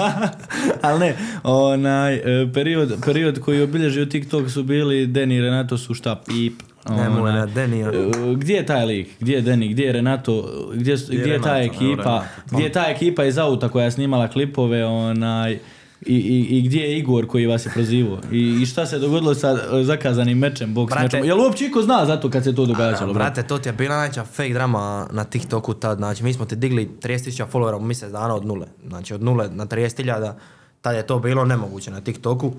ali 0.82 1.00
ne, 1.00 1.16
onaj, 1.44 2.16
e, 2.16 2.54
period, 2.54 2.94
period 3.06 3.40
koji 3.40 3.58
je 3.58 3.64
obilježio 3.64 4.06
TikTok 4.06 4.50
su 4.50 4.64
bili 4.64 5.08
Deni 5.08 5.36
i 5.36 5.42
Renato 5.42 5.78
su 5.78 5.94
šta 5.94 6.22
pip. 6.26 6.54
Ne, 6.90 7.10
moj, 7.10 7.34
ne, 7.34 7.46
Denija. 7.46 7.88
E, 7.88 8.12
Gdje 8.36 8.56
je 8.56 8.66
taj 8.66 8.86
lik? 8.86 9.10
Gdje 9.20 9.36
je 9.36 9.42
Deni? 9.42 9.68
Gdje 9.68 9.86
je 9.86 9.92
Renato? 9.92 10.66
Gdje, 10.74 10.96
gdje 11.08 11.32
je 11.32 11.42
ta 11.42 11.58
Renato? 11.58 11.76
Ekipa? 11.76 12.24
Gdje 12.52 12.64
je 12.64 12.72
ta 12.72 12.86
ekipa 12.88 13.26
iz 13.26 13.38
auta 13.38 13.70
koja 13.70 13.86
je 13.86 13.92
snimala 13.92 14.28
klipove? 14.28 14.86
Onaj, 14.86 15.60
i, 16.06 16.14
i, 16.16 16.58
I 16.58 16.62
gdje 16.62 16.82
je 16.82 16.98
Igor 17.00 17.28
koji 17.28 17.48
vas 17.48 17.66
je 17.66 17.72
prozivao? 17.74 18.20
I, 18.32 18.60
I 18.62 18.66
šta 18.66 18.86
se 18.86 19.00
dogodilo 19.00 19.36
sa 19.36 19.50
e, 19.50 19.84
zakazanim 19.84 20.38
mečem, 20.38 20.74
boks 20.74 20.94
Brate- 20.94 21.04
mečem? 21.04 21.26
Jel 21.26 21.42
uopće 21.42 21.66
iko 21.66 21.82
zna 21.82 22.06
za 22.06 22.18
to 22.18 22.30
kad 22.30 22.44
se 22.44 22.56
to 22.56 22.66
događalo? 22.66 23.14
brate? 23.14 23.34
Brate, 23.34 23.48
to 23.48 23.58
ti 23.58 23.70
je 23.70 23.74
bila 23.74 23.96
najveća 23.96 24.24
fake 24.24 24.54
drama 24.54 25.08
na 25.12 25.24
TikToku 25.24 25.74
tad. 25.74 25.98
Znači, 25.98 26.24
mi 26.24 26.34
smo 26.34 26.46
ti 26.46 26.56
digli 26.56 26.90
30.000 27.02 27.46
followera 27.52 27.76
u 27.76 27.82
mjesec 27.82 28.12
dana 28.12 28.36
od 28.36 28.46
nule. 28.46 28.68
Znači, 28.88 29.14
od 29.14 29.24
nule 29.24 29.50
na 29.50 29.66
30.000. 29.66 30.34
Tad 30.82 30.96
je 30.96 31.08
to 31.08 31.20
bilo 31.20 31.46
nemoguće 31.46 31.92
na 31.92 32.02
TikToku. 32.02 32.54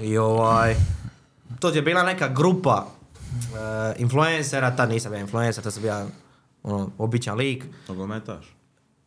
I 0.00 0.18
ovaj... 0.18 0.74
To 1.60 1.70
ti 1.70 1.78
je 1.78 1.82
bila 1.82 2.02
neka 2.02 2.28
grupa 2.28 2.86
eh, 3.32 3.94
influencera, 3.98 4.76
tad 4.76 4.88
nisam 4.88 5.12
bio 5.12 5.20
influencer, 5.20 5.64
tad 5.64 5.72
sam 5.72 5.82
bio 5.82 6.06
ono, 6.62 6.90
običan 6.98 7.36
lik. 7.36 7.64
Nogometaš. 7.88 8.59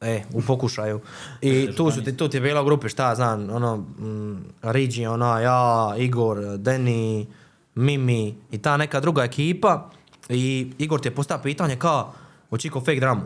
E, 0.03 0.23
u 0.33 0.41
pokušaju. 0.41 0.99
I 1.41 1.69
tu, 1.77 1.91
su 1.91 2.03
ti, 2.03 2.17
tu 2.17 2.27
ti 2.27 2.37
je 2.37 2.41
bila 2.41 2.61
u 2.61 2.65
grupi, 2.65 2.89
šta 2.89 3.09
ja 3.09 3.15
znam, 3.15 3.49
ono, 3.49 3.77
mm, 3.77 4.45
Rigi, 4.61 5.05
ona, 5.05 5.39
ja, 5.39 5.93
Igor, 5.97 6.57
Deni, 6.57 7.27
Mimi 7.75 8.35
i 8.51 8.57
ta 8.57 8.77
neka 8.77 8.99
druga 8.99 9.23
ekipa. 9.23 9.89
I 10.29 10.71
Igor 10.77 10.99
ti 10.99 11.07
je 11.07 11.15
postavio 11.15 11.43
pitanje 11.43 11.75
kao, 11.75 12.13
očiko 12.51 12.79
fake 12.79 12.99
dramu. 12.99 13.21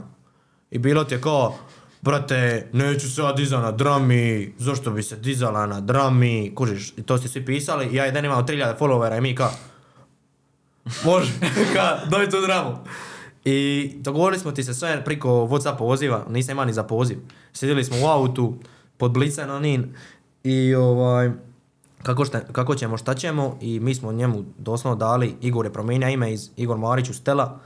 I 0.72 0.78
bilo 0.78 1.04
ti 1.04 1.16
je 1.16 1.22
kao, 1.22 1.56
brate, 2.02 2.70
neću 2.74 3.12
se 3.12 3.22
ja 3.22 3.34
dizati 3.34 3.64
na 3.64 3.72
drami, 3.72 4.54
zašto 4.58 4.92
bi 4.92 5.04
se 5.04 5.16
dizala 5.16 5.66
na 5.66 5.82
drami, 5.82 6.52
kužiš, 6.56 6.94
i 6.98 7.04
to 7.04 7.18
ste 7.18 7.28
svi 7.28 7.46
pisali, 7.46 7.96
ja 7.96 8.12
Den 8.12 8.26
imao 8.26 8.44
3000 8.44 8.78
followera 8.78 9.18
i 9.18 9.22
mi 9.22 9.36
kao, 9.36 9.52
može, 11.06 11.32
ka, 11.74 12.00
doj 12.10 12.30
tu 12.30 12.42
dramu. 12.42 12.78
I 13.50 13.92
dogovorili 14.00 14.40
smo 14.40 14.52
ti 14.52 14.64
se 14.64 14.74
sve 14.74 15.04
priko 15.06 15.30
Whatsapp 15.30 15.78
poziva, 15.78 16.26
nisam 16.30 16.52
imao 16.52 16.66
ni 16.66 16.74
za 16.74 16.84
poziv. 16.84 17.18
Sjedili 17.54 17.84
smo 17.84 17.98
u 18.04 18.06
autu, 18.06 18.54
pod 18.98 19.12
blicem 19.12 19.50
onin 19.50 19.96
i 20.44 20.76
ovaj, 20.76 21.32
kako, 22.04 22.26
šta, 22.26 22.40
kako 22.52 22.76
ćemo, 22.76 22.98
šta 22.98 23.16
ćemo 23.16 23.58
i 23.62 23.80
mi 23.80 23.96
smo 23.96 24.12
njemu 24.12 24.44
doslovno 24.58 24.96
dali, 24.96 25.36
Igor 25.42 25.66
je 25.66 25.74
promijenio 25.74 26.10
ime 26.10 26.34
iz 26.34 26.50
Igor 26.58 26.78
Marić 26.78 27.10
u 27.10 27.14
Stela. 27.14 27.60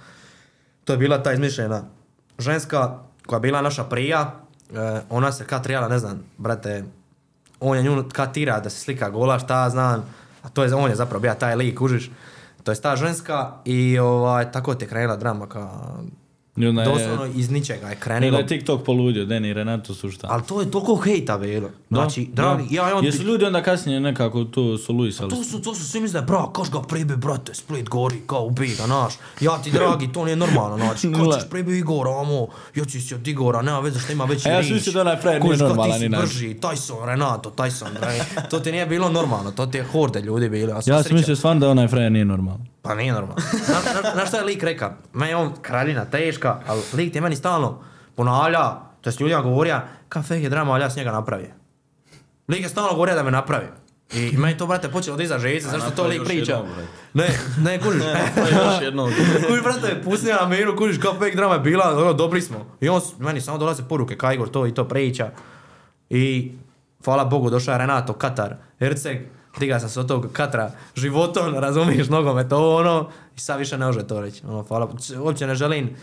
To 0.84 0.94
je 0.94 0.98
bila 0.98 1.24
ta 1.24 1.34
izmišljena 1.34 1.84
ženska 2.40 3.00
koja 3.26 3.38
je 3.38 3.42
bila 3.42 3.62
naša 3.62 3.84
prija. 3.84 4.40
E, 4.74 5.02
ona 5.10 5.32
se 5.32 5.46
kad 5.46 5.64
trebala, 5.64 5.88
ne 5.88 6.00
znam, 6.00 6.24
brate, 6.38 6.84
on 7.60 7.78
je 7.78 7.84
nju 7.84 8.04
kad 8.14 8.34
tira 8.34 8.60
da 8.60 8.70
se 8.70 8.80
slika 8.80 9.10
gola, 9.10 9.40
šta 9.40 9.70
znam, 9.70 10.06
a 10.42 10.50
to 10.50 10.64
je, 10.64 10.76
on 10.76 10.90
je 10.90 10.96
zapravo 10.96 11.22
bio 11.22 11.34
taj 11.34 11.56
lik, 11.56 11.78
kužiš. 11.78 12.12
To 12.64 12.72
je 12.72 12.82
ta 12.82 12.96
ženska 12.96 13.52
i 13.66 14.00
ovaj, 14.00 14.52
tako 14.52 14.76
ti 14.76 14.86
je 14.86 14.90
krenula 14.90 15.16
drama 15.16 15.48
kao, 15.48 16.04
I 16.58 16.68
onda 16.68 16.84
je- 16.84 16.90
doslovno 16.90 17.34
iz 17.36 17.50
ničega 17.50 17.80
je 17.80 17.92
I 17.92 17.96
onda 17.96 18.00
krenulo. 18.00 18.38
je 18.38 18.48
TikTok 18.48 18.84
poludio, 18.84 19.26
Deni 19.26 19.50
i 19.50 19.54
Renato 19.54 19.94
su 19.94 20.12
šta? 20.12 20.28
Ali 20.30 20.44
to 20.44 20.62
je 20.62 20.72
toliko 20.72 20.96
hejta 20.96 21.38
bilo. 21.38 21.70
Znači, 21.90 22.26
da. 22.26 22.34
dragi, 22.34 22.76
ja, 22.76 22.90
ja, 22.90 22.96
on, 22.96 23.06
Jesu 23.06 23.24
ljudi 23.24 23.46
onda 23.46 23.64
kasnije 23.64 24.00
nekako 24.00 24.44
to 24.44 24.78
soluisali? 24.78 25.30
to 25.30 25.44
su, 25.44 25.62
to 25.62 25.76
su 25.76 25.86
svi 25.86 26.00
misle, 26.00 26.22
bra, 26.22 26.46
kaš 26.54 26.72
ga 26.72 26.82
pribi, 26.82 27.16
brate, 27.16 27.54
Split 27.54 27.90
gori, 27.90 28.16
kao 28.28 28.46
ubij 28.46 28.70
ga, 28.70 28.88
naš. 28.88 29.14
Ja 29.42 29.58
ti, 29.58 29.72
dragi, 29.72 30.10
to 30.10 30.26
nije 30.26 30.36
normalno, 30.36 30.78
znači, 30.78 31.08
Nula. 31.10 31.26
ko 31.26 31.40
ćeš 31.40 31.50
pribi 31.50 31.78
Igora, 31.78 32.20
amo, 32.22 32.48
ja 32.76 32.86
ću 32.86 33.02
si 33.02 33.16
od 33.16 33.28
Igora, 33.28 33.62
nema 33.62 33.80
veze 33.80 34.00
što 34.00 34.12
ima 34.12 34.26
veći 34.26 34.50
A 34.50 34.52
ja 34.52 34.60
rič. 34.60 34.68
sam 34.68 34.76
mislio 34.76 34.94
da 34.94 35.02
onaj 35.02 35.18
frajer 35.18 35.42
nije 35.42 35.50
Kužiš, 35.50 35.60
kao 35.60 35.68
normalan 35.68 35.92
Ti 35.92 36.00
si 36.00 36.06
inače. 36.06 36.24
brži, 36.24 36.56
Tyson, 36.56 37.06
Renato, 37.06 37.52
Tyson, 37.52 37.90
bre. 37.94 38.20
to 38.50 38.60
ti 38.60 38.72
nije 38.72 38.86
bilo 38.86 39.10
normalno, 39.10 39.52
to 39.52 39.66
ti 39.66 39.78
je 39.78 39.84
horde 39.84 40.22
ljudi 40.22 40.50
bili. 40.50 40.72
a 40.72 40.82
sva 40.82 40.94
Ja 40.94 41.04
sam 41.04 41.16
mislio 41.16 41.36
stvarno 41.36 41.60
da 41.60 41.70
onaj 41.70 41.88
frajer 41.88 42.12
nije 42.12 42.26
normalan. 42.26 42.71
Pa 42.82 42.96
nije 42.96 43.14
normalno. 43.14 43.36
Na, 44.04 44.12
na, 44.14 44.26
šta 44.26 44.38
je 44.38 44.44
lik 44.44 44.64
reka? 44.64 44.94
Meni 45.14 45.32
je 45.32 45.36
on 45.36 45.54
kraljina 45.62 46.06
teška, 46.06 46.60
ali 46.68 46.82
lik 46.94 47.12
ti 47.12 47.18
je 47.18 47.22
meni 47.22 47.36
stalno 47.36 47.82
ponavlja, 48.16 48.60
to 49.02 49.10
jest 49.10 49.20
ljudima 49.20 49.42
govorio, 49.42 49.80
ka 50.10 50.22
fake 50.22 50.42
je 50.42 50.50
drama, 50.50 50.74
ali 50.74 50.84
ja 50.84 50.90
s 50.90 50.96
njega 50.96 51.12
napravio. 51.12 51.50
Lik 52.48 52.62
je 52.62 52.70
stalno 52.70 52.90
govorio 52.92 53.16
da 53.16 53.24
me 53.24 53.32
napravi. 53.32 53.66
I 54.14 54.38
meni 54.38 54.58
to, 54.58 54.68
brate, 54.68 54.90
počelo 54.90 55.18
da 55.18 55.24
iza 55.24 55.40
žejice, 55.40 55.68
zašto 55.68 55.92
to 55.92 56.04
lik 56.04 56.24
priča? 56.26 56.52
jednom. 56.52 56.68
Ne, 57.14 57.30
ne, 57.60 57.80
kužiš. 57.80 58.02
Je 58.38 58.56
još 58.56 58.82
jedno. 58.82 59.06
kužiš, 59.48 59.64
brate, 59.64 60.02
pusti 60.04 60.28
na 60.32 60.48
miru, 60.48 60.78
kužiš, 60.78 60.98
kao 60.98 61.14
fake 61.14 61.36
drama 61.36 61.54
je 61.54 61.60
bila, 61.60 61.98
ono, 61.98 62.14
dobri 62.14 62.42
smo. 62.42 62.66
I 62.82 62.90
on, 62.90 63.02
s- 63.02 63.18
meni 63.20 63.42
samo 63.42 63.58
dolaze 63.58 63.84
poruke, 63.84 64.18
ka 64.18 64.34
Igor 64.34 64.50
to 64.50 64.68
i 64.68 64.74
to 64.74 64.88
priča. 64.88 65.30
I, 66.10 66.52
hvala 67.06 67.26
Bogu, 67.26 67.50
došao 67.50 67.72
je 67.72 67.78
Renato, 67.78 68.14
Katar, 68.14 68.56
Herceg, 68.80 69.18
diga 69.60 69.80
sam 69.80 69.90
se 69.90 70.00
od 70.00 70.08
tog 70.08 70.28
Katra 70.34 70.72
životom, 70.96 71.56
razumiješ, 71.56 72.10
nogomet, 72.10 72.52
ovo 72.52 72.76
ono, 72.76 73.10
i 73.38 73.40
sad 73.40 73.60
više 73.60 73.78
ne 73.78 73.86
može 73.86 74.08
to 74.08 74.22
reći. 74.22 74.42
Ono, 74.46 74.64
hvala, 74.64 74.90
uopće 75.20 75.48
ne 75.48 75.56
želim 75.56 75.96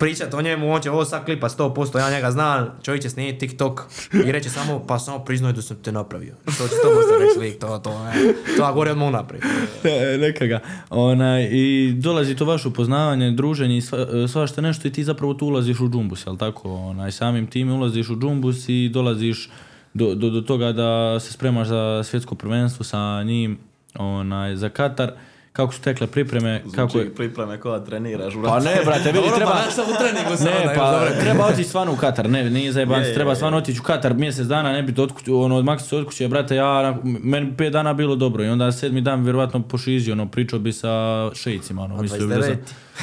pričat 0.00 0.34
o 0.34 0.42
njemu, 0.42 0.72
on 0.72 0.80
će 0.80 0.90
ovo 0.90 1.04
sad 1.04 1.24
klipa 1.24 1.48
100%, 1.48 1.98
ja 1.98 2.10
njega 2.10 2.30
znam, 2.30 2.78
čovjek 2.82 3.02
će 3.02 3.10
snimiti 3.10 3.38
TikTok 3.38 3.80
i 4.26 4.32
reće 4.32 4.50
samo, 4.50 4.84
pa 4.88 4.98
samo 4.98 5.18
priznaj 5.18 5.52
da 5.52 5.62
sam 5.62 5.76
te 5.76 5.92
napravio. 5.92 6.34
Što 6.42 6.68
će 6.68 6.74
to 6.82 6.88
posto 6.94 7.18
reći 7.20 7.38
lik, 7.38 7.60
to, 7.60 7.78
to, 7.78 8.04
ne. 8.04 8.12
To 8.56 8.62
ja 8.62 8.72
govorim 8.72 8.92
odmah 8.92 9.08
unaprijed. 9.08 9.42
E, 9.84 10.18
Neka 10.18 10.46
ga. 10.46 10.60
Onaj, 10.90 11.48
I 11.52 11.92
dolazi 11.96 12.36
to 12.36 12.44
vaše 12.44 12.68
upoznavanje, 12.68 13.30
druženje 13.30 13.76
i 13.76 13.80
sva, 13.80 14.06
svašta 14.28 14.60
nešto 14.60 14.88
i 14.88 14.92
ti 14.92 15.04
zapravo 15.04 15.34
tu 15.34 15.46
ulaziš 15.46 15.80
u 15.80 15.88
džumbus, 15.88 16.26
jel 16.26 16.36
tako? 16.36 16.74
Onaj, 16.74 17.12
samim 17.12 17.46
tim 17.46 17.72
ulaziš 17.72 18.10
u 18.10 18.16
džumbus 18.16 18.68
i 18.68 18.88
dolaziš 18.88 19.50
do, 19.94 20.14
do, 20.14 20.30
do 20.30 20.40
toga 20.40 20.72
da 20.72 21.20
se 21.20 21.32
spremaš 21.32 21.68
za 21.68 22.02
svjetsko 22.04 22.34
prvenstvo 22.34 22.84
sa 22.84 23.22
njim 23.22 23.58
onaj, 23.94 24.56
za 24.56 24.68
Katar. 24.68 25.12
Kako 25.52 25.72
su 25.72 25.80
tekle 25.82 26.06
pripreme? 26.06 26.62
Kako 26.74 26.98
je... 26.98 27.14
Pripreme 27.14 27.60
koja 27.60 27.84
treniraš, 27.84 28.34
Pa 28.34 28.40
brate. 28.40 28.64
ne, 28.64 28.84
brate, 28.84 29.12
vidi, 29.12 29.28
treba... 29.36 29.52
pa 29.76 29.82
u 29.82 29.94
treningu 29.98 30.36
se 30.36 30.44
onda 30.48 30.50
Ne, 30.50 30.74
pa 30.76 30.90
dobro. 30.90 31.10
treba 31.20 31.46
otići 31.46 31.68
stvarno 31.68 31.92
u 31.92 31.96
Katar, 31.96 32.30
ne, 32.30 32.50
nije 32.50 32.72
je, 32.72 33.14
treba 33.14 33.34
stvarno 33.34 33.58
otići 33.58 33.80
u 33.80 33.82
Katar 33.82 34.14
mjesec 34.14 34.46
dana, 34.46 34.72
ne 34.72 34.82
biti 34.82 35.00
od 35.00 35.12
kuće, 35.12 35.32
ono, 35.32 35.56
od 35.56 35.64
maksice 35.64 35.96
od 35.96 36.06
kuće, 36.06 36.28
brate, 36.28 36.56
ja, 36.56 36.98
meni 37.02 37.54
pet 37.56 37.72
dana 37.72 37.94
bilo 37.94 38.16
dobro 38.16 38.44
i 38.44 38.48
onda 38.48 38.72
sedmi 38.72 39.00
dan 39.00 39.22
vjerovatno 39.22 39.62
pošizio, 39.62 40.12
ono, 40.12 40.28
pričao 40.28 40.58
bi 40.58 40.72
sa 40.72 40.90
šejcima, 41.34 41.82
ono, 41.82 42.02
mislio 42.02 42.26
bi 42.26 42.34
da 42.34 42.42
sam... 42.42 42.56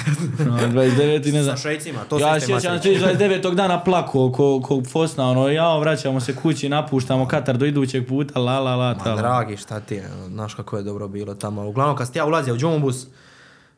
29. 0.06 0.46
No, 0.46 0.82
29 0.82 1.30
i 1.30 1.32
ne 1.32 1.44
znam. 1.44 1.58
Sa 1.58 1.62
šejcima, 1.62 2.04
to 2.04 2.20
ja 2.20 2.40
sjećam 2.40 2.62
se 2.62 2.70
matrice. 2.70 3.06
29. 3.06 3.56
dana 3.56 3.84
plako 3.84 4.32
ko, 4.32 4.62
ko 4.62 4.84
Fosna, 4.92 5.30
ono, 5.30 5.48
jao, 5.48 5.80
vraćamo 5.80 6.20
se 6.20 6.36
kući, 6.36 6.70
napuštamo 6.70 7.28
Katar 7.28 7.58
do 7.58 7.66
idućeg 7.66 8.08
puta, 8.08 8.40
la 8.40 8.60
la 8.60 8.76
la, 8.76 8.94
Ma 8.94 9.04
ta, 9.04 9.16
dragi, 9.16 9.58
šta 9.58 9.80
ti 9.80 9.96
je, 9.96 10.10
ono, 10.14 10.28
znaš 10.28 10.54
kako 10.54 10.78
je 10.78 10.84
dobro 10.84 11.08
bilo 11.08 11.36
tamo. 11.36 11.68
Uglavnom, 11.68 11.96
kad 11.96 12.16
ja 12.16 12.26
ulazio 12.26 12.54
u 12.54 12.58
džumbus, 12.58 13.08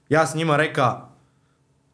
ja 0.10 0.28
sam 0.28 0.38
njima 0.38 0.58
reka 0.58 1.02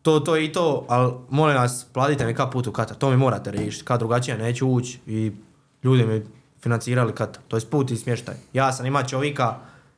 to, 0.02 0.20
to 0.20 0.38
i 0.38 0.52
to, 0.52 0.86
ali 0.90 1.14
molim 1.30 1.58
vas, 1.58 1.86
platite 1.94 2.26
mi 2.26 2.34
ka 2.34 2.48
put 2.48 2.68
u 2.68 2.72
Katar, 2.72 2.98
to 2.98 3.10
mi 3.10 3.18
morate 3.18 3.52
riješiti, 3.52 3.86
kad 3.86 4.00
drugačije 4.00 4.38
neću 4.38 4.68
ući 4.68 5.00
i 5.08 5.32
ljudi 5.84 6.06
mi 6.06 6.24
financirali 6.62 7.16
Katar, 7.16 7.42
to 7.48 7.58
je 7.58 7.62
put 7.62 7.92
i 7.92 7.96
smještaj. 7.96 8.36
Ja 8.54 8.72
sam 8.72 8.86
ima 8.86 9.04
čovjeka, 9.04 9.56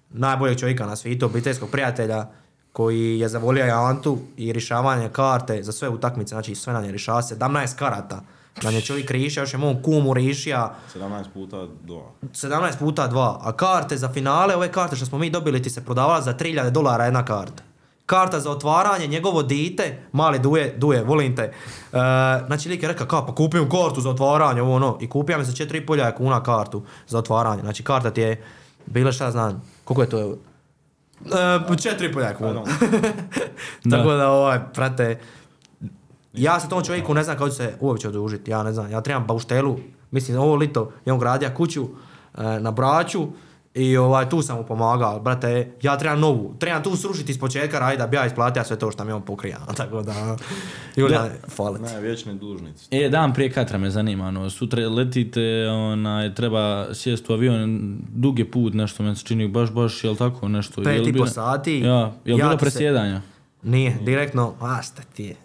najboljeg 0.09 0.59
čovjeka 0.59 0.85
na 0.85 0.95
svijetu, 0.95 1.25
obiteljskog 1.25 1.69
prijatelja, 1.69 2.25
koji 2.77 3.19
je 3.19 3.29
zavolio 3.29 3.65
Jantu 3.65 4.17
i 4.37 4.53
rješavanje 4.53 5.09
karte 5.09 5.63
za 5.63 5.71
sve 5.71 5.89
utakmice, 5.89 6.29
znači 6.35 6.55
sve 6.55 6.73
nam 6.73 6.83
je 6.83 6.91
rješava 6.91 7.21
17 7.21 7.75
karata. 7.75 8.21
Nam 8.63 8.73
je 8.73 8.81
čovjek 8.81 9.11
rišio, 9.11 9.41
još 9.41 9.53
je 9.53 9.57
mom 9.57 9.83
kumu 9.83 10.13
rišija, 10.13 10.75
17 10.95 11.23
puta 11.33 11.65
dva. 11.83 12.03
17 12.21 12.79
puta 12.79 13.09
2, 13.09 13.37
a 13.41 13.51
karte 13.51 13.97
za 13.97 14.09
finale, 14.09 14.55
ove 14.55 14.71
karte 14.71 14.95
što 14.95 15.05
smo 15.05 15.17
mi 15.17 15.29
dobili 15.29 15.61
ti 15.61 15.69
se 15.69 15.85
prodavala 15.85 16.21
za 16.21 16.33
3000 16.33 16.69
dolara 16.69 17.05
jedna 17.05 17.25
karta. 17.25 17.63
Karta 18.05 18.39
za 18.39 18.51
otvaranje, 18.51 19.07
njegovo 19.07 19.43
dite, 19.43 20.03
mali 20.11 20.39
duje, 20.39 20.75
duje, 20.77 21.03
volim 21.03 21.35
te. 21.35 21.43
E, 21.43 21.53
znači 22.47 22.69
lik 22.69 22.83
je 22.83 22.87
rekao, 22.87 23.07
kao 23.07 23.25
pa 23.25 23.35
kupim 23.35 23.69
kartu 23.69 24.01
za 24.01 24.09
otvaranje, 24.09 24.61
ovo 24.61 24.75
ono, 24.75 24.97
i 25.01 25.09
kupio 25.09 25.37
mi 25.37 25.45
za 25.45 25.51
4500 25.51 26.15
kuna 26.17 26.43
kartu 26.43 26.83
za 27.07 27.17
otvaranje. 27.17 27.61
Znači 27.61 27.83
karta 27.83 28.11
ti 28.11 28.21
je, 28.21 28.43
bila 28.85 29.11
šta 29.11 29.31
znam, 29.31 29.63
koliko 29.83 30.01
je 30.01 30.09
to? 30.09 30.37
E, 31.25 31.29
4500 31.29 32.35
kuna. 32.37 32.63
Tako 33.91 34.11
da. 34.11 34.31
ovaj, 34.31 34.59
prate, 34.73 35.19
ja 36.33 36.59
se 36.59 36.69
tom 36.69 36.83
čovjeku 36.83 37.13
ne 37.13 37.23
znam 37.23 37.37
kako 37.37 37.49
ću 37.49 37.55
se 37.55 37.73
uopće 37.79 38.07
odužiti, 38.07 38.51
ja 38.51 38.63
ne 38.63 38.73
znam, 38.73 38.91
ja 38.91 39.01
trebam 39.01 39.25
bauštelu, 39.27 39.79
mislim 40.11 40.39
ovo 40.39 40.55
lito 40.55 40.91
je 41.05 41.13
on 41.13 41.19
gradio 41.19 41.49
kuću 41.55 41.87
e, 42.37 42.59
na 42.59 42.71
Braču 42.71 43.27
I 43.77 43.97
ovaj, 43.97 44.29
tu 44.29 44.41
sam 44.41 44.57
mu 44.57 44.63
pomagao, 44.63 45.19
brate, 45.19 45.71
ja 45.81 45.97
trebam 45.97 46.19
novu, 46.19 46.55
trebam 46.59 46.83
tu 46.83 46.95
srušiti 46.95 47.31
iz 47.31 47.39
početka 47.39 47.79
raditi 47.79 47.97
da 47.97 48.07
bi 48.07 48.15
ja 48.15 48.25
isplatio 48.25 48.63
sve 48.63 48.79
to 48.79 48.91
što 48.91 49.03
mi 49.03 49.11
on 49.11 49.21
pokrio, 49.21 49.57
tako 49.77 50.01
da, 50.01 50.37
Julijan, 50.95 51.29
hvala 51.55 51.77
ti. 51.77 51.83
Ne, 51.83 52.01
vječni 52.01 52.35
dužnici. 52.35 52.87
E, 52.91 53.09
dan 53.09 53.33
prije 53.33 53.51
katra 53.51 53.77
me 53.77 53.89
zanima, 53.89 54.27
ono, 54.27 54.49
sutra 54.49 54.89
letite, 54.89 55.67
onaj, 55.69 56.33
treba 56.35 56.93
sjesti 56.93 57.31
u 57.31 57.35
avion, 57.35 57.97
dug 58.09 58.39
je 58.39 58.51
put, 58.51 58.73
nešto 58.73 59.03
me 59.03 59.15
se 59.15 59.23
čini, 59.25 59.47
baš, 59.47 59.71
baš, 59.71 60.03
jel 60.03 60.15
tako, 60.15 60.47
nešto? 60.47 60.83
Pet 60.83 60.95
jel 60.95 61.07
i 61.07 61.13
po 61.13 61.27
sati. 61.27 61.79
Ja, 61.79 62.11
jel 62.25 62.39
Ja 62.39 62.45
bilo 62.45 62.49
ti 62.49 62.55
se- 62.57 62.59
presjedanja? 62.59 63.21
Nije, 63.63 63.97
direktno, 64.01 64.53
a 64.61 64.81
šta 64.81 65.01
ti 65.15 65.23
je. 65.23 65.35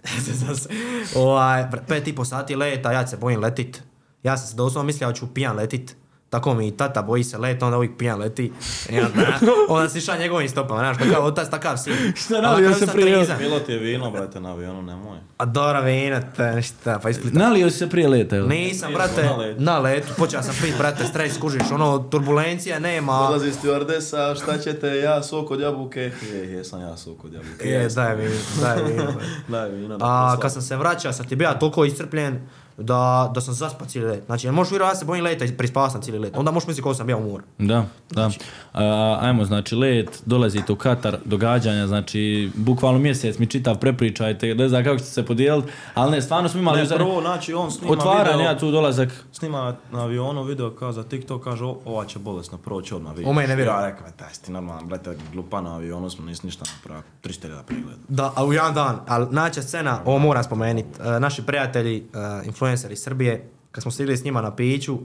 ovaj, 1.25 1.65
pet 1.89 2.09
i 2.09 2.15
po 2.15 2.25
sati 2.25 2.57
leta, 2.57 2.93
ja 2.93 3.07
se 3.07 3.17
bojim 3.17 3.41
letit. 3.41 3.83
Ja 4.23 4.37
sam 4.37 4.47
se 4.49 4.57
doslovno 4.57 4.87
mislio 4.87 5.09
da 5.09 5.15
ću 5.15 5.35
pijan 5.35 5.57
letit. 5.57 5.97
Tako 6.33 6.55
mi 6.55 6.69
i 6.69 6.77
tata 6.77 7.03
boji 7.03 7.25
se 7.25 7.39
leta, 7.39 7.67
onda 7.67 7.77
uvijek 7.77 7.93
pijan 7.99 8.19
leti. 8.19 8.53
I 8.91 9.01
onda, 9.07 9.39
onda 9.69 9.89
si 9.89 10.01
ša 10.01 10.17
njegovim 10.17 10.49
stopama, 10.49 10.81
znaš, 10.81 10.99
takav 10.99 11.25
otac, 11.25 11.51
takav 11.51 11.77
sin. 11.77 11.95
Šta 12.17 12.41
nalio 12.41 12.75
se 12.75 12.87
prije? 12.87 13.27
Bilo 13.39 13.61
ti 13.61 13.73
je 13.73 13.79
vino, 13.79 14.11
brate, 14.11 14.41
na 14.41 14.51
avionu, 14.51 14.83
nemoj. 14.83 15.19
A 15.39 15.45
dobra 15.45 15.81
vina, 15.81 16.21
te 16.37 16.53
ništa, 16.55 16.99
pa 17.03 17.11
isplita. 17.11 17.39
Nalio 17.39 17.71
si 17.71 17.79
se 17.79 17.89
prije 17.89 18.09
leta, 18.09 18.37
jel? 18.37 18.49
Nisam, 18.49 18.93
brate, 18.95 19.23
na 19.23 19.37
letu. 19.37 19.63
na 19.63 19.79
letu, 19.79 20.09
počeo 20.19 20.43
sam 20.43 20.55
pit, 20.63 20.79
brate, 20.79 21.05
stres, 21.07 21.39
kužiš, 21.39 21.71
ono, 21.73 21.99
turbulencija 21.99 22.79
nema. 22.79 23.13
Dolazi 23.13 23.53
stewardesa, 23.53 24.43
šta 24.43 24.59
ćete, 24.59 24.97
ja 24.97 25.23
sok 25.23 25.51
od 25.51 25.61
jabuke. 25.61 26.11
Je, 26.33 26.53
jesam 26.53 26.81
ja 26.81 26.97
sok 26.97 27.25
od 27.25 27.33
jabuke. 27.33 27.69
Je, 27.69 27.89
daj 27.89 28.17
mi, 28.17 28.25
daj 28.61 28.77
mi. 28.77 29.03
Daj 29.49 29.71
vino 29.71 29.99
A 30.01 30.37
kad 30.41 30.53
sam 30.53 30.63
se 30.63 30.77
vraćao, 30.77 31.13
sam 31.13 31.29
ti 31.29 31.37
bio 31.37 31.55
toliko 31.61 31.85
iscrpljen 31.85 32.41
da, 32.77 33.31
da 33.35 33.41
sam 33.41 33.55
zaspao 33.55 33.87
cijeli 33.87 34.11
let. 34.11 34.23
Znači, 34.27 34.47
jel 34.47 34.55
možeš 34.55 34.71
vjerovati, 34.71 34.97
ja 34.97 34.99
se 34.99 35.05
bojim 35.05 35.25
leta 35.25 35.45
i 35.45 35.57
prispao 35.57 35.91
sam 35.91 36.03
cijeli 36.03 36.19
let. 36.19 36.37
Onda 36.37 36.51
možeš 36.51 36.67
misliti 36.67 36.83
koliko 36.83 36.97
sam 36.97 37.07
bio 37.07 37.19
u 37.19 37.31
moru. 37.31 37.45
Da, 37.59 37.85
da. 38.11 38.31
A, 38.72 38.72
ajmo, 39.21 39.45
znači, 39.45 39.75
let, 39.75 40.23
dolazite 40.27 40.73
u 40.73 40.77
Katar, 40.77 41.17
događanja, 41.25 41.87
znači, 41.87 42.51
bukvalno 42.55 42.99
mjesec 42.99 43.39
mi 43.39 43.47
čitav 43.47 43.79
prepričajte, 43.79 44.55
ne 44.55 44.69
znam 44.69 44.85
kako 44.85 44.99
ćete 44.99 45.11
se 45.11 45.23
podijeliti, 45.25 45.69
ali 45.95 46.11
ne, 46.11 46.23
stvarno 46.23 46.49
smo 46.49 46.61
imali 46.61 46.77
Ne, 46.77 46.83
u 46.83 46.87
zadnje- 46.87 46.99
prvo, 46.99 47.21
znači, 47.21 47.55
on 47.55 47.71
snima 47.71 47.93
otvaranje, 47.93 48.37
video. 48.37 48.47
ja 48.47 48.59
tu 48.59 48.71
dolazak, 48.71 49.25
Snima 49.33 49.77
na 49.93 50.03
avionu 50.03 50.43
video 50.43 50.71
kao 50.71 50.93
za 50.93 51.03
TikTok, 51.03 51.45
kaže 51.45 51.65
"O, 51.65 51.79
ova 51.85 52.05
će 52.05 52.19
bolesno 52.19 52.59
proći 52.59 52.95
odmah 52.95 53.13
vidiš. 53.13 53.27
U 53.27 53.33
mene 53.33 53.49
ne 53.49 53.57
vjerujem. 53.57 53.81
Ja 53.81 53.87
rekao, 53.87 54.07
taj 54.11 54.35
si 54.35 54.43
ti 54.43 54.53
normalan, 54.53 54.87
brate, 54.87 55.17
glupa 55.33 55.61
na 55.61 55.75
avionu 55.75 56.11
smo, 56.11 56.25
nisi 56.25 56.47
ništa 56.47 56.65
napravio, 56.77 57.03
300.000 57.23 57.63
pregleda. 57.63 57.99
Da, 58.09 58.33
a 58.37 58.45
u 58.45 58.53
jedan 58.53 58.75
dan, 58.75 59.01
ali 59.07 59.27
naća 59.31 59.63
scena, 59.63 60.01
ovo 60.05 60.19
moram 60.19 60.45
spomenuti, 60.45 60.89
naši 61.21 61.43
prijatelji, 61.43 62.03
uh, 62.41 62.47
influenceri 62.47 62.93
iz 62.93 63.01
Srbije, 63.01 63.49
kad 63.73 63.83
smo 63.83 63.91
stigli 63.91 64.17
s 64.17 64.25
njima 64.25 64.43
na 64.43 64.57
piću, 64.57 64.99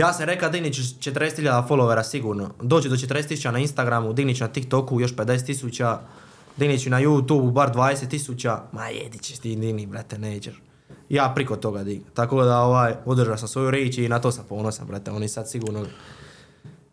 ja 0.00 0.12
sam 0.12 0.24
rekao 0.24 0.50
dignit 0.50 0.74
ću 0.74 0.82
40.000 0.82 1.68
followera 1.68 2.02
sigurno. 2.02 2.50
Dođe 2.62 2.88
do 2.88 2.96
40.000 2.96 3.50
na 3.50 3.58
Instagramu, 3.58 4.12
dignit 4.12 4.36
ću 4.36 4.44
na 4.44 4.48
TikToku 4.48 5.00
još 5.00 5.14
50.000, 5.14 5.96
dignit 6.56 6.82
ću 6.82 6.90
na 6.90 7.00
YouTubeu 7.00 7.52
bar 7.52 7.74
20.000, 7.74 8.58
ma 8.72 8.88
jedi 8.88 9.18
ćeš 9.18 9.38
ti 9.38 9.56
digni, 9.56 9.86
brate, 9.86 10.18
nećeš. 10.18 10.62
Ja 11.08 11.32
priko 11.34 11.56
toga 11.56 11.84
dig. 11.84 12.00
Tako 12.14 12.44
da 12.44 12.58
ovaj, 12.58 12.94
održao 13.04 13.36
sam 13.36 13.48
svoju 13.48 13.70
riječ 13.70 13.98
i 13.98 14.08
na 14.08 14.18
to 14.18 14.32
sam 14.32 14.44
ponosan, 14.48 14.86
brate. 14.86 15.10
Oni 15.10 15.28
sad 15.28 15.50
sigurno 15.50 15.86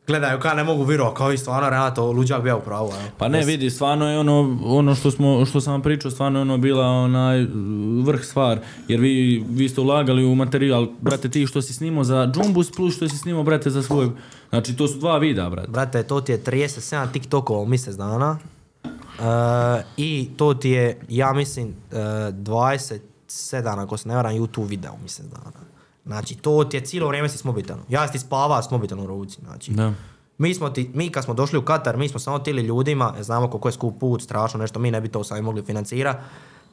gledaju 0.07 0.39
kao 0.39 0.53
ne 0.53 0.63
mogu 0.63 0.83
vjerovati, 0.83 1.17
kao 1.17 1.31
i 1.31 1.37
stvarno 1.37 1.69
Renato, 1.69 2.11
luđak 2.11 2.43
bio 2.43 2.57
u 2.57 2.61
pravu. 2.61 2.87
evo. 2.87 3.09
Pa 3.17 3.27
ne, 3.27 3.45
vidi, 3.45 3.69
stvarno 3.69 4.09
je 4.09 4.19
ono, 4.19 4.59
ono 4.65 4.95
što, 4.95 5.11
smo, 5.11 5.45
što 5.45 5.61
sam 5.61 5.73
vam 5.73 5.81
pričao, 5.81 6.11
stvarno 6.11 6.39
je 6.39 6.41
ono 6.41 6.57
bila 6.57 6.85
onaj 6.85 7.43
uh, 7.43 7.49
vrh 8.05 8.23
stvar, 8.23 8.59
jer 8.87 8.99
vi, 8.99 9.45
vi 9.49 9.69
ste 9.69 9.81
ulagali 9.81 10.25
u 10.25 10.35
materijal, 10.35 10.87
brate, 11.01 11.29
ti 11.29 11.47
što 11.47 11.61
si 11.61 11.73
snimao 11.73 12.03
za 12.03 12.31
Džumbus 12.33 12.71
plus 12.71 12.95
što 12.95 13.09
si 13.09 13.17
snimao, 13.17 13.43
brate, 13.43 13.69
za 13.69 13.83
svoj, 13.83 14.09
znači 14.49 14.75
to 14.75 14.87
su 14.87 14.99
dva 14.99 15.17
videa, 15.17 15.49
brate. 15.49 15.71
Brate, 15.71 16.03
to 16.03 16.21
ti 16.21 16.31
je 16.31 16.43
37 16.43 17.11
TikTokova 17.11 17.59
u 17.59 17.65
mjesec 17.65 17.95
dana. 17.95 18.37
E, 18.85 19.83
I 19.97 20.29
to 20.37 20.53
ti 20.53 20.69
je, 20.69 20.99
ja 21.09 21.33
mislim, 21.33 21.67
e, 21.91 21.95
27, 21.95 22.99
ako 23.83 23.97
se 23.97 24.09
ne 24.09 24.15
varam, 24.15 24.33
YouTube 24.33 24.67
video 24.67 24.93
u 24.93 25.01
mjesec 25.01 25.25
dana. 25.25 25.66
Znači, 26.07 26.35
to 26.35 26.63
ti 26.63 26.77
je 26.77 26.85
cijelo 26.85 27.07
vrijeme 27.07 27.29
si 27.29 27.37
s 27.37 27.43
mobitelom. 27.43 27.83
Ja 27.89 28.07
si 28.07 28.13
ti 28.13 28.19
spava 28.19 28.61
s 28.63 28.71
mobitelom 28.71 29.03
u 29.03 29.07
ruci. 29.07 29.39
Znači, 29.45 29.71
Da. 29.71 29.93
mi, 30.37 30.53
smo 30.53 30.69
ti, 30.69 30.91
mi 30.93 31.09
kad 31.09 31.23
smo 31.23 31.33
došli 31.33 31.59
u 31.59 31.65
Katar, 31.65 31.97
mi 31.97 32.09
smo 32.09 32.19
samo 32.19 32.39
tili 32.39 32.61
ljudima, 32.61 33.13
jer 33.15 33.23
znamo 33.23 33.49
koliko 33.49 33.67
je 33.67 33.71
skup 33.71 33.99
put, 33.99 34.21
strašno 34.21 34.59
nešto, 34.59 34.79
mi 34.79 34.91
ne 34.91 35.01
bi 35.01 35.07
to 35.07 35.23
sami 35.23 35.41
mogli 35.41 35.61
financirati. 35.61 36.19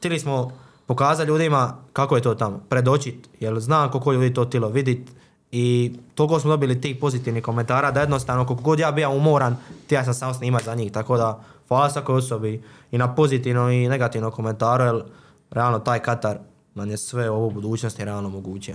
Tili 0.00 0.18
smo 0.20 0.52
pokazati 0.86 1.28
ljudima 1.28 1.76
kako 1.92 2.16
je 2.16 2.22
to 2.22 2.34
tamo, 2.34 2.60
predočit, 2.68 3.28
jer 3.40 3.60
znam 3.60 3.90
koliko 3.90 4.12
ljudi 4.12 4.34
to 4.34 4.44
tilo 4.44 4.68
vidit 4.68 5.10
i 5.52 5.92
toliko 6.14 6.40
smo 6.40 6.50
dobili 6.50 6.80
tih 6.80 6.96
pozitivnih 7.00 7.42
komentara 7.42 7.90
da 7.90 8.00
jednostavno 8.00 8.46
koliko 8.46 8.62
god 8.62 8.78
ja 8.78 8.92
bio 8.92 9.10
umoran, 9.10 9.56
ti 9.86 9.94
ja 9.94 10.04
sam 10.04 10.14
samo 10.14 10.34
snimat 10.34 10.64
za 10.64 10.74
njih, 10.74 10.92
tako 10.92 11.16
da 11.16 11.44
hvala 11.68 11.90
svakoj 11.90 12.16
osobi 12.16 12.62
i 12.90 12.98
na 12.98 13.14
pozitivno 13.14 13.70
i 13.70 13.88
negativno 13.88 14.30
komentaru, 14.30 14.84
jer 14.84 15.02
realno 15.50 15.78
taj 15.78 15.98
Katar 15.98 16.38
nam 16.74 16.90
je 16.90 16.96
sve 16.96 17.30
ovo 17.30 17.46
u 17.46 17.50
budućnosti 17.50 18.04
realno 18.04 18.28
moguće. 18.28 18.74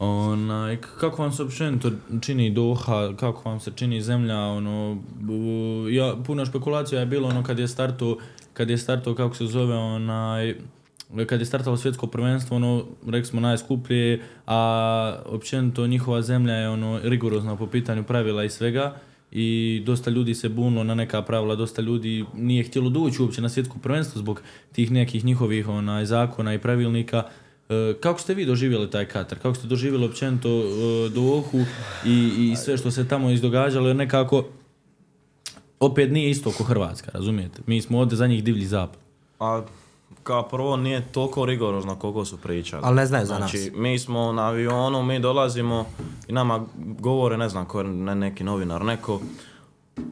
Onaj, 0.00 0.76
kako 0.76 1.22
vam 1.22 1.32
se 1.32 1.42
općenito 1.42 1.90
čini 2.20 2.50
Doha, 2.50 3.12
kako 3.16 3.48
vam 3.48 3.60
se 3.60 3.72
čini 3.74 4.02
zemlja, 4.02 4.38
ono, 4.38 5.02
ja, 5.90 6.14
puno 6.26 6.46
špekulacija 6.46 7.00
je 7.00 7.06
bilo 7.06 7.28
ono 7.28 7.42
kad 7.42 7.58
je 7.58 7.68
starto, 7.68 8.18
kad 8.52 8.70
je 8.70 8.78
starto, 8.78 9.14
kako 9.14 9.34
se 9.34 9.46
zove, 9.46 9.74
onaj, 9.74 10.54
kad 11.26 11.40
je 11.40 11.46
startalo 11.46 11.76
svjetsko 11.76 12.06
prvenstvo, 12.06 12.56
ono, 12.56 12.84
rekli 13.06 13.24
smo 13.24 13.40
najskuplje, 13.40 14.22
a 14.46 15.22
općenito 15.26 15.86
njihova 15.86 16.22
zemlja 16.22 16.54
je 16.54 16.68
ono 16.68 17.00
rigorozna 17.02 17.56
po 17.56 17.66
pitanju 17.66 18.04
pravila 18.04 18.44
i 18.44 18.50
svega 18.50 18.96
i 19.30 19.82
dosta 19.86 20.10
ljudi 20.10 20.34
se 20.34 20.48
bunilo 20.48 20.84
na 20.84 20.94
neka 20.94 21.22
pravila, 21.22 21.56
dosta 21.56 21.82
ljudi 21.82 22.24
nije 22.34 22.64
htjelo 22.64 22.90
doći 22.90 23.22
uopće 23.22 23.42
na 23.42 23.48
svjetsko 23.48 23.78
prvenstvo 23.82 24.18
zbog 24.18 24.42
tih 24.72 24.90
nekih 24.90 25.24
njihovih 25.24 25.68
onaj, 25.68 26.04
zakona 26.04 26.54
i 26.54 26.58
pravilnika. 26.58 27.22
E, 27.70 27.94
Kako 28.00 28.20
ste 28.20 28.34
vi 28.34 28.46
doživjeli 28.46 28.90
taj 28.90 29.06
Katar? 29.06 29.38
Kako 29.38 29.54
ste 29.54 29.66
doživjeli 29.66 30.06
općenito 30.06 30.48
e, 30.48 31.08
Dohu 31.08 31.58
i, 32.04 32.50
i 32.52 32.56
sve 32.56 32.76
što 32.76 32.90
se 32.90 33.08
tamo 33.08 33.30
izdogađalo? 33.30 33.86
Jer 33.86 33.96
nekako 33.96 34.44
opet 35.80 36.10
nije 36.10 36.30
isto 36.30 36.50
ko 36.50 36.64
Hrvatska, 36.64 37.10
razumijete? 37.14 37.62
Mi 37.66 37.82
smo 37.82 37.98
ovdje 37.98 38.16
za 38.16 38.26
njih 38.26 38.44
divlji 38.44 38.66
zapad. 38.66 38.98
A 39.40 39.62
kao 40.22 40.48
prvo 40.48 40.76
nije 40.76 41.12
toliko 41.12 41.46
rigorozno 41.46 41.96
koliko 41.96 42.24
su 42.24 42.36
pričali. 42.36 42.82
Ali 42.84 42.96
ne 42.96 43.06
znaju 43.06 43.26
za 43.26 43.36
znači, 43.36 43.72
mi 43.74 43.98
smo 43.98 44.32
na 44.32 44.46
avionu, 44.46 45.02
mi 45.02 45.20
dolazimo 45.20 45.84
i 46.28 46.32
nama 46.32 46.66
govore, 46.78 47.36
ne 47.36 47.48
znam, 47.48 47.66
ko 47.66 47.80
je 47.80 47.86
ne, 47.86 48.14
neki 48.14 48.44
novinar, 48.44 48.84
neko, 48.84 49.20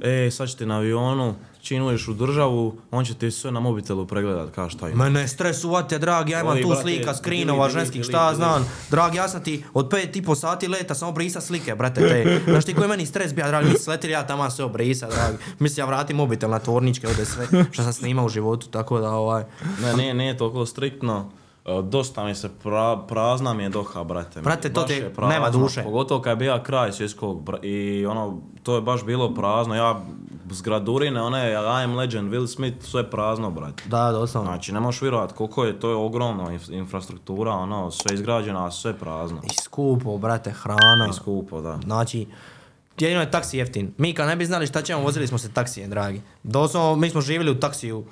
e, 0.01 0.31
sad 0.31 0.49
ćete 0.49 0.67
na 0.67 0.77
avionu, 0.77 1.35
čim 1.61 1.87
uđeš 1.87 2.09
u 2.09 2.15
državu, 2.15 2.77
on 2.91 3.05
će 3.05 3.15
ti 3.15 3.31
sve 3.31 3.51
na 3.51 3.61
mobitelu 3.61 4.07
pregledat, 4.07 4.51
kao 4.55 4.71
šta 4.71 4.89
ima. 4.89 5.05
Mene 5.05 5.29
stres 5.29 5.65
uvate, 5.65 5.99
drag, 5.99 6.29
ja 6.29 6.41
imam 6.41 6.53
Ovi, 6.53 6.63
tu 6.63 6.69
brate, 6.69 6.83
slika, 6.83 7.15
skrinova 7.15 7.69
ženskih, 7.69 8.05
šta 8.05 8.29
ja 8.29 8.35
znam. 8.35 8.73
Drag, 8.91 9.15
ja 9.15 9.29
sam 9.29 9.45
ti 9.45 9.65
od 9.75 9.89
pet 9.91 10.17
i 10.17 10.23
po 10.23 10.35
sati 10.35 10.69
leta 10.69 10.95
samo 10.95 11.13
brisa 11.13 11.41
slike, 11.41 11.75
brate, 11.75 12.01
te. 12.01 12.41
Znaš 12.51 12.65
ti 12.65 12.75
koji 12.75 12.85
je 12.85 12.89
meni 12.89 13.07
stres 13.07 13.35
bija, 13.35 13.49
drag, 13.49 13.67
mi 13.67 13.79
sletili, 13.79 14.13
ja 14.13 14.27
tamo 14.27 14.51
sve 14.51 14.65
obrisa, 14.65 15.09
drag. 15.09 15.35
Mislim, 15.59 15.83
ja 15.83 15.87
vratim 15.87 16.17
mobitel 16.17 16.51
na 16.51 16.59
tvorničke, 16.59 17.07
ovdje 17.07 17.25
sve 17.25 17.47
što 17.71 17.83
sam 17.83 17.93
snimao 17.93 18.25
u 18.27 18.29
životu, 18.29 18.69
tako 18.69 19.01
da, 19.01 19.11
ovaj... 19.11 19.45
Ne, 19.83 19.97
nije, 19.97 20.15
nije 20.15 20.37
toliko 20.37 20.67
striktno. 20.67 21.31
E, 21.69 21.83
Dosta 21.83 22.25
mi 22.25 22.35
se 22.35 22.49
pra- 22.65 23.07
prazna 23.07 23.53
mi 23.53 23.63
je 23.63 23.69
Doha, 23.69 24.05
brate. 24.05 24.41
Brate, 24.41 24.73
to 24.73 24.83
ti 24.83 24.93
je 24.93 25.15
prazno, 25.15 25.35
nema 25.35 25.51
duše. 25.51 25.83
Pogotovo 25.83 26.21
kad 26.21 26.31
je 26.31 26.37
bio 26.37 26.61
kraj 26.63 26.93
svjetskog 26.93 27.51
i 27.63 28.07
ono, 28.07 28.39
to 28.63 28.75
je 28.75 28.81
baš 28.81 29.05
bilo 29.05 29.35
prazno. 29.35 29.75
Ja 29.75 30.01
zgradurine, 30.51 31.23
one 31.23 31.51
I 31.51 31.55
am 31.85 31.95
legend, 31.95 32.33
Will 32.33 32.47
Smith, 32.47 32.85
sve 32.85 33.11
prazno, 33.11 33.51
brate. 33.51 33.83
Da, 33.87 34.13
doslovno. 34.13 34.51
Znači, 34.51 34.73
ne 34.73 34.81
možeš 34.81 35.03
vjerovat 35.03 35.33
koliko 35.33 35.65
je, 35.65 35.81
to 35.81 35.89
je 35.91 35.97
ogromna 35.97 36.45
inf- 36.45 36.73
infrastruktura, 36.73 37.53
ono, 37.53 37.91
sve 37.91 38.15
izgrađeno, 38.15 38.65
a 38.65 38.71
sve 38.71 38.95
prazno. 38.95 39.41
I 39.45 39.55
skupo, 39.55 40.19
brate, 40.19 40.51
hrana. 40.53 41.09
I 41.11 41.13
skupo, 41.13 41.61
da. 41.61 41.79
Znači, 41.85 42.27
jedino 42.99 43.21
je 43.21 43.31
taksi 43.31 43.59
jeftin. 43.59 43.93
Mi 43.99 44.15
kad 44.15 44.27
ne 44.27 44.37
bi 44.37 44.47
znali 44.47 44.67
šta 44.67 44.83
ćemo, 44.83 45.03
vozili 45.03 45.27
smo 45.27 45.39
se 45.39 45.53
taksijem, 45.53 45.91
dragi. 45.91 46.21
Doslovno, 46.43 46.97
mi 46.97 47.11
smo 47.11 47.21
živjeli 47.21 47.51
u 47.51 47.61
taksiju. 47.61 48.05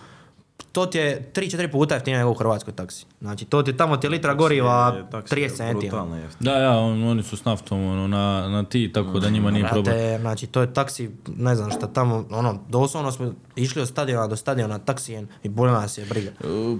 To 0.72 0.86
ti 0.86 0.98
je 0.98 1.30
3-4 1.34 1.68
puta 1.68 1.94
jeftinije 1.94 2.18
nego 2.18 2.30
u 2.30 2.34
Hrvatskoj 2.34 2.74
taksi. 2.74 3.06
Znači, 3.20 3.44
to 3.44 3.62
ti 3.62 3.76
tamo 3.76 3.96
ti 3.96 4.06
je 4.06 4.10
litra 4.10 4.34
goriva 4.34 4.94
Je- 4.96 5.10
taksi 5.10 5.34
je 5.34 5.48
30 5.48 5.56
centi. 5.56 5.90
ono. 5.90 6.16
Da, 6.40 6.52
ja, 6.52 6.70
on- 6.72 7.02
oni 7.04 7.22
su 7.22 7.36
s 7.36 7.44
naftom 7.44 7.82
ono, 7.82 8.08
na, 8.08 8.48
na 8.48 8.64
ti, 8.64 8.92
tako 8.92 9.20
da 9.20 9.30
njima 9.30 9.50
nije 9.50 9.68
problem. 9.68 10.20
Znači 10.20 10.46
to 10.46 10.60
je 10.60 10.72
taksi, 10.72 11.10
ne 11.28 11.54
znam 11.54 11.70
šta 11.70 11.86
tamo, 11.86 12.24
ono, 12.30 12.58
doslovno 12.68 13.12
smo 13.12 13.32
išli 13.56 13.82
od 13.82 13.88
stadiona 13.88 14.26
do 14.26 14.36
stadiona 14.36 14.78
taksijem 14.78 15.28
i 15.42 15.48
bolila 15.48 15.80
nas 15.80 15.98
je 15.98 16.04
briga. 16.04 16.30
E, 16.30 16.76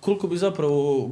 koliko 0.00 0.26
bi 0.26 0.36
zapravo, 0.36 1.10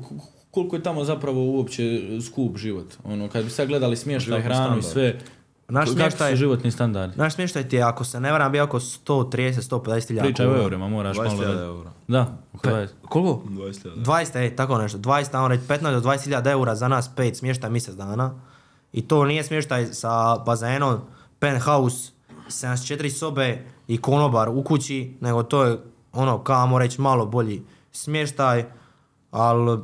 koliko 0.51 0.77
je 0.77 0.83
tamo 0.83 1.05
zapravo 1.05 1.45
uopće 1.47 1.83
skup 2.23 2.57
život? 2.57 2.87
Ono, 3.05 3.29
kad 3.29 3.45
bi 3.45 3.51
sad 3.51 3.69
gledali 3.69 3.97
smještaj, 3.97 4.43
hranu 4.43 4.79
i 4.79 4.83
sve, 4.83 5.19
Naš 5.71 5.89
kakvi 5.89 6.03
smještaj- 6.03 6.31
su 6.31 6.37
životni 6.37 6.71
standardi? 6.71 7.17
Naš 7.17 7.35
smještaj 7.35 7.69
ti 7.69 7.77
je, 7.77 7.83
ako 7.83 8.05
se 8.05 8.21
ne 8.21 8.33
varam, 8.33 8.53
bio 8.53 8.65
oko 8.65 8.81
130-150 8.81 10.09
hiljada 10.09 10.27
Pričaj 10.27 10.47
o 10.47 10.57
eurima, 10.57 10.89
moraš 10.89 11.17
malo 11.17 11.31
20.000 11.31 11.55
da... 11.55 11.63
eura. 11.63 11.91
Da, 12.09 12.27
oko 12.55 12.69
20. 12.69 12.89
Koliko? 13.09 13.43
20.000. 13.49 14.05
20, 14.05 14.37
ej, 14.39 14.57
tako 14.57 14.79
nešto. 14.79 14.99
20, 14.99 15.31
tamo 15.31 15.49
reći 15.49 15.63
15 15.69 16.01
do 16.01 16.01
20 16.01 16.25
hiljada 16.25 16.51
eura 16.51 16.75
za 16.75 16.89
nas, 16.89 17.11
5 17.17 17.35
smještaj 17.35 17.71
mjesec 17.71 17.95
dana. 17.95 18.35
I 18.93 19.09
to 19.09 19.25
nije 19.25 19.45
smještaj 19.45 19.87
sa 19.87 20.37
bazenom, 20.47 21.01
penthouse, 21.39 22.13
74 22.49 23.11
sobe 23.11 23.65
i 23.89 23.99
konobar 23.99 24.49
u 24.49 24.63
kući, 24.63 25.17
nego 25.21 25.43
to 25.43 25.65
je 25.65 25.79
ono, 26.13 26.45
kamo 26.45 26.79
reći, 26.79 27.01
malo 27.01 27.27
bolji 27.27 27.63
smještaj, 27.93 28.65
ali 29.31 29.79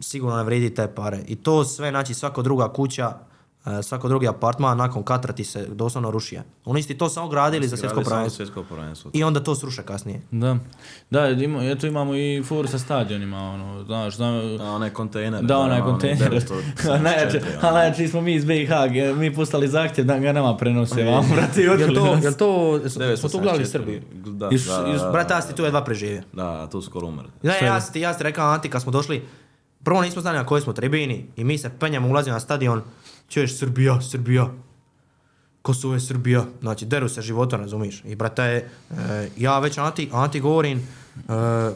sigurno 0.00 0.36
ne 0.36 0.44
vredi 0.44 0.74
te 0.74 0.94
pare. 0.94 1.20
I 1.26 1.36
to 1.36 1.64
sve, 1.64 1.90
znači 1.90 2.14
svaka 2.14 2.42
druga 2.42 2.72
kuća, 2.72 3.12
svako 3.82 4.08
drugi 4.08 4.28
apartman 4.28 4.78
nakon 4.78 5.02
katra 5.02 5.32
ti 5.32 5.44
se 5.44 5.66
doslovno 5.68 6.10
rušije. 6.10 6.42
Oni 6.64 6.80
isti 6.80 6.98
to 6.98 7.08
samo 7.08 7.28
gradili 7.28 7.68
za 7.68 7.76
svjetsko 7.76 8.00
prvenstvo. 8.00 8.30
svjetsko 8.30 8.62
prvenstvo. 8.64 9.10
I 9.14 9.24
onda 9.24 9.40
to 9.40 9.54
sruše 9.54 9.82
kasnije. 9.82 10.20
Da, 10.30 10.58
da 11.10 11.28
ima, 11.28 11.64
eto 11.64 11.86
imamo 11.86 12.14
i 12.14 12.42
foru 12.44 12.68
sa 12.68 12.78
stadionima, 12.78 13.38
ono, 13.38 13.84
znaš, 13.84 14.16
znam, 14.16 14.56
Da, 14.58 14.64
onaj 14.64 14.90
kontejner. 14.90 15.42
da, 15.44 15.58
onaj 15.58 15.80
ono, 15.80 15.90
kontejner. 15.90 16.32
974, 16.32 16.90
A 16.94 16.98
najjače, 16.98 17.40
a 17.62 17.68
ono. 17.68 17.76
najjače 17.76 18.08
smo 18.08 18.20
mi 18.20 18.34
iz 18.34 18.44
BiH, 18.44 18.70
mi 19.16 19.34
postali 19.34 19.68
zahtjev 19.68 20.06
da 20.06 20.18
ga 20.18 20.32
nama 20.32 20.56
prenose, 20.56 21.04
vam, 21.04 21.30
brate, 21.34 21.62
i 21.62 21.94
to, 21.94 22.14
nas. 22.14 22.24
jel 22.24 22.34
to, 22.34 22.80
smo 23.16 23.28
tu 23.28 23.38
gledali 23.38 23.64
974. 23.64 23.66
Srbiju? 23.66 24.02
Da, 24.12 24.48
da, 24.48 25.10
Brate, 25.12 25.34
ja 25.34 25.40
ti 25.40 25.54
tu 25.54 25.64
jedva 25.64 25.84
preživio. 25.84 26.22
da, 26.32 26.66
tu 26.66 26.82
skoro 26.82 27.06
umre. 27.06 27.26
Ne, 27.42 27.58
ja 27.62 27.80
sam 27.80 27.92
ti, 27.92 28.00
ja 28.00 28.12
sam 28.12 28.18
ti 28.18 28.24
rekao 28.24 28.50
Anti 28.50 28.70
kad 28.70 28.82
smo 28.82 28.92
došli, 28.92 29.24
prvo 29.84 30.02
nismo 30.02 30.22
znali 30.22 30.38
na 30.38 30.46
kojoj 30.46 30.60
smo 30.60 30.72
tribini 30.72 31.26
i 31.36 31.44
mi 31.44 31.58
se 31.58 31.70
penjamo, 31.80 32.08
ulazimo 32.08 32.34
na 32.34 32.40
stadion, 32.40 32.82
čuješ 33.28 33.58
Srbija, 33.58 34.00
Srbija. 34.02 34.48
Kosovo 35.62 35.94
je 35.94 36.00
Srbija. 36.00 36.44
Znači, 36.60 36.84
deru 36.86 37.08
se 37.08 37.22
životom, 37.22 37.60
razumiš. 37.60 38.02
I 38.04 38.14
brate, 38.14 38.42
e, 38.42 38.64
ja 39.36 39.58
već 39.58 39.78
Anti, 39.78 40.10
Anti 40.12 40.40
govorim, 40.40 40.78
e, 40.78 40.82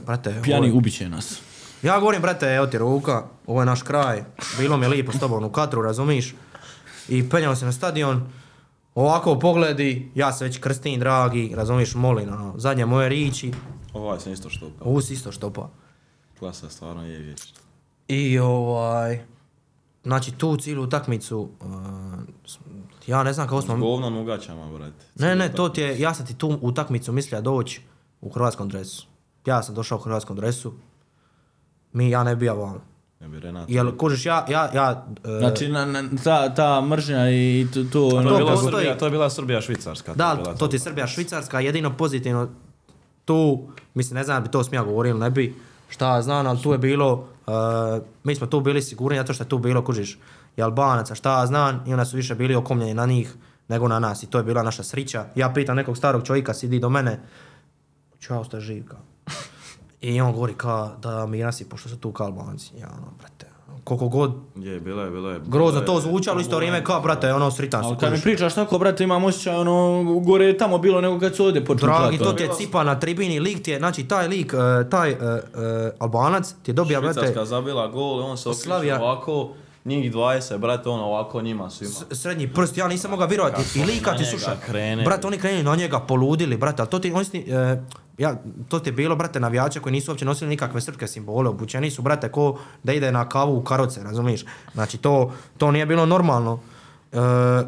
brate, 0.07 0.41
Pijani 0.43 0.69
ovo- 0.69 0.79
ubiće 0.79 1.09
nas. 1.09 1.41
ja 1.83 1.99
govorim, 1.99 2.23
brate, 2.23 2.47
evo 2.47 2.67
ti 2.67 2.79
ruka, 2.79 3.25
ovo 3.47 3.63
je 3.63 3.67
naš 3.67 3.83
kraj, 3.83 4.25
bilo 4.59 4.77
mi 4.77 4.85
je 4.85 4.89
lijepo 4.89 5.13
s 5.13 5.19
tobom 5.19 5.45
u 5.45 5.51
katru, 5.51 5.83
razumiš? 5.83 6.35
I 7.09 7.29
penjamo 7.31 7.57
se 7.57 7.65
na 7.65 7.73
stadion, 7.73 8.29
ovako 8.95 9.39
pogledi, 9.39 10.11
ja 10.15 10.33
se 10.33 10.45
već 10.45 10.59
krstim, 10.59 11.01
dragi, 11.01 11.53
razumiš, 11.55 11.95
molim, 11.95 12.29
ono, 12.29 12.55
zadnje 12.57 12.87
moje 12.87 13.09
riči, 13.09 13.53
Ovaj 13.93 14.21
sam 14.21 14.33
isto 14.33 14.51
što 14.51 14.71
ovo 14.81 15.01
si 15.01 15.15
isto 15.15 15.33
štopa. 15.33 15.69
Klasa 16.39 16.71
stvarno 16.71 17.07
je 17.07 17.19
vječna. 17.19 17.59
I 18.09 18.39
ovaj, 18.39 19.21
znači 20.05 20.33
tu 20.33 20.57
cijelu 20.57 20.83
utakmicu, 20.83 21.39
uh, 21.61 21.69
ja 23.07 23.23
ne 23.23 23.33
znam 23.33 23.47
kako 23.47 23.63
S 23.63 23.65
smo... 23.65 23.77
govnom 23.77 24.17
ugaćama, 24.17 24.67
brate. 24.69 25.05
Ne, 25.17 25.37
ne, 25.37 25.53
to 25.53 25.69
ti 25.69 25.81
je, 25.81 26.01
ja 26.01 26.15
sam 26.15 26.27
ti 26.27 26.35
tu 26.35 26.59
utakmicu 26.63 27.13
mislio 27.13 27.41
doći 27.41 27.81
u 28.21 28.31
hrvatskom 28.31 28.69
dresu. 28.69 29.07
Ja 29.47 29.63
sam 29.63 29.75
došao 29.75 29.99
u 29.99 30.03
hrvatskom 30.03 30.37
dresu, 30.37 30.73
mi, 31.93 32.11
ja 32.11 32.25
ne 32.25 32.37
bi 32.37 32.47
ja 32.47 32.53
vam. 32.53 32.81
Ne 33.21 33.29
bi 33.29 33.41
Renat. 33.41 33.71
Jel, 33.71 33.93
kužiš, 33.93 34.27
ja, 34.27 34.47
ja, 34.49 34.71
ja... 34.75 35.07
uh, 35.25 35.39
Znači, 35.39 35.69
na, 35.69 35.85
na, 35.85 36.03
ta, 36.25 36.55
ta 36.55 36.81
mržnja 36.81 37.31
i 37.31 37.67
to, 37.75 37.83
to, 37.83 37.89
To, 37.91 38.07
ono, 38.09 38.31
je 38.31 38.37
bila 38.37 38.53
postoji- 38.53 38.73
Srbija, 38.73 38.99
to 38.99 39.05
je 39.05 39.11
bila 39.11 39.31
Srbija 39.31 39.61
Švicarska. 39.61 40.15
da, 40.15 40.35
bila 40.37 40.55
to 40.55 40.69
ti 40.69 40.77
je 40.77 40.81
Srbija, 40.81 41.07
Švicarska, 41.07 41.61
jedino 41.61 41.97
pozitivno 41.97 42.49
tu, 43.25 43.63
mislim, 43.95 44.15
ne 44.15 44.25
znam 44.25 44.37
da 44.37 44.41
bi 44.41 44.53
to 44.53 44.65
smija 44.65 44.83
govorio 44.85 45.11
ili 45.11 45.21
ne 45.21 45.31
bi, 45.31 45.55
šta 45.89 46.15
ja 46.15 46.23
znam, 46.23 46.47
ali 46.47 46.63
tu 46.63 46.73
je 46.73 46.79
bilo, 46.79 47.13
uh, 47.13 47.55
mi 48.25 48.35
smo 48.35 48.47
tu 48.47 48.61
bili 48.61 48.83
sigurni 48.83 49.19
zato 49.19 49.33
što 49.33 49.45
je 49.45 49.49
tu 49.49 49.59
bilo, 49.59 49.85
kužiš, 49.85 50.19
i 50.57 50.63
Albanaca, 50.63 51.15
šta 51.15 51.41
ja 51.41 51.47
znam, 51.47 51.85
i 51.87 51.93
onda 51.93 52.05
su 52.05 52.17
više 52.17 52.35
bili 52.35 52.55
okomljeni 52.55 52.95
na 52.95 53.07
njih 53.07 53.35
nego 53.69 53.89
na 53.89 53.99
nas 53.99 54.23
i 54.23 54.27
to 54.27 54.39
je 54.39 54.45
bila 54.45 54.63
naša 54.63 54.83
srića. 54.83 55.27
Ja 55.35 55.53
pitam 55.55 55.77
nekog 55.77 55.97
starog 55.97 56.27
čovjeka, 56.27 56.55
sidi 56.55 56.79
do 56.79 56.89
mene, 56.89 57.21
čao 58.19 58.45
ste 58.45 58.61
živ, 58.61 58.85
kao. 58.89 59.01
I 60.01 60.21
on 60.21 60.33
govori 60.33 60.55
kao 60.55 60.97
da 61.03 61.27
mi 61.27 61.39
nasi, 61.39 61.69
pošto 61.69 61.89
su 61.89 61.97
tu 61.97 62.13
kao 62.13 62.27
Albanci. 62.27 62.77
Ja, 62.79 62.89
ono, 62.99 63.13
brate, 63.19 63.47
koliko 63.89 64.09
god 64.09 64.33
Je, 64.57 64.81
bilo 64.81 65.03
je, 65.03 65.11
bilo 65.11 65.31
je. 65.31 65.41
grozno 65.47 65.81
to 65.81 66.01
zvučalo, 66.01 66.41
isto 66.41 66.57
vrijeme 66.57 66.85
kao, 66.85 67.01
brate, 67.01 67.33
ono, 67.33 67.51
sritan 67.51 67.85
se, 67.85 67.91
kad 68.01 68.13
mi 68.13 68.21
pričaš 68.21 68.55
tako, 68.55 68.79
brate, 68.79 69.05
imam 69.05 69.25
osjećaj, 69.25 69.57
ono, 69.57 70.05
gore 70.21 70.45
je 70.45 70.59
tamo 70.59 70.79
bilo 70.79 71.01
nego 71.01 71.19
kad 71.19 71.37
su 71.37 71.45
ovdje 71.45 71.65
počeli 71.65 71.93
Dragi, 71.93 72.19
to 72.19 72.33
ti 72.33 72.43
je 72.43 72.49
cipa 72.51 72.85
na 72.85 73.01
tribini, 73.01 73.41
lik 73.41 73.63
ti 73.63 73.71
je, 73.71 73.79
znači 73.79 74.05
taj 74.05 74.29
lik, 74.29 74.55
e, 74.55 74.91
taj 74.91 75.11
e, 75.11 75.15
e, 75.15 75.19
Albanac 75.99 76.55
ti 76.55 76.71
je 76.71 76.75
dobija, 76.75 77.01
brate, 77.01 77.15
Švicarska 77.15 77.45
zabila 77.47 77.87
gol, 77.89 78.21
on 78.21 78.37
se 78.39 78.49
Slavija- 78.51 79.01
ovako, 79.01 79.49
njih 79.89 80.13
20, 80.13 80.59
brate, 80.59 80.89
on 80.89 81.01
ovako 81.01 81.43
njima 81.43 81.71
svima. 81.71 81.93
s- 81.93 82.21
srednji 82.21 82.49
prst, 82.49 82.77
ja 82.77 82.89
nisam 82.89 83.11
mogao 83.11 83.27
vjerovati. 83.27 83.57
I 83.75 83.85
lika 83.85 84.17
ti 84.17 84.25
sluša. 84.27 84.57
krene. 84.59 85.05
Brate, 85.05 85.27
oni 85.27 85.39
krenuli 85.39 85.63
na 85.63 85.77
njega, 85.77 86.01
poludili, 86.01 86.57
brate, 86.57 86.83
ali 86.83 86.91
to 86.91 86.99
ti, 86.99 87.13
oni 87.13 87.25
su 87.25 87.31
ti, 87.31 87.45
e, 87.49 87.81
ja, 88.19 88.37
to 88.69 88.79
ti 88.79 88.89
je 88.89 88.95
bilo, 88.95 89.17
brate, 89.17 89.41
navijača 89.41 89.81
koji 89.81 89.93
nisu 89.93 90.11
uopće 90.11 90.25
nosili 90.25 90.51
nikakve 90.51 90.81
srpske 90.81 91.07
simbole, 91.07 91.49
obučeni 91.49 91.91
su, 91.91 92.03
brate, 92.03 92.29
ko 92.29 92.45
da 92.83 92.93
ide 92.93 93.13
na 93.13 93.29
kavu 93.29 93.57
u 93.57 93.63
karoce, 93.63 94.03
razumiješ? 94.03 94.45
Znači, 94.75 94.99
to, 94.99 95.33
to 95.57 95.71
nije 95.71 95.87
bilo 95.87 96.07
normalno. 96.07 96.61
E, 97.13 97.17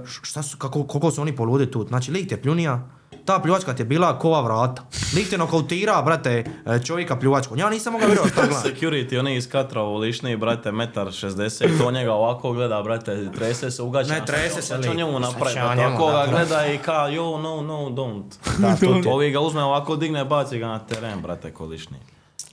šta 0.05 0.43
su, 0.43 0.57
kako, 0.57 0.85
koliko 0.85 1.11
su 1.11 1.23
oni 1.23 1.37
poludi 1.37 1.71
tu? 1.71 1.87
Znači, 1.87 2.11
lik 2.13 2.29
te 2.29 2.37
pljunija, 2.37 2.89
ta 3.25 3.39
pljuvačka 3.39 3.75
ti 3.75 3.83
je 3.83 3.87
bila 3.87 4.19
kova 4.19 4.41
vrata. 4.41 4.83
Lik 5.15 5.31
te 5.31 5.39
nokautira, 5.39 6.03
brate, 6.03 6.45
e, 6.67 6.79
čovjeka 6.85 7.17
pljuvačkom. 7.17 7.59
Ja 7.59 7.71
nisam 7.71 7.93
mogao 7.93 8.09
vjerovati 8.09 8.33
šta 8.33 8.47
gledam. 8.47 8.63
Security, 8.63 9.19
oni 9.19 9.37
iz 9.37 9.49
Katra 9.49 9.81
ovo 9.81 9.99
lišni, 9.99 10.37
brate, 10.37 10.73
metar 10.73 11.07
60, 11.07 11.79
to 11.79 11.91
njega 11.91 12.13
ovako 12.13 12.53
gleda, 12.53 12.83
brate, 12.83 13.33
trese 13.33 13.71
se, 13.71 13.83
ugađa. 13.83 14.15
Ne, 14.15 14.27
trese 14.27 14.63
se, 14.63 14.77
lik. 14.77 14.95
njemu 14.97 15.13
Sad 15.13 15.21
napraviti, 15.23 15.55
će 15.55 15.63
on 15.63 15.77
brate, 15.77 15.83
njemu 15.83 15.95
ako 15.95 16.07
ga 16.07 16.27
gleda 16.31 16.67
i 16.67 16.79
ka, 16.79 17.09
yo, 17.09 17.39
no, 17.39 17.63
no, 17.63 17.91
don't. 17.91 18.59
Da, 18.59 18.77
to 18.77 18.95
je. 19.09 19.15
Ovi 19.15 19.31
ga 19.31 19.41
uzme 19.41 19.63
ovako, 19.63 19.97
digne, 19.97 20.25
baci 20.25 20.59
ga 20.59 20.67
na 20.67 20.79
teren, 20.79 21.23
brate, 21.23 21.53
ko 21.55 21.67
lišni. 21.67 21.97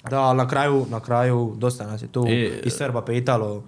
Da, 0.09 0.21
ali 0.21 0.37
na 0.37 0.47
kraju, 0.47 0.85
na 0.89 0.99
kraju 0.99 1.53
dosta 1.57 1.87
nas 1.87 2.01
je 2.01 2.07
tu 2.07 2.25
E, 2.27 2.61
i 2.63 2.69
Srba 2.69 3.01
pitalo 3.01 3.63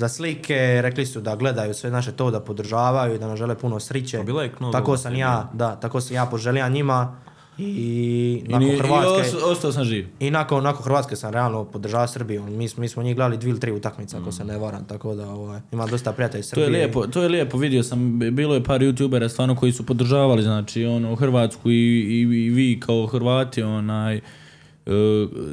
za 0.00 0.08
slike, 0.08 0.54
rekli 0.82 1.06
su 1.06 1.20
da 1.20 1.36
gledaju 1.36 1.74
sve 1.74 1.90
naše 1.90 2.12
to, 2.12 2.30
da 2.30 2.40
podržavaju 2.40 3.14
i 3.14 3.18
da 3.18 3.26
nam 3.26 3.36
žele 3.36 3.54
puno 3.54 3.80
sriće. 3.80 4.18
A 4.18 4.22
bila 4.22 4.42
je 4.42 4.52
Tako 4.72 4.96
sam 4.96 5.14
ja, 5.16 5.50
da, 5.52 5.76
tako 5.76 6.00
sam 6.00 6.16
ja 6.16 6.26
poželio 6.26 6.68
njima 6.68 7.16
i 7.58 7.64
I, 7.64 8.48
nakon 8.48 8.68
i 8.68 8.78
Hrvatske... 8.78 9.36
os- 9.36 9.42
ostao 9.46 9.72
sam 9.72 9.84
živ. 9.84 10.06
I 10.20 10.30
nakon, 10.30 10.64
nakon 10.64 10.84
Hrvatske 10.84 11.16
sam 11.16 11.32
realno 11.32 11.64
podržavao 11.64 12.06
Srbiju. 12.08 12.44
Mi, 12.44 12.68
smo- 12.68 12.80
mi 12.80 12.88
smo 12.88 13.02
njih 13.02 13.16
gledali 13.16 13.36
dvije 13.36 13.50
ili 13.50 13.60
tri 13.60 13.72
utakmice, 13.72 14.16
ako 14.16 14.32
se 14.32 14.44
ne 14.44 14.58
varam. 14.58 14.84
Tako 14.84 15.14
da 15.14 15.30
ovaj, 15.30 15.60
imam 15.72 15.88
dosta 15.88 16.12
prijatelja 16.12 16.40
iz 16.40 16.46
To 16.46 16.48
Srbije. 16.50 16.64
je 16.66 16.70
lijepo, 16.72 17.06
to 17.06 17.22
je 17.22 17.28
lijepo, 17.28 17.58
vidio 17.58 17.82
sam, 17.82 17.98
bilo 18.30 18.54
je 18.54 18.64
par 18.64 18.80
youtubera 18.80 19.28
stvarno 19.28 19.56
koji 19.56 19.72
su 19.72 19.86
podržavali, 19.86 20.42
znači, 20.42 20.84
ono, 20.86 21.14
Hrvatsku 21.16 21.70
i, 21.70 21.74
i, 21.74 22.20
i 22.20 22.50
vi 22.50 22.80
kao 22.80 23.06
Hrvati, 23.06 23.62
onaj, 23.62 24.20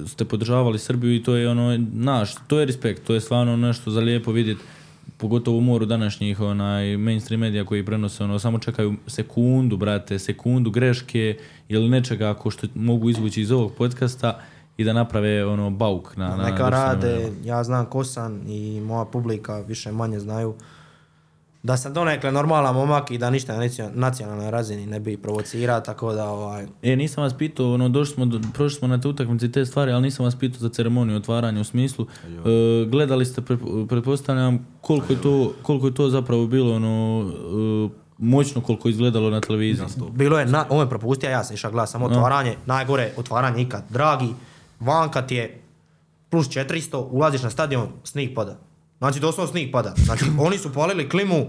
ste 0.07 0.25
podržavali 0.25 0.79
Srbiju 0.79 1.15
i 1.15 1.23
to 1.23 1.35
je 1.35 1.49
ono, 1.49 1.77
naš, 1.93 2.35
to 2.47 2.59
je 2.59 2.65
respekt, 2.65 3.03
to 3.03 3.13
je 3.13 3.21
stvarno 3.21 3.57
nešto 3.57 3.91
za 3.91 3.99
lijepo 3.99 4.31
vidjeti, 4.31 4.61
pogotovo 5.17 5.57
u 5.57 5.61
moru 5.61 5.85
današnjih 5.85 6.39
onaj 6.39 6.97
mainstream 6.97 7.39
medija 7.39 7.65
koji 7.65 7.85
prenose 7.85 8.23
ono 8.23 8.39
samo 8.39 8.59
čekaju 8.59 8.95
sekundu 9.07 9.77
brate 9.77 10.19
sekundu 10.19 10.71
greške 10.71 11.37
ili 11.69 11.89
nečega 11.89 12.29
ako 12.29 12.49
što 12.49 12.67
mogu 12.75 13.09
izvući 13.09 13.41
iz 13.41 13.51
ovog 13.51 13.73
podcasta 13.73 14.39
i 14.77 14.83
da 14.83 14.93
naprave 14.93 15.45
ono 15.45 15.69
bauk 15.69 16.17
na, 16.17 16.35
na 16.35 16.49
Neka 16.49 16.69
rade, 16.69 17.31
ja 17.45 17.63
znam 17.63 17.85
ko 17.85 18.03
sam 18.03 18.41
i 18.47 18.81
moja 18.81 19.05
publika 19.05 19.59
više 19.59 19.91
manje 19.91 20.19
znaju 20.19 20.55
da 21.67 21.77
sam 21.77 21.93
donekle 21.93 22.31
normalan 22.31 22.75
momak 22.75 23.11
i 23.11 23.17
da 23.17 23.29
ništa 23.29 23.53
na 23.53 23.59
nacio- 23.59 23.89
nacionalnoj 23.95 24.51
razini 24.51 24.85
ne 24.85 24.99
bi 24.99 25.17
provocirao, 25.17 25.79
tako 25.81 26.13
da 26.13 26.29
ovaj, 26.29 26.67
E, 26.83 26.95
nisam 26.95 27.23
vas 27.23 27.33
pitao, 27.35 27.73
ono, 27.73 27.89
došli 27.89 28.13
smo, 28.13 28.25
do- 28.25 28.41
prošli 28.53 28.77
smo 28.77 28.87
na 28.87 29.01
te 29.01 29.07
utakmice 29.07 29.45
i 29.45 29.51
te 29.51 29.65
stvari, 29.65 29.91
ali 29.91 30.01
nisam 30.03 30.25
vas 30.25 30.35
pitao 30.35 30.59
za 30.59 30.69
ceremoniju 30.69 31.17
otvaranja 31.17 31.61
u 31.61 31.65
smislu. 31.65 32.05
e, 32.25 32.39
gledali 32.85 33.25
ste, 33.25 33.41
pre- 33.41 33.57
pretpostavljam, 33.87 34.67
koliko 34.81 35.13
je, 35.13 35.21
to, 35.21 35.53
koliko 35.61 35.87
je 35.87 35.93
to 35.93 36.09
zapravo 36.09 36.47
bilo, 36.47 36.75
ono, 36.75 37.25
e, 37.85 37.97
moćno 38.19 38.61
koliko 38.61 38.87
je 38.87 38.91
izgledalo 38.91 39.29
na 39.29 39.41
televiziji. 39.41 39.85
bilo 40.11 40.39
je, 40.39 40.45
na, 40.45 40.65
ovo 40.69 40.81
je 40.81 40.89
propustio, 40.89 41.29
ja 41.29 41.43
sam 41.43 41.53
išao 41.53 41.71
gledati 41.71 41.91
samo 41.91 42.05
otvaranje, 42.07 42.55
najgore 42.65 43.11
otvaranje 43.17 43.61
ikad, 43.61 43.83
dragi, 43.89 44.29
vanka 44.79 45.21
ti 45.21 45.35
je 45.35 45.61
plus 46.29 46.47
400, 46.47 46.97
ulaziš 47.01 47.43
na 47.43 47.49
stadion, 47.49 47.87
snijeg 48.03 48.35
pada. 48.35 48.57
Znači 48.97 49.19
doslovno 49.19 49.51
snijeg 49.51 49.71
pada. 49.71 49.93
Znači 49.97 50.25
oni 50.47 50.57
su 50.57 50.73
palili 50.73 51.09
klimu, 51.09 51.45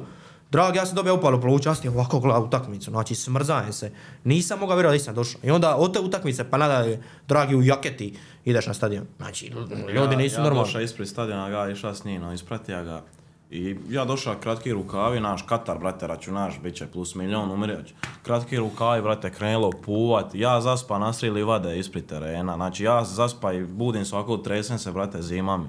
dragi, 0.50 0.78
ja 0.78 0.86
sam 0.86 0.94
dobio 0.96 1.14
upalu 1.14 1.40
pluća, 1.40 1.70
ja 1.70 1.74
sam 1.74 1.94
ovako 1.94 2.20
gledao 2.20 2.42
utakmicu, 2.42 2.90
znači 2.90 3.14
smrzajem 3.14 3.72
se. 3.72 3.92
Nisam 4.24 4.58
mogao 4.58 4.76
vjerovati 4.76 4.98
da 4.98 5.04
sam 5.04 5.14
došao. 5.14 5.40
I 5.44 5.50
onda 5.50 5.76
od 5.76 5.92
te 5.92 6.00
utakmice 6.00 6.50
pa 6.50 6.58
nadalje, 6.58 7.02
dragi 7.28 7.56
u 7.56 7.62
jaketi, 7.62 8.14
ideš 8.44 8.66
na 8.66 8.74
stadion. 8.74 9.06
Znači 9.16 9.46
ljudi 9.94 10.16
nisu 10.16 10.34
ja, 10.36 10.38
Ja 10.38 10.44
normalni. 10.44 10.66
došao 10.68 10.80
ispred 10.80 11.08
stadiona, 11.08 11.50
ga 11.50 11.70
išao 11.72 11.94
s 11.94 12.04
njim, 12.04 12.32
ispratio 12.32 12.84
ga. 12.84 13.02
I 13.50 13.76
ja 13.88 14.04
došao 14.04 14.34
kratki 14.40 14.72
rukavi, 14.72 15.20
naš 15.20 15.42
Katar, 15.42 15.78
brate, 15.78 16.06
računaš, 16.06 16.60
bit 16.62 16.74
će 16.74 16.86
plus 16.86 17.14
milion, 17.14 17.50
umirać. 17.50 17.92
Kratki 18.22 18.56
rukavi, 18.56 19.02
brate, 19.02 19.32
krenulo 19.32 19.70
puvat. 19.84 20.34
Ja 20.34 20.60
zaspa 20.60 20.98
nasrili 20.98 21.42
vade 21.44 21.78
ispred 21.78 22.06
terena. 22.06 22.54
Znači 22.54 22.84
ja 22.84 23.04
zaspa 23.04 23.52
i 23.52 23.64
budim 23.64 24.04
svako, 24.04 24.36
tresem 24.36 24.78
se, 24.78 24.92
brate, 24.92 25.22
zima 25.22 25.56
mi. 25.56 25.68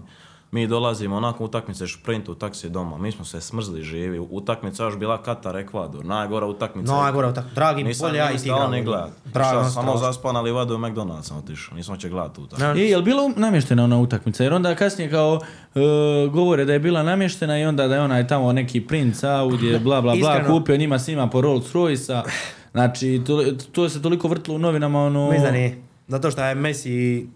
Mi 0.52 0.68
dolazimo 0.68 1.20
nakon 1.20 1.46
utakmice 1.46 1.88
šprint 1.88 2.30
u 2.30 2.36
taksi 2.36 2.70
doma, 2.70 2.98
mi 2.98 3.12
smo 3.12 3.26
se 3.26 3.42
smrzli 3.42 3.84
živi, 3.84 4.20
utakmica 4.20 4.84
još 4.84 4.98
bila 4.98 5.22
Katar 5.22 5.56
Ekvador, 5.58 6.06
najgora 6.06 6.46
utakmica. 6.46 6.92
No, 6.92 7.02
najgore, 7.02 7.34
tak, 7.34 7.46
dragi, 7.56 7.84
Nisam 7.84 8.08
bolje 8.08 8.18
ja 8.18 8.32
i 8.32 8.38
ti 8.38 8.50
ni 8.72 8.84
gledat. 8.84 9.12
Ono, 9.36 9.44
samo 9.44 9.70
strašno. 9.70 9.98
zaspan, 9.98 10.36
ali 10.36 10.52
vadu 10.52 10.76
u 10.76 10.78
McDonald's 10.78 11.22
sam 11.22 11.38
otišao, 11.38 11.78
nismo 11.78 11.98
će 11.98 12.10
gledat 12.10 12.36
tu 12.36 12.44
utakmicu. 12.44 12.74
Ne, 12.74 12.86
I 12.86 12.90
je 12.90 12.98
li 12.98 13.04
bilo 13.04 13.32
namještena 13.36 13.84
ona 13.84 14.00
utakmica? 14.00 14.44
Jer 14.44 14.54
onda 14.54 14.76
kasnije 14.76 15.10
kao 15.10 15.40
e, 15.76 15.80
govore 16.28 16.66
da 16.66 16.74
je 16.74 16.80
bila 16.80 17.04
namještena 17.04 17.60
i 17.60 17.66
onda 17.66 17.88
da 17.88 17.96
je 17.96 18.02
onaj 18.02 18.28
tamo 18.28 18.54
neki 18.54 18.82
princ 18.82 19.24
Audi, 19.24 19.80
bla 19.80 20.02
bla 20.02 20.16
bla, 20.16 20.34
Iskreno. 20.36 20.60
kupio 20.60 20.78
njima 20.78 21.00
svima 21.00 21.30
po 21.30 21.42
Rolls 21.42 21.74
Royce-a. 21.74 22.24
Znači, 22.72 23.22
to, 23.28 23.44
to 23.72 23.90
se 23.90 24.02
toliko 24.02 24.28
vrtilo 24.28 24.56
u 24.56 24.60
novinama, 24.60 25.00
ono... 25.00 25.26
Mislim 25.30 25.46
da 25.46 25.52
nije. 25.52 25.82
Zato 26.08 26.32
što 26.32 26.44
je 26.44 26.56
Messi 26.56 27.28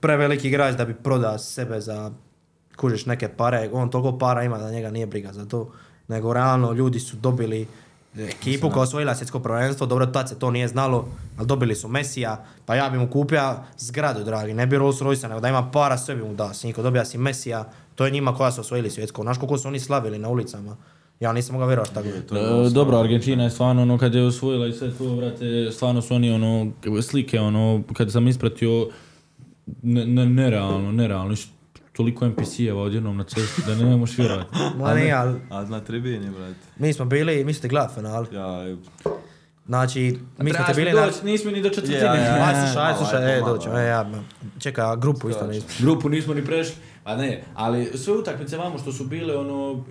preveliki 0.00 0.48
igrač 0.48 0.76
da 0.76 0.84
bi 0.84 0.94
prodao 0.94 1.38
sebe 1.38 1.80
za 1.80 2.10
kužiš 2.76 3.06
neke 3.06 3.28
pare. 3.28 3.70
On 3.72 3.90
toliko 3.90 4.18
para 4.18 4.42
ima 4.42 4.58
da 4.58 4.70
njega 4.70 4.90
nije 4.90 5.06
briga 5.06 5.32
za 5.32 5.44
to. 5.44 5.70
Nego 6.08 6.32
realno 6.32 6.72
ljudi 6.72 7.00
su 7.00 7.16
dobili 7.16 7.66
ekipu 8.18 8.70
koja 8.70 8.80
je 8.80 8.82
osvojila 8.82 9.14
svjetsko 9.14 9.40
prvenstvo. 9.40 9.86
Dobro, 9.86 10.06
tad 10.06 10.28
se 10.28 10.38
to 10.38 10.50
nije 10.50 10.68
znalo, 10.68 11.08
ali 11.38 11.46
dobili 11.46 11.74
su 11.74 11.88
Mesija. 11.88 12.44
Pa 12.66 12.74
ja 12.74 12.90
bi 12.90 12.98
mu 12.98 13.10
kupio 13.10 13.54
zgradu, 13.78 14.24
dragi. 14.24 14.54
Ne 14.54 14.66
bi 14.66 14.78
Rolls 14.78 15.00
Royce, 15.00 15.28
nego 15.28 15.40
da 15.40 15.48
ima 15.48 15.70
para, 15.70 15.98
sve 15.98 16.16
bi 16.16 16.22
mu 16.22 16.34
dao. 16.34 16.54
Sinko, 16.54 16.82
dobija 16.82 17.04
si 17.04 17.18
Mesija. 17.18 17.64
To 17.94 18.04
je 18.04 18.10
njima 18.10 18.34
koja 18.34 18.52
su 18.52 18.60
osvojili 18.60 18.90
svjetsko. 18.90 19.22
Znaš 19.22 19.38
koliko 19.38 19.58
su 19.58 19.68
oni 19.68 19.80
slavili 19.80 20.18
na 20.18 20.28
ulicama. 20.28 20.76
Ja 21.20 21.32
nisam 21.32 21.52
mogao 21.52 21.68
vjerovati 21.68 21.90
šta 21.90 22.02
To 22.28 22.36
je 22.36 22.66
E, 22.66 22.70
dobro, 22.70 22.98
Argentina 22.98 23.44
je 23.44 23.50
stvarno 23.50 23.82
ono 23.82 23.98
kad 23.98 24.14
je 24.14 24.26
osvojila 24.26 24.66
i 24.66 24.72
sve 24.72 24.90
to, 24.98 25.16
brate, 25.16 25.70
stvarno 25.72 26.02
su 26.02 26.14
oni 26.14 26.30
ono 26.30 26.72
slike 27.02 27.40
ono 27.40 27.82
kad 27.92 28.12
sam 28.12 28.28
ispratio 28.28 28.88
ne, 29.82 30.06
ne- 30.06 30.26
nerealno, 30.26 30.92
nerealno. 30.92 31.32
Iš- 31.32 31.48
Toliko 31.92 32.24
NPC-eva 32.26 32.82
odjednom 32.82 33.16
na 33.16 33.24
cesti 33.24 33.62
da 33.66 33.74
ne 33.76 33.96
možeš 33.96 34.18
vjerovati. 34.18 34.48
Ma 34.78 34.94
nije, 34.94 35.12
ali 35.12 35.40
A 35.50 35.62
na 35.62 35.80
tribini, 35.80 36.30
brate. 36.30 36.54
mi 36.78 36.92
smo 36.92 37.04
bili, 37.04 37.44
mi 37.44 37.54
ste 37.54 37.68
gledali 37.68 37.92
final. 37.94 38.26
Ja, 38.32 38.76
Znači, 39.66 40.00
mi 40.38 40.50
smo 40.50 40.58
te 40.58 40.72
Trebaš 40.72 40.76
bili 40.76 40.90
mi 40.90 40.96
na... 40.96 41.06
doći, 41.06 41.24
nismo 41.24 41.50
ni 41.50 41.62
do 41.62 41.68
četvrtine. 41.68 41.98
Ja, 41.98 42.14
ja, 42.14 42.44
Aj, 42.44 42.54
slušaj, 42.56 42.82
aj, 42.82 42.92
Malo, 42.92 42.96
slušaj, 42.96 43.18
ajde, 43.18 43.32
e, 43.32 43.40
doćemo, 43.42 43.78
e, 43.78 43.84
ja, 43.84 44.10
čeka, 44.58 44.96
grupu 44.96 45.30
isto 45.30 45.46
nismo. 45.46 45.68
Grupu 45.80 46.08
nismo 46.08 46.34
ni 46.34 46.44
prešli. 46.44 46.74
Pa 47.04 47.16
ne, 47.16 47.42
ali 47.54 47.90
sve 47.94 48.14
utakmice 48.14 48.56
vamo 48.56 48.78
što 48.78 48.92
su 48.92 49.04
bile 49.04 49.36
ono... 49.36 49.84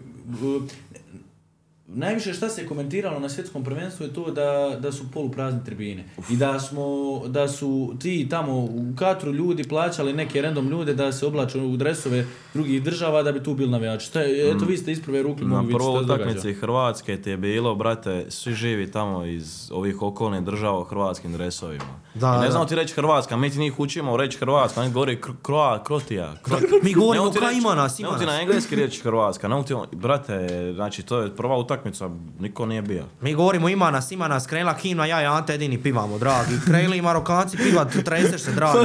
Najviše 1.91 2.33
šta 2.33 2.49
se 2.49 2.65
komentiralo 2.65 3.19
na 3.19 3.29
svjetskom 3.29 3.63
prvenstvu 3.63 4.03
je 4.03 4.13
to 4.13 4.31
da, 4.31 4.41
da 4.79 4.91
su 4.91 5.11
poluprazne 5.11 5.59
tribine. 5.65 6.03
I 6.29 6.35
da 6.35 6.59
smo, 6.59 6.83
da 7.27 7.47
su 7.47 7.71
ti 7.99 8.27
tamo 8.29 8.53
u 8.55 8.69
Katru 8.95 9.31
ljudi 9.31 9.63
plaćali 9.63 10.13
neke 10.13 10.41
random 10.41 10.69
ljude 10.69 10.93
da 10.93 11.11
se 11.11 11.25
oblače 11.25 11.59
u 11.59 11.77
dresove 11.77 12.25
drugih 12.53 12.83
država 12.83 13.23
da 13.23 13.31
bi 13.31 13.43
tu 13.43 13.53
bili 13.53 13.71
navijači. 13.71 14.05
Šta 14.05 14.21
je, 14.21 14.51
eto 14.51 14.65
vi 14.65 14.77
ste 14.77 14.91
iz 14.91 15.01
prve 15.01 15.23
ruke 15.23 15.43
Na 15.43 15.63
prvoj 15.65 16.03
utakmici 16.03 16.53
Hrvatske 16.53 17.17
ti 17.17 17.29
je 17.29 17.37
bilo, 17.37 17.75
brate, 17.75 18.25
svi 18.29 18.53
živi 18.53 18.91
tamo 18.91 19.25
iz 19.25 19.71
ovih 19.71 20.01
okolnih 20.01 20.41
država 20.41 20.79
u 20.79 20.83
hrvatskim 20.83 21.33
dresovima. 21.33 22.01
Da, 22.13 22.35
I 22.35 22.41
ne 22.41 22.51
znamo 22.51 22.65
ti 22.65 22.75
reći 22.75 22.93
Hrvatska, 22.93 23.37
mi 23.37 23.49
ti 23.49 23.59
njih 23.59 23.79
učimo 23.79 24.17
reći 24.17 24.37
Hrvatska, 24.37 24.81
oni 24.81 24.91
govori 24.91 25.15
kr- 25.17 25.33
kroa, 25.41 25.83
krotija. 25.83 26.33
krot- 26.43 26.83
Mi 26.83 26.93
govorimo 26.93 27.31
kao 27.31 27.51
ima 27.51 27.75
nas, 27.75 27.97
ne 27.97 28.01
ima 28.01 28.09
mogu 28.09 28.19
ti 28.19 28.25
nas. 28.25 28.35
na 28.35 28.41
engleski 28.41 28.75
reći 28.75 29.01
Hrvatska, 29.01 29.47
ne 29.47 29.63
ti, 29.63 29.73
brate, 29.93 30.47
znači 30.75 31.03
to 31.03 31.19
je 31.19 31.35
prva 31.35 31.57
utakmica, 31.57 31.80
niko 32.39 32.65
nije 32.65 32.81
bio. 32.81 33.03
Mi 33.21 33.33
govorimo 33.33 33.69
ima 33.69 33.91
nas, 33.91 34.11
ima 34.11 34.27
nas, 34.27 34.47
krenula 34.47 34.73
himna, 34.73 35.05
ja 35.05 35.21
i 35.21 35.25
Ante 35.25 35.53
jedini 35.53 35.77
pivamo, 35.77 36.17
dragi. 36.17 36.51
Krenuli 36.65 36.97
i 36.97 37.01
Marokanci 37.01 37.57
piva, 37.57 37.85
treseš 37.85 38.41
se, 38.41 38.51
dragi. 38.51 38.77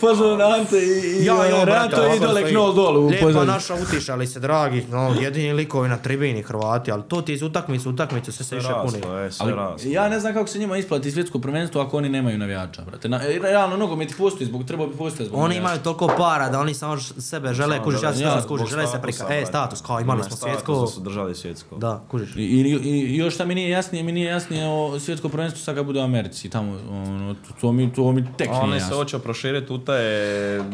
Fazon 0.00 0.42
Ante 0.42 0.78
i, 0.78 1.20
i 1.20 1.24
Ja 1.24 1.34
i 1.48 1.64
Renato 1.64 1.96
dole 2.20 2.50
knol 2.50 2.74
dolu 2.74 3.06
Lijepa 3.06 3.44
naša 3.44 3.74
utišali 3.76 4.26
se, 4.26 4.40
dragi. 4.40 4.86
No, 4.90 5.14
jedini 5.20 5.52
likovi 5.52 5.88
na 5.88 5.96
tribini 5.96 6.42
Hrvati, 6.42 6.92
ali 6.92 7.02
to 7.02 7.22
ti 7.22 7.32
iz 7.32 7.42
utakmice, 7.42 7.88
u 7.88 7.92
utakmicu 7.92 8.32
sve 8.32 8.44
se 8.44 8.48
Sve 8.48 8.58
više 8.58 8.68
puni. 8.82 9.00
raslo. 9.00 9.50
ja 9.84 10.08
ne 10.08 10.20
znam 10.20 10.34
kako 10.34 10.46
se 10.48 10.58
njima 10.58 10.76
isplati 10.76 11.10
svjetsko 11.10 11.38
prvenstvo 11.38 11.80
ako 11.80 11.96
oni 11.96 12.08
nemaju 12.08 12.38
navijača, 12.38 12.82
brate. 12.82 13.08
Na, 13.08 13.20
e, 13.24 13.38
realno 13.42 13.76
nogomet 13.76 14.14
postoji 14.18 14.46
zbog 14.46 14.64
trebao 14.64 14.86
bi 14.86 14.96
postojati 14.96 15.24
zbog 15.24 15.38
Oni 15.38 15.42
navijača. 15.44 15.60
imaju 15.60 15.78
toliko 15.80 16.10
para 16.18 16.48
da 16.48 16.60
oni 16.60 16.74
samo 16.74 16.98
sebe 17.18 17.54
žele, 17.54 17.82
kužiš, 17.84 18.02
ja 18.02 18.12
se 18.12 18.18
žele- 18.18 18.30
to 18.30 18.36
ja, 18.36 18.42
skužiš, 18.42 18.60
zbog 18.60 18.70
žele 18.70 18.86
se 18.86 18.98
prika. 19.02 19.24
E, 19.30 19.46
status, 19.46 19.80
kao 19.80 20.00
imali 20.00 20.22
smo 20.24 20.36
svjetsko. 20.36 20.86
su 20.86 21.00
držali 21.00 21.34
svjetsko. 21.34 21.76
Da, 21.76 22.02
kužiš. 22.10 22.35
I, 22.38 22.42
i, 22.42 22.88
i 22.88 23.16
još 23.16 23.34
šta 23.34 23.44
mi 23.44 23.54
nije 23.54 23.70
jasnije, 23.70 24.02
mi 24.04 24.12
nije 24.12 24.26
jasnije 24.26 24.68
o 24.68 25.00
svjetsko 25.00 25.28
prvenstvo 25.28 25.60
sad 25.64 25.74
kad 25.74 25.86
bude 25.86 26.00
u 26.00 26.02
Americi, 26.02 26.50
tamo, 26.50 26.78
ono, 26.90 27.34
to, 27.34 27.54
to 27.60 27.72
mi, 27.72 27.92
to 27.92 28.12
mi 28.12 28.24
tek 28.36 28.48
nije 28.50 28.62
Oni 28.62 28.80
se 28.80 28.94
hoće 28.94 29.18
proširiti 29.18 29.72
u 29.72 29.78
te, 29.78 29.92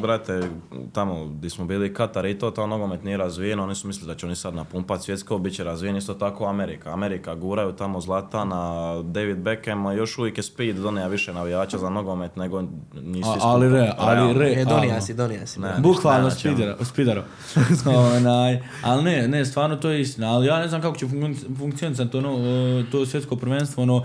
brate, 0.03 0.41
tamo 0.93 1.25
gdje 1.27 1.51
smo 1.51 1.65
bili 1.65 1.95
Katar 1.95 2.27
i 2.27 2.39
to, 2.39 2.51
to 2.51 2.67
nogomet 2.67 3.05
nije 3.05 3.17
razvijen, 3.17 3.61
oni 3.61 3.75
su 3.75 3.87
mislili 3.87 4.07
da 4.07 4.19
će 4.19 4.27
oni 4.27 4.37
sad 4.37 4.55
napumpat 4.55 5.03
svjetsko, 5.03 5.39
bit 5.39 5.55
će 5.55 5.65
razvijen 5.65 5.97
isto 5.97 6.15
tako 6.15 6.47
Amerika. 6.47 6.93
Amerika 6.93 7.35
guraju 7.35 7.73
tamo 7.73 8.01
Zlatana, 8.01 8.93
David 9.03 9.39
Beckham, 9.39 9.87
a 9.87 9.93
još 9.93 10.19
uvijek 10.19 10.37
je 10.39 10.43
speed 10.43 10.77
donija 10.77 11.07
više 11.07 11.33
navijača 11.33 11.79
za 11.79 11.91
nogomet 11.91 12.37
nego 12.37 12.63
nisi 12.95 13.29
A- 13.29 13.37
ali 13.43 13.69
re, 13.69 13.93
ali 13.99 14.39
re, 14.39 14.53
E, 14.53 14.65
donija 14.65 15.01
si, 15.01 15.15
donija 15.15 15.47
si. 15.47 15.61
Ne. 15.61 15.75
Bukvalno 15.79 16.31
spidero, 16.31 16.85
spidero. 16.85 17.25
Onaj, 18.17 18.63
ali 18.83 19.05
ne, 19.05 19.29
ne, 19.29 19.45
stvarno 19.45 19.77
to 19.77 19.91
je 19.91 20.01
istina, 20.01 20.33
ali 20.35 20.47
ja 20.47 20.59
ne 20.59 20.69
znam 20.69 20.83
kako 20.83 20.97
će 20.97 21.07
funkcionirati 21.09 21.52
to, 22.13 22.21
no, 22.21 22.39
e, 22.39 22.85
to 22.91 23.07
svjetsko 23.07 23.37
prvenstvo, 23.37 23.83
ono, 23.83 24.05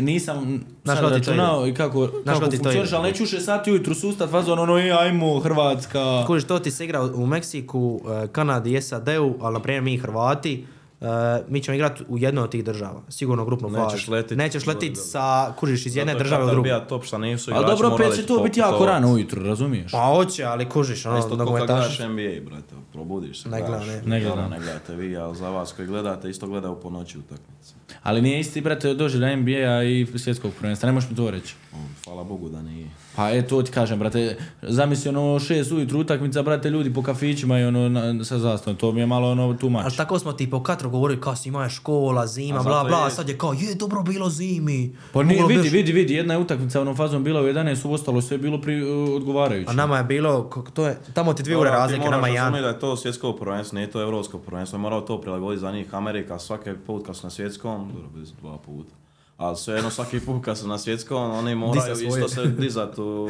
nisam 0.00 0.64
Znaš 0.84 0.98
sad 0.98 1.12
računao 1.12 1.66
i 1.66 1.74
kako, 1.74 2.06
kako 2.06 2.40
kako 2.40 2.50
funkcioniš, 2.50 2.92
ali 2.92 3.08
neću 3.08 3.24
6 3.24 3.40
sati 3.40 3.70
ujutru 3.70 3.94
sustat 3.94 4.30
fazon, 4.30 4.58
ono, 4.58 4.78
e, 4.78 4.90
ajmo, 4.90 5.38
Hrvatska. 5.40 6.24
Kužiš, 6.26 6.44
to 6.44 6.58
ti 6.58 6.70
se 6.70 6.84
igra 6.84 7.02
u 7.02 7.26
Meksiku, 7.26 8.00
eh, 8.04 8.28
Kanadi 8.28 8.74
i 8.74 8.82
SAD-u, 8.82 9.34
ali 9.40 9.52
na 9.54 9.60
primjer 9.60 9.82
mi 9.82 9.96
Hrvati, 9.96 10.66
eh, 11.02 11.06
mi 11.48 11.60
ćemo 11.60 11.74
igrati 11.74 12.04
u 12.08 12.18
jednoj 12.18 12.44
od 12.44 12.50
tih 12.50 12.64
država, 12.64 13.02
sigurno 13.08 13.44
grupnu 13.44 13.68
Nećeš 13.70 14.00
fazu. 14.00 14.12
letit. 14.12 14.38
Nećeš 14.38 14.66
letit 14.66 14.98
sa, 15.00 15.22
kužiš, 15.58 15.86
iz 15.86 15.96
jedne 15.96 16.12
Zato 16.12 16.18
je 16.18 16.24
države 16.24 16.42
u 16.42 16.46
Katar 16.46 16.54
drugu. 16.54 16.64
bija 16.64 16.80
top 16.80 17.04
šta 17.04 17.18
nisu 17.18 17.50
Ali 17.50 17.56
igrači 17.56 17.72
dobro, 17.72 17.88
opet 17.88 17.98
morali 18.00 18.16
će 18.16 18.26
to 18.26 18.38
biti 18.38 18.60
jako 18.60 18.86
rano 18.86 19.08
ujutru, 19.08 19.42
razumiješ? 19.42 19.92
Pa 19.92 20.06
hoće, 20.06 20.44
ali 20.44 20.68
kužiš, 20.68 21.06
ono, 21.06 21.18
Isto 21.18 21.28
ko 21.28 21.36
kad 21.36 21.38
nogometaši. 21.38 21.72
gledaš 21.98 21.98
NBA, 22.00 22.50
brate, 22.50 22.74
probudiš 22.92 23.42
se, 23.42 23.48
Ne 23.48 23.60
gledam, 23.60 23.86
ne. 23.86 24.02
Ne 24.02 24.20
gledam. 24.20 24.38
Dobro, 24.38 24.48
ne 24.50 24.58
gledate 24.58 24.94
vi, 24.94 25.16
ali 25.16 25.36
za 25.36 25.48
vas 25.48 25.72
koji 25.72 25.88
gledate, 25.88 26.30
isto 26.30 26.46
gledaju 26.46 26.74
po 26.74 26.90
noći 26.90 27.18
utakmice. 27.18 27.74
Ali 28.02 28.22
nije 28.22 28.40
isti, 28.40 28.60
brate, 28.60 28.94
doživlja 28.94 29.36
NBA-a 29.36 29.82
i 29.82 30.06
svjetskog 30.16 30.52
prvenstva, 30.52 30.86
ne 30.86 30.92
možeš 30.92 31.10
mi 31.10 31.16
to 31.16 31.30
reći. 31.30 31.54
O, 31.72 31.76
Hvala 32.04 32.24
Bogu 32.24 32.48
da 32.48 32.62
nije. 32.62 32.86
Pa 33.16 33.30
e, 33.30 33.42
to 33.42 33.62
ti 33.62 33.70
kažem, 33.70 33.98
brate, 33.98 34.36
zamisli 34.62 35.08
ono 35.08 35.38
šest 35.40 35.72
ujutru 35.72 36.00
utakmica, 36.00 36.42
brate, 36.42 36.70
ljudi 36.70 36.92
po 36.92 37.02
kafićima 37.02 37.58
i 37.58 37.64
ono 37.64 37.88
na, 37.88 38.24
sa 38.24 38.38
zastavom, 38.38 38.76
to 38.76 38.92
mi 38.92 39.00
je 39.00 39.06
malo 39.06 39.30
ono 39.30 39.54
too 39.54 39.70
much. 39.70 39.84
Ali 39.84 39.96
tako 39.96 40.18
smo 40.18 40.32
ti 40.32 40.50
po 40.50 40.62
Katru 40.62 40.90
govorili 40.90 41.20
kao 41.20 41.36
svima 41.36 41.64
je 41.64 41.70
škola, 41.70 42.26
zima, 42.26 42.60
A 42.60 42.62
bla 42.62 42.84
bla, 42.84 43.04
je- 43.04 43.10
sad 43.10 43.28
je 43.28 43.38
kao 43.38 43.52
je 43.52 43.74
dobro 43.74 44.02
bilo 44.02 44.30
zimi. 44.30 44.96
Pa 45.12 45.22
nije, 45.22 45.42
vidi, 45.42 45.54
još- 45.60 45.72
vidi, 45.72 45.92
vidi, 45.92 46.14
jedna 46.14 46.34
je 46.34 46.40
utakmica 46.40 46.80
onom 46.80 46.96
fazom 46.96 47.24
bila 47.24 47.40
u 47.40 47.44
11, 47.44 47.52
u 47.84 47.92
ostalo 47.92 48.20
sve 48.20 48.34
je 48.34 48.38
bilo 48.40 48.60
pri, 48.60 48.82
uh, 48.84 49.08
odgovarajuće. 49.10 49.70
A 49.70 49.74
nama 49.74 49.98
je 49.98 50.04
bilo, 50.04 50.42
kako 50.44 50.70
to 50.70 50.86
je, 50.86 50.98
tamo 51.14 51.34
ti 51.34 51.42
dvije 51.42 51.58
ure 51.58 51.70
razlike, 51.70 52.04
nama 52.04 52.16
moraš 52.18 52.34
jedan. 52.34 52.52
da 52.52 52.68
je 52.68 52.78
to 52.78 52.96
svjetsko 52.96 53.32
prvenstvo, 53.32 53.76
nije 53.76 53.90
to 53.90 54.02
evropsko 54.02 54.38
prvenstvo. 54.38 54.78
Morao 54.78 55.00
to 55.00 55.20
prilagoditi 55.20 55.60
za 55.60 55.72
njih 55.72 55.94
Amerika 55.94 56.38
svaki 56.38 56.70
put 56.86 57.06
kad 57.06 57.16
su 57.16 57.26
na 57.26 57.30
svjetskom, 57.30 57.88
dobro, 57.88 58.08
bez 58.14 58.32
dva 58.32 58.58
puta. 58.58 59.01
Ali 59.42 59.56
svejedno 59.56 59.90
svaki 59.90 60.20
put 60.20 60.44
kad 60.44 60.58
su 60.58 60.68
na 60.68 60.78
svjetskom, 60.78 61.30
oni 61.30 61.54
moraju 61.54 61.92
isto 61.92 62.28
se 62.28 62.46
dizat 62.46 62.98
u, 62.98 63.28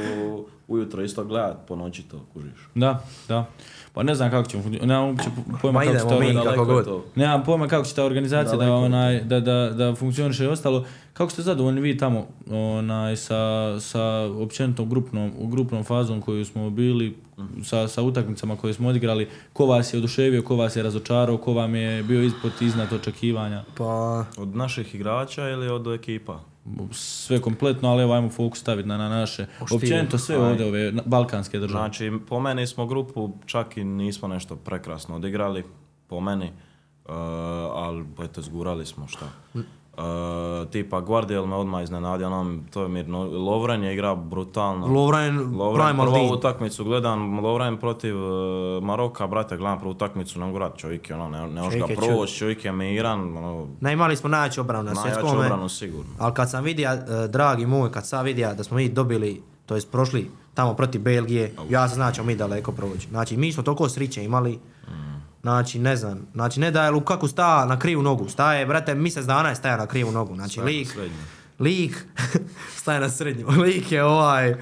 ujutro, 0.68 1.02
isto 1.02 1.24
gledat 1.24 1.56
po 1.68 1.76
noći 1.76 2.02
to, 2.02 2.26
kužiš. 2.32 2.68
Da, 2.74 3.04
da. 3.28 3.46
Pa 3.94 4.02
ne 4.02 4.14
znam 4.14 4.30
kako 4.30 4.48
ćemo, 4.48 4.62
funkcionirati, 4.62 4.88
nemam 4.88 5.08
uopće 5.08 5.24
pojma 5.62 5.78
Ma 5.80 5.84
kako 5.84 5.98
će 5.98 6.04
ta 6.04 6.10
mi. 6.10 6.16
organizacija, 6.16 6.44
kako 6.44 6.64
Daleko 6.64 6.72
je 6.72 6.74
god. 6.74 6.84
to. 6.84 7.04
nemam 7.14 7.44
pojma 7.44 7.68
kako 7.68 7.84
će 7.84 7.94
ta 7.94 8.04
organizacija 8.04 8.56
da, 8.58 8.72
onaj, 8.74 9.20
da, 9.20 9.40
da, 9.40 9.70
da 9.70 9.94
funkcioniše 9.94 10.44
i 10.44 10.48
ostalo. 10.48 10.84
Kako 11.12 11.30
ste 11.30 11.42
zadovoljni 11.42 11.80
vi 11.80 11.98
tamo 11.98 12.26
onaj, 12.50 13.16
sa, 13.16 13.40
sa 13.80 14.02
općenitom 14.38 14.88
grupnom, 14.88 15.32
grupnom 15.40 15.84
fazom 15.84 16.20
koju 16.20 16.44
smo 16.44 16.70
bili, 16.70 17.16
sa, 17.64 17.88
sa 17.88 18.02
utakmicama 18.02 18.56
koje 18.56 18.74
smo 18.74 18.88
odigrali, 18.88 19.28
ko 19.52 19.66
vas 19.66 19.94
je 19.94 19.98
oduševio, 19.98 20.42
ko 20.42 20.56
vas 20.56 20.76
je 20.76 20.82
razočarao, 20.82 21.36
ko 21.36 21.52
vam 21.52 21.74
je 21.74 22.02
bio 22.02 22.22
ispod 22.22 22.52
iznad 22.60 22.92
očekivanja? 22.92 23.64
Pa, 23.78 24.24
Od 24.36 24.56
naših 24.56 24.94
igrača 24.94 25.48
ili 25.48 25.68
od 25.68 25.86
ekipa? 25.86 26.40
Sve 26.92 27.40
kompletno, 27.40 27.88
ali 27.88 28.02
evo 28.02 28.12
ajmo 28.12 28.28
fokus 28.28 28.60
staviti 28.60 28.88
na, 28.88 28.96
na 28.96 29.08
naše. 29.08 29.46
Općenito 29.60 30.18
sve 30.18 30.36
Aj. 30.36 30.42
ovdje 30.42 30.66
ove 30.66 30.92
balkanske 31.06 31.58
države. 31.58 31.80
Znači, 31.80 32.12
po 32.28 32.40
meni 32.40 32.66
smo 32.66 32.86
grupu 32.86 33.32
čak 33.46 33.76
i 33.76 33.84
nismo 33.84 34.28
nešto 34.28 34.56
prekrasno 34.56 35.16
odigrali, 35.16 35.64
po 36.06 36.20
meni, 36.20 36.46
uh, 36.46 37.12
ali 37.74 38.04
eto, 38.24 38.42
zgurali 38.42 38.86
smo 38.86 39.08
šta. 39.08 39.26
Uh, 39.96 40.02
tipa 40.70 41.00
Guardiol 41.00 41.46
me 41.46 41.56
odmah 41.56 41.82
iznenadio, 41.82 42.26
onom, 42.26 42.64
to 42.70 42.82
je 42.82 42.88
mirno, 42.88 43.24
Lovren 43.24 43.82
je 43.84 43.92
igrao 43.92 44.16
brutalno. 44.16 44.86
Lovren, 44.86 45.56
Lovren 45.56 45.96
prvu 45.96 46.32
utakmicu 46.32 46.84
gledam, 46.84 47.38
Lovren 47.38 47.76
protiv 47.76 48.16
uh, 48.16 48.82
Maroka, 48.84 49.26
brate, 49.26 49.56
gledam 49.56 49.78
prvu 49.78 49.90
utakmicu, 49.90 50.38
ne 50.40 50.46
mogu 50.46 50.58
raditi, 50.58 50.80
čovjek 50.80 51.10
je 51.10 51.16
ono, 51.16 51.28
ne, 51.28 51.48
ne 51.48 51.62
može 51.62 51.78
ga 51.78 51.86
Čovjek 51.86 52.02
je 52.02 52.26
čovjek. 52.38 52.64
je 52.64 52.72
miran, 52.72 53.36
ono, 53.36 53.66
Ne, 53.80 53.92
imali 53.92 54.16
smo 54.16 54.28
najjaču 54.28 54.60
obranu 54.60 54.82
na 54.84 54.92
najjaču 54.92 55.20
svjetskome. 55.20 55.46
obranu 55.46 55.68
sigurno. 55.68 56.10
Ali 56.18 56.34
kad 56.34 56.50
sam 56.50 56.64
vidio, 56.64 56.90
e, 56.92 57.28
dragi 57.28 57.66
moj, 57.66 57.90
kad 57.92 58.06
sam 58.06 58.24
vidio 58.24 58.54
da 58.54 58.64
smo 58.64 58.76
mi 58.76 58.88
dobili, 58.88 59.42
to 59.66 59.74
jest 59.74 59.90
prošli 59.92 60.30
tamo 60.54 60.74
protiv 60.74 61.00
Belgije, 61.00 61.54
ja 61.70 61.88
se 61.88 61.94
znači 61.94 62.22
mi 62.22 62.36
daleko 62.36 62.72
proći. 62.72 63.08
Znači, 63.08 63.36
mi 63.36 63.52
smo 63.52 63.62
toliko 63.62 63.88
sriće 63.88 64.24
imali, 64.24 64.58
Znači, 65.42 65.78
ne 65.78 65.96
znam, 65.96 66.26
znači 66.34 66.60
ne 66.60 66.70
da 66.70 66.84
je 66.84 66.90
Lukaku 66.90 67.28
sta 67.28 67.64
na 67.64 67.78
krivu 67.78 68.02
nogu, 68.02 68.28
staje, 68.28 68.66
brate, 68.66 68.94
mjesec 68.94 69.26
dana 69.26 69.48
je 69.48 69.54
staja 69.54 69.76
na 69.76 69.86
krivu 69.86 70.12
nogu, 70.12 70.34
znači 70.34 70.52
Staje 70.52 70.66
lik, 70.66 70.98
lik, 71.58 72.06
staje 72.80 73.00
na 73.00 73.08
srednju, 73.08 73.46
lik 73.64 73.92
je 73.92 74.04
ovaj, 74.04 74.54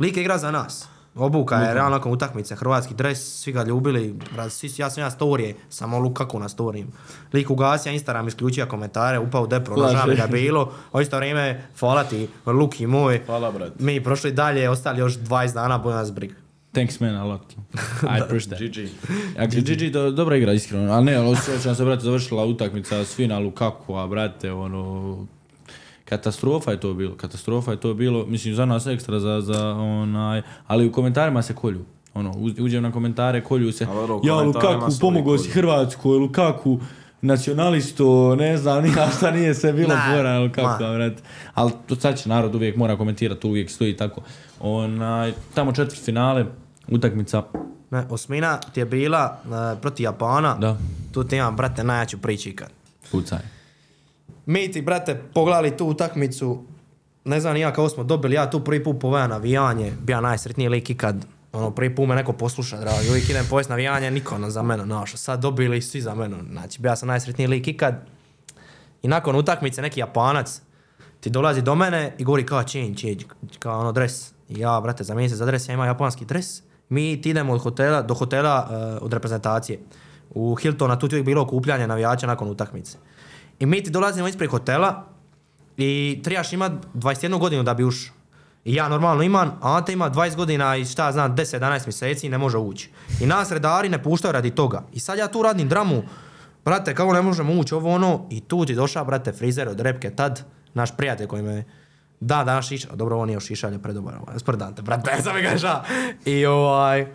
lik 0.00 0.16
je 0.16 0.20
igra 0.20 0.38
za 0.38 0.50
nas. 0.50 0.88
Obuka 1.14 1.56
je 1.56 1.74
realno 1.74 1.96
nakon 1.96 2.12
utakmice, 2.12 2.56
hrvatski 2.56 2.94
dres, 2.94 3.42
svi 3.42 3.52
ga 3.52 3.62
ljubili, 3.62 4.18
svi, 4.50 4.70
ja 4.76 4.90
sam 4.90 5.02
ja 5.02 5.10
storije, 5.10 5.56
samo 5.68 5.98
Lukaku 5.98 6.38
na 6.38 6.48
storijim. 6.48 6.92
Lik 7.32 7.50
ugasio 7.50 7.92
Instagram, 7.92 8.28
isključio 8.28 8.66
komentare, 8.66 9.18
upao 9.18 9.42
u 9.42 9.46
depro, 9.46 9.76
žao 9.76 10.06
mi 10.06 10.16
ga 10.16 10.26
bilo, 10.26 10.72
u 10.92 11.00
isto 11.00 11.16
vrijeme, 11.16 11.68
hvala 11.80 12.04
ti, 12.04 12.28
Luki 12.46 12.86
moj, 12.86 13.22
Hvala, 13.26 13.50
brat. 13.52 13.72
mi 13.78 14.04
prošli 14.04 14.32
dalje, 14.32 14.70
ostali 14.70 15.00
još 15.00 15.18
20 15.18 15.54
dana, 15.54 15.78
bude 15.78 15.94
nas 15.94 16.12
briga. 16.12 16.43
Thanks 16.74 17.00
man 17.00 17.14
a 17.14 17.24
lot. 17.24 17.52
I 18.16 18.22
appreciate. 18.22 18.64
GG. 18.64 18.88
A 19.38 19.46
GG 19.46 19.92
do, 19.92 20.10
dobra 20.10 20.36
igra 20.36 20.52
iskreno, 20.52 20.92
ali 20.92 21.04
ne, 21.04 21.14
ali 21.14 21.28
osjećam 21.28 21.74
se 21.74 21.84
brate 21.84 22.02
završila 22.02 22.44
utakmica 22.44 23.04
s 23.04 23.16
finalu 23.16 23.50
kako, 23.50 23.96
a 23.96 24.06
brate 24.06 24.52
ono 24.52 25.26
katastrofa 26.04 26.70
je 26.70 26.80
to 26.80 26.94
bilo, 26.94 27.14
katastrofa 27.16 27.70
je 27.70 27.80
to 27.80 27.94
bilo, 27.94 28.26
mislim 28.26 28.54
za 28.54 28.66
nas 28.66 28.86
ekstra 28.86 29.20
za, 29.20 29.40
za 29.40 29.68
onaj, 29.70 30.42
ali 30.66 30.86
u 30.86 30.92
komentarima 30.92 31.42
se 31.42 31.54
kolju. 31.54 31.84
Ono, 32.14 32.32
uđem 32.60 32.82
na 32.82 32.92
komentare, 32.92 33.44
kolju 33.44 33.72
se, 33.72 33.84
ja 33.84 33.88
komentarima 33.88 34.42
Lukaku, 34.42 34.92
pomogao 35.00 35.38
si 35.38 35.42
kolju. 35.42 35.52
Hrvatskoj, 35.52 36.18
Lukaku, 36.18 36.80
nacionalisto, 37.20 38.36
ne 38.36 38.56
znam, 38.56 38.84
nija 38.84 39.08
šta 39.16 39.30
nije 39.30 39.54
se 39.54 39.72
bilo 39.72 39.94
fora, 40.10 40.38
Lukaku, 40.38 40.84
ma. 40.84 40.92
brate. 40.94 41.22
Ali 41.54 41.72
to 41.86 41.96
sad 41.96 42.18
će 42.18 42.28
narod 42.28 42.54
uvijek 42.54 42.76
mora 42.76 42.96
komentirati, 42.96 43.46
uvijek 43.46 43.70
stoji 43.70 43.96
tako. 43.96 44.22
Onaj, 44.60 45.32
tamo 45.54 45.72
četvrt 45.72 46.04
finale, 46.04 46.44
utakmica, 46.88 47.42
Ne, 47.90 48.06
osmina 48.10 48.58
ti 48.58 48.80
je 48.80 48.84
bila 48.86 49.40
e, 49.44 49.80
protiv 49.80 50.04
Japana. 50.04 50.54
Da. 50.54 50.76
Tu 51.12 51.24
ti 51.24 51.36
imam, 51.36 51.56
brate, 51.56 51.84
najjaču 51.84 52.18
priču 52.18 52.48
ikad. 52.48 52.68
pucaj. 53.10 53.38
Mi 54.46 54.72
ti, 54.72 54.82
brate, 54.82 55.22
pogledali 55.34 55.76
tu 55.76 55.86
utakmicu, 55.86 56.64
ne 57.24 57.40
znam 57.40 57.56
ja 57.56 57.72
kako 57.72 57.88
smo 57.88 58.04
dobili, 58.04 58.34
ja 58.34 58.50
tu 58.50 58.64
prvi 58.64 58.84
put 58.84 59.00
poveja 59.00 59.26
navijanje, 59.26 59.92
bija 60.02 60.20
najsretniji 60.20 60.68
lik 60.68 60.90
ikad. 60.90 61.26
Ono, 61.52 61.70
prvi 61.70 61.94
put 61.94 62.08
me 62.08 62.14
neko 62.14 62.32
posluša, 62.32 62.80
dragi, 62.80 63.08
uvijek 63.10 63.30
idem 63.30 63.46
povest 63.50 63.70
navijanje, 63.70 64.10
niko 64.10 64.34
ono 64.34 64.50
za 64.50 64.62
mene, 64.62 64.84
znaš, 64.84 65.14
a 65.14 65.16
sad 65.16 65.40
dobili 65.40 65.82
svi 65.82 66.00
za 66.00 66.14
mene, 66.14 66.36
znači, 66.50 66.82
bija 66.82 66.96
sam 66.96 67.08
najsretniji 67.08 67.48
lik 67.48 67.68
ikad. 67.68 68.06
I 69.02 69.08
nakon 69.08 69.36
utakmice 69.36 69.82
neki 69.82 70.00
Japanac 70.00 70.60
ti 71.20 71.30
dolazi 71.30 71.62
do 71.62 71.74
mene 71.74 72.14
i 72.18 72.24
govori 72.24 72.46
kao 72.46 72.62
change, 72.62 72.94
change, 72.94 73.24
kao 73.58 73.80
ono 73.80 73.92
dres. 73.92 74.32
I 74.48 74.58
ja, 74.60 74.80
brate, 74.80 75.04
za 75.04 75.14
mjesec 75.14 75.38
za 75.38 75.46
dres, 75.46 75.68
ja 75.68 75.72
imam 75.72 75.86
japanski 75.86 76.24
dres. 76.24 76.62
Mi 76.88 77.22
ti 77.22 77.30
idemo 77.30 77.52
od 77.52 77.62
hotela, 77.62 78.02
do 78.02 78.14
hotela 78.14 78.68
eh, 78.70 78.98
od 79.04 79.12
reprezentacije. 79.12 79.78
U 80.30 80.54
Hiltona 80.54 80.98
tu 80.98 81.16
je 81.16 81.22
bilo 81.22 81.42
okupljanje 81.42 81.86
navijača 81.86 82.26
nakon 82.26 82.48
utakmice. 82.48 82.98
I 83.58 83.66
mi 83.66 83.82
ti 83.82 83.90
dolazimo 83.90 84.28
ispred 84.28 84.50
hotela 84.50 85.06
i 85.76 86.20
trebaš 86.24 86.52
imat 86.52 86.72
21 86.94 87.38
godinu 87.38 87.62
da 87.62 87.74
bi 87.74 87.84
ušao. 87.84 88.14
I 88.64 88.74
ja 88.74 88.88
normalno 88.88 89.22
imam, 89.22 89.58
a 89.60 89.76
Ante 89.76 89.92
ima 89.92 90.10
20 90.10 90.36
godina 90.36 90.76
i 90.76 90.84
šta 90.84 91.12
znam, 91.12 91.36
10-11 91.36 91.86
mjeseci 91.86 92.26
i 92.26 92.30
ne 92.30 92.38
može 92.38 92.58
ući. 92.58 92.90
I 93.20 93.26
nas 93.26 93.52
redari 93.52 93.88
ne 93.88 94.02
puštaju 94.02 94.32
radi 94.32 94.50
toga. 94.50 94.82
I 94.92 95.00
sad 95.00 95.18
ja 95.18 95.28
tu 95.28 95.42
radim 95.42 95.68
dramu, 95.68 96.02
brate, 96.64 96.94
kako 96.94 97.12
ne 97.12 97.22
možemo 97.22 97.52
ući, 97.60 97.74
ovo 97.74 97.94
ono, 97.94 98.26
i 98.30 98.40
tu 98.40 98.64
ti 98.66 98.74
došao, 98.74 99.04
brate, 99.04 99.32
frizer 99.32 99.68
od 99.68 99.80
repke, 99.80 100.10
tad, 100.10 100.44
naš 100.74 100.96
prijatelj 100.96 101.26
koji 101.26 101.42
me 101.42 101.64
da, 102.20 102.44
danas 102.44 102.68
šiša, 102.68 102.88
dobro, 102.94 103.16
ovo 103.16 103.26
nije 103.26 103.40
šišalje 103.40 103.78
predobar, 103.78 104.14
ovaj, 104.14 104.38
sprdante, 104.38 104.82
brate, 104.82 105.10
sam 105.22 105.34
ga. 105.42 105.84
I 106.24 106.46
ovaj, 106.46 107.00
e, 107.00 107.06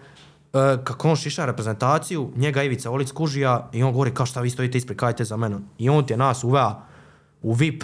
kako 0.84 1.10
on 1.10 1.16
šiša 1.16 1.46
reprezentaciju, 1.46 2.32
njega 2.36 2.64
Ivica 2.64 2.92
Olic 2.92 3.12
kužija 3.12 3.70
i 3.74 3.84
on 3.84 3.94
govori 3.94 4.14
kao 4.14 4.26
šta 4.26 4.42
vi 4.42 4.50
stojite 4.50 4.78
ispred, 4.78 4.98
kajte 4.98 5.24
za 5.24 5.38
menom. 5.38 5.66
I 5.78 5.90
on 5.90 6.06
ti 6.06 6.14
je 6.14 6.18
nas 6.18 6.44
uvea 6.44 6.76
u 7.42 7.54
VIP 7.54 7.84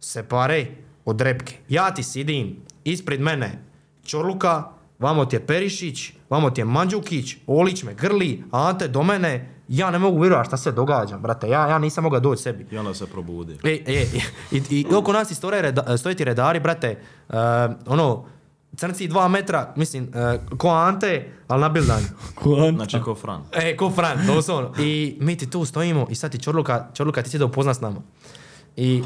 separe 0.00 0.66
od 1.04 1.20
repke. 1.20 1.56
Ja 1.68 1.94
ti 1.94 2.02
sidim 2.02 2.56
ispred 2.84 3.20
mene 3.20 3.62
Čorluka, 4.04 4.64
vamo 4.98 5.24
ti 5.24 5.36
je 5.36 5.46
Perišić, 5.46 6.12
vamo 6.30 6.50
ti 6.50 6.60
je 6.60 6.64
Mandžukić, 6.64 7.36
Olić 7.46 7.82
me 7.82 7.94
grli, 7.94 8.44
Ante 8.50 8.88
do 8.88 9.02
mene, 9.02 9.53
ja 9.68 9.90
ne 9.90 9.98
mogu 9.98 10.20
vjerovati 10.20 10.48
šta 10.48 10.56
se 10.56 10.72
događa, 10.72 11.18
brate, 11.18 11.48
ja, 11.48 11.68
ja 11.68 11.78
nisam 11.78 12.04
mogao 12.04 12.20
doći 12.20 12.42
sebi. 12.42 12.66
I 12.70 12.78
onda 12.78 12.94
se 12.94 13.06
probudi. 13.06 13.58
E, 13.64 13.82
e, 13.86 14.06
i, 14.50 14.62
i 14.70 14.86
oko 14.94 15.12
nas 15.12 15.30
i 15.30 15.34
stoje, 15.34 15.62
reda, 15.62 15.98
stoje 15.98 16.14
ti 16.14 16.24
redari, 16.24 16.60
brate, 16.60 16.88
e, 16.88 17.36
ono, 17.86 18.24
crnci 18.76 19.08
dva 19.08 19.28
metra, 19.28 19.72
mislim, 19.76 20.10
e, 20.14 20.38
ko 20.58 20.68
Ante, 20.68 21.32
ali 21.48 21.60
na 21.60 21.68
bildanju. 21.68 22.06
Znači 22.76 23.00
ko 23.00 23.14
Fran. 23.14 23.42
E, 23.52 23.76
ko 23.76 23.90
Fran, 23.90 24.26
doslovno. 24.26 24.72
I 24.78 25.16
mi 25.20 25.36
ti 25.36 25.50
tu 25.50 25.64
stojimo 25.64 26.06
i 26.10 26.14
sad 26.14 26.32
ti 26.32 26.38
Čorluka, 26.38 26.88
Čorluka 26.94 27.22
ti 27.22 27.30
sjeda 27.30 27.44
upozna 27.44 27.74
s 27.74 27.80
nama. 27.80 28.00
I 28.76 29.02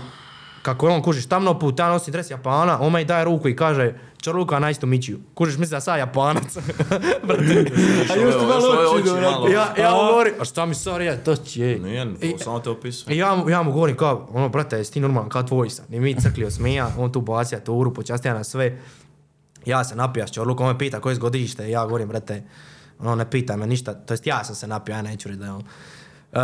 kako 0.62 0.88
je 0.88 0.94
on 0.94 1.02
kužiš 1.02 1.26
tamno 1.26 1.58
put, 1.58 1.78
ja 1.78 1.88
nosim 1.88 2.12
dres 2.12 2.30
Japana, 2.30 2.80
on 2.80 2.92
me 2.92 3.02
i 3.02 3.04
daje 3.04 3.24
ruku 3.24 3.48
i 3.48 3.56
kaže 3.56 3.94
Čorluka 4.18 4.58
na 4.58 4.70
istu 4.70 4.86
mićiju. 4.86 5.18
Kužiš, 5.34 5.58
misli 5.58 5.70
da 5.70 5.80
sam 5.80 5.98
Japanac. 5.98 6.56
Brate, 7.26 7.64
A 8.10 8.16
još 8.16 8.34
ti 8.34 8.40
malo 8.42 8.92
oči, 8.94 9.10
malo. 9.22 9.48
ja, 9.48 9.74
ja 9.78 9.90
mu 9.92 9.98
govorim, 9.98 10.34
a 10.40 10.44
šta 10.44 10.66
mi 10.66 10.74
sorry, 10.74 11.00
ja, 11.00 11.16
to 11.16 11.36
će 11.36 11.60
je. 11.62 11.78
Nije, 11.78 12.14
to 12.32 12.38
samo 12.38 12.60
te 12.60 12.70
opisuje. 12.70 13.14
I 13.14 13.18
ja, 13.18 13.34
mu- 13.34 13.50
ja 13.50 13.62
mu 13.62 13.72
govorim 13.72 13.96
kao, 13.96 14.28
ono, 14.32 14.48
brate, 14.48 14.76
jesi 14.76 14.92
ti 14.92 15.00
normalan, 15.00 15.28
kao 15.28 15.42
tvoj 15.42 15.70
sam. 15.70 15.84
I 15.90 16.00
mi 16.00 16.14
crkli 16.14 16.44
osmija, 16.44 16.90
on 16.98 17.12
tu 17.12 17.20
bacija 17.20 17.60
turu, 17.60 17.94
počastija 17.94 18.34
na 18.34 18.44
sve. 18.44 18.78
Ja 19.64 19.84
se 19.84 19.96
napija 19.96 20.26
s 20.26 20.32
Čorlukom, 20.32 20.66
on 20.66 20.72
me 20.72 20.78
pita 20.78 21.00
koje 21.00 21.14
je 21.14 21.18
godište, 21.18 21.70
ja 21.70 21.84
govorim, 21.84 22.08
brate, 22.08 22.42
ono, 22.98 23.14
ne 23.14 23.30
pita 23.30 23.56
me 23.56 23.66
ništa, 23.66 23.94
to 23.94 24.14
jest 24.14 24.26
ja 24.26 24.44
sam 24.44 24.54
se 24.54 24.66
napio, 24.66 24.92
ja 24.92 25.02
neću 25.02 25.28
reći 25.28 25.38
da 25.38 25.44
je 25.46 25.52
on. 25.52 25.62
Uh, 26.32 26.38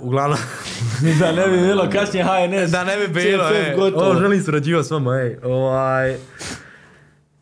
uglavnom, 0.00 0.38
da 1.20 1.32
ne 1.32 1.48
bi 1.48 1.58
bilo 1.58 1.90
kasnije 1.92 2.24
HNS. 2.24 2.70
da 2.70 2.84
ne 2.84 2.96
bi 2.96 3.08
bilo, 3.08 3.48
ej, 3.48 3.74
gotovo. 3.76 4.10
o, 4.10 4.14
želim 4.14 4.42
surađivati 4.42 4.88
s 4.88 4.90
vama, 4.90 5.14
ej, 5.14 5.38
ovaj, 5.44 6.16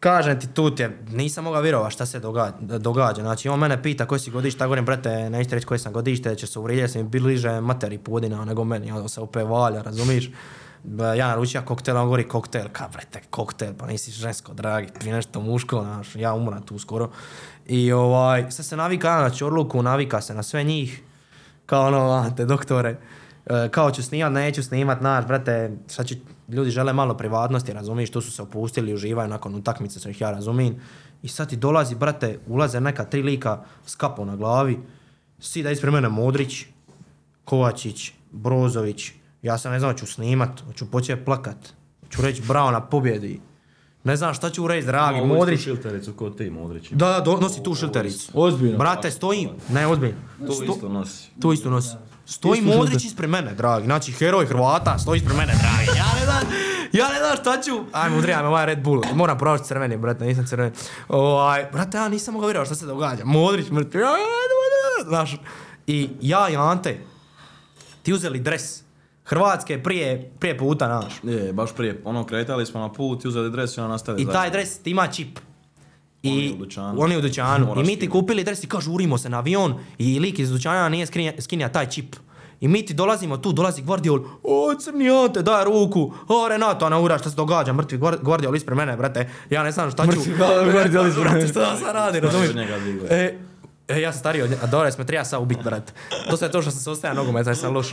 kažem 0.01 0.41
ti 0.41 0.47
tu 0.47 0.71
ti 0.71 0.83
je, 0.83 0.99
nisam 1.09 1.45
mogao 1.45 1.63
vjerovati 1.63 1.95
šta 1.95 2.07
se 2.07 2.21
događa, 2.21 2.53
događa. 2.61 3.23
Znači 3.23 3.49
on 3.49 3.59
mene 3.59 3.83
pita 3.83 4.07
koji 4.07 4.19
si 4.19 4.31
godište, 4.31 4.65
ja 4.65 4.67
govorim 4.67 4.85
brate, 4.85 5.31
nećete 5.31 5.55
reći 5.55 5.67
koji 5.67 5.79
sam 5.79 5.93
godište, 5.93 6.35
će 6.35 6.47
se 6.47 6.59
uvrijediti, 6.59 6.93
sam 6.93 7.09
bliže 7.09 7.61
materi 7.61 7.99
podina 7.99 8.45
nego 8.45 8.65
meni, 8.65 8.93
on 8.93 9.09
se 9.09 9.21
opet 9.21 9.47
valja, 9.47 9.83
razumiš? 9.83 10.31
Ja 11.17 11.29
naručio 11.29 11.63
koktel, 11.63 11.97
on 11.97 12.05
govori 12.05 12.29
koktel, 12.29 12.69
ka 12.73 12.89
brate, 12.93 13.21
koktel, 13.31 13.73
pa 13.79 13.87
nisi 13.87 14.11
žensko, 14.11 14.55
dragi, 14.55 14.89
prije 14.99 15.15
nešto 15.15 15.41
muško, 15.41 15.81
znaš, 15.83 16.17
ja 16.17 16.35
umram 16.35 16.63
tu 16.63 16.79
skoro. 16.79 17.11
I 17.67 17.93
ovaj, 17.93 18.51
sad 18.51 18.67
se 18.67 18.77
navika 18.77 19.09
ja 19.09 19.23
na 19.23 19.31
Čorluku, 19.31 19.83
navika 19.83 20.21
se 20.21 20.35
na 20.35 20.43
sve 20.43 20.65
njih, 20.65 21.03
kao 21.67 21.87
ono, 21.87 22.31
te 22.37 22.45
doktore, 22.45 22.97
e, 23.47 23.69
kao 23.71 23.91
ću 23.91 24.03
snimat, 24.03 24.33
neću 24.33 24.63
snimat, 24.63 24.99
znaš, 24.99 25.27
brate, 25.27 25.77
sad 25.87 26.07
ću, 26.07 26.15
ljudi 26.49 26.71
žele 26.71 26.93
malo 26.93 27.17
privatnosti, 27.17 27.73
razumiješ, 27.73 28.11
tu 28.11 28.21
su 28.21 28.33
se 28.33 28.43
opustili, 28.43 28.95
uživaju 28.95 29.29
nakon 29.29 29.55
utakmice, 29.55 30.01
što 30.01 30.09
ih 30.09 30.21
ja 30.21 30.31
razumijem. 30.31 30.77
I 31.23 31.29
sad 31.29 31.49
ti 31.49 31.57
dolazi, 31.57 31.95
brate, 31.95 32.39
ulaze 32.47 32.81
neka 32.81 33.05
tri 33.05 33.23
lika 33.23 33.63
s 33.87 33.95
kapom 33.95 34.27
na 34.27 34.37
glavi, 34.37 34.79
sida 35.39 35.71
ispred 35.71 35.93
mene 35.93 36.09
Modrić, 36.09 36.65
Kovačić, 37.45 38.13
Brozović, 38.33 39.13
ja 39.43 39.59
sam 39.59 39.73
ne 39.73 39.79
znam, 39.79 39.91
hoću 39.93 40.07
snimat, 40.07 40.61
hoću 40.67 40.91
početi 40.91 41.25
plakat, 41.25 41.57
hoću 42.05 42.23
reći 42.23 42.43
bravo 42.49 42.71
na 42.71 42.81
pobjedi. 42.81 43.41
Ne 44.05 44.17
znam 44.17 44.35
šta 44.35 44.51
ću 44.51 44.67
reći, 44.67 44.87
dragi, 44.87 45.21
Modrić. 45.21 45.61
šiltericu 45.61 46.13
ko 46.13 46.31
ti, 46.31 46.51
Modrić. 46.51 46.91
Da, 46.91 47.21
da, 47.21 47.37
nosi 47.41 47.63
tu 47.63 47.75
šiltericu. 47.75 48.31
Ozbiljno. 48.35 48.79
Brate, 48.79 49.11
stoji, 49.11 49.49
ne, 49.69 49.87
ozbiljno. 49.87 50.17
To 50.47 50.53
Sto- 50.53 50.75
isto 50.75 50.89
nosi. 50.89 51.29
tu 51.41 51.53
isto 51.53 51.71
nosi. 51.71 51.97
Stoji 52.27 52.59
Isto 52.61 52.77
Modrić 52.77 52.93
žute. 52.93 53.07
ispred 53.07 53.31
mene, 53.31 53.55
dragi. 53.55 53.85
Znači, 53.85 54.13
heroj 54.13 54.47
Hrvata 54.47 54.99
stoji 54.99 55.17
ispred 55.19 55.37
mene, 55.37 55.53
dragi. 55.53 55.99
Ja 55.99 56.07
ne 56.21 56.25
znam, 56.25 56.43
ja 56.93 57.09
ne 57.09 57.19
znam 57.19 57.37
šta 57.37 57.63
ću. 57.63 57.85
Ajmo, 57.93 58.17
udri, 58.19 58.33
ajmo, 58.33 58.49
ovaj 58.49 58.67
Red 58.67 58.83
Bull. 58.83 59.03
Moram 59.15 59.39
proći 59.39 59.65
crveni, 59.65 59.97
brate, 59.97 60.25
nisam 60.25 60.47
crveni. 60.47 60.73
Ovaj, 61.09 61.69
brate, 61.73 61.97
ja 61.97 62.09
nisam 62.09 62.35
mogao 62.35 62.49
vjerovati 62.49 62.69
šta 62.69 62.75
se 62.75 62.87
događa. 62.87 63.25
Modrić, 63.25 63.71
mrtvi. 63.71 64.01
Znaš, 65.07 65.37
i 65.87 66.11
ja 66.21 66.49
i 66.49 66.57
Ante, 66.57 67.01
ti 68.03 68.13
uzeli 68.13 68.39
dres. 68.41 68.81
Hrvatske 69.25 69.83
prije, 69.83 70.31
prije 70.39 70.59
puta, 70.59 70.87
znaš. 70.87 71.15
Je, 71.23 71.53
baš 71.53 71.75
prije, 71.75 72.01
ono, 72.05 72.27
kretali 72.27 72.67
smo 72.67 72.81
na 72.81 72.93
put 72.93 73.25
uzeli 73.25 73.51
dres 73.51 73.77
i 73.77 73.81
onda 73.81 73.93
nastavili 73.93 74.23
I 74.23 74.33
taj 74.33 74.51
dres 74.51 74.79
ti 74.79 74.91
ima 74.91 75.07
čip. 75.07 75.39
On 76.33 76.39
I 76.39 76.53
u 76.55 76.57
dućanu. 76.57 77.03
on 77.03 77.13
je 77.13 77.19
u 77.19 77.21
dućanu. 77.21 77.75
I 77.81 77.85
mi 77.85 77.97
ti 77.97 78.11
kupili 78.11 78.45
dres 78.45 78.65
i 78.65 78.67
kažu 78.67 78.93
urimo 78.93 79.19
se 79.19 79.29
na 79.29 79.39
avion 79.39 79.75
i 79.99 80.21
lik 80.21 80.39
iz 80.39 80.51
dućana 80.51 80.89
nije 80.89 81.07
skinja, 81.41 81.69
taj 81.69 81.87
čip. 81.87 82.17
I 82.61 82.69
mi 82.69 82.87
ti 82.87 82.95
dolazimo 82.95 83.37
tu, 83.37 83.53
dolazi 83.53 83.83
Guardiol, 83.83 84.21
o 84.43 84.75
crni 84.81 85.11
Ante, 85.11 85.43
daj 85.43 85.65
ruku, 85.65 86.13
o 86.29 86.49
Renato, 86.49 86.87
ana 86.87 86.99
ura, 87.01 87.19
šta 87.19 87.31
se 87.31 87.37
događa, 87.37 87.73
mrtvi 87.73 87.99
Guardiol 88.23 88.57
ispred 88.57 88.77
mene, 88.77 88.97
brate, 88.97 89.29
ja 89.51 89.63
ne 89.63 89.73
znam 89.73 89.91
šta 89.91 90.03
ću. 90.05 90.09
Mrtvi 90.19 90.35
Guardiol 90.73 91.07
ispred 91.09 91.33
mene. 91.33 91.49
Šta 91.49 91.61
da 91.61 91.77
sad 91.77 91.95
radi, 91.95 92.21
razumiješ? 92.21 92.53
digli. 92.85 93.07
E, 93.11 93.39
E, 93.89 94.01
ja 94.01 94.13
sam 94.13 94.19
stariji 94.21 94.43
od 94.43 94.51
nje, 94.51 94.57
a 94.63 94.67
dobro, 94.67 94.93
smo 94.93 95.05
treba 95.05 95.25
sad 95.25 95.43
ubit, 95.43 95.59
brate. 95.65 95.93
To 96.31 96.45
je 96.45 96.51
to 96.51 96.63
što 96.63 96.71
sam 96.71 96.81
se 96.81 96.91
ostaja 96.91 97.15
nogometa, 97.15 97.51
jer 97.51 97.57
sam 97.57 97.75
loš. 97.75 97.87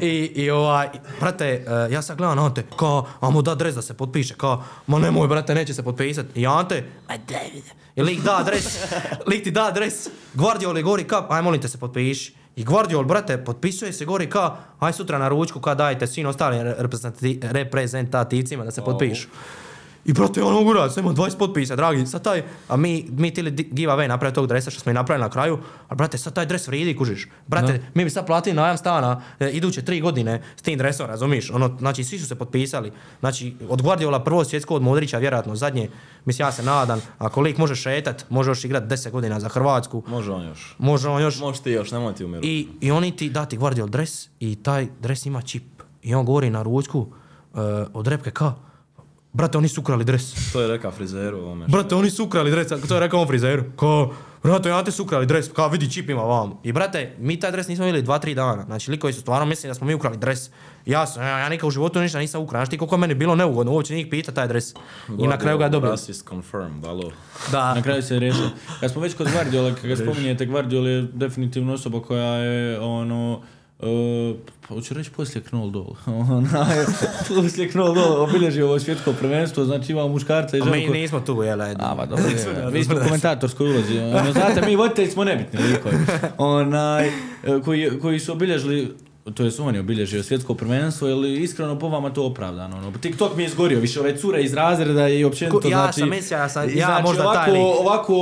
I, 0.00 0.08
i 0.34 0.50
ovaj, 0.50 0.88
brate, 1.20 1.46
e, 1.46 1.92
ja 1.92 2.02
sad 2.02 2.16
gledam 2.16 2.36
na 2.36 2.46
Ante, 2.46 2.64
kao, 2.76 3.06
a 3.20 3.30
mu 3.30 3.42
da 3.42 3.52
adres 3.52 3.74
da 3.74 3.82
se 3.82 3.94
potpiše, 3.94 4.34
kao, 4.34 4.64
ma 4.86 4.98
nemoj, 4.98 5.28
brate, 5.28 5.54
neće 5.54 5.74
se 5.74 5.82
potpisat. 5.82 6.26
I 6.34 6.46
Ante, 6.46 6.84
ma 7.08 7.16
daj, 7.16 7.50
i 7.96 8.02
lik 8.02 8.20
da 8.20 8.36
adres, 8.36 8.78
lik 9.26 9.44
ti 9.44 9.50
da 9.50 9.66
adres, 9.66 10.08
Guardioli 10.34 10.82
gori 10.82 11.04
kao, 11.04 11.26
aj 11.30 11.42
molim 11.42 11.60
te 11.60 11.68
se 11.68 11.78
potpiši. 11.78 12.34
I 12.56 12.64
Guardiol, 12.64 13.04
brate, 13.04 13.44
potpisuje 13.44 13.92
se 13.92 14.04
gori 14.04 14.30
kao, 14.30 14.56
aj 14.78 14.92
sutra 14.92 15.18
na 15.18 15.28
ručku, 15.28 15.60
kao 15.60 15.74
dajte 15.74 16.06
svim 16.06 16.26
ostalim 16.26 16.60
reprezentati- 16.60 17.38
reprezentativcima 17.42 18.64
da 18.64 18.70
se 18.70 18.82
potpišu. 18.82 19.28
I 20.04 20.12
brate, 20.12 20.42
ono 20.42 20.60
ura, 20.60 20.90
sad 20.90 21.04
ima 21.04 21.12
20 21.14 21.38
potpisa, 21.38 21.76
dragi, 21.76 22.06
sad 22.06 22.24
taj, 22.24 22.42
a 22.68 22.76
mi, 22.76 23.06
mi 23.10 23.34
tili 23.34 23.50
giveaway 23.52 24.08
napravili 24.08 24.34
tog 24.34 24.46
dresa 24.46 24.70
što 24.70 24.80
smo 24.80 24.90
i 24.90 24.94
napravili 24.94 25.22
na 25.22 25.30
kraju, 25.30 25.58
a 25.88 25.94
brate, 25.94 26.18
sad 26.18 26.32
taj 26.34 26.46
dres 26.46 26.68
vridi, 26.68 26.96
kužiš. 26.96 27.28
Brate, 27.46 27.82
mi 27.94 28.04
bi 28.04 28.10
sad 28.10 28.26
platili 28.26 28.56
najam 28.56 28.76
stana 28.78 29.22
e, 29.40 29.50
iduće 29.50 29.82
tri 29.82 30.00
godine 30.00 30.42
s 30.56 30.62
tim 30.62 30.78
dresom, 30.78 31.06
razumiš? 31.06 31.50
Ono, 31.50 31.76
znači, 31.78 32.04
svi 32.04 32.18
su 32.18 32.26
se 32.26 32.34
potpisali. 32.34 32.92
Znači, 33.20 33.54
od 33.68 33.82
Guardiola 33.82 34.24
prvo 34.24 34.44
svjetsko, 34.44 34.74
od 34.74 34.82
Modrića 34.82 35.18
vjerojatno 35.18 35.56
zadnje, 35.56 35.88
mislim, 36.24 36.46
ja 36.46 36.52
se 36.52 36.62
nadam, 36.62 37.00
ako 37.18 37.40
lik 37.40 37.58
može 37.58 37.74
šetat, 37.74 38.24
može 38.30 38.50
još 38.50 38.64
igrat 38.64 38.84
10 38.84 39.10
godina 39.10 39.40
za 39.40 39.48
Hrvatsku, 39.48 40.02
Može 40.06 40.32
on 40.32 40.44
još. 40.46 40.74
može 40.78 41.08
on 41.08 41.22
još 41.22 41.40
Možeš 41.40 41.60
ti 41.62 41.70
još, 41.70 41.90
nemoj 41.90 42.14
ti 42.14 42.24
umiru. 42.24 42.42
i, 42.44 42.68
I 42.80 42.90
oni 42.90 43.16
ti 43.16 43.30
dati 43.30 43.56
Guardiol 43.56 43.88
dres 43.88 44.28
i 44.40 44.56
taj 44.56 44.86
dres 45.00 45.26
ima 45.26 45.42
čip. 45.42 45.62
I 46.02 46.14
on 46.14 46.24
govori 46.24 46.50
na 46.50 46.62
ručku 46.62 46.98
uh, 47.00 47.60
od 47.92 48.06
repke 48.06 48.30
kao, 48.30 48.54
brate, 49.32 49.58
oni 49.58 49.68
su 49.68 49.80
ukrali 49.80 50.04
dres. 50.04 50.52
To 50.52 50.60
je 50.60 50.68
reka 50.68 50.90
frizeru 50.90 51.38
ovome. 51.38 51.66
Brate, 51.68 51.94
oni 51.94 52.10
su 52.10 52.24
ukrali 52.24 52.50
dres, 52.50 52.68
to 52.88 52.94
je 52.94 53.00
rekao 53.00 53.20
on 53.20 53.28
frizeru. 53.28 53.64
Kao, 53.76 54.14
brate, 54.42 54.68
ja 54.68 54.84
te 54.84 54.90
su 54.90 55.02
ukrali 55.02 55.26
dres, 55.26 55.48
kao 55.52 55.68
vidi 55.68 55.90
čip 55.90 56.10
ima 56.10 56.22
vam. 56.22 56.52
I 56.62 56.72
brate, 56.72 57.16
mi 57.18 57.40
taj 57.40 57.50
dres 57.52 57.68
nismo 57.68 57.84
vidjeli 57.84 58.02
dva, 58.02 58.18
tri 58.18 58.34
dana. 58.34 58.64
Znači, 58.64 58.90
likovi 58.90 59.12
su 59.12 59.20
stvarno 59.20 59.46
mislili 59.46 59.70
da 59.70 59.74
smo 59.74 59.86
mi 59.86 59.94
ukrali 59.94 60.16
dres. 60.16 60.50
Ja 60.86 61.06
sam, 61.06 61.22
ja, 61.22 61.38
ja 61.38 61.48
nikad 61.48 61.68
u 61.68 61.70
životu 61.70 62.00
ništa 62.00 62.18
nisam 62.18 62.42
ukrao. 62.42 62.58
Znaš 62.60 62.68
ti 62.68 62.78
koliko 62.78 62.94
je 62.94 62.98
meni 62.98 63.14
bilo 63.14 63.34
neugodno 63.34 63.72
uopće 63.72 63.94
njih 63.94 64.06
pita 64.10 64.32
taj 64.32 64.48
dres. 64.48 64.74
I 65.18 65.26
na 65.26 65.38
kraju 65.38 65.58
ga 65.58 65.64
je 65.64 65.70
dobili. 65.70 65.90
Rasist 65.90 66.28
confirmed, 66.28 66.84
alo. 66.84 67.12
Da. 67.52 67.74
Na 67.74 67.82
kraju 67.82 68.02
se 68.02 68.18
riješilo. 68.18 68.50
Kad 68.80 68.90
smo 68.90 69.02
već 69.02 69.14
kod 69.14 69.28
Guardiola, 69.32 69.74
kad 69.74 69.86
ga 69.86 69.96
spominjete, 70.04 70.46
Guardiola 70.46 70.88
je 70.88 71.02
definitivno 71.02 71.72
osoba 71.72 72.02
koja 72.02 72.34
je 72.34 72.80
ono, 72.80 73.42
Uh, 73.82 74.36
pa 74.68 74.74
hoću 74.74 74.94
reći 74.94 75.10
poslije 75.10 75.42
Knoll 75.42 75.70
Doll. 75.70 75.96
Onaj, 76.30 76.84
poslije 77.28 77.70
Knoll 77.70 77.94
Doll 77.94 78.22
obilježio 78.22 78.66
ovo 78.66 78.78
svjetsko 78.78 79.12
prvenstvo, 79.12 79.64
znači 79.64 79.92
ima 79.92 80.08
muškarca 80.08 80.56
i 80.56 80.60
A 80.60 80.64
ženu. 80.64 80.76
mi 80.76 80.88
nismo 80.88 81.20
tu, 81.20 81.42
jel? 81.42 81.62
A, 81.62 81.94
pa 81.96 82.06
dobro, 82.06 82.24
je, 82.64 82.70
vi 82.70 82.84
ste 82.84 82.94
u 82.94 82.98
komentatorskoj 83.04 83.70
ulozi. 83.70 83.98
Ono, 83.98 84.32
znate, 84.32 84.62
mi 84.66 84.76
voditelji 84.76 85.10
smo 85.10 85.24
nebitni 85.24 85.60
likovi. 85.62 85.96
Onaj, 86.38 87.10
koji, 87.64 88.00
koji 88.00 88.18
su 88.18 88.32
obilježili 88.32 88.94
to 89.34 89.44
je 89.44 89.50
on 89.60 89.74
je 89.74 89.80
obilježio 89.80 90.22
svjetsko 90.22 90.54
prvenstvo, 90.54 91.08
ili 91.08 91.42
iskreno 91.42 91.78
po 91.78 91.88
vama 91.88 92.10
to 92.10 92.26
opravdano? 92.26 92.76
Ono? 92.76 92.92
TikTok 93.00 93.36
mi 93.36 93.42
je 93.42 93.46
izgorio, 93.46 93.80
više 93.80 94.00
ove 94.00 94.16
cure 94.16 94.42
iz 94.42 94.54
razreda 94.54 95.08
i 95.08 95.24
općenito, 95.24 95.60
Ku- 95.60 95.68
ja 95.68 95.78
znači... 95.78 96.00
sam 96.00 96.10
mislio, 96.10 96.36
ja 96.36 96.48
sam- 96.48 96.68
ja 96.68 96.86
znači, 96.86 97.02
možda 97.02 97.22
ovako, 97.22 97.36
taj 97.36 97.52
lik. 97.52 97.62
ovako 97.80 98.14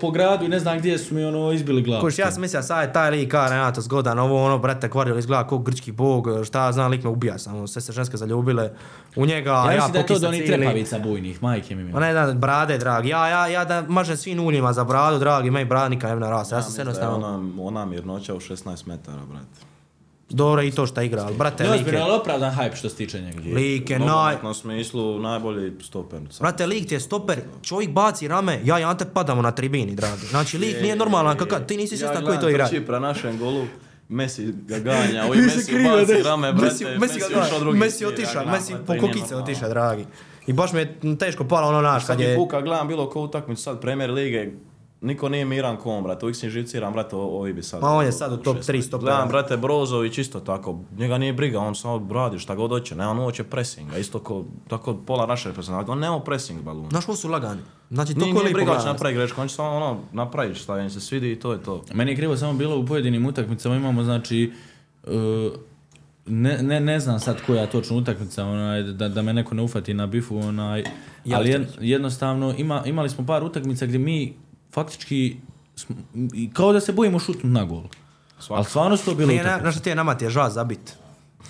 po 0.00 0.10
gradu 0.10 0.44
i 0.44 0.48
ne 0.48 0.58
znam 0.58 0.78
gdje 0.78 0.98
su 0.98 1.14
mi 1.14 1.24
ono 1.24 1.52
izbili 1.52 1.82
glavu. 1.82 2.00
Kuš, 2.00 2.18
ja 2.18 2.32
sam 2.32 2.40
mislio, 2.40 2.62
sad 2.62 2.88
je 2.88 2.92
taj 2.92 3.10
lik, 3.10 3.30
kao 3.30 3.48
Renato 3.48 3.80
zgodan, 3.80 4.18
ovo 4.18 4.44
ono, 4.44 4.58
brate, 4.58 4.88
Guardiola 4.88 5.18
izgleda 5.18 5.46
kao 5.48 5.58
grčki 5.58 5.92
bog, 5.92 6.28
šta 6.44 6.64
ja 6.64 6.72
znam, 6.72 6.90
lik 6.90 7.04
me 7.04 7.10
ubija 7.10 7.38
samo, 7.38 7.66
sve 7.66 7.82
se 7.82 7.92
ženske 7.92 8.16
zaljubile 8.16 8.70
u 9.16 9.26
njega, 9.26 9.50
ja, 9.50 9.72
ja, 9.72 9.74
mislim 9.74 9.92
da 9.92 9.98
je 9.98 10.06
to 10.06 10.18
do 10.18 10.28
onih 10.28 10.42
trepavica 10.46 10.98
bujnih, 10.98 11.42
majke 11.42 11.74
mi. 11.74 11.82
Ne 11.92 12.12
da, 12.12 12.32
brade, 12.34 12.78
dragi, 12.78 13.08
ja, 13.08 13.28
ja, 13.28 13.46
ja 13.46 13.64
da 13.64 13.84
mažem 13.88 14.16
svim 14.16 14.40
uljima 14.40 14.72
za 14.72 14.84
bradu, 14.84 15.18
dragi, 15.18 15.50
meni 15.50 15.64
brada 15.64 15.88
nikad 15.88 16.10
ne 16.10 16.16
bi 16.16 16.20
narasla, 16.20 16.58
ja, 16.58 16.62
sam 16.62 16.74
je 16.74 16.80
jednostavno, 16.80 17.26
ona, 17.26 17.62
ona 17.62 17.84
mirnoća 17.84 18.34
u 18.34 18.40
16 18.40 18.86
metara, 18.86 19.20
brate. 19.30 19.71
Dobro 20.32 20.62
i 20.62 20.70
to 20.70 20.86
šta 20.86 21.02
igra, 21.02 21.22
ali 21.22 21.36
brate, 21.36 21.64
Ne 21.64 21.70
lik 21.70 21.78
ozbiljno, 21.78 21.98
je, 21.98 22.04
ali 22.04 22.14
opravdan 22.14 22.54
hype 22.56 22.76
što 22.76 22.88
se 22.88 22.96
tiče 22.96 23.20
njega. 23.20 23.40
lik 23.54 23.90
je 23.90 23.98
naj... 23.98 24.08
nogometnom 24.08 24.54
smislu 24.54 25.20
najbolji 25.20 25.72
stoper. 25.80 26.20
sad. 26.30 26.40
Brate, 26.40 26.66
lik 26.66 26.88
ti 26.88 26.94
je 26.94 27.00
stoper, 27.00 27.38
čovjek 27.62 27.90
baci 27.90 28.28
rame, 28.28 28.60
ja 28.64 28.80
i 28.80 28.84
Ante 28.84 29.04
padamo 29.04 29.42
na 29.42 29.50
tribini, 29.50 29.94
dragi. 29.94 30.26
Znači, 30.26 30.58
lik 30.58 30.76
nije 30.82 30.96
normalan, 30.96 31.36
kakav, 31.36 31.66
ti 31.66 31.76
nisi 31.76 31.96
svjestan 31.96 32.24
koji 32.24 32.40
to 32.40 32.48
igra. 32.48 32.68
Ja 32.72 32.80
gledam 32.80 33.02
našem 33.02 33.38
golu, 33.38 33.64
Messi 34.08 34.54
ga 34.66 34.78
ganja, 34.78 35.24
ovi 35.28 35.38
Messi 35.38 35.72
krivo, 35.72 35.96
baci 35.96 36.12
ne. 36.12 36.22
rame, 36.22 36.52
brate, 36.52 36.66
Messi, 36.66 36.84
Messi, 36.98 37.18
ga 37.20 37.26
ušao 37.26 37.40
gleda, 37.48 37.58
drugi 37.58 37.78
Messi 37.78 38.04
ja 38.04 38.08
otiša, 38.08 38.32
gledam, 38.32 38.52
Messi 38.52 38.72
brate, 38.72 38.86
po 38.86 38.92
to 38.92 38.92
nije 38.92 39.00
kokice 39.00 39.34
normalno. 39.34 39.44
otiša, 39.44 39.68
dragi. 39.68 40.04
I 40.46 40.52
baš 40.52 40.72
mi 40.72 40.80
je 40.80 40.98
teško 41.18 41.44
palo 41.44 41.68
ono 41.68 41.80
naš, 41.80 42.04
kad 42.06 42.06
Svaki 42.06 42.22
je... 42.22 42.36
put 42.36 42.50
kad 42.50 42.64
gledam 42.64 42.88
bilo 42.88 43.10
koju 43.10 43.22
utakmicu 43.22 43.62
sad 43.62 43.80
Premier 43.80 44.10
Lige, 44.10 44.50
niko 45.02 45.28
nije 45.28 45.44
miran 45.44 45.76
kom, 45.76 46.04
brate, 46.04 46.24
uvijek 46.26 46.36
si 46.36 46.50
živciram, 46.50 46.92
brate, 46.92 47.16
ovi 47.16 47.52
bi 47.52 47.62
sad. 47.62 47.82
Ma 47.82 47.88
on 47.88 48.04
je 48.04 48.12
sad 48.12 48.32
u 48.32 48.36
top 48.36 48.56
16. 48.56 48.66
tri 48.66 48.82
stopera. 48.82 49.10
Gledam, 49.12 49.28
brate, 49.28 49.56
Brozović 49.56 50.18
isto 50.18 50.40
tako, 50.40 50.78
njega 50.98 51.18
nije 51.18 51.32
briga, 51.32 51.58
on 51.58 51.74
samo 51.74 52.08
radi 52.12 52.38
šta 52.38 52.54
god 52.54 52.70
hoće, 52.70 52.96
ne, 52.96 53.06
on 53.06 53.18
uoće 53.18 53.44
pressinga, 53.44 53.98
isto 53.98 54.18
ko, 54.18 54.44
tako 54.68 54.94
pola 54.96 55.26
naše 55.26 55.48
reprezentacije, 55.48 55.92
on 55.92 55.98
nema 55.98 56.20
pressing 56.20 56.62
baluna. 56.62 56.88
Znaš, 56.90 57.08
ovo 57.08 57.16
su 57.16 57.28
lagani. 57.28 57.60
Znači, 57.90 58.14
to 58.14 58.20
Nije, 58.20 58.34
ko 58.34 58.42
nije 58.42 58.54
briga 58.54 58.78
će 58.78 58.86
napravi 58.86 59.14
grešku, 59.14 59.40
on 59.40 59.48
će 59.48 59.54
samo 59.54 59.76
ono 59.76 59.98
napraviti 60.12 60.58
šta 60.60 60.80
im 60.80 60.90
se 60.90 61.00
svidi 61.00 61.32
i 61.32 61.40
to 61.40 61.52
je 61.52 61.62
to. 61.62 61.84
Meni 61.94 62.10
je 62.10 62.16
krivo 62.16 62.36
samo 62.36 62.52
bilo 62.52 62.78
u 62.78 62.86
pojedinim 62.86 63.26
utakmicama 63.26 63.76
imamo 63.76 64.04
znači 64.04 64.52
uh, 65.06 65.12
ne, 66.26 66.62
ne, 66.62 66.80
ne 66.80 67.00
znam 67.00 67.20
sad 67.20 67.36
koja 67.46 67.66
točno 67.66 67.96
utakmica 67.96 68.44
onaj, 68.44 68.82
da, 68.82 69.08
da 69.08 69.22
me 69.22 69.32
neko 69.32 69.54
ne 69.54 69.62
ufati 69.62 69.94
na 69.94 70.06
bifu 70.06 70.38
onaj, 70.38 70.84
ali 71.32 71.50
jed- 71.50 71.66
jednostavno 71.80 72.54
ima, 72.58 72.82
imali 72.86 73.08
smo 73.10 73.26
par 73.26 73.44
utakmica 73.44 73.86
gdje 73.86 73.98
mi 73.98 74.34
faktički 74.72 75.36
smo, 75.76 75.96
i 76.34 76.50
kao 76.52 76.72
da 76.72 76.80
se 76.80 76.92
bojimo 76.92 77.18
šutnut 77.18 77.52
na 77.52 77.64
gol. 77.64 77.82
Ali 78.48 78.64
stvarno 78.64 78.96
su 78.96 79.04
to 79.04 79.14
bilo 79.14 79.28
Nije, 79.28 79.42
znaš 79.60 79.74
šta 79.74 79.82
ti 79.82 79.90
je, 79.90 79.94
nama 79.94 80.14
ti 80.14 80.24
je 80.24 80.30
žal 80.30 80.50
zabit. 80.50 80.96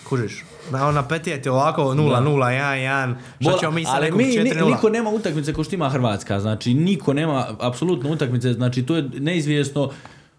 Kužiš. 0.04 0.44
Na, 0.70 0.88
on 0.88 0.94
na 0.94 1.02
petije 1.02 1.42
ti 1.42 1.48
ovako 1.48 1.82
0-0, 1.82 1.94
1-1. 2.22 3.14
Šta 3.40 3.50
Bola- 3.50 3.58
ćemo 3.60 3.72
mi 3.72 3.84
sa 3.84 3.90
ali 3.90 4.04
nekom 4.04 4.18
mi, 4.18 4.24
ni- 4.24 4.32
4-0? 4.50 4.66
niko 4.66 4.88
nema 4.88 5.10
utakmice 5.10 5.54
kao 5.54 5.64
što 5.64 5.74
ima 5.74 5.88
Hrvatska, 5.88 6.40
znači 6.40 6.74
niko 6.74 7.12
nema 7.12 7.46
apsolutno 7.60 8.10
utakmice, 8.10 8.52
znači 8.52 8.82
to 8.82 8.96
je 8.96 9.02
neizvjesno, 9.14 9.90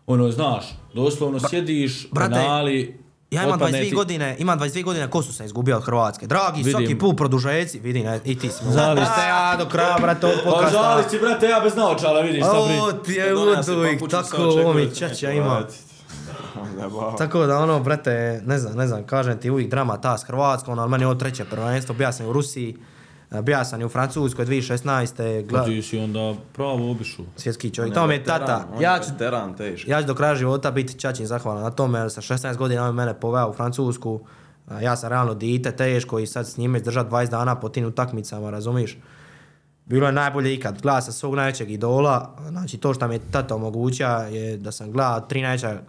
ono, 0.08 0.32
znaš, 0.32 0.66
doslovno 0.94 1.40
sjediš, 1.40 2.08
brate, 2.12 2.34
penali, 2.34 2.98
Ja 3.34 3.44
imam 3.44 3.54
otpadne 3.54 3.80
22 3.80 3.84
ti- 3.84 3.96
godine, 3.96 4.36
imam 4.40 4.60
22 4.60 4.84
godine, 4.84 5.10
ko 5.10 5.22
su 5.24 5.34
se 5.34 5.46
izgubio 5.46 5.78
od 5.78 5.84
Hrvatske? 5.84 6.28
Dragi, 6.28 6.58
Vidim. 6.58 6.72
svaki 6.72 6.98
put 6.98 7.18
produžeci, 7.18 7.80
vidi, 7.80 8.00
ne, 8.02 8.20
i 8.26 8.40
ti 8.40 8.50
si. 8.50 8.64
Zališ. 8.64 9.08
Ste 9.08 9.22
ja 9.22 9.56
do 9.60 9.66
kraja, 9.66 9.98
brate, 9.98 10.26
ovog 10.26 10.40
Pa 10.40 10.50
podcasta. 10.52 10.72
žali 10.74 11.04
si, 11.10 11.20
brate, 11.20 11.48
ja 11.48 11.60
bez 11.60 11.76
naočala, 11.76 12.22
vidiš, 12.22 12.40
šta 12.40 12.52
O, 12.54 12.66
pri... 12.94 13.04
ti 13.06 13.12
je 13.14 13.34
papuče, 13.94 14.12
tako 14.12 14.38
ovo 14.38 14.74
mi 14.74 14.90
čača 14.92 15.32
ima. 15.32 15.62
Tako 17.18 17.46
da 17.46 17.60
ono, 17.60 17.80
brate, 17.80 18.12
ne 18.46 18.58
znam, 18.58 18.74
ne 18.76 18.88
znam, 18.88 19.04
kažem 19.04 19.38
ti 19.38 19.50
uvijek 19.50 19.70
drama 19.70 19.98
ta 19.98 20.18
s 20.18 20.24
Hrvatskom, 20.24 20.80
ali 20.80 20.90
meni 20.90 21.04
je 21.04 21.08
ovo 21.08 21.16
treće 21.16 21.46
prvenstvo, 21.46 21.96
bija 21.96 22.12
sam 22.12 22.26
u 22.26 22.34
Rusiji, 22.34 22.78
bija 23.42 23.66
sam 23.66 23.82
i 23.82 23.86
u 23.86 23.90
Francuskoj 23.90 24.46
2016. 24.46 25.42
Pa 25.42 25.48
Gla... 25.48 25.66
ti 25.66 25.82
si 25.82 25.98
onda 25.98 26.34
pravo 26.54 26.92
obišu. 26.92 27.24
Svjetski 27.36 27.70
čovjek. 27.70 27.94
Tamo 27.94 28.08
mi 28.08 28.14
je 28.14 28.24
tata, 28.24 28.68
ja 28.82 29.00
ću, 29.00 29.12
veteran 29.12 29.56
ja 29.88 30.02
ću 30.02 30.08
do 30.08 30.16
kraja 30.16 30.36
života 30.36 30.72
biti 30.72 31.00
čačin 31.00 31.26
zahvalan 31.26 31.64
na 31.64 31.72
tome, 31.72 32.00
jer 32.00 32.12
sa 32.12 32.22
16 32.22 32.58
godina 32.58 32.82
on 32.82 32.88
je 32.88 32.94
mene 32.94 33.14
poveo 33.14 33.50
u 33.50 33.54
Francusku, 33.54 34.20
ja 34.82 34.96
sam 34.96 35.10
realno 35.10 35.34
dite, 35.34 35.72
teško 35.72 36.20
i 36.20 36.28
sad 36.28 36.48
s 36.48 36.58
njime 36.58 36.78
izdržati 36.78 37.10
20 37.10 37.30
dana 37.30 37.60
po 37.60 37.70
tim 37.70 37.86
utakmicama, 37.86 38.50
razumiš? 38.50 38.98
Bilo 39.86 40.08
je 40.08 40.14
najbolje 40.14 40.54
ikad. 40.54 40.82
Gleda 40.82 41.02
sam 41.02 41.14
svog 41.14 41.36
najvećeg 41.36 41.72
idola, 41.72 42.36
znači 42.50 42.78
to 42.78 42.94
što 42.94 43.08
mi 43.08 43.16
je 43.16 43.22
tata 43.32 43.56
omoguća 43.56 44.10
je 44.10 44.58
da 44.58 44.72
sam 44.72 44.92
gledao 44.92 45.20
tri 45.20 45.42
najveća 45.42 45.82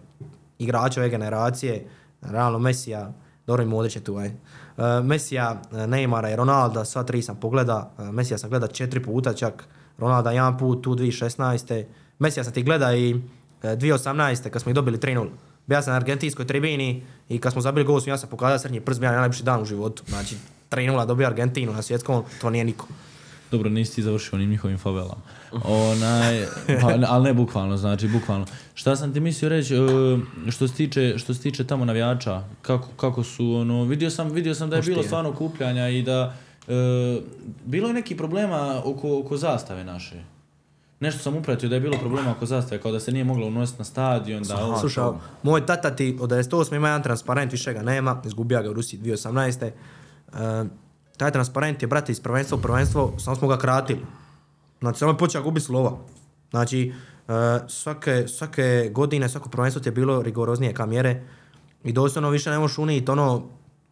igrača 0.59 0.99
ove 0.99 1.09
generacije, 1.09 1.87
realno 2.21 2.59
Mesija, 2.59 3.13
dobro 3.47 3.63
i 3.63 3.65
Modrić 3.65 3.95
je 3.95 4.03
tu, 4.03 4.17
aj. 4.17 4.31
Uh, 4.77 5.05
Mesija, 5.05 5.61
uh, 5.71 5.77
Neymara 5.77 6.33
i 6.33 6.35
Ronalda, 6.35 6.85
sva 6.85 7.03
tri 7.03 7.21
sam 7.21 7.35
pogleda. 7.35 7.91
Uh, 7.97 8.09
Mesija 8.09 8.37
sam 8.37 8.49
gleda 8.49 8.67
četiri 8.67 9.03
puta 9.03 9.33
čak, 9.33 9.63
Ronalda 9.97 10.31
jedan 10.31 10.57
put, 10.57 10.83
tu 10.83 10.95
2016. 10.95 11.83
Mesija 12.19 12.43
sam 12.43 12.53
ti 12.53 12.63
gleda 12.63 12.95
i 12.95 13.13
uh, 13.13 13.21
2018. 13.63 14.49
kad 14.49 14.61
smo 14.61 14.69
ih 14.69 14.75
dobili 14.75 14.97
3-0. 14.97 15.27
Bija 15.67 15.81
sam 15.81 15.91
na 15.91 15.97
argentinskoj 15.97 16.47
tribini 16.47 17.03
i 17.29 17.39
kad 17.39 17.51
smo 17.51 17.61
zabili 17.61 17.85
gol, 17.85 18.01
ja 18.05 18.17
sam 18.17 18.29
pokazao 18.29 18.59
srednji 18.59 18.79
prst, 18.79 18.99
bio 18.99 19.07
je 19.07 19.15
najlepši 19.15 19.43
dan 19.43 19.61
u 19.61 19.65
životu. 19.65 20.03
Znači, 20.07 20.35
3-0 20.71 21.05
dobio 21.05 21.27
Argentinu 21.27 21.73
na 21.73 21.81
svjetskom, 21.81 22.23
to 22.41 22.49
nije 22.49 22.63
niko. 22.63 22.87
Dobro, 23.51 23.69
nisi 23.69 23.95
ti 23.95 24.03
završio 24.03 24.29
onim 24.33 24.49
njihovim 24.49 24.77
favelama. 24.77 25.21
Onaj, 25.63 26.45
pa, 26.81 26.93
ali 27.07 27.23
ne 27.23 27.33
bukvalno, 27.33 27.77
znači 27.77 28.07
bukvalno. 28.07 28.45
Šta 28.73 28.95
sam 28.95 29.13
ti 29.13 29.19
mislio 29.19 29.49
reći, 29.49 29.75
e, 29.75 29.79
što 30.51 30.67
se 30.67 30.73
tiče, 30.73 31.17
što 31.17 31.33
se 31.33 31.41
tiče 31.41 31.63
tamo 31.63 31.85
navijača, 31.85 32.43
kako, 32.61 32.87
kako 32.89 33.23
su, 33.23 33.51
ono, 33.51 33.83
vidio 33.83 34.09
sam, 34.09 34.29
vidio 34.29 34.55
sam 34.55 34.69
da 34.69 34.75
je 34.75 34.81
bilo 34.81 35.03
stvarno 35.03 35.33
kupljanja 35.33 35.89
i 35.89 36.01
da, 36.01 36.33
e, 36.67 36.73
bilo 37.65 37.87
je 37.87 37.93
neki 37.93 38.17
problema 38.17 38.81
oko, 38.85 39.19
oko 39.19 39.37
zastave 39.37 39.83
naše. 39.83 40.23
Nešto 40.99 41.19
sam 41.19 41.35
upratio 41.35 41.69
da 41.69 41.75
je 41.75 41.81
bilo 41.81 41.97
problema 41.97 42.31
oko 42.31 42.45
zastave, 42.45 42.81
kao 42.81 42.91
da 42.91 42.99
se 42.99 43.11
nije 43.11 43.23
moglo 43.23 43.47
unositi 43.47 43.79
na 43.79 43.85
stadion, 43.85 44.43
da... 44.43 44.57
ovo- 44.57 44.79
Slušaj, 44.79 45.03
ovo, 45.03 45.19
moj 45.43 45.65
tata 45.65 45.95
ti 45.95 46.17
od 46.21 46.29
98 46.29 46.75
ima 46.75 46.87
jedan 46.87 47.03
transparent, 47.03 47.51
više 47.51 47.73
ga 47.73 47.81
nema, 47.81 48.21
izgubio 48.25 48.63
ga 48.63 48.69
u 48.69 48.73
Rusiji 48.73 48.99
2018. 48.99 49.65
E, 49.65 50.65
taj 51.17 51.31
transparent 51.31 51.81
je, 51.81 51.87
brate, 51.87 52.11
iz 52.11 52.19
prvenstva 52.19 52.57
u 52.57 52.61
prvenstvo, 52.61 53.13
samo 53.17 53.35
smo 53.35 53.47
ga 53.47 53.57
kratili. 53.57 54.01
Znači, 54.79 54.99
samo 54.99 55.11
je 55.11 55.17
počeo 55.17 55.43
gubiti 55.43 55.65
slova. 55.65 55.97
Znači, 56.49 56.93
svake, 57.67 58.27
svake 58.27 58.89
godine, 58.93 59.29
svako 59.29 59.49
prvenstvo 59.49 59.81
ti 59.81 59.87
je 59.89 59.93
bilo 59.93 60.21
rigoroznije 60.21 60.73
ka 60.73 60.85
mjere 60.85 61.21
i 61.83 61.93
doslovno 61.93 62.29
više 62.29 62.49
ne 62.49 62.59
možeš 62.59 62.77
unijeti 62.77 63.11
ono 63.11 63.43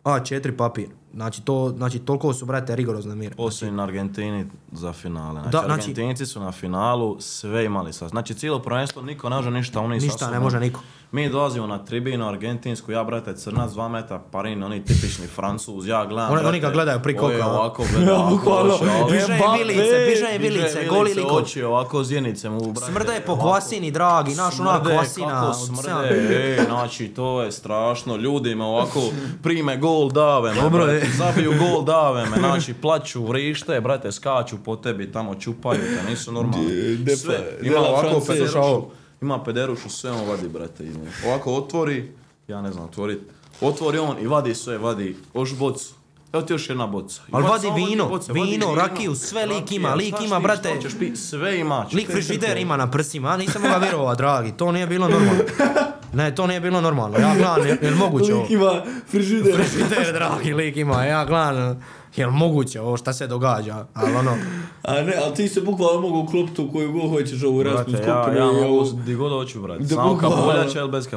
A4 0.03 0.57
papir. 0.57 0.87
Znači, 1.13 1.41
to, 1.41 1.73
znači 1.77 1.99
toliko 1.99 2.33
su, 2.33 2.45
brate, 2.45 2.75
rigorozne 2.75 3.15
mjere. 3.15 3.35
Osim 3.37 3.75
na 3.75 3.83
Argentini 3.83 4.45
za 4.71 4.93
finale. 4.93 5.33
Znači, 5.33 5.49
Da, 5.51 5.61
znači- 5.65 5.71
Argentinci 5.81 6.25
su 6.25 6.39
na 6.39 6.51
finalu 6.51 7.17
sve 7.19 7.65
imali 7.65 7.93
sad. 7.93 8.09
Znači, 8.09 8.33
cijelo 8.33 8.59
prvenstvo 8.59 9.01
niko 9.01 9.29
ne 9.29 9.35
može 9.35 9.51
ništa 9.51 9.79
oni 9.79 9.99
sa 9.99 10.05
Ništa 10.05 10.29
ne 10.29 10.39
može 10.39 10.59
niko. 10.59 10.79
Mi 11.11 11.29
dolazimo 11.29 11.67
na 11.67 11.77
tribinu 11.79 12.27
argentinsku, 12.27 12.91
ja 12.91 13.03
brate 13.03 13.35
crnac, 13.35 13.71
dva 13.71 13.89
metra, 13.89 14.21
parin, 14.21 14.63
oni 14.63 14.79
tipični 14.81 15.27
francuz, 15.27 15.87
ja 15.87 16.05
gledam. 16.05 16.31
Oni- 16.31 16.39
oni 16.39 16.49
brate, 16.49 16.59
ga 16.61 16.69
gledaju 16.69 16.99
priko 16.99 17.23
ovaj 17.23 17.35
oka, 17.37 17.45
a? 17.45 17.51
ovako 17.51 17.83
gleda, 17.87 18.13
ovako 18.15 18.29
Bukvalno. 18.31 18.77
Biže 19.11 19.35
Mbappe, 19.35 19.57
vilice, 19.59 19.83
biže 20.09 20.37
vilice, 20.39 20.63
Biže 20.75 20.87
goli 20.89 21.01
vilice, 21.01 21.19
liko. 21.19 21.35
oči, 21.35 21.63
ovako 21.63 22.03
zjenice 22.03 22.49
mu, 22.49 22.59
brate. 22.61 22.85
Smrde 22.85 23.21
po 23.25 23.31
ovako. 23.31 23.47
kvasini, 23.47 23.91
dragi, 23.91 24.35
naš 24.35 24.59
ona 24.59 24.71
Smrde, 24.73 24.95
kvasina. 24.95 25.27
kako 25.31 25.53
smrde, 25.53 26.55
ej, 26.59 26.65
znači 26.65 27.07
to 27.07 27.41
je 27.41 27.51
strašno, 27.51 28.15
ljudima 28.15 28.65
ovako 28.65 28.99
prime 29.43 29.77
gol 29.77 30.09
dave 30.11 30.53
Dobro, 30.53 30.85
je. 30.85 31.02
Zabiju 31.09 31.53
gol 31.59 31.83
dave 31.83 32.25
me, 32.25 32.37
znači 32.37 32.73
plaću, 32.73 33.25
vrište, 33.25 33.81
brate, 33.81 34.11
skaču 34.11 34.57
po 34.65 34.75
tebi, 34.75 35.11
tamo 35.11 35.35
čupaju 35.35 35.79
te, 35.79 36.09
nisu 36.09 36.31
normalni. 36.31 36.95
De- 36.95 37.15
Sve, 37.17 37.37
de- 37.37 37.59
ima 37.61 37.73
de 37.73 37.79
la 37.79 37.89
ovako 37.89 38.19
pederušu, 38.27 38.85
ima 39.21 39.43
pederušu, 39.43 39.89
sve 39.89 40.11
on 40.11 40.27
vadi, 40.27 40.47
brate, 40.49 40.83
nje. 40.83 41.11
Ovako 41.27 41.53
otvori, 41.53 42.11
ja 42.47 42.61
ne 42.61 42.71
znam, 42.71 42.85
otvori, 42.85 43.19
otvori 43.61 43.97
on 43.97 44.19
i 44.19 44.27
vadi 44.27 44.55
sve, 44.55 44.77
vadi, 44.77 45.15
još 45.35 45.55
bocu. 45.55 45.93
Evo 46.33 46.43
ti 46.43 46.53
još 46.53 46.69
jedna 46.69 46.87
boca. 46.87 47.21
Ali 47.31 47.43
vadi 47.43 47.67
vino, 47.77 48.05
boce, 48.07 48.33
vino, 48.33 48.75
rakiju, 48.75 49.15
sve 49.15 49.45
lik 49.45 49.71
ima, 49.71 49.93
lik 49.93 50.15
ima, 50.21 50.39
brate. 50.39 50.79
sve 51.15 51.59
ima. 51.59 51.87
Lik 51.93 52.07
frižider 52.07 52.57
ima 52.57 52.77
na 52.77 52.91
prsima, 52.91 53.29
a 53.29 53.37
nisam 53.37 53.61
mogao 53.61 53.79
vjerovati, 53.79 54.17
dragi, 54.17 54.51
to 54.51 54.71
nije 54.71 54.87
bilo 54.87 55.07
normalno. 55.07 55.43
Ne, 56.13 56.35
to 56.35 56.47
nije 56.47 56.59
bilo 56.59 56.81
normalno, 56.81 57.17
ja 57.17 57.33
gledam, 57.37 57.67
je, 57.67 57.77
jel 57.81 57.95
moguće 57.95 58.33
ovo? 58.33 58.41
Lik 58.41 58.51
ima 58.51 58.81
frižider. 59.07 59.55
Frižider, 59.55 60.13
dragi, 60.13 60.53
lik 60.53 60.77
ima, 60.77 61.05
ja 61.05 61.25
gledam, 61.25 61.83
jel 62.15 62.31
moguće 62.31 62.81
ovo, 62.81 62.97
šta 62.97 63.13
se 63.13 63.27
događa, 63.27 63.85
ali 63.93 64.15
ono, 64.15 64.37
A 64.83 65.01
ne, 65.01 65.13
ali 65.25 65.35
ti 65.35 65.47
se 65.47 65.61
bukvalno 65.61 66.01
mogu 66.01 66.19
uklopiti 66.19 66.61
u 66.61 66.71
koju 66.71 66.91
god 66.91 67.09
hoćeš 67.09 67.43
ovu 67.43 67.63
rasnu 67.63 67.93
ja, 67.93 67.97
skupinu. 67.97 68.37
ja 68.37 68.51
i 68.51 68.69
mogu 68.69 68.89
di 69.05 69.15
god 69.15 69.31
hoću, 69.31 69.61
brate. 69.61 69.85
Samo 69.85 70.17
kapuljača 70.17 70.79
ili 70.79 70.91
bez 70.91 71.07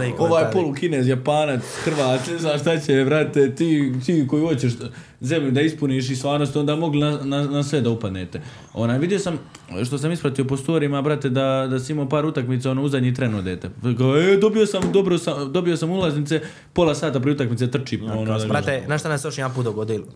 lik, 0.00 0.20
ovaj 0.20 0.42
taj 0.42 0.44
lik. 0.44 0.52
polukinez, 0.52 1.08
japanac, 1.08 1.62
hrvat, 1.84 2.26
ne 2.26 2.38
znam 2.38 2.58
šta 2.58 2.78
će, 2.78 3.04
brate, 3.04 3.54
ti, 3.54 3.92
ti 4.06 4.26
koji 4.28 4.42
hoćeš 4.42 4.72
zemlju 5.20 5.50
da 5.50 5.60
ispuniš 5.60 6.10
i 6.10 6.16
stvarno 6.16 6.46
ste 6.46 6.58
onda 6.58 6.76
mogli 6.76 7.00
na, 7.00 7.18
na, 7.24 7.42
na 7.42 7.62
sve 7.62 7.80
da 7.80 7.90
upadnete. 7.90 8.40
Onaj, 8.74 8.98
vidio 8.98 9.18
sam, 9.18 9.38
što 9.86 9.98
sam 9.98 10.12
ispratio 10.12 10.44
po 10.44 10.56
storijima, 10.56 11.02
brate, 11.02 11.30
da, 11.30 11.66
da 11.70 11.80
si 11.80 11.92
imao 11.92 12.08
par 12.08 12.26
utakmica, 12.26 12.70
ono, 12.70 12.82
u 12.82 12.88
zadnji 12.88 13.14
tren 13.14 13.34
odete. 13.34 13.66
E, 13.66 14.36
dobio 14.36 14.66
sam, 14.66 14.92
dobro 14.92 15.18
sam, 15.18 15.52
dobio 15.52 15.76
sam 15.76 15.90
ulaznice, 15.90 16.40
pola 16.72 16.94
sata 16.94 17.20
pri 17.20 17.30
utakmice 17.30 17.70
trči. 17.70 18.00
ono, 18.12 18.38
brate, 18.48 18.82
znaš 18.86 19.00
šta 19.00 19.08
nas 19.08 19.24
još 19.24 19.38
jedan 19.38 19.54
put 19.54 19.66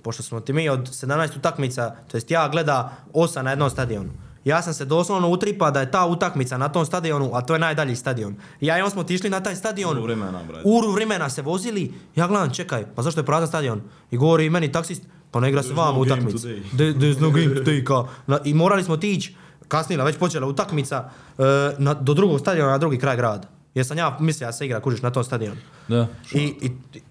Pošto 0.02 0.22
smo 0.22 0.40
ti 0.40 0.52
mi 0.52 0.68
od 0.68 0.80
17 0.80 1.36
utakmica, 1.38 1.94
to 2.08 2.16
jest 2.16 2.30
ja 2.30 2.48
gleda 2.48 2.92
8 3.12 3.42
na 3.42 3.50
jednom 3.50 3.70
stadionu. 3.70 4.10
Ja 4.44 4.62
sam 4.62 4.74
se 4.74 4.84
doslovno 4.84 5.28
utripa 5.28 5.70
da 5.70 5.80
je 5.80 5.90
ta 5.90 6.06
utakmica 6.06 6.58
na 6.58 6.68
tom 6.68 6.86
stadionu, 6.86 7.30
a 7.34 7.40
to 7.40 7.52
je 7.52 7.58
najdalji 7.58 7.96
stadion. 7.96 8.34
Ja 8.60 8.78
i 8.78 8.82
on 8.82 8.90
smo 8.90 9.00
otišli 9.00 9.30
na 9.30 9.40
taj 9.40 9.56
stadion. 9.56 9.90
Uru 9.92 10.02
vremena, 10.02 10.42
brate. 10.48 10.62
Uru 10.64 10.90
vremena 10.92 11.30
se 11.30 11.42
vozili, 11.42 11.94
ja 12.16 12.26
gledam, 12.26 12.54
čekaj, 12.54 12.84
pa 12.94 13.02
zašto 13.02 13.20
je 13.20 13.26
prazan 13.26 13.48
stadion? 13.48 13.80
I 14.10 14.16
govori 14.16 14.50
meni 14.50 14.72
taksist, 14.72 15.02
pa 15.30 15.40
ne 15.40 15.48
igra 15.48 15.62
se 15.62 15.72
vam 15.74 15.94
no 15.94 16.00
utakmica. 16.00 16.48
There's 16.72 17.20
no 17.20 17.30
game 17.30 17.54
today, 17.54 17.84
kao. 17.84 18.08
Na- 18.26 18.40
I 18.44 18.54
morali 18.54 18.84
smo 18.84 18.96
tići, 18.96 19.34
kasnila, 19.68 20.04
već 20.04 20.16
počela 20.18 20.46
utakmica, 20.46 21.10
e, 21.38 21.42
na, 21.78 21.94
do 21.94 22.14
drugog 22.14 22.40
stadiona 22.40 22.70
na 22.70 22.78
drugi 22.78 22.98
kraj 22.98 23.16
grada. 23.16 23.48
Jer 23.76 23.86
sam 23.86 23.98
ja 23.98 24.16
mislio 24.20 24.46
da 24.46 24.52
se 24.52 24.66
igra, 24.66 24.80
kužiš, 24.80 25.02
na 25.02 25.10
tom 25.10 25.24
stadionu. 25.24 25.60
Da. 25.88 26.06
I, 26.32 26.54
i, 26.60 26.70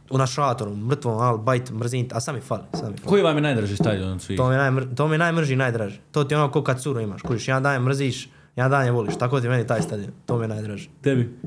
u 0.10 0.18
na 0.18 0.28
šatoru, 0.28 0.76
mrtvom, 0.76 1.18
al, 1.18 1.38
bajt, 1.38 1.72
mrzim, 1.72 2.08
a 2.12 2.20
sam 2.20 2.36
mi 2.36 2.42
fali, 2.42 2.64
sam 2.74 2.92
mi 2.92 2.98
fali. 2.98 3.10
Koji 3.10 3.24
vam 3.24 3.38
je 3.38 3.42
najdraži 3.42 3.76
stadion 3.76 4.12
od 4.12 4.22
svih? 4.22 4.38
To 4.38 4.48
mi, 4.48 4.54
je 4.54 4.58
najmr, 4.58 4.86
to 4.96 5.08
mi 5.08 5.14
je 5.14 5.18
najmrži 5.18 5.54
i 5.54 5.56
najdraži. 5.56 6.00
To 6.12 6.24
ti 6.24 6.34
je 6.34 6.38
ono 6.38 6.52
ko 6.52 6.64
kad 6.64 6.82
curu 6.82 7.00
imaš, 7.00 7.22
kužiš, 7.22 7.48
jedan 7.48 7.64
dan 7.64 7.74
je 7.74 7.80
mrziš, 7.80 8.30
jedan 8.56 8.72
dan 8.72 8.86
je 8.86 8.92
voliš, 8.92 9.18
tako 9.18 9.40
ti 9.40 9.46
je 9.46 9.50
meni 9.50 9.68
taj 9.68 9.82
stadion, 9.82 10.12
to 10.26 10.38
mi 10.38 10.44
je 10.44 10.48
najdraži. 10.48 10.90
Tebi? 11.02 11.38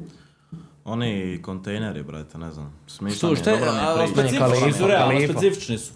Oni 0.85 1.41
kontejneri, 1.43 2.03
brate, 2.03 2.39
ne 2.39 2.53
znam. 2.53 2.73
Je, 3.01 3.11
šta 3.11 3.29
je, 3.29 4.09
specifični 4.09 4.73
su, 4.73 4.87
realno, 4.87 5.21
specifični 5.21 5.79
su. 5.79 5.93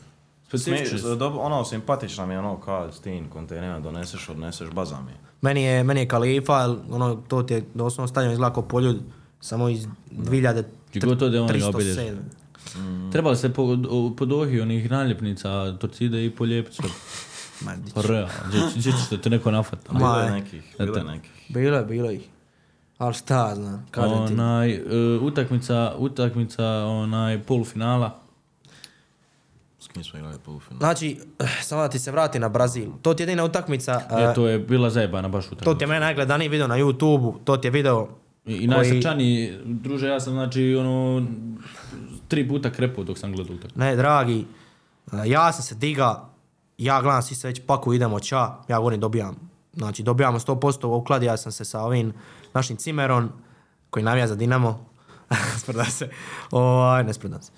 Specifični 0.49 0.99
su. 0.99 1.19
ono, 1.21 1.65
simpatična 1.65 2.27
mi 2.27 2.35
je 2.35 2.39
ono 2.39 2.61
kao 2.61 2.93
s 2.93 3.01
tim 3.01 3.29
kontejnerima 3.29 3.81
doneseš, 3.81 4.29
odneseš, 4.29 4.71
baza 4.71 5.01
mi 5.01 5.11
je. 5.11 5.32
Meni 5.43 5.63
je, 5.63 5.85
meni 5.85 6.01
je 6.01 6.09
kalifa, 6.09 6.55
ono, 6.91 7.15
to 7.19 7.43
ti 7.43 7.55
je 7.55 7.65
doslovno 7.75 8.09
stadion 8.09 8.33
izgleda 8.33 8.55
kao 8.55 8.63
poljud, 8.65 9.01
samo 9.41 9.69
iz 9.69 9.87
2000 10.11 10.63
Gdje 10.91 11.01
god 11.03 11.23
ode, 11.23 11.41
oni 11.41 11.49
ga 11.51 11.67
307. 11.67 11.69
obilježe. 11.69 12.17
Trebalo 13.13 13.37
se 13.37 13.49
po, 13.51 13.63
o- 13.89 14.13
po 14.13 14.25
dohi 14.27 14.61
onih 14.61 14.91
naljepnica, 14.91 15.49
torcide 15.73 16.27
i 16.27 16.33
sve. 16.71 16.89
Ma, 17.61 17.73
Pa 17.95 18.03
gdje 18.49 18.61
će- 18.61 18.67
gdje 18.73 18.93
ćeš 18.93 19.11
da 19.11 19.17
te 19.19 19.31
neko 19.31 19.51
nafata? 19.51 19.93
Bilo 19.93 20.17
je 20.17 20.31
nekih, 20.31 20.63
bilo 20.79 20.95
je 20.95 21.01
eto. 21.01 21.11
nekih. 21.11 21.31
Bilo 21.49 21.77
je, 21.77 21.85
bilo 21.85 22.11
ih. 22.11 22.29
Ali 22.99 23.15
šta 23.15 23.55
znam, 23.55 23.87
kažem 23.91 24.27
ti. 24.27 24.33
Onaj, 24.33 24.71
e, 24.73 24.81
utakmica, 25.19 25.95
utakmica, 25.99 26.65
onaj, 26.87 27.43
polufinala. 27.43 28.22
Kim 29.93 30.05
smo 30.05 30.19
igrali 30.19 30.39
polufinal? 30.39 30.79
Znači, 30.79 31.19
samo 31.63 31.83
da 31.83 31.89
ti 31.89 31.99
se 31.99 32.11
vrati 32.11 32.39
na 32.39 32.49
Brazil. 32.49 32.91
To 33.03 33.15
ti 33.15 33.23
je 33.23 33.25
jedina 33.25 33.45
utakmica, 33.45 33.93
Je, 34.19 34.35
to 34.35 34.49
je 34.49 34.59
bila 34.59 34.91
zajebana 34.91 35.29
baš 35.29 35.45
to 35.45 35.49
utakmica. 35.49 35.79
ti 35.79 35.85
je 35.85 35.89
meni 35.89 36.01
najgledaniji 36.01 36.49
video 36.49 36.67
na 36.67 36.77
YouTube-u, 36.77 37.39
to 37.39 37.57
ti 37.57 37.67
je 37.67 37.73
video 37.73 38.09
I, 38.47 38.53
i 38.53 38.59
koji- 38.59 38.67
najsrčaniji, 38.69 39.59
druže, 39.65 40.07
ja 40.07 40.21
sam 40.21 40.33
znači 40.33 40.75
ono, 40.75 41.27
tri 42.29 42.49
puta 42.49 42.71
krepo 42.71 43.05
dok 43.05 43.19
sam 43.19 43.33
gledao 43.33 43.55
utakmicu. 43.55 43.79
Ne, 43.79 43.97
dragi, 43.97 44.47
e, 45.13 45.27
ja 45.27 45.53
sam 45.53 45.63
se 45.63 45.75
diga, 45.75 46.29
ja 46.79 47.03
gledam 47.03 47.23
svi 47.23 47.35
se 47.35 47.49
već 47.49 47.61
paku, 47.67 47.93
idemo 47.95 48.21
ča, 48.21 48.37
ja 48.69 48.77
govorim 48.77 49.01
dobijam. 49.01 49.37
Znači 49.75 50.03
dobijamo 50.03 50.39
100%, 50.39 50.87
ukladio 50.87 51.37
sam 51.37 51.53
se 51.53 51.65
sa 51.65 51.81
ovim 51.81 52.13
našim 52.55 52.77
cimerom 52.77 53.31
koji 53.91 54.03
navija 54.03 54.27
za 54.27 54.35
Dinamo. 54.37 54.87
Sprda 55.61 55.85
se. 55.85 56.09
Ovaj, 56.51 57.05
ne 57.05 57.13
sprdam 57.15 57.43
se. 57.43 57.51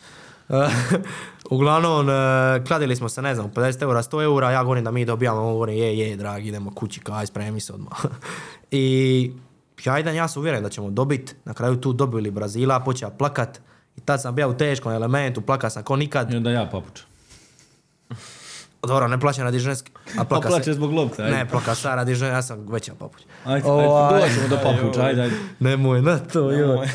Uglavnom, 1.51 2.11
e, 2.11 2.65
kladili 2.67 2.97
smo 2.97 3.09
se, 3.09 3.23
ne 3.23 3.35
znam, 3.35 3.51
50 3.51 3.83
eura, 3.83 4.03
100 4.03 4.23
eura, 4.23 4.51
ja 4.51 4.63
govorim 4.63 4.85
da 4.85 4.91
mi 4.91 5.05
dobijamo, 5.05 5.41
on 5.41 5.53
govori, 5.53 5.79
je, 5.79 5.99
je, 5.99 6.17
dragi, 6.17 6.49
idemo 6.49 6.71
kući, 6.75 7.01
kaj, 7.01 7.27
spremi 7.27 7.61
se 7.61 7.73
odmah. 7.73 7.99
I 8.71 9.33
ja 9.85 9.99
idem, 9.99 10.15
ja 10.15 10.29
sam 10.29 10.41
uvjeren 10.41 10.63
da 10.63 10.69
ćemo 10.69 10.91
dobit, 10.91 11.37
na 11.45 11.55
kraju 11.55 11.77
tu 11.77 11.93
dobili 11.93 12.31
Brazila, 12.31 12.81
počeo 12.81 13.11
plakat, 13.11 13.61
i 13.97 14.01
tad 14.01 14.23
sam 14.23 14.35
bio 14.35 14.51
u 14.51 14.55
teškom 14.55 14.93
elementu, 14.93 15.41
plaka 15.41 15.71
sam 15.71 15.83
ko 15.83 15.97
nikad, 15.97 16.33
I 16.33 16.37
onda 16.37 16.51
ja 16.51 16.69
papučam. 16.73 17.07
dobro, 18.89 19.09
ne 19.09 19.21
plaćam 19.21 19.45
radi 19.45 19.59
ženske, 19.59 19.93
a 20.19 20.25
plaka 20.25 20.49
plaće 20.49 20.65
se, 20.65 20.73
zbog 20.73 20.93
lopte, 20.93 21.23
ajde. 21.23 21.37
ne, 21.37 21.49
plaka 21.49 21.75
sa 21.75 21.95
radi 21.95 22.13
ja 22.21 22.43
sam 22.43 22.67
veća 22.69 22.93
papuć. 22.99 23.23
Ajde, 23.45 23.69
Ovaj, 23.69 24.15
ajde, 24.15 24.27
doćemo 24.27 24.49
do 24.49 24.59
papuča, 24.63 25.03
ajde, 25.03 25.23
ajde. 25.23 25.37
Nemoj 25.61 26.03
na 26.03 26.19
to, 26.19 26.51
joj. 26.51 26.89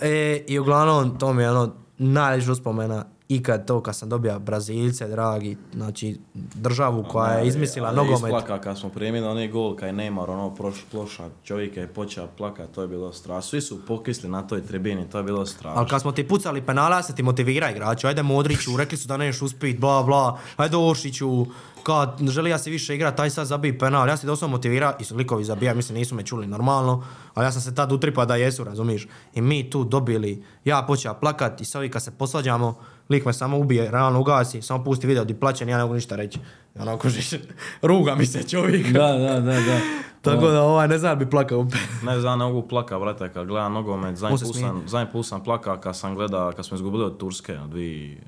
e, 0.00 0.44
I 0.46 0.58
uglavnom, 0.58 1.18
to 1.18 1.32
mi 1.32 1.42
je 1.42 1.50
ono 1.50 1.74
najljepša 1.98 2.52
uspomena 2.52 3.04
ikad 3.28 3.66
to 3.66 3.80
kad 3.80 3.96
sam 3.96 4.08
dobio 4.08 4.38
Brazilce, 4.38 5.08
dragi, 5.08 5.56
znači 5.74 6.18
državu 6.34 7.04
koja 7.10 7.32
je 7.32 7.48
izmislila 7.48 7.88
Ali 7.88 7.96
nogomet. 7.96 8.24
Isplaka 8.24 8.60
kad 8.60 8.78
smo 8.78 8.88
primili 8.88 9.26
onaj 9.26 9.48
gol, 9.48 9.76
kaj 9.76 9.92
Neymar, 9.92 10.30
ono 10.30 10.54
ploša, 10.90 11.28
čovjek 11.44 11.76
je 11.76 11.86
počeo 11.86 12.26
plakat, 12.36 12.70
to 12.70 12.82
je 12.82 12.88
bilo 12.88 13.12
strašno. 13.12 13.42
Svi 13.42 13.60
su 13.60 13.86
pokisli 13.86 14.28
na 14.28 14.46
toj 14.46 14.66
tribini, 14.66 15.10
to 15.10 15.18
je 15.18 15.24
bilo 15.24 15.46
strašno. 15.46 15.80
Ali 15.80 15.88
kad 15.88 16.00
smo 16.00 16.12
ti 16.12 16.28
pucali 16.28 16.62
penala, 16.62 17.02
se 17.02 17.14
ti 17.14 17.22
motivira 17.22 17.70
igrač. 17.70 18.04
Ajde 18.04 18.22
Modriću, 18.22 18.76
rekli 18.76 18.98
su 18.98 19.08
da 19.08 19.16
neš 19.16 19.42
uspit, 19.42 19.80
bla 19.80 20.02
bla. 20.02 20.38
Ajde 20.56 20.76
Ošiću, 20.76 21.46
kad 21.82 22.18
želi 22.28 22.50
ja 22.50 22.58
se 22.58 22.70
više 22.70 22.94
igrat, 22.94 23.16
taj 23.16 23.30
sad 23.30 23.46
zabij 23.46 23.78
penal. 23.78 24.08
Ja 24.08 24.16
se 24.16 24.26
doslovno 24.26 24.56
motivira 24.56 24.96
i 25.00 25.04
su 25.04 25.16
likovi 25.16 25.44
zabija, 25.44 25.74
mislim 25.74 25.98
nisu 25.98 26.14
me 26.14 26.22
čuli 26.22 26.46
normalno. 26.46 27.04
Ali 27.34 27.46
ja 27.46 27.52
sam 27.52 27.62
se 27.62 27.74
tad 27.74 27.92
utripa 27.92 28.24
da 28.24 28.36
jesu, 28.36 28.64
razumiš. 28.64 29.08
I 29.34 29.40
mi 29.40 29.70
tu 29.70 29.84
dobili, 29.84 30.44
ja 30.64 30.84
počeo 30.86 31.14
plakat 31.14 31.60
i 31.60 31.64
sad 31.64 31.90
kad 31.90 32.02
se 32.02 32.10
posvađamo, 32.10 32.74
lik 33.08 33.24
me 33.24 33.32
samo 33.32 33.58
ubije, 33.58 33.90
realno 33.90 34.20
ugasi, 34.20 34.62
samo 34.62 34.84
pusti 34.84 35.06
video 35.06 35.24
di 35.24 35.34
plaćen, 35.34 35.68
ja 35.68 35.76
ne 35.76 35.82
mogu 35.82 35.94
ništa 35.94 36.16
reći. 36.16 36.38
I 36.76 36.78
Onako, 36.78 37.08
ruga 37.82 38.14
mi 38.14 38.26
se 38.26 38.48
čovjek. 38.48 38.92
Da, 38.92 39.12
da, 39.12 39.40
da, 39.40 39.52
da. 39.60 39.80
Tako 40.22 40.48
da 40.48 40.62
ovaj 40.62 40.88
ne 40.88 40.98
znam 40.98 41.18
bi 41.18 41.30
plakao. 41.30 41.66
Ne 42.02 42.20
znam, 42.20 42.38
ne 42.38 42.44
mogu 42.44 42.68
plaka, 42.68 42.98
brate, 42.98 43.32
kad 43.32 43.46
gledam 43.46 43.72
nogomet, 43.72 44.16
zadnji 44.16 44.38
put 44.38 44.56
sam, 44.56 44.82
zadnji 44.86 45.12
put 45.12 45.26
sam 45.26 45.44
plaka 45.44 45.80
kad 45.80 45.96
sam 45.96 46.14
gleda, 46.14 46.52
kad 46.52 46.66
smo 46.66 46.74
izgubili 46.74 47.04
od 47.04 47.18
Turske, 47.18 47.52
2008. 47.52 48.18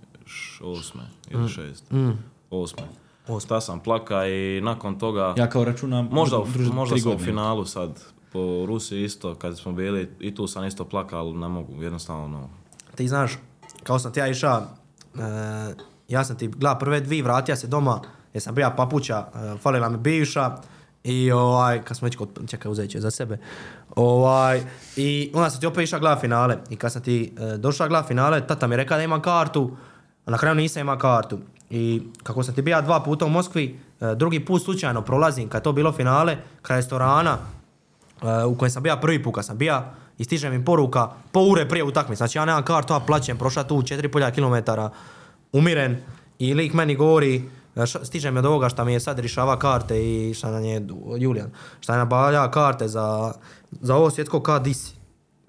ili 1.30 1.42
6. 1.42 2.12
Osme. 2.50 2.82
Ta 3.48 3.60
sam 3.60 3.80
plaka 3.80 4.26
i 4.26 4.60
nakon 4.60 4.98
toga, 4.98 5.34
Ja 5.36 5.48
kao 5.48 5.64
računam... 5.64 6.08
možda, 6.12 6.38
druže, 6.52 6.72
možda 6.72 6.98
sam 6.98 7.12
u 7.12 7.18
finalu 7.18 7.64
sad, 7.64 8.04
po 8.32 8.66
Rusiji 8.66 9.04
isto, 9.04 9.34
kad 9.34 9.58
smo 9.58 9.72
bili, 9.72 10.08
i 10.20 10.34
tu 10.34 10.46
sam 10.46 10.64
isto 10.64 10.84
plakao, 10.84 11.20
ali 11.20 11.38
ne 11.38 11.48
mogu, 11.48 11.82
jednostavno, 11.82 12.24
ono, 12.24 12.48
ti 12.94 13.08
znaš, 13.08 13.32
kao 13.86 13.98
sam 13.98 14.12
ti 14.12 14.20
ja 14.20 14.28
iša, 14.28 14.60
e, 15.14 15.20
ja 16.08 16.24
sam 16.24 16.36
ti 16.36 16.48
gleda 16.48 16.78
prve 16.78 17.00
dvije, 17.00 17.22
vratio 17.22 17.56
se 17.56 17.66
doma, 17.66 18.00
jer 18.34 18.42
sam 18.42 18.54
bija 18.54 18.70
papuća, 18.70 19.26
e, 19.34 19.58
falila 19.58 19.88
mi 19.88 19.96
bivša 19.96 20.56
I 21.06 21.32
ovaj, 21.32 21.82
kad 21.82 21.96
smo 21.96 22.06
već 22.06 22.16
kod, 22.16 22.50
čekaj, 22.50 22.72
uzet 22.72 22.90
ću 22.90 22.98
je 22.98 23.02
za 23.02 23.10
sebe. 23.10 23.38
Ovaj, 23.96 24.62
I 24.96 25.30
onda 25.34 25.50
sam 25.50 25.60
ti 25.60 25.66
opet 25.66 25.84
išao 25.84 26.00
gledat 26.00 26.20
finale. 26.20 26.58
I 26.70 26.76
kad 26.76 26.92
sam 26.92 27.02
ti 27.02 27.34
e, 27.38 27.56
došao 27.56 27.88
gledat 27.88 28.08
finale, 28.08 28.46
tata 28.46 28.66
mi 28.66 28.72
je 28.72 28.76
rekao 28.76 28.96
da 28.96 29.04
imam 29.04 29.22
kartu, 29.22 29.76
a 30.24 30.30
na 30.30 30.38
kraju 30.38 30.54
nisam 30.54 30.80
imao 30.80 30.98
kartu. 30.98 31.38
I 31.70 32.02
kako 32.22 32.42
sam 32.42 32.54
ti 32.54 32.62
bio 32.62 32.82
dva 32.82 33.00
puta 33.02 33.26
u 33.26 33.28
Moskvi, 33.28 33.78
e, 34.00 34.14
drugi 34.14 34.44
put 34.44 34.62
slučajno 34.62 35.02
prolazim, 35.02 35.48
kad 35.48 35.62
to 35.62 35.72
bilo 35.72 35.92
finale, 35.92 36.36
kraj 36.62 36.78
restorana, 36.78 37.38
e, 38.22 38.44
u 38.44 38.58
kojem 38.58 38.70
sam 38.70 38.82
bio 38.82 38.96
prvi 39.00 39.22
put 39.22 39.34
kad 39.34 39.44
sam 39.44 39.58
bio, 39.58 39.82
i 40.18 40.24
stiže 40.24 40.50
mi 40.50 40.64
poruka 40.64 41.10
po 41.32 41.40
ure 41.40 41.68
prije 41.68 41.84
utakmice. 41.84 42.18
Znači 42.18 42.38
ja 42.38 42.44
nemam 42.44 42.62
kartu, 42.62 42.92
ja 42.92 43.00
plaćem, 43.00 43.38
prošla 43.38 43.64
tu 43.64 43.76
4,5 43.82 44.34
km, 44.34 44.70
umiren 45.52 45.96
i 46.38 46.54
lik 46.54 46.72
meni 46.72 46.96
govori, 46.96 47.42
e, 47.76 47.86
stiže 47.86 48.30
mi 48.30 48.38
od 48.38 48.46
ovoga 48.46 48.68
šta 48.68 48.84
mi 48.84 48.92
je 48.92 49.00
sad 49.00 49.18
rješava 49.18 49.58
karte 49.58 50.04
i 50.04 50.34
šta 50.34 50.50
nam 50.50 50.64
je 50.64 50.86
Julian, 51.18 51.50
šta 51.80 51.92
je 51.92 51.98
nabavlja 51.98 52.50
karte 52.50 52.88
za, 52.88 53.32
za 53.80 53.96
ovo 53.96 54.10
svjetsko 54.10 54.42
kad 54.42 54.62
di 54.62 54.74
si. 54.74 54.94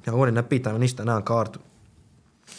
Ja 0.05 0.11
govorim, 0.11 0.35
ne 0.35 0.49
pitam 0.49 0.79
ništa, 0.79 1.03
nemam 1.03 1.23
kartu. 1.23 1.59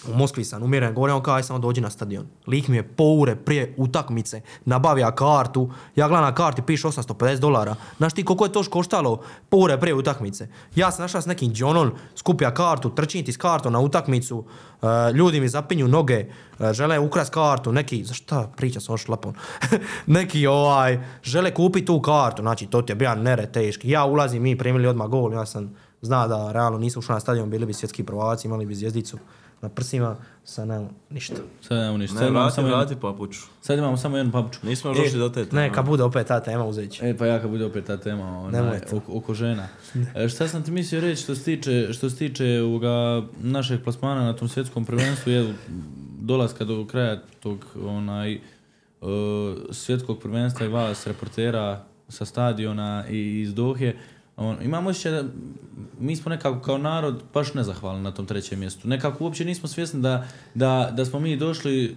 U 0.07 0.15
Moskvi 0.15 0.45
sam 0.45 0.63
umiren, 0.63 0.95
govorim 0.95 1.17
on 1.17 1.23
kao 1.23 1.35
aj 1.35 1.43
samo 1.43 1.59
dođi 1.59 1.81
na 1.81 1.91
stadion. 1.91 2.27
Lik 2.47 2.69
mi 2.69 2.77
je 2.77 2.83
po 2.83 3.05
ure 3.05 3.37
prije 3.37 3.75
utakmice 3.77 4.41
nabavija 4.65 5.15
kartu, 5.15 5.71
ja 5.97 6.09
gledam 6.09 6.25
na 6.25 6.35
karti 6.35 6.63
piše 6.63 6.89
850 6.89 7.39
dolara. 7.39 7.75
Znaš 7.97 8.13
ti 8.13 8.25
koliko 8.25 8.45
je 8.45 8.53
to 8.53 8.63
koštalo 8.71 9.21
po 9.49 9.57
ure 9.57 9.81
prije 9.81 9.95
utakmice? 9.95 10.49
Ja 10.75 10.91
sam 10.91 11.03
našao 11.03 11.23
s 11.23 11.27
nekim 11.27 11.53
Johnom, 11.55 11.93
skupija 12.17 12.55
kartu, 12.55 12.91
trčim 12.91 13.25
ti 13.25 13.33
s 13.33 13.37
kartom 13.37 13.73
na 13.73 13.81
utakmicu, 13.81 14.45
e, 14.83 14.87
ljudi 15.13 15.41
mi 15.41 15.49
zapinju 15.49 15.89
noge, 15.89 16.15
e, 16.15 16.73
žele 16.73 16.99
ukrast 16.99 17.35
kartu, 17.35 17.73
neki, 17.73 18.05
za 18.05 18.15
šta 18.15 18.53
priča 18.57 18.81
sam 18.81 18.97
šlapon, 18.97 19.35
neki 20.07 20.47
ovaj, 20.47 21.01
žele 21.23 21.55
kupiti 21.55 21.87
tu 21.87 22.03
kartu, 22.03 22.43
znači 22.43 22.67
to 22.67 22.83
ti 22.83 22.93
je 22.93 22.97
bio 22.97 23.15
nere 23.15 23.47
teški. 23.53 23.91
Ja 23.91 24.05
ulazim, 24.05 24.43
mi 24.43 24.59
primili 24.59 24.87
odmah 24.87 25.09
gol, 25.09 25.33
ja 25.33 25.47
sam 25.47 25.75
zna 26.03 26.27
da 26.29 26.53
realno 26.53 26.79
nisu 26.79 26.99
ušli 26.99 27.13
na 27.13 27.21
stadion, 27.21 27.51
bili 27.51 27.67
bi 27.67 27.73
svjetski 27.73 28.05
prvaci, 28.05 28.47
imali 28.47 28.67
bi 28.67 28.75
zvjezdicu 28.75 29.19
na 29.63 29.69
prsima, 29.69 30.17
sad 30.45 30.69
nemamo 30.69 30.91
ništa. 31.11 31.35
Sad 31.61 31.79
nemamo 31.79 31.99
ništa. 31.99 32.15
Ne, 32.15 32.21
Sad 32.21 32.33
vrati, 32.33 32.55
samo 32.55 32.69
jednu, 32.69 32.79
vrati 32.79 32.97
papuču. 33.01 33.41
sad 33.63 33.79
imamo 33.79 33.97
samo 33.97 34.17
jednu 34.17 34.33
papuču. 34.33 34.59
Nismo 34.63 34.91
još 34.91 34.99
došli 34.99 35.19
do 35.19 35.29
te 35.29 35.45
teme. 35.45 35.63
Ne, 35.63 35.73
kad 35.73 35.87
bude 35.87 36.03
opet 36.03 36.27
ta 36.27 36.41
tema 36.41 36.65
uzet 36.65 36.93
ću. 36.93 37.07
E 37.07 37.17
pa 37.17 37.27
ja 37.27 37.41
kad 37.41 37.51
bude 37.51 37.65
opet 37.65 37.85
ta 37.85 37.97
tema 37.97 38.39
onaj, 38.39 38.81
oko 39.09 39.35
žena. 39.35 39.69
E, 40.15 40.29
šta 40.29 40.49
sam 40.49 40.63
ti 40.63 40.71
mislio 40.71 41.01
reći 41.01 41.23
što 41.23 41.35
se 41.35 41.45
tiče, 41.45 41.89
što 41.93 42.11
se 42.11 42.17
tiče 42.17 42.61
ovoga 42.63 43.23
našeg 43.43 43.83
plasmana 43.85 44.25
na 44.25 44.37
tom 44.37 44.49
svjetskom 44.49 44.85
prvenstvu 44.85 45.33
je 45.33 45.55
dolaska 46.21 46.65
do 46.65 46.87
kraja 46.87 47.23
tog 47.41 47.67
onaj 47.85 48.33
e, 48.35 48.41
svjetskog 49.71 50.19
prvenstva 50.19 50.67
i 50.67 50.69
vas 50.69 51.07
reportera 51.07 51.85
sa 52.09 52.25
stadiona 52.25 53.05
i 53.11 53.41
iz 53.41 53.55
Dohe. 53.55 53.95
On, 54.39 54.57
imam 54.63 54.87
osjećaj 54.87 55.13
da 55.13 55.23
mi 56.01 56.17
smo 56.17 56.31
nekako 56.31 56.61
kao 56.61 56.79
narod 56.79 57.23
baš 57.35 57.55
nezahvalni 57.55 58.03
na 58.03 58.11
tom 58.11 58.27
trećem 58.27 58.59
mjestu. 58.59 58.89
Nekako 58.89 59.25
uopće 59.25 59.45
nismo 59.45 59.69
svjesni 59.69 60.01
da, 60.01 60.29
da, 60.55 60.93
da 60.97 61.05
smo 61.05 61.21
mi 61.21 61.37
došli 61.37 61.85
e, 61.85 61.95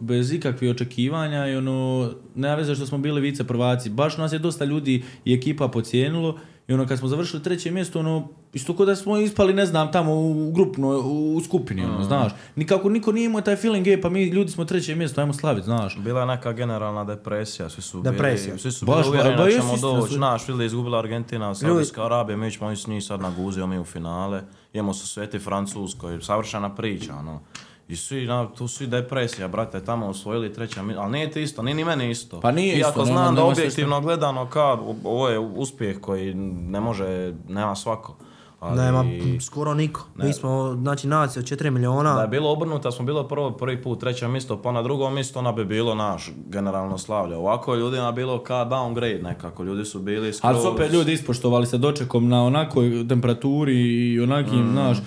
bez 0.00 0.32
ikakvih 0.32 0.70
očekivanja 0.70 1.46
i 1.46 1.56
ono, 1.56 2.10
nema 2.34 2.54
veze 2.54 2.74
što 2.74 2.86
smo 2.86 2.98
bili 2.98 3.20
vice 3.20 3.44
prvaci. 3.44 3.90
Baš 3.90 4.16
nas 4.16 4.32
je 4.32 4.38
dosta 4.38 4.64
ljudi 4.64 5.04
i 5.24 5.34
ekipa 5.34 5.68
pocijenilo 5.68 6.38
i 6.68 6.74
ono 6.74 6.86
kad 6.86 6.98
smo 6.98 7.08
završili 7.08 7.42
treće 7.42 7.70
mjesto, 7.70 7.98
ono, 7.98 8.28
isto 8.52 8.76
kao 8.76 8.86
da 8.86 8.96
smo 8.96 9.18
ispali, 9.18 9.54
ne 9.54 9.66
znam, 9.66 9.92
tamo 9.92 10.14
u 10.14 10.52
grupno, 10.52 10.88
u, 10.98 11.40
skupini, 11.44 11.84
ono, 11.84 12.04
znaš. 12.04 12.32
Nikako 12.56 12.88
niko 12.88 13.12
nije 13.12 13.26
imao 13.26 13.40
taj 13.40 13.56
feeling, 13.56 13.86
e, 13.88 14.00
pa 14.00 14.08
mi 14.08 14.24
ljudi 14.24 14.50
smo 14.50 14.64
treće 14.64 14.94
mjesto, 14.94 15.20
ajmo 15.20 15.32
slaviti, 15.32 15.64
znaš. 15.64 15.98
Bila 15.98 16.20
je 16.20 16.26
neka 16.26 16.52
generalna 16.52 17.04
depresija, 17.04 17.68
svi 17.68 17.82
su 17.82 18.00
Depresija. 18.02 18.46
bili, 18.46 18.58
svi 18.58 18.72
su 18.72 18.86
Baš, 18.86 18.96
bili 18.96 19.08
uvjereni 19.08 19.36
da 19.36 19.50
ćemo 19.50 19.76
doći, 19.76 20.12
su- 20.12 20.18
naš, 20.20 20.48
vidi 20.48 20.64
izgubila 20.64 20.98
Argentina, 20.98 21.54
Saudijska 21.54 22.04
Arabija, 22.04 22.36
mi 22.36 22.50
ćemo 22.50 22.76
s 22.76 22.86
njih 22.86 23.04
sad 23.04 23.20
naguzio 23.20 23.66
mi 23.66 23.78
u 23.78 23.84
finale, 23.84 24.42
idemo 24.72 24.94
se 24.94 25.06
sveti 25.06 25.38
Francuskoj, 25.38 26.20
savršena 26.20 26.74
priča, 26.74 27.14
ono. 27.14 27.40
I 27.88 27.96
svi, 27.96 28.26
na, 28.26 28.48
tu 28.48 28.68
svi 28.68 28.86
depresija, 28.86 29.48
brate, 29.48 29.84
tamo 29.84 30.06
osvojili 30.06 30.52
treća 30.52 30.80
ali 30.98 31.12
nije 31.12 31.30
ti 31.30 31.42
isto, 31.42 31.62
nije 31.62 31.74
ni 31.74 31.84
meni 31.84 32.10
isto. 32.10 32.40
Pa 32.40 32.50
nije 32.50 32.76
Iako 32.78 32.88
isto, 32.88 33.04
nema- 33.04 33.22
znam 33.22 33.34
da 33.34 33.40
nema 33.40 33.54
se 33.54 33.60
objektivno 33.60 34.00
gledano 34.00 34.46
kao, 34.46 34.94
ovo 35.04 35.28
je 35.28 35.38
uspjeh 35.38 36.00
koji 36.00 36.34
ne 36.34 36.80
može, 36.80 37.34
nema 37.48 37.74
svako. 37.74 38.16
Ali, 38.60 38.76
Nema 38.76 39.04
skoro 39.40 39.74
niko. 39.74 40.06
Mi 40.14 40.32
smo, 40.32 40.76
znači, 40.80 41.06
nacija 41.06 41.40
od 41.40 41.46
4 41.46 41.70
miliona. 41.70 42.14
Da 42.14 42.22
je 42.22 42.28
bilo 42.28 42.52
obrnuto, 42.52 42.82
da 42.82 42.92
smo 42.92 43.04
bilo 43.04 43.28
prvo, 43.28 43.50
prvi 43.50 43.82
put 43.82 44.00
treće 44.00 44.28
mjesto, 44.28 44.62
pa 44.62 44.72
na 44.72 44.82
drugo 44.82 45.10
mjesto 45.10 45.38
ona 45.38 45.52
bi 45.52 45.64
bilo 45.64 45.94
naš 45.94 46.30
generalno 46.48 46.98
slavlje. 46.98 47.36
Ovako 47.36 47.74
je 47.74 47.80
ljudima 47.80 48.12
bilo 48.12 48.38
ka 48.38 48.54
downgrade 48.54 49.22
nekako, 49.22 49.62
ljudi 49.62 49.84
su 49.84 49.98
bili 49.98 50.32
skroz... 50.32 50.54
Ali 50.54 50.62
su 50.62 50.68
opet 50.68 50.92
ljudi 50.92 51.12
ispoštovali 51.12 51.66
sa 51.66 51.76
dočekom 51.76 52.28
na 52.28 52.44
onakoj 52.44 53.08
temperaturi 53.08 53.74
i 54.12 54.20
onakim, 54.20 54.68
znaš, 54.72 54.98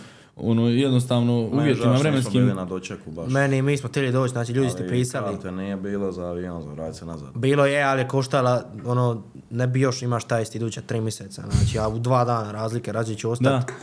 ono, 0.42 0.68
jednostavno 0.68 1.34
uvjetima 1.34 1.64
žao 1.66 1.76
što 1.76 1.88
nismo 1.88 2.00
vremenskim. 2.02 2.34
bili 2.36 2.54
na 2.54 2.66
dočeku 2.66 3.12
baš. 3.12 3.30
Meni, 3.30 3.62
mi 3.62 3.78
smo 3.78 3.90
htjeli 3.90 4.12
doći, 4.12 4.32
znači 4.32 4.52
ljudi 4.52 4.70
ste 4.70 4.80
Ali 4.80 4.90
pisali. 4.92 5.26
karte 5.28 5.52
nije 5.52 5.78
bilo 5.78 6.12
za 6.12 6.24
avion, 6.24 6.64
za 6.64 6.70
vratiti 6.70 6.98
se 6.98 7.06
nazad. 7.06 7.30
Bilo 7.36 7.66
je, 7.66 7.84
ali 7.84 8.02
je 8.02 8.08
koštala, 8.08 8.64
ono, 8.86 9.22
ne 9.50 9.68
bi 9.68 9.80
još 9.80 10.02
imaš 10.02 10.24
taj 10.26 10.42
isti 10.42 10.58
iduća 10.58 10.82
tri 10.82 11.02
mjeseca. 11.02 11.44
Znači, 11.52 11.80
a 11.80 11.88
u 11.88 12.00
dva 12.00 12.26
dana 12.26 12.52
razlike, 12.52 12.92
rađe 12.92 13.16
ću 13.16 13.28
Da. 13.28 13.32
ostati. 13.32 13.74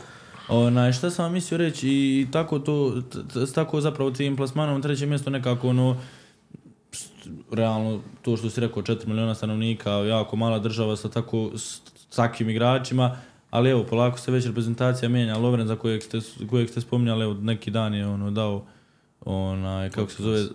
Onaj, 0.49 0.91
šta 0.91 1.09
sam 1.09 1.25
vam 1.25 1.33
mislio 1.33 1.57
reći 1.57 1.89
i 1.89 2.27
tako 2.31 2.59
to, 2.59 3.01
t- 3.03 3.17
t- 3.35 3.51
tako 3.51 3.81
zapravo 3.81 4.11
tim 4.11 4.35
plasmanom 4.35 4.81
treće 4.81 5.05
mjesto 5.05 5.29
nekako 5.29 5.69
ono, 5.69 5.97
s- 6.91 7.09
realno 7.51 7.99
to 8.21 8.37
što 8.37 8.49
si 8.49 8.61
rekao 8.61 8.83
4 8.83 9.07
miliona 9.07 9.35
stanovnika, 9.35 9.91
jako 9.91 10.35
mala 10.35 10.59
država 10.59 10.95
sa 10.95 11.09
tako 11.09 11.51
s 11.55 11.79
takvim 12.09 12.49
igračima, 12.49 13.17
ali 13.49 13.69
evo 13.69 13.83
polako 13.83 14.17
se 14.17 14.31
već 14.31 14.45
reprezentacija 14.45 15.09
mijenja, 15.09 15.37
Lovren 15.37 15.67
za 15.67 15.75
kojeg 15.75 16.03
ste, 16.03 16.19
kojeg 16.49 16.69
ste 16.69 16.81
spominjali, 16.81 17.23
evo 17.23 17.33
neki 17.33 17.71
dan 17.71 17.93
je 17.93 18.07
ono 18.07 18.31
dao 18.31 18.63
onaj, 19.21 19.89
kako 19.89 20.11
se 20.11 20.23
zove, 20.23 20.41
uh, 20.41 20.47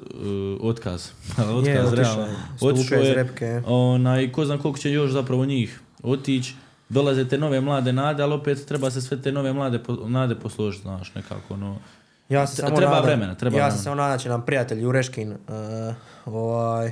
otkaz. 0.62 1.08
otkaz, 1.50 1.66
Je, 1.66 1.82
otišao 1.82 1.94
realno. 1.96 2.22
je. 2.24 2.36
Otišao 2.62 2.98
iz 2.98 3.06
je, 3.06 3.14
repke. 3.14 3.62
onaj, 3.66 4.32
ko 4.32 4.44
zna 4.44 4.58
koliko 4.58 4.78
će 4.78 4.92
još 4.92 5.10
zapravo 5.10 5.44
njih 5.44 5.80
otići. 6.02 6.54
Dolaze 6.88 7.24
te 7.24 7.38
nove 7.38 7.60
mlade 7.60 7.92
nade, 7.92 8.22
ali 8.22 8.34
opet 8.34 8.66
treba 8.66 8.90
se 8.90 9.00
sve 9.00 9.22
te 9.22 9.32
nove 9.32 9.52
mlade 9.52 9.78
po- 9.78 9.98
nade 9.98 10.34
posložiti, 10.34 10.82
znaš, 10.82 11.14
nekako, 11.14 11.54
ono. 11.54 11.76
Ja 12.28 12.46
se 12.46 12.56
samo 12.56 12.76
treba 12.76 12.92
nadam- 12.92 13.04
vremena, 13.04 13.34
treba 13.34 13.56
Ja 13.56 13.58
vremena. 13.58 13.76
se 13.76 13.82
samo 13.82 13.96
nadam 13.96 14.12
da 14.12 14.18
će 14.18 14.28
nam 14.28 14.42
prijatelj 14.42 14.82
Jureškin, 14.82 15.32
eh, 15.32 15.94
ovaj, 16.26 16.90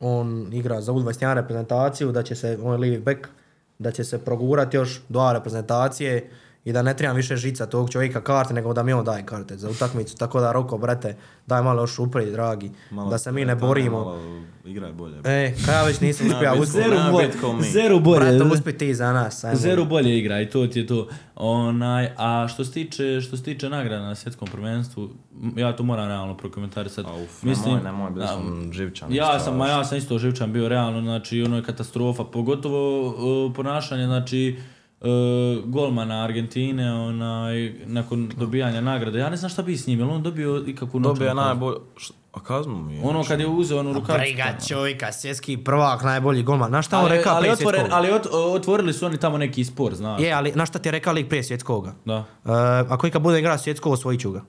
on 0.00 0.48
igra 0.52 0.80
za 0.80 0.92
U21 0.92 1.34
reprezentaciju, 1.34 2.12
da 2.12 2.22
će 2.22 2.34
se, 2.34 2.58
on 2.62 2.72
je 2.72 2.78
livi 2.78 2.98
back, 2.98 3.18
da 3.80 3.90
će 3.90 4.04
se 4.04 4.24
progurati 4.24 4.76
još 4.76 5.00
do 5.08 5.20
A 5.20 5.32
reprezentacije 5.32 6.30
i 6.64 6.72
da 6.72 6.82
ne 6.82 6.96
trebam 6.96 7.16
više 7.16 7.36
žica 7.36 7.66
tog 7.66 7.90
čovjeka 7.90 8.20
karte, 8.20 8.54
nego 8.54 8.72
da 8.72 8.82
mi 8.82 8.92
on 8.92 9.04
daje 9.04 9.26
karte 9.26 9.56
za 9.56 9.70
utakmicu. 9.70 10.16
Tako 10.16 10.40
da, 10.40 10.52
Roko, 10.52 10.78
brate, 10.78 11.16
daj 11.46 11.62
malo 11.62 11.82
još 11.82 11.98
upri, 11.98 12.30
dragi, 12.30 12.70
Malo 12.90 13.10
da 13.10 13.18
se 13.18 13.32
mi 13.32 13.44
ne 13.44 13.54
tamo, 13.54 13.66
borimo. 13.66 13.98
Malo 13.98 14.18
igraj 14.64 14.92
bolje. 14.92 15.16
E, 15.24 15.54
kaj 15.66 15.74
ja 15.74 15.84
već 15.84 16.00
nisam 16.00 16.26
uspio 16.26 16.52
uspjeti. 16.52 16.88
Zeru 16.88 17.00
bolje- 17.12 17.70
zeru 17.72 18.00
bolje. 18.00 18.38
Brate, 18.38 18.78
ti 18.78 18.94
za 18.94 19.12
nas. 19.12 19.44
ajmo. 19.44 19.56
Zeru 19.56 19.84
bolje 19.84 20.18
igra 20.18 20.40
i 20.40 20.50
to 20.50 20.66
ti 20.66 20.78
je 20.78 20.86
to. 20.86 21.08
Onaj, 21.34 22.12
a 22.16 22.48
što 22.48 22.64
se 22.64 22.72
tiče, 22.72 23.20
što 23.20 23.36
se 23.36 23.42
tiče 23.42 23.68
nagrada 23.68 24.02
na 24.02 24.14
svjetskom 24.14 24.48
prvenstvu, 24.48 25.10
ja 25.56 25.76
to 25.76 25.82
moram 25.82 26.08
realno 26.08 26.36
prokomentarisati. 26.36 27.08
A 27.08 27.14
uf, 27.14 27.42
nemoj, 27.42 27.80
nemoj, 27.82 28.10
bili 28.10 28.20
da, 28.20 28.26
sam 28.28 28.70
živčan. 28.72 29.12
Ja 29.12 29.40
sam, 29.40 29.56
ma 29.56 29.68
ja 29.68 29.84
sam 29.84 29.98
isto 29.98 30.18
živčan 30.18 30.52
bio 30.52 30.68
realno, 30.68 31.00
znači 31.00 31.42
ono 31.42 31.56
je 31.56 31.62
katastrofa, 31.62 32.24
pogotovo 32.24 33.08
uh, 33.46 33.54
ponašanje, 33.54 34.06
znači 34.06 34.58
uh, 35.00 35.08
golmana 35.64 36.24
Argentine, 36.24 36.92
onaj, 36.92 37.72
nakon 37.86 38.30
dobijanja 38.36 38.80
nagrade. 38.80 39.18
Ja 39.18 39.30
ne 39.30 39.36
znam 39.36 39.50
šta 39.50 39.62
bi 39.62 39.76
s 39.76 39.86
njim, 39.86 39.98
jel 39.98 40.10
on 40.10 40.22
dobio 40.22 40.64
ikakvu 40.66 41.00
kaznu? 41.00 41.34
najbolje... 41.36 41.76
š- 41.96 42.12
A 42.32 42.40
kaznu 42.40 42.76
mi 42.76 42.94
je. 42.94 43.00
Ono 43.04 43.24
kad 43.24 43.40
je 43.40 43.46
uzeo 43.48 43.78
onu 43.80 43.92
rukavicu. 43.92 44.18
Briga 44.20 44.44
čovjeka, 44.68 45.12
svjetski 45.12 45.56
prvak, 45.56 46.02
najbolji 46.02 46.42
golman. 46.42 46.68
Znaš 46.68 46.86
šta 46.86 46.98
on 46.98 47.04
Ali, 47.04 47.16
rekao 47.16 47.34
ali, 47.34 47.40
prije 47.40 47.52
otvoren, 47.52 47.80
svjetskog? 47.80 47.98
ali 47.98 48.08
ot- 48.10 48.54
otvorili 48.54 48.92
su 48.92 49.06
oni 49.06 49.18
tamo 49.18 49.38
neki 49.38 49.64
spor, 49.64 49.94
znaš. 49.94 50.20
Je, 50.22 50.32
ali 50.32 50.52
znaš 50.52 50.68
šta 50.68 50.78
ti 50.78 50.88
je 50.88 50.92
rekao 50.92 51.12
lik 51.12 51.28
prije 51.28 51.42
svjetskoga? 51.44 51.94
Da. 52.04 52.16
Uh, 52.16 52.24
ako 52.88 53.06
ikad 53.06 53.22
bude 53.22 53.38
igra 53.38 53.58
svjetsko, 53.58 53.90
osvojit 53.90 54.20
ću 54.20 54.30
ga. 54.30 54.42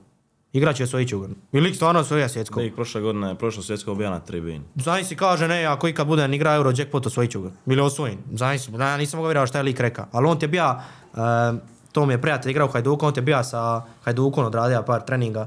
Igrat 0.52 0.76
će 0.76 0.84
osvojit 0.84 1.08
ću 1.08 1.18
ga. 1.20 1.28
I 1.52 1.60
lik 1.60 1.76
stvarno 1.76 2.00
osvojio 2.00 2.28
svjetsko. 2.28 2.60
Lik 2.60 2.74
prošle 2.74 3.00
godine, 3.00 3.34
prošlo 3.34 3.62
svjetsko 3.62 3.94
bija 3.94 4.10
na 4.10 4.20
tribini. 4.20 4.60
Znaš 4.76 5.04
si 5.04 5.16
kaže, 5.16 5.48
ne, 5.48 5.64
ako 5.64 5.88
ikad 5.88 6.06
bude 6.06 6.28
igra 6.32 6.54
Euro 6.54 6.72
Jackpot, 6.76 7.06
osvojit 7.06 7.30
ću 7.30 7.42
ga. 7.42 7.50
Ili 7.66 7.80
osvojim. 7.80 8.18
Znaš 8.34 8.60
si, 8.60 8.72
ja 8.80 8.96
nisam 8.96 9.18
mogao 9.18 9.28
vjerovati 9.28 9.48
šta 9.48 9.58
je 9.58 9.62
lik 9.62 9.80
rekao. 9.80 10.06
Ali 10.12 10.26
on 10.26 10.38
ti 10.38 10.44
je 10.44 10.48
bio, 10.48 10.76
uh, 11.12 11.18
to 11.92 12.06
mi 12.06 12.14
je 12.14 12.20
prijatelj 12.20 12.50
igrao 12.50 12.66
u 12.66 12.70
Hajduku, 12.70 13.06
on 13.06 13.14
ti 13.14 13.18
je 13.18 13.22
bio 13.22 13.44
sa 13.44 13.82
Hajdukom, 14.04 14.44
odradio 14.44 14.82
par 14.82 15.04
treninga. 15.04 15.46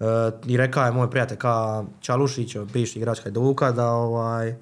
Uh, 0.00 0.06
I 0.46 0.56
rekao 0.56 0.84
je 0.84 0.92
moj 0.92 1.10
prijatelj 1.10 1.38
ka 1.38 1.84
Čalušić, 2.00 2.56
bivši 2.72 2.98
igrač 2.98 3.22
Hajduka, 3.22 3.72
da 3.72 3.90
ovaj, 3.90 4.54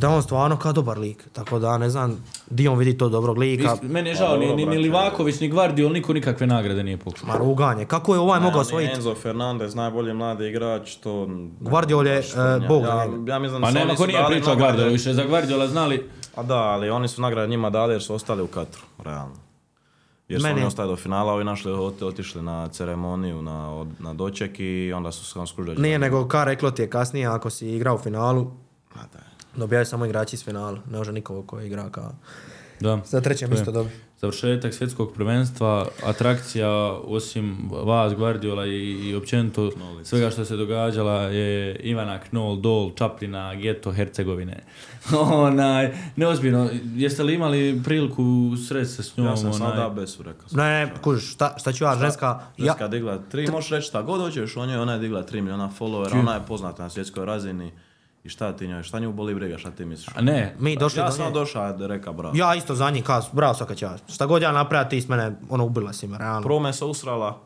da 0.00 0.06
je 0.06 0.14
on 0.14 0.22
stvarno 0.22 0.56
kao 0.56 0.72
dobar 0.72 0.98
lik. 0.98 1.24
Tako 1.32 1.58
da 1.58 1.78
ne 1.78 1.90
znam, 1.90 2.16
di 2.48 2.68
on 2.68 2.78
vidi 2.78 2.98
to 2.98 3.08
dobrog 3.08 3.38
lika. 3.38 3.76
Vi- 3.82 3.88
Meni 3.88 4.08
je 4.10 4.14
Pa 4.14 4.18
žao, 4.18 4.36
ni, 4.36 4.46
dobro, 4.46 4.56
ni, 4.56 4.66
ni. 4.66 4.78
Livaković, 4.78 5.40
ni 5.40 5.48
Guardiol, 5.48 5.92
niko 5.92 6.12
nikakve 6.12 6.46
nagrade 6.46 6.82
nije 6.82 6.96
pokušao. 6.96 7.28
Ma 7.28 7.36
ruganje. 7.36 7.84
Kako 7.84 8.14
je 8.14 8.20
ovaj 8.20 8.40
mogao 8.40 8.54
ni 8.54 8.60
osvojiti? 8.60 8.92
Enzo 8.92 9.14
Fernandez, 9.14 9.74
najbolji 9.74 10.14
mladi 10.14 10.46
igrač, 10.46 10.94
to... 10.94 11.28
Guardiol 11.60 12.06
je, 12.06 12.22
sumnjam. 12.22 12.68
bog 12.68 12.82
ja, 12.82 12.96
ja 13.26 13.38
mislim 13.38 13.60
da 13.60 13.60
Pa 13.60 13.68
su 13.68 13.74
nema 13.74 13.82
oni 13.82 13.90
ko 13.90 14.02
su 14.02 14.06
nije 14.08 14.26
pričao 14.26 14.56
Guardiola, 14.56 14.90
više 14.90 15.12
za 15.12 15.24
Guardiola 15.24 15.66
znali. 15.68 16.08
A 16.34 16.42
da, 16.42 16.54
ali 16.56 16.90
oni 16.90 17.08
su 17.08 17.22
nagrade 17.22 17.48
njima 17.48 17.70
dali 17.70 17.94
jer 17.94 18.02
su 18.02 18.14
ostali 18.14 18.42
u 18.42 18.46
Katru, 18.46 18.82
realno. 18.98 19.34
Jer 20.28 20.40
su 20.40 20.44
Meni- 20.44 20.56
oni 20.56 20.66
ostali 20.66 20.88
do 20.88 20.96
finala, 20.96 21.32
ovi 21.32 21.44
našli, 21.44 21.72
ot- 21.72 22.02
otišli 22.02 22.42
na 22.42 22.68
ceremoniju, 22.68 23.42
na, 23.42 23.74
od- 23.74 24.00
na 24.00 24.14
doček 24.14 24.50
i 24.58 24.92
onda 24.92 25.12
su 25.12 25.24
se 25.24 25.46
skužili. 25.46 25.66
da 25.66 25.74
će- 25.74 25.82
Nije 25.82 25.98
nego 25.98 26.28
ka 26.28 26.44
reklo 26.44 26.70
ti 26.70 26.82
je 26.82 26.90
kasnije 26.90 27.26
ako 27.26 27.50
si 27.50 27.68
igrao 27.68 27.94
u 27.94 27.98
finalu, 27.98 28.50
Ma 28.96 29.02
da. 29.04 29.18
Dobijaju 29.56 29.86
samo 29.86 30.06
igrači 30.06 30.36
iz 30.36 30.44
finala. 30.44 30.78
Ne 30.90 30.98
može 30.98 31.12
nikogo 31.12 31.42
ko 31.42 31.60
igra 31.60 31.90
kao... 31.90 32.12
Da. 32.80 33.00
Za 33.06 33.20
treće 33.20 33.46
mjesto 33.46 33.72
dobi. 33.72 33.90
Završetak 34.20 34.74
svjetskog 34.74 35.12
prvenstva, 35.14 35.88
atrakcija 36.04 36.70
osim 36.92 37.70
vas, 37.70 38.14
Guardiola 38.14 38.66
i, 38.66 39.08
i 39.08 39.14
općenito 39.14 39.70
svega 40.02 40.30
što 40.30 40.44
se 40.44 40.56
događala 40.56 41.20
je 41.20 41.76
Ivana 41.76 42.20
Knoll, 42.20 42.60
Dol, 42.60 42.94
Čaplina, 42.94 43.54
Geto, 43.54 43.92
Hercegovine. 43.92 44.64
Onaj, 45.46 45.94
neozbiljno, 46.16 46.68
jeste 46.96 47.22
li 47.22 47.34
imali 47.34 47.80
priliku 47.84 48.52
sresti 48.68 48.94
se 48.94 49.02
s 49.02 49.16
njom? 49.16 49.26
Ja 49.26 49.36
sam 49.36 49.52
onaj? 49.52 49.76
da 49.76 49.88
besu 49.88 50.22
rekao. 50.22 50.48
sam. 50.48 50.58
Ne, 50.58 50.64
ne, 50.64 50.92
kužiš, 51.02 51.32
šta, 51.32 51.54
šta 51.58 51.72
ću 51.72 51.84
ja, 51.84 51.96
ženska... 52.00 52.26
Ja, 52.26 52.64
Ženska 52.64 52.88
digla 52.88 53.18
tri, 53.30 53.50
možeš 53.50 53.70
reći 53.70 53.86
šta 53.86 54.02
god 54.02 54.20
hoćeš 54.20 54.56
o 54.56 54.66
njoj, 54.66 54.76
ona 54.76 54.92
je 54.92 54.98
digla 54.98 55.22
3 55.22 55.40
miliona 55.40 55.70
followera, 55.78 56.20
ona 56.20 56.34
je 56.34 56.40
poznata 56.48 56.82
na 56.82 56.90
svjetskoj 56.90 57.24
razini. 57.24 57.72
I 58.24 58.28
šta 58.28 58.56
ti 58.56 58.68
njoj, 58.68 58.82
šta 58.82 58.98
nju 58.98 59.12
boli 59.12 59.34
briga, 59.34 59.58
šta 59.58 59.70
ti 59.70 59.84
misliš? 59.84 60.16
A 60.16 60.20
ne, 60.20 60.56
mi 60.58 60.76
došli 60.76 61.00
ja 61.00 61.06
do 61.06 61.12
sam 61.12 61.26
nje. 61.26 61.32
došao 61.32 61.72
da 61.72 61.86
reka 61.86 62.12
bravo. 62.12 62.36
Ja 62.36 62.54
isto 62.54 62.74
za 62.74 62.90
njih, 62.90 63.04
kao, 63.04 63.22
bravo 63.32 63.54
svaka 63.54 63.74
čast. 63.74 64.04
Šta 64.08 64.26
god 64.26 64.42
ja 64.42 64.52
napravim, 64.52 64.90
ti 64.90 65.00
s 65.00 65.08
mene, 65.08 65.36
ono, 65.48 65.64
ubila 65.64 65.92
si 65.92 66.06
me, 66.06 66.18
realno. 66.18 66.42
Prvo 66.42 66.60
me 66.60 66.72
se 66.72 66.84
usrala, 66.84 67.40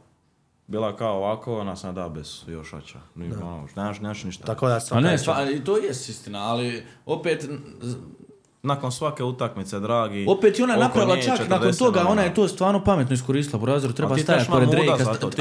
bila 0.66 0.96
kao 0.96 1.16
ovako, 1.16 1.58
ona 1.60 1.76
sam 1.76 1.94
da 1.94 2.08
bez 2.08 2.42
još 2.46 2.72
oča. 2.72 2.98
Ni, 3.14 3.32
ono, 3.32 3.68
nemaš, 3.76 4.00
nemaš 4.00 4.24
ništa. 4.24 4.44
Tako 4.44 4.68
da 4.68 4.74
a 4.74 4.80
svaka 4.80 5.00
ne, 5.00 5.18
stva, 5.18 5.50
i 5.50 5.64
to 5.64 5.76
je 5.76 5.90
istina, 5.90 6.38
ali 6.38 6.86
opet, 7.06 7.48
Nakon 8.68 8.92
svake 8.92 9.24
utakmice, 9.24 9.80
dragi. 9.80 10.26
opet 10.28 10.58
je 10.58 10.64
ona 10.64 10.76
napravila 10.76 11.16
čak 11.16 11.40
40 11.40 11.48
nakon 11.48 11.72
toga, 11.72 12.04
ona 12.08 12.22
je 12.22 12.34
to 12.34 12.48
stvarno 12.48 12.84
pametno 12.84 13.14
iskoristila, 13.14 13.60
Burazeru 13.60 13.92
treba 13.92 14.14
ti 14.14 14.22
stajati 14.22 14.50
pored 14.50 14.68
Drejka. 14.68 14.92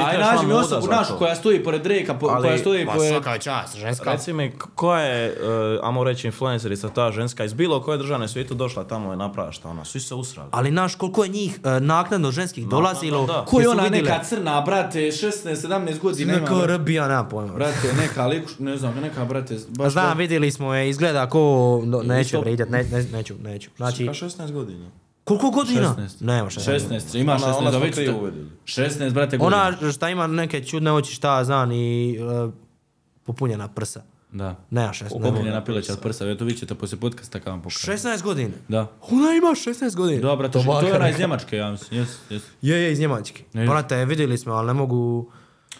Aj, 0.06 0.18
nađi 0.18 0.46
mi 0.46 0.54
osobu 0.54 0.88
našu 0.88 1.14
koja 1.18 1.36
stoji 1.36 1.64
pored 1.64 1.82
Drejka, 1.82 2.14
po- 2.14 2.28
Ali- 2.28 2.48
koja 2.48 2.58
stoji 2.58 2.86
pored... 2.86 3.12
svaka 3.12 3.38
čast, 3.38 3.78
ženska. 3.78 4.12
Reci 4.12 4.34
mi, 4.34 4.52
koja 4.76 5.02
je, 5.02 5.38
uh, 5.80 5.88
amo 5.88 6.04
reći, 6.04 6.28
influencerica 6.28 6.90
ta 6.90 7.12
ženska 7.12 7.44
iz 7.44 7.54
bilo 7.54 7.82
koje 7.82 7.98
države 7.98 8.20
na 8.20 8.28
svijetu 8.28 8.54
došla 8.54 8.84
tamo 8.84 9.12
je 9.12 9.18
napravila 9.18 9.52
šta 9.52 9.70
ona, 9.70 9.86
svi 9.86 10.00
se 10.00 10.16
usrali. 10.16 10.50
Ali 10.52 10.70
znaš 10.70 10.96
koliko 10.96 11.24
je 11.24 11.30
njih 11.30 11.60
e, 11.64 11.80
naknadno 11.80 12.32
ženskih 12.32 12.68
dolazilo. 12.68 13.46
Ko 13.48 13.62
je 13.62 13.70
ona 13.70 13.90
neka 13.90 14.24
crna, 14.24 14.62
brate, 14.62 15.00
16-17 15.00 16.00
godina 16.00 16.34
Neka 16.34 16.66
rbija, 16.66 17.08
nema 17.08 17.24
pojma. 17.24 17.54
Brate, 17.54 17.94
neka 18.02 18.30
ne 18.60 18.78
znam, 18.78 18.94
neka, 19.02 19.26
brate, 19.26 19.58
baš... 19.68 19.92
Znam, 19.92 20.18
vidjeli 20.18 20.52
smo 20.52 20.74
je, 20.74 20.90
izgleda 20.90 21.30
ko, 21.30 21.40
no, 21.86 22.02
neću 22.02 22.28
Isto- 22.28 22.42
vrijedjati, 22.42 22.72
ne, 22.72 22.84
ne, 22.84 23.17
neću, 23.18 23.36
neću. 23.40 23.70
Znači, 23.78 24.06
Ka 24.06 24.14
16 24.14 24.52
godina. 24.52 24.90
koliko 25.24 25.50
godina? 25.50 25.96
16. 25.98 26.22
Nema 26.22 26.50
16. 26.50 26.80
16, 26.90 27.16
ima 27.16 27.32
Ona- 27.32 27.40
16, 27.42 27.58
ona 27.58 27.72
da 27.72 27.80
to- 27.80 27.86
vidjeli. 27.86 28.50
16, 28.66 29.14
brate, 29.14 29.38
godina. 29.38 29.64
Ona 29.80 29.92
šta 29.92 30.10
ima 30.10 30.28
neke 30.28 30.64
čudne 30.64 30.94
oči, 30.94 31.14
šta 31.14 31.44
znam, 31.44 31.72
i 31.72 32.14
e, 32.14 32.52
popunjena 33.24 33.68
prsa. 33.68 34.02
Da. 34.32 34.56
Nema 34.70 34.94
16. 34.94 35.04
ne 35.16 35.30
Popunjena 35.30 35.64
pileća 35.64 35.94
od 35.94 36.00
prsa, 36.00 36.30
eto 36.30 36.46
vi 36.46 36.54
ćete 36.54 36.76
poslije 36.76 37.00
podcasta 37.00 37.40
kad 37.40 37.48
vam 37.48 37.62
pokažem. 37.62 37.98
16 37.98 38.24
godina? 38.24 38.54
Da. 38.68 38.88
Ona 39.02 39.28
ima 39.34 39.48
16 39.48 39.96
godina. 39.96 40.22
Da, 40.22 40.36
brate, 40.36 40.54
to, 40.54 40.80
to 40.82 40.88
je 40.88 40.96
ona 40.96 41.10
iz. 41.10 41.20
Njemačke, 41.20 41.58
ja 41.58 41.72
mislim, 41.72 42.00
jes, 42.00 42.10
jes. 42.30 42.44
Je, 42.62 42.78
je, 42.78 42.92
iz 42.92 43.00
Njemačke. 43.00 43.44
Ne. 43.54 43.66
Brate, 43.66 44.06
vidjeli 44.06 44.38
smo, 44.38 44.54
ali 44.54 44.68
ne 44.68 44.74
mogu, 44.74 45.32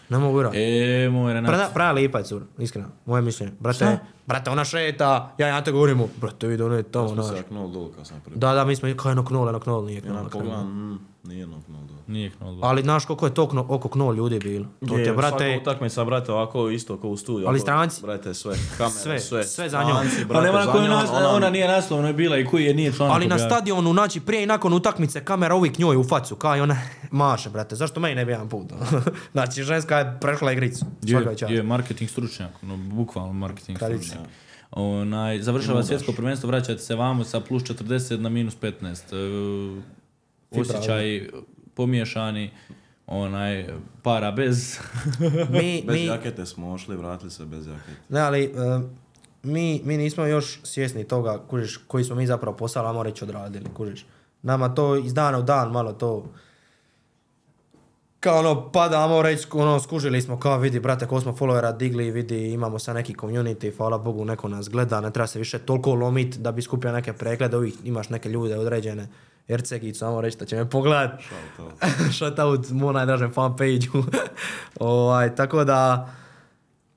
ne 0.08 0.18
mogu 0.18 0.36
vjerovati. 0.36 0.60
E, 0.60 1.08
moj 1.10 1.32
Renat. 1.32 1.48
Prava, 1.50 1.68
prava 1.68 1.92
lipa 1.92 2.18
je 2.18 2.24
cura, 2.24 2.44
iskreno, 2.58 2.88
moje 3.06 3.22
mišljenje. 3.22 3.52
Brate, 3.60 3.76
Šta? 3.76 3.98
Brate, 4.28 4.50
ona 4.50 4.64
šeta, 4.64 5.34
ja 5.38 5.48
ja 5.48 5.64
te 5.64 5.72
govorimo, 5.72 6.08
brate, 6.16 6.46
vidi, 6.46 6.62
ono 6.62 6.74
je 6.74 6.82
tamo, 6.84 7.08
Smo 7.08 7.14
znaš. 7.14 7.26
se 7.28 7.36
jaknul 7.36 7.68
dol 7.68 7.88
kad 7.88 8.06
sam 8.06 8.20
prvi. 8.20 8.36
Da, 8.36 8.54
da, 8.54 8.64
mi 8.64 8.76
smo, 8.76 8.88
kao 8.96 9.08
jedno 9.10 9.24
knol, 9.24 9.46
jedno 9.46 9.60
knol, 9.60 9.84
nije 9.84 9.98
I 9.98 10.02
knol. 10.02 10.16
onak 10.16 10.30
knol. 10.30 10.42
pogledam, 10.42 10.66
mm, 10.90 10.98
nije 11.24 11.40
jaknul 11.40 11.58
dol. 11.78 11.96
Nije 12.06 12.30
knol. 12.30 12.58
Ali 12.62 12.82
znaš 12.82 13.04
koliko 13.04 13.26
je 13.26 13.34
to 13.34 13.48
kno, 13.48 13.66
oko 13.68 13.88
knol 13.88 14.14
ljudi 14.14 14.38
bilo. 14.40 14.66
To 14.80 14.94
te, 14.94 15.00
Je, 15.00 15.12
brate, 15.12 15.36
Svaka 15.38 15.62
utakmica, 15.62 16.04
brate, 16.04 16.32
ovako 16.32 16.68
isto 16.68 16.96
kao 16.96 17.10
u 17.10 17.16
studiju. 17.16 17.48
Ali 17.48 17.60
stranci? 17.60 18.02
Brate, 18.02 18.34
sve, 18.34 18.54
kamere, 18.76 18.92
Sve, 18.92 19.20
sve. 19.20 19.44
sve 19.44 19.68
za 19.68 19.78
njom. 19.78 19.90
stranci, 19.90 20.16
Pa 20.18 20.24
brate, 20.24 20.46
nema 20.46 20.58
na 20.58 20.64
za 20.64 20.72
koju 20.72 20.82
njom, 20.82 20.90
nas, 20.90 21.10
ona- 21.10 21.28
ona 21.28 21.50
nije 21.50 21.68
naslovno 21.68 22.06
je 22.06 22.14
bila 22.14 22.36
i 22.36 22.44
koji 22.44 22.64
je 22.64 22.74
nije 22.74 22.92
članak 22.92 23.16
ali 23.16 23.26
na 23.26 23.38
stadionu, 23.38 23.92
znači 23.92 24.20
prije 24.20 24.42
i 24.42 24.46
nakon 24.46 24.72
utakmice 24.72 25.20
kamera 25.22 25.54
uvijek 25.54 25.78
njoj 25.78 25.96
u 25.96 26.04
facu, 26.04 26.36
kao 26.36 26.56
i 26.56 26.60
ona 26.60 26.76
maše, 27.10 27.50
brate, 27.50 27.76
zašto 27.76 28.00
meni 28.00 28.14
ne 28.14 28.24
bi 28.24 28.32
jedan 28.32 28.48
put? 28.48 28.66
znači, 29.32 29.62
ženska 29.62 29.98
je 29.98 30.18
prešla 30.20 30.52
igricu, 30.52 30.84
Je, 31.02 31.26
je 31.48 31.62
marketing 31.62 32.10
stručnjak, 32.10 32.50
ono, 32.62 32.76
bukvalno 32.76 33.32
marketing 33.34 33.78
Kraljica. 33.78 34.16
Stručnjak. 34.18 34.48
Onaj, 34.70 35.42
završava 35.42 35.82
svjetsko 35.82 36.12
prvenstvo, 36.12 36.46
vraćate 36.46 36.78
se 36.78 36.94
vamo 36.94 37.24
sa 37.24 37.40
plus 37.40 37.62
40 37.62 38.18
na 38.20 38.28
minus 38.28 38.56
15. 38.60 39.78
E, 40.52 40.60
osjećaj 40.60 41.28
pomiješani, 41.74 42.50
onaj, 43.06 43.66
para 44.02 44.30
bez. 44.32 44.78
Mi, 45.50 45.82
Bez 45.86 45.96
mi, 45.96 46.04
jakete 46.04 46.46
smo 46.46 46.72
ošli, 46.72 46.96
vratili 46.96 47.30
se 47.30 47.44
bez 47.44 47.66
jakete. 47.66 47.96
ne, 48.08 48.20
ali 48.20 48.44
e, 48.44 48.48
mi, 49.42 49.80
mi 49.84 49.96
nismo 49.96 50.24
još 50.24 50.60
svjesni 50.62 51.04
toga, 51.04 51.38
kužiš, 51.48 51.76
koji 51.76 52.04
smo 52.04 52.16
mi 52.16 52.26
zapravo 52.26 52.56
posao, 52.56 52.86
ajmo 52.86 53.02
reći, 53.02 53.24
odradili, 53.24 53.64
kužiš. 53.74 54.06
Nama 54.42 54.74
to 54.74 54.96
iz 54.96 55.14
dana 55.14 55.38
u 55.38 55.42
dan 55.42 55.70
malo 55.72 55.92
to 55.92 56.32
kao 58.20 58.38
ono, 58.38 58.70
pada, 58.72 59.02
ajmo 59.02 59.22
reći, 59.22 59.46
ono, 59.52 59.80
skužili 59.80 60.22
smo, 60.22 60.38
kao 60.38 60.58
vidi, 60.58 60.80
brate, 60.80 61.06
ko 61.06 61.20
smo 61.20 61.32
followera 61.32 61.76
digli, 61.76 62.10
vidi, 62.10 62.52
imamo 62.52 62.78
sad 62.78 62.96
neki 62.96 63.14
community, 63.14 63.76
hvala 63.76 63.98
Bogu, 63.98 64.24
neko 64.24 64.48
nas 64.48 64.68
gleda, 64.68 65.00
ne 65.00 65.10
treba 65.10 65.26
se 65.26 65.38
više 65.38 65.58
toliko 65.58 65.94
lomit 65.94 66.36
da 66.36 66.52
bi 66.52 66.62
skupio 66.62 66.92
neke 66.92 67.12
preglede, 67.12 67.56
uvijek 67.56 67.74
imaš 67.84 68.08
neke 68.08 68.28
ljude 68.28 68.58
određene, 68.58 69.08
Ercegicu, 69.48 70.04
ajmo 70.04 70.20
reći 70.20 70.38
da 70.38 70.44
će 70.44 70.56
me 70.56 70.70
pogledat, 70.70 71.20
shout 72.12 72.38
out. 72.38 72.70
Moj 72.80 72.94
najdražem 72.94 73.32
fan 73.32 73.56
page 73.56 73.86
ovaj, 74.80 75.34
tako 75.34 75.64
da, 75.64 76.10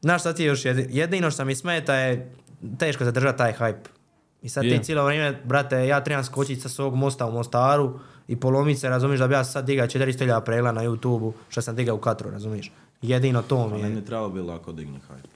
znaš 0.02 0.22
šta 0.22 0.34
ti 0.34 0.44
je 0.44 0.48
još 0.48 0.66
jedino 0.90 1.32
što 1.32 1.46
mi 1.46 1.56
smeta 1.56 1.96
je 1.96 2.34
teško 2.80 3.06
zadržati 3.06 3.38
taj 3.38 3.54
hype. 3.54 4.01
I 4.42 4.50
sad 4.50 4.64
Je. 4.64 4.72
ti 4.72 4.84
cijelo 4.84 5.06
vrijeme, 5.06 5.42
brate, 5.44 5.88
ja 5.88 6.04
trebam 6.04 6.24
skočiti 6.24 6.62
sa 6.62 6.70
svog 6.70 6.96
mosta 6.96 7.26
u 7.26 7.32
Mostaru 7.32 8.00
i 8.28 8.36
polomit 8.36 8.80
se, 8.80 8.90
razumiješ, 8.90 9.20
da 9.20 9.28
bi 9.28 9.34
ja 9.34 9.44
sad 9.44 9.66
digao 9.66 9.88
400.000 9.88 10.42
pregleda 10.42 10.72
na 10.74 10.84
YouTube-u, 10.84 11.34
što 11.50 11.62
sam 11.62 11.76
digao 11.76 11.96
u 11.96 12.00
Katru, 12.00 12.30
razumiješ. 12.30 12.72
Jedino 13.02 13.42
to 13.42 13.68
mi 13.68 13.74
meni 13.74 13.90
je. 13.90 13.96
je 13.96 14.06
trebalo 14.06 14.30
bi 14.30 14.42
lako 14.42 14.72
digne 14.72 15.00
hype. 15.02 15.28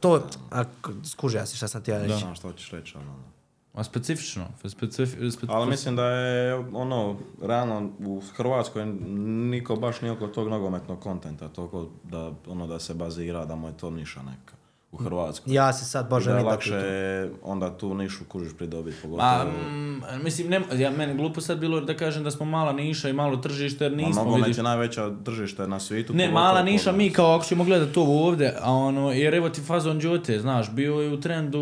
To, 0.00 0.22
a, 0.50 0.64
k- 0.64 0.68
skužio 1.04 1.46
si 1.46 1.56
šta 1.56 1.68
sam 1.68 1.82
ti 1.82 1.90
ja 1.90 1.98
reći. 1.98 2.14
Znam 2.14 2.34
šta 2.34 2.48
hoćeš 2.48 2.70
reći, 2.70 2.92
ali 2.96 3.06
ono. 3.06 3.32
A 3.74 3.84
specifično, 3.84 4.46
specifi, 4.68 5.16
spe- 5.22 5.46
Ali 5.48 5.66
mislim 5.68 5.96
da 5.96 6.06
je 6.06 6.54
ono, 6.54 7.16
realno 7.42 7.90
u 8.00 8.22
Hrvatskoj 8.36 8.86
niko 9.50 9.76
baš 9.76 10.00
nije 10.00 10.12
oko 10.12 10.26
tog 10.26 10.48
nogometnog 10.48 11.00
kontenta, 11.00 11.48
toliko 11.48 11.88
da, 12.04 12.32
ono, 12.46 12.66
da 12.66 12.78
se 12.78 12.94
bazira, 12.94 13.44
da 13.44 13.54
mu 13.54 13.68
je 13.68 13.76
to 13.76 13.90
niša 13.90 14.20
neka 14.20 14.54
u 14.92 14.96
Hrvatskoj. 14.96 15.54
Ja 15.54 15.72
se 15.72 15.84
sad 15.84 16.08
baš 16.08 16.22
I 16.22 16.26
da 16.26 16.30
želim 16.30 16.46
lakše 16.46 16.70
to. 16.70 17.36
onda 17.42 17.70
tu 17.70 17.94
nišu 17.94 18.24
kužiš 18.24 18.52
pridobiti, 18.54 18.96
Ma, 18.98 19.02
pogotovo. 19.02 19.68
mm, 19.70 20.22
mislim, 20.22 20.48
ne, 20.48 20.60
ja, 20.74 20.90
meni 20.90 21.14
glupo 21.14 21.40
sad 21.40 21.58
bilo 21.58 21.80
da 21.80 21.96
kažem 21.96 22.24
da 22.24 22.30
smo 22.30 22.46
mala 22.46 22.72
niša 22.74 23.08
i 23.08 23.14
malo 23.14 23.36
tržište, 23.36 23.84
jer 23.84 23.92
A 23.92 23.96
nismo 23.96 24.14
nogomet 24.14 24.42
vidiš. 24.42 24.56
je 24.56 24.62
najveća 24.62 25.10
tržište 25.16 25.66
na 25.66 25.80
svijetu. 25.80 26.14
Ne, 26.14 26.30
mala 26.30 26.62
niša, 26.62 26.92
mi 26.92 27.10
kao 27.10 27.32
ako 27.32 27.44
ćemo 27.44 27.64
gledati 27.64 27.98
ovo 27.98 28.26
ovdje, 28.26 28.54
a 28.60 28.72
ono, 28.72 29.12
jer 29.12 29.34
evo 29.34 29.48
ti 29.48 29.60
fazon 29.62 29.98
Đote, 29.98 30.38
znaš, 30.38 30.70
bio 30.70 30.94
je 30.94 31.12
u 31.12 31.20
trendu, 31.20 31.58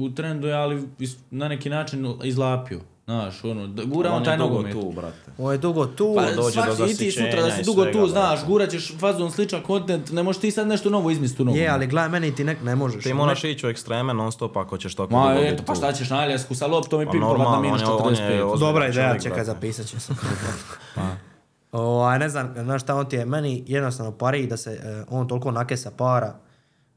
u 0.00 0.10
trendu 0.10 0.46
je, 0.48 0.54
ali 0.54 0.88
is- 0.98 1.16
na 1.30 1.48
neki 1.48 1.70
način 1.70 2.14
izlapio, 2.24 2.80
znaš, 3.06 3.44
ono, 3.44 3.68
gura 3.84 4.10
on, 4.10 4.16
On 4.16 4.24
taj 4.24 4.34
je 4.34 4.38
dugo 4.38 4.50
nogomet. 4.50 4.72
tu, 4.72 4.92
brate. 4.92 5.16
Ovo 5.38 5.52
je 5.52 5.58
dugo 5.58 5.86
tu. 5.86 6.14
Pa 6.16 6.22
dođe 6.32 6.36
do 6.58 6.74
svaki, 6.76 6.92
i 6.92 6.96
ti 6.96 7.10
sutra 7.12 7.26
da 7.26 7.32
zasićenja 7.32 7.56
si 7.56 7.64
dugo 7.64 7.82
svega, 7.82 7.98
tu, 7.98 8.06
znaš, 8.06 8.30
brate. 8.30 8.46
gurat 8.46 8.70
ćeš 8.70 8.98
fazon 8.98 9.30
sličan 9.30 9.62
kontent, 9.62 10.12
ne 10.12 10.22
možeš 10.22 10.40
ti 10.40 10.50
sad 10.50 10.68
nešto 10.68 10.90
novo 10.90 11.10
izmisliti 11.10 11.42
u 11.42 11.44
nogometu. 11.44 11.62
Je, 11.62 11.68
ali 11.68 11.86
gledaj, 11.86 12.08
meni 12.10 12.34
ti 12.34 12.44
nek, 12.44 12.62
ne 12.62 12.74
možeš. 12.76 13.04
Ti 13.04 13.14
moraš 13.14 13.44
ići 13.44 13.66
u 13.66 13.70
ekstreme 13.70 14.14
non 14.14 14.32
stop 14.32 14.56
ako 14.56 14.78
ćeš 14.78 14.94
tako 14.94 15.12
Ma, 15.12 15.28
dugo 15.28 15.44
eto, 15.44 15.62
pa 15.66 15.74
šta 15.74 15.92
ćeš 15.92 16.10
na 16.10 16.18
Aljasku 16.18 16.54
sa 16.54 16.66
loptom 16.66 17.02
i 17.02 17.06
Pa 17.06 17.12
pimpovat 17.12 17.38
na 17.46 17.60
minus 17.60 17.82
on 17.82 17.88
je- 17.88 17.94
on 17.94 18.10
je 18.10 18.16
45. 18.16 18.42
ozbiljan 18.44 18.58
Dobra 18.62 18.86
ideja, 18.86 19.06
čovjek, 19.06 19.22
čekaj, 19.22 19.34
brate. 19.34 19.44
zapisat 19.46 19.86
ću 19.86 20.00
se. 20.00 20.12
Ovaj, 21.72 22.18
ne 22.18 22.28
znam, 22.28 22.54
znaš 22.56 22.82
šta 22.82 22.94
on 22.94 23.06
ti 23.06 23.16
je, 23.16 23.24
meni 23.26 23.64
jednostavno 23.66 24.12
pari 24.12 24.46
da 24.46 24.56
se 24.56 24.70
e, 24.72 25.04
on 25.08 25.28
toliko 25.28 25.50
nakesa 25.50 25.90
para 25.90 26.34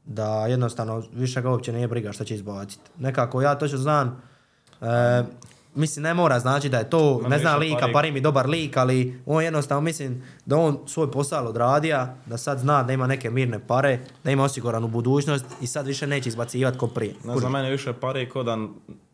da 0.04 0.46
jednostavno 0.46 1.02
više 1.12 1.42
ga 1.42 1.50
uopće 1.50 1.72
nije 1.72 1.88
briga 1.88 2.12
šta 2.12 2.24
će 2.24 2.34
izbaciti. 2.34 2.90
Nekako 2.98 3.42
ja 3.42 3.54
točno 3.54 3.78
znam, 3.78 4.22
e, 4.80 5.22
mislim 5.74 6.02
ne 6.02 6.14
mora 6.14 6.40
znači 6.40 6.68
da 6.68 6.78
je 6.78 6.90
to, 6.90 7.20
ne 7.28 7.28
više 7.28 7.38
zna 7.38 7.56
lika. 7.56 7.88
Parim 7.92 8.16
je 8.16 8.20
dobar 8.20 8.48
lik, 8.48 8.76
ali 8.76 9.20
on 9.26 9.44
jednostavno 9.44 9.80
mislim 9.80 10.22
da 10.46 10.56
on 10.56 10.78
svoj 10.86 11.10
posao 11.10 11.48
odradija, 11.48 12.16
da 12.26 12.38
sad 12.38 12.58
zna 12.58 12.82
da 12.82 12.92
ima 12.92 13.06
neke 13.06 13.30
mirne 13.30 13.66
pare, 13.66 13.98
da 14.24 14.30
ima 14.30 14.44
osiguranu 14.44 14.88
budućnost 14.88 15.44
i 15.60 15.66
sad 15.66 15.86
više 15.86 16.06
neće 16.06 16.28
izbacivati 16.28 16.78
ko 16.78 16.86
prije. 16.86 17.14
Ne 17.24 17.36
znam, 17.36 17.52
meni 17.52 17.70
više 17.70 17.92
pari 17.92 18.28
ko 18.28 18.42
da 18.42 18.58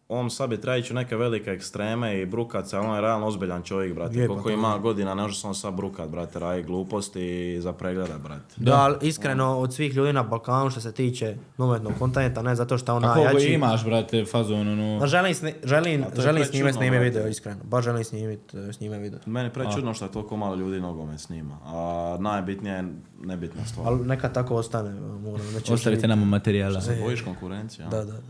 on 0.08 0.30
sad 0.30 0.50
bi 0.50 0.60
trajići 0.60 0.94
neke 0.94 1.16
velike 1.16 1.50
ekstreme 1.50 2.20
i 2.20 2.26
brukat 2.26 2.68
se, 2.68 2.76
ali 2.76 2.86
on 2.86 2.94
je 2.94 3.00
realno 3.00 3.26
ozbiljan 3.26 3.62
čovjek, 3.62 3.94
brate. 3.94 4.18
Je, 4.18 4.28
pa 4.28 4.32
Koliko 4.32 4.48
to 4.48 4.54
ima 4.54 4.78
godina, 4.78 5.14
ne 5.14 5.22
može 5.22 5.40
se 5.40 5.46
on 5.46 5.54
sad 5.54 5.74
brukat, 5.74 6.08
brate, 6.08 6.38
radi 6.38 6.62
gluposti 6.62 7.56
za 7.60 7.72
pregleda, 7.72 8.18
brate. 8.18 8.54
Da, 8.56 8.74
ali 8.74 8.96
iskreno 9.02 9.58
od 9.58 9.74
svih 9.74 9.94
ljudi 9.94 10.12
na 10.12 10.22
Balkanu 10.22 10.70
što 10.70 10.80
se 10.80 10.92
tiče 10.92 11.36
nometnog 11.58 11.92
kontenta, 11.98 12.42
ne 12.42 12.54
zato 12.54 12.78
što 12.78 12.92
je 12.92 12.96
on 12.96 13.04
A 13.04 13.14
koliko 13.14 13.32
najjači. 13.32 13.52
imaš, 13.52 13.84
brate, 13.84 14.24
fazon, 14.24 14.68
ono... 14.68 15.06
Želim, 15.06 15.34
sni, 15.34 15.54
želim, 15.64 16.04
želim 16.18 16.44
snime 16.44 16.72
s 16.72 16.80
njime 16.80 16.98
brate. 16.98 17.04
video, 17.04 17.28
iskreno. 17.28 17.60
Baš 17.64 17.84
želim 17.84 18.04
snimit 18.04 18.54
e, 18.54 18.72
s 18.72 18.80
njime 18.80 18.98
video. 18.98 19.20
Meni 19.26 19.46
je 19.46 19.52
prečudno 19.52 19.94
što 19.94 20.04
je 20.04 20.12
toliko 20.12 20.36
malo 20.36 20.54
ljudi 20.54 20.80
nogomet 20.80 21.20
snima, 21.20 21.58
a 21.64 22.16
najbitnije 22.20 22.74
je 22.76 22.84
nebitna 23.22 23.66
stvar. 23.66 23.86
Ali 23.86 24.06
neka 24.06 24.28
tako 24.28 24.54
ostane. 24.54 25.00
Moram, 25.00 25.46
neće 25.54 25.72
Ostavite 25.72 26.08
nama 26.08 26.24
materijala. 26.24 26.80
Se 26.80 26.98
bojiš 27.04 27.22
konkurencije, 27.22 27.86
a? 27.86 27.88
Da, 27.88 28.04
da. 28.04 28.12
da. 28.12 28.20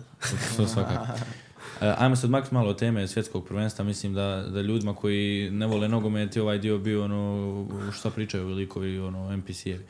To 0.56 0.66
svakako. 0.66 1.06
E, 1.80 1.94
Ajmo 1.98 2.16
se 2.16 2.26
odmaknuti 2.26 2.54
malo 2.54 2.70
od 2.70 2.78
teme 2.78 3.08
svjetskog 3.08 3.46
prvenstva. 3.46 3.84
Mislim 3.84 4.14
da, 4.14 4.44
da 4.48 4.60
ljudima 4.60 4.94
koji 4.94 5.50
ne 5.50 5.66
vole 5.66 5.88
nogomet 5.88 6.36
je 6.36 6.42
ovaj 6.42 6.58
dio 6.58 6.78
bio 6.78 7.04
ono, 7.04 7.66
šta 7.92 8.10
pričaju 8.10 8.48
likovi, 8.48 8.98
ono, 8.98 9.36
NPC-evi. 9.36 9.84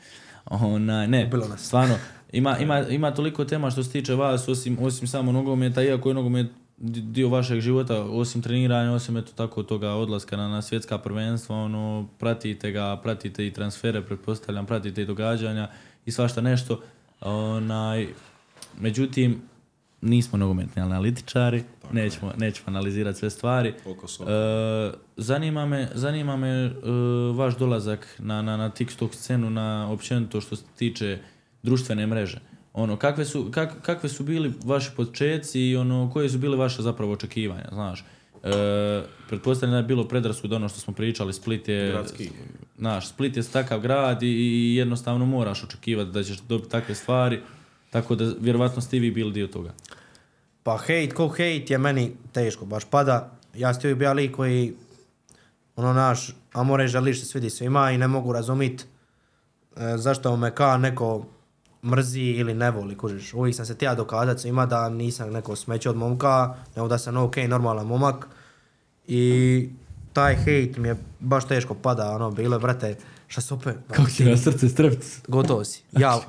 Ona, 0.45 1.07
ne, 1.07 1.31
stvarno, 1.57 1.95
ima, 2.31 2.57
ima, 2.57 2.79
ima 2.79 3.11
toliko 3.11 3.45
tema 3.45 3.71
što 3.71 3.83
se 3.83 3.91
tiče 3.91 4.15
vas, 4.15 4.47
osim, 4.47 4.77
osim 4.81 5.07
samo 5.07 5.31
nogometa, 5.31 5.83
iako 5.83 6.09
je 6.09 6.15
nogomet 6.15 6.47
di- 6.77 7.01
dio 7.01 7.29
vašeg 7.29 7.59
života, 7.59 8.03
osim 8.03 8.41
treniranja, 8.41 8.91
osim 8.91 9.17
eto 9.17 9.31
tako 9.35 9.63
toga 9.63 9.91
odlaska 9.91 10.37
na, 10.37 10.47
na 10.47 10.61
svjetska 10.61 10.97
prvenstva, 10.97 11.55
ono, 11.55 12.07
pratite 12.19 12.71
ga, 12.71 12.99
pratite 13.03 13.47
i 13.47 13.53
transfere, 13.53 14.01
pretpostavljam, 14.01 14.65
pratite 14.65 15.01
i 15.01 15.05
događanja 15.05 15.67
i 16.05 16.11
svašta 16.11 16.41
nešto. 16.41 16.81
Onaj, 17.21 18.07
međutim, 18.79 19.41
nismo 20.01 20.37
nogometni 20.37 20.81
analitičari, 20.81 21.63
nećemo, 21.91 22.33
nećemo 22.37 22.67
analizirati 22.67 23.19
sve 23.19 23.29
stvari. 23.29 23.69
E, 23.69 23.73
zanima 25.17 25.65
me, 25.65 25.89
zanima 25.93 26.37
me 26.37 26.49
e, 26.49 26.71
vaš 27.35 27.57
dolazak 27.57 28.15
na, 28.19 28.41
na, 28.41 28.57
na 28.57 28.69
TikTok 28.69 29.13
scenu, 29.13 29.49
na 29.49 29.91
općenito 29.91 30.41
što 30.41 30.55
se 30.55 30.63
tiče 30.75 31.19
društvene 31.63 32.07
mreže. 32.07 32.39
Ono, 32.73 32.97
kakve 32.97 33.25
su, 33.25 33.51
kak, 33.51 33.81
kakve 33.81 34.09
su 34.09 34.23
bili 34.23 34.53
vaši 34.63 34.91
početci 34.95 35.61
i 35.61 35.75
ono, 35.75 36.09
koje 36.13 36.29
su 36.29 36.37
bile 36.37 36.57
vaše 36.57 36.81
zapravo 36.81 37.13
očekivanja, 37.13 37.69
znaš? 37.71 38.05
E, 38.43 39.03
pretpostavljam 39.27 39.71
da 39.71 39.77
je 39.77 39.83
bilo 39.83 40.07
predrasud 40.07 40.53
ono 40.53 40.69
što 40.69 40.79
smo 40.79 40.93
pričali, 40.93 41.33
Split 41.33 41.67
je, 41.67 41.91
Gradski. 41.91 42.29
znaš, 42.77 43.09
Split 43.09 43.37
je 43.37 43.43
takav 43.43 43.79
grad 43.79 44.23
i, 44.23 44.27
i 44.27 44.75
jednostavno 44.75 45.25
moraš 45.25 45.63
očekivati 45.63 46.11
da 46.11 46.23
ćeš 46.23 46.39
dobiti 46.39 46.69
takve 46.69 46.95
stvari, 46.95 47.41
tako 47.89 48.15
da 48.15 48.33
vjerovatno 48.39 48.81
ste 48.81 48.97
i 48.97 48.99
vi 48.99 49.11
bili 49.11 49.31
dio 49.31 49.47
toga. 49.47 49.73
Pa 50.63 50.77
hejt, 50.77 51.13
ko 51.13 51.27
hejt 51.27 51.69
je 51.69 51.77
meni 51.77 52.11
teško, 52.31 52.65
baš 52.65 52.85
pada. 52.85 53.31
Ja 53.55 53.73
sam 53.73 53.81
uvijek 53.83 53.97
bio 53.97 54.13
lik 54.13 54.35
koji, 54.35 54.73
ono 55.75 55.93
naš, 55.93 56.35
a 56.53 56.63
mora 56.63 56.83
i 56.83 56.87
želiš 56.87 57.19
se 57.19 57.25
svidi 57.25 57.49
svima 57.49 57.91
i 57.91 57.97
ne 57.97 58.07
mogu 58.07 58.33
razumit 58.33 58.85
e, 59.77 59.97
zašto 59.97 60.37
me 60.37 60.55
ka 60.55 60.77
neko 60.77 61.25
mrzi 61.83 62.21
ili 62.21 62.53
ne 62.53 62.71
voli, 62.71 62.97
kužiš. 62.97 63.33
Uvijek 63.33 63.55
sam 63.55 63.65
se 63.65 63.75
tija 63.75 63.95
dokazat 63.95 64.39
svima 64.39 64.65
da 64.65 64.89
nisam 64.89 65.29
neko 65.29 65.55
smeće 65.55 65.89
od 65.89 65.95
momka, 65.95 66.55
nego 66.75 66.87
da 66.87 66.97
sam 66.97 67.17
ok, 67.17 67.37
normalan 67.37 67.87
momak. 67.87 68.27
I 69.07 69.69
taj 70.13 70.35
hejt 70.35 70.77
mi 70.77 70.87
je 70.87 70.95
baš 71.19 71.47
teško 71.47 71.73
pada, 71.73 72.11
ono, 72.11 72.31
bilo 72.31 72.55
je, 72.55 72.59
brate, 72.59 72.95
šta 73.27 73.41
se 73.41 73.53
opet... 73.53 73.75
Kako 73.91 74.09
ti 74.17 74.25
na 74.25 74.37
srce 74.37 74.69
strepci? 74.69 75.21
Gotovo 75.27 75.63
si. 75.63 75.83
Ja, 75.91 76.19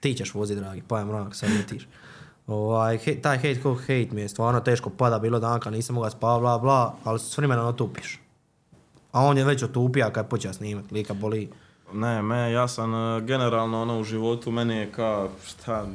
ti 0.00 0.14
ćeš 0.14 0.34
vozit, 0.34 0.58
dragi, 0.58 0.82
pa 0.88 0.98
je 0.98 1.04
mrak, 1.04 1.34
sad 1.34 1.50
letiš. 1.50 1.88
Ovaj, 2.46 2.98
hej- 2.98 3.20
taj 3.22 3.36
hate 3.36 3.60
ko 3.62 3.74
hate 3.74 4.08
mi 4.12 4.20
je 4.20 4.28
stvarno 4.28 4.60
teško 4.60 4.90
pada, 4.90 5.18
bilo 5.18 5.38
dan 5.38 5.60
kad 5.60 5.72
nisam 5.72 5.94
mogao 5.94 6.10
spavati, 6.10 6.40
bla, 6.40 6.58
bla, 6.58 6.94
ali 7.04 7.18
s 7.18 7.38
vremenom 7.38 7.66
otupiš. 7.66 8.20
A 9.12 9.24
on 9.24 9.38
je 9.38 9.44
već 9.44 9.62
otupija 9.62 10.12
kad 10.12 10.24
je 10.24 10.28
počeo 10.28 10.52
snimat, 10.52 10.90
lika 10.90 11.14
boli. 11.14 11.50
Ne, 11.92 12.22
me, 12.22 12.52
ja 12.52 12.68
sam 12.68 12.94
e, 12.94 13.20
generalno 13.20 13.82
ono 13.82 14.00
u 14.00 14.04
životu, 14.04 14.50
meni 14.50 14.76
je 14.76 14.92
ka, 14.92 15.28
šta, 15.46 15.86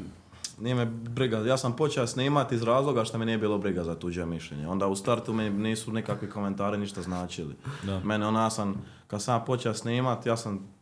nije 0.60 0.76
me 0.76 0.86
briga, 0.86 1.38
ja 1.38 1.58
sam 1.58 1.76
počeo 1.76 2.08
snimati 2.08 2.56
iz 2.56 2.64
razloga 2.64 3.06
što 3.06 3.18
me 3.18 3.26
nije 3.26 3.38
bilo 3.38 3.58
briga 3.58 3.84
za 3.84 3.96
tuđe 3.96 4.26
mišljenje. 4.26 4.68
Onda 4.68 4.88
u 4.88 4.96
startu 4.96 5.34
mi 5.34 5.50
nisu 5.50 5.92
nikakvi 5.92 6.30
komentari 6.30 6.78
ništa 6.78 7.02
značili. 7.02 7.56
Da. 7.84 8.00
Mene 8.00 8.28
ona 8.28 8.50
sam, 8.50 8.86
kad 9.08 9.22
sam 9.22 9.36
ja 9.36 9.46
počeo 9.46 9.74
snimati, 9.74 10.30
ja 10.30 10.38
sam 10.38 10.75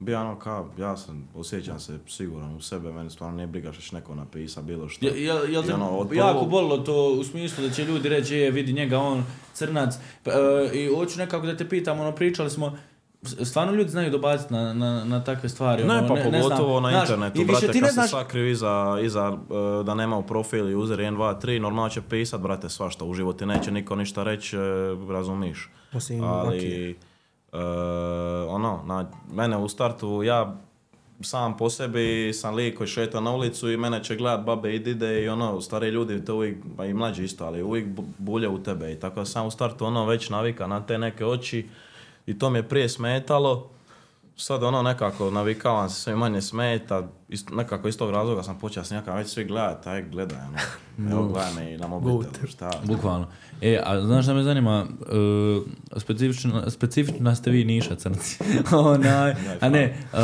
bio 0.00 0.20
ono 0.20 0.38
kao, 0.38 0.68
ja 0.78 0.96
sam, 0.96 1.28
osjećam 1.34 1.80
se 1.80 1.98
siguran 2.08 2.56
u 2.56 2.60
sebe, 2.60 2.92
meni 2.92 3.10
stvarno 3.10 3.36
nije 3.36 3.46
briga 3.46 3.72
što 3.72 3.82
će 3.82 3.94
neko 3.94 4.14
napisa 4.14 4.62
bilo 4.62 4.88
što. 4.88 5.06
Je, 5.06 5.24
jel 5.24 5.64
I 5.64 5.66
te 5.66 5.74
ono, 5.74 5.88
od 5.88 6.12
jako 6.12 6.44
bolilo 6.44 6.78
to 6.78 7.16
u 7.20 7.24
smislu 7.24 7.64
da 7.64 7.74
će 7.74 7.84
ljudi 7.84 8.08
reći, 8.08 8.36
je, 8.36 8.50
vidi 8.50 8.72
njega, 8.72 8.98
on 8.98 9.24
crnac. 9.52 9.94
Pa, 10.22 10.30
e, 10.30 10.70
I 10.74 10.94
hoću 10.94 11.18
nekako 11.18 11.46
da 11.46 11.56
te 11.56 11.68
pitam, 11.68 12.00
ono, 12.00 12.12
pričali 12.12 12.50
smo, 12.50 12.78
stvarno 13.22 13.72
ljudi 13.72 13.90
znaju 13.90 14.10
dobaciti 14.10 14.52
na, 14.52 14.74
na, 14.74 15.04
na 15.04 15.24
takve 15.24 15.48
stvari. 15.48 15.84
Ne, 15.84 15.98
ono, 15.98 16.08
pa 16.08 16.20
znam. 16.20 16.32
pogotovo 16.32 16.80
na 16.80 16.90
Znaš, 16.90 17.08
internetu, 17.08 17.40
i 17.40 17.44
više 17.44 17.60
brate, 17.60 17.72
ti 17.72 17.80
ne 17.80 17.86
kad 17.86 17.94
znaš, 17.94 18.06
se 18.06 18.10
sakriju 18.10 18.50
iza, 18.50 18.98
iza 19.02 19.38
e, 19.80 19.84
da 19.84 19.94
nema 19.94 20.18
u 20.18 20.26
profilu 20.26 20.80
user 20.80 20.98
1, 20.98 21.16
2, 21.16 21.46
3, 21.46 21.58
normalno 21.58 21.88
će 21.90 22.02
pisat, 22.02 22.40
brate, 22.40 22.68
svašta, 22.68 23.04
u 23.04 23.14
životu 23.14 23.46
neće 23.46 23.70
niko 23.70 23.96
ništa 23.96 24.22
reći, 24.22 24.56
e, 24.56 24.60
razumiš. 25.08 25.70
Osim, 25.92 26.24
Ali, 26.24 26.90
e, 26.90 26.94
ono, 28.48 28.82
na, 28.86 29.10
mene 29.32 29.56
u 29.56 29.68
startu, 29.68 30.22
ja 30.22 30.56
sam 31.22 31.56
po 31.56 31.70
sebi 31.70 32.32
sam 32.34 32.54
lik 32.54 32.76
koji 32.76 32.86
šeta 32.88 33.20
na 33.20 33.34
ulicu 33.34 33.70
i 33.70 33.76
mene 33.76 34.04
će 34.04 34.16
gledat 34.16 34.44
babe 34.46 34.74
i 34.74 34.78
dide 34.78 35.22
i 35.22 35.28
ono, 35.28 35.60
stari 35.60 35.88
ljudi 35.88 36.24
to 36.24 36.34
uvijek, 36.34 36.56
pa 36.76 36.84
i 36.86 36.94
mlađi 36.94 37.24
isto, 37.24 37.44
ali 37.44 37.62
uvijek 37.62 37.86
bu- 37.86 38.04
bulje 38.18 38.48
u 38.48 38.62
tebe 38.62 38.92
i 38.92 38.96
tako 39.00 39.24
sam 39.24 39.46
u 39.46 39.50
startu 39.50 39.86
ono 39.86 40.06
već 40.06 40.30
navika 40.30 40.66
na 40.66 40.86
te 40.86 40.98
neke 40.98 41.26
oči 41.26 41.68
i 42.26 42.38
to 42.38 42.50
mi 42.50 42.58
je 42.58 42.68
prije 42.68 42.88
smetalo. 42.88 43.70
Sad 44.40 44.62
ono 44.62 44.82
nekako 44.82 45.30
navikavam 45.30 45.88
se 45.88 46.00
sve 46.00 46.16
manje 46.16 46.40
smeta, 46.40 47.08
ist, 47.28 47.50
nekako 47.50 47.88
iz 47.88 47.98
tog 47.98 48.10
razloga 48.10 48.42
sam 48.42 48.58
počeo 48.58 48.84
snijaka 48.84 49.14
već 49.14 49.28
svi 49.28 49.44
gledat, 49.44 49.86
aj 49.86 50.02
gledaj 50.02 50.38
ono, 50.38 50.58
evo 51.12 51.26
gledaj 51.26 51.54
me 51.54 51.74
i 51.74 51.78
na 51.78 51.86
mobitelu, 51.86 52.46
šta. 52.48 52.70
Bukvalno. 52.84 53.26
E, 53.60 53.80
a 53.84 54.00
znaš 54.00 54.24
šta 54.24 54.34
me 54.34 54.42
zanima, 54.42 54.86
uh, 55.00 55.62
specifično, 55.96 56.70
specifično 56.70 57.34
ste 57.34 57.50
vi 57.50 57.64
niša 57.64 57.94
crnci. 57.94 58.38
Onaj, 58.72 59.34
a 59.60 59.68
ne, 59.68 59.96
uh, 60.12 60.18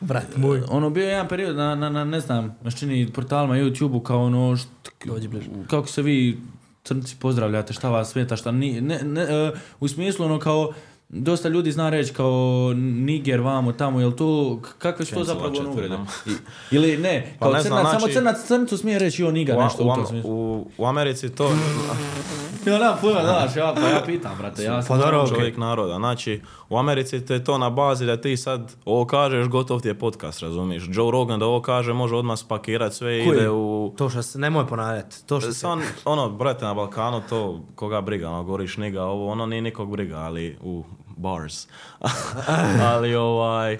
Brat 0.00 0.36
moj. 0.36 0.62
ono 0.68 0.90
bio 0.90 1.04
je 1.04 1.10
jedan 1.10 1.28
period 1.28 1.56
na, 1.56 1.74
na, 1.74 1.90
na 1.90 2.04
ne 2.04 2.20
znam, 2.20 2.56
na 2.62 2.70
čini 2.70 3.12
portalima, 3.12 3.54
YouTube-u 3.54 4.00
kao 4.00 4.24
ono, 4.24 4.56
št, 4.56 4.68
kako 5.66 5.86
se 5.86 6.02
vi 6.02 6.40
crnci 6.84 7.16
pozdravljate, 7.20 7.72
šta 7.72 7.88
vas 7.88 8.10
smeta, 8.10 8.36
šta 8.36 8.52
ni, 8.52 8.80
ne, 8.80 8.98
ne, 9.02 9.22
uh, 9.22 9.58
u 9.80 9.88
smislu 9.88 10.26
ono 10.26 10.38
kao, 10.38 10.72
dosta 11.12 11.48
ljudi 11.48 11.72
zna 11.72 11.90
reći 11.90 12.12
kao 12.12 12.72
Niger 12.76 13.40
vamo 13.40 13.72
tamo, 13.72 14.00
jel 14.00 14.12
to, 14.12 14.60
kakve 14.78 15.04
su 15.04 15.14
to 15.14 15.24
zapravo 15.24 15.54
ono 15.60 15.70
uvrede? 15.70 15.88
nam. 15.88 16.06
Ili 16.70 16.96
ne, 16.98 17.36
Pa 17.38 17.44
kao 17.46 17.52
ne 17.54 17.62
crnac, 17.62 17.80
znam, 17.80 17.86
samo 17.86 18.00
znači- 18.00 18.14
crnac 18.14 18.36
crncu 18.46 18.76
smije 18.76 18.98
reći 18.98 19.24
o 19.24 19.30
niga 19.30 19.56
U, 19.56 19.60
nešto 19.60 19.84
u, 19.84 19.86
u 19.86 19.94
tom 19.94 20.04
u, 20.24 20.66
u 20.78 20.86
Americi 20.86 21.34
to, 21.34 21.50
Ja 22.66 22.78
nemam 22.78 22.98
pojma, 23.00 23.20
znaš, 23.20 23.56
ja, 23.56 23.74
pa 23.74 23.88
ja 23.88 24.02
pitam, 24.06 24.32
brate, 24.38 24.62
ja 24.62 24.82
sam... 24.82 24.96
Pa 24.98 25.04
dobro, 25.04 25.22
okej. 25.22 25.34
čovjek 25.34 25.56
naroda. 25.56 25.94
Znači, 25.94 26.40
u 26.68 26.78
Americi 26.78 27.26
te 27.26 27.34
je 27.34 27.44
to 27.44 27.58
na 27.58 27.70
bazi 27.70 28.06
da 28.06 28.20
ti 28.20 28.36
sad 28.36 28.74
ovo 28.84 29.04
kažeš, 29.04 29.48
gotov 29.48 29.80
ti 29.80 29.88
je 29.88 29.98
podcast, 29.98 30.40
razumiješ? 30.40 30.84
Joe 30.88 31.10
Rogan 31.10 31.38
da 31.38 31.46
ovo 31.46 31.62
kaže, 31.62 31.92
može 31.92 32.16
odmah 32.16 32.38
spakirat 32.38 32.92
sve 32.92 33.18
i 33.18 33.28
ide 33.28 33.50
u... 33.50 33.94
To 33.98 34.08
što 34.10 34.22
se, 34.22 34.38
nemoj 34.38 34.66
ponavljati. 34.66 35.26
To 35.26 35.40
što 35.40 35.52
se, 35.52 35.58
Sam, 35.58 35.82
ono, 36.04 36.30
brate, 36.30 36.64
na 36.64 36.74
Balkanu 36.74 37.22
to, 37.28 37.60
koga 37.74 38.00
briga, 38.00 38.28
ono, 38.30 38.44
goriš 38.44 38.76
niga, 38.76 39.02
ovo, 39.04 39.28
ono, 39.28 39.46
nije 39.46 39.62
nikog 39.62 39.90
briga, 39.90 40.16
ali 40.16 40.56
u 40.62 40.84
bars. 41.20 41.66
ali, 42.92 43.14
ovaj, 43.14 43.78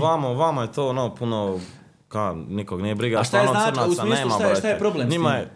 vamo, 0.00 0.34
vamo 0.34 0.62
je 0.62 0.72
to, 0.72 0.88
ono, 0.88 1.14
puno, 1.14 1.60
ka, 2.08 2.34
nikog 2.48 2.80
nije 2.82 2.94
briga, 2.94 3.20
A 3.20 3.24
šta 3.24 3.40
je 3.40 3.48
znači- 3.48 3.80
u 3.80 3.94
smislu 3.94 4.08
nema, 4.08 4.34
šta 4.34 4.46
je- 4.46 4.56
šta 4.56 4.68
je 4.68 4.78
problem 4.78 5.08
s 5.08 5.10
Njima 5.10 5.32
je, 5.32 5.50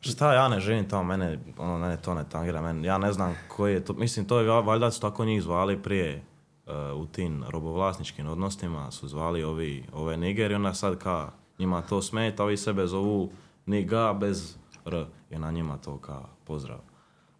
Šta 0.00 0.34
ja 0.34 0.48
ne 0.48 0.60
živim 0.60 0.88
tamo, 0.88 1.04
mene, 1.04 1.38
ono, 1.58 1.78
mene 1.78 1.96
to 1.96 2.14
ne 2.14 2.24
tangira, 2.28 2.62
mene, 2.62 2.88
ja 2.88 2.98
ne 2.98 3.12
znam 3.12 3.34
koji 3.48 3.72
je 3.74 3.84
to, 3.84 3.92
mislim, 3.92 4.26
to 4.26 4.38
je 4.38 4.48
va- 4.48 4.60
valjda 4.60 4.90
su 4.90 5.00
tako 5.00 5.24
njih 5.24 5.42
zvali 5.42 5.82
prije 5.82 6.22
uh, 6.66 6.72
u 7.02 7.06
tim 7.06 7.44
robovlasničkim 7.48 8.26
odnosima, 8.28 8.90
su 8.90 9.08
zvali 9.08 9.42
ovi, 9.44 9.84
ove 9.92 10.16
Niger 10.16 10.50
i 10.50 10.54
onda 10.54 10.74
sad 10.74 10.98
ka, 10.98 11.28
njima 11.58 11.82
to 11.82 12.02
smeta, 12.02 12.44
ovi 12.44 12.56
sebe 12.56 12.86
zovu 12.86 13.30
Niga 13.66 14.12
bez 14.12 14.56
R, 14.86 15.06
i 15.30 15.38
na 15.38 15.50
njima 15.50 15.76
to 15.76 15.98
ka 15.98 16.20
pozdrav. 16.44 16.78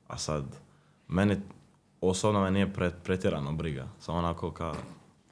A 0.08 0.18
sad, 0.18 0.44
mene, 1.08 1.40
osobno 2.02 2.40
me 2.40 2.50
nije 2.50 2.68
pre, 2.68 2.90
pretjerano 2.94 3.52
briga, 3.52 3.86
samo 4.00 4.18
onako 4.18 4.50
ka, 4.50 4.72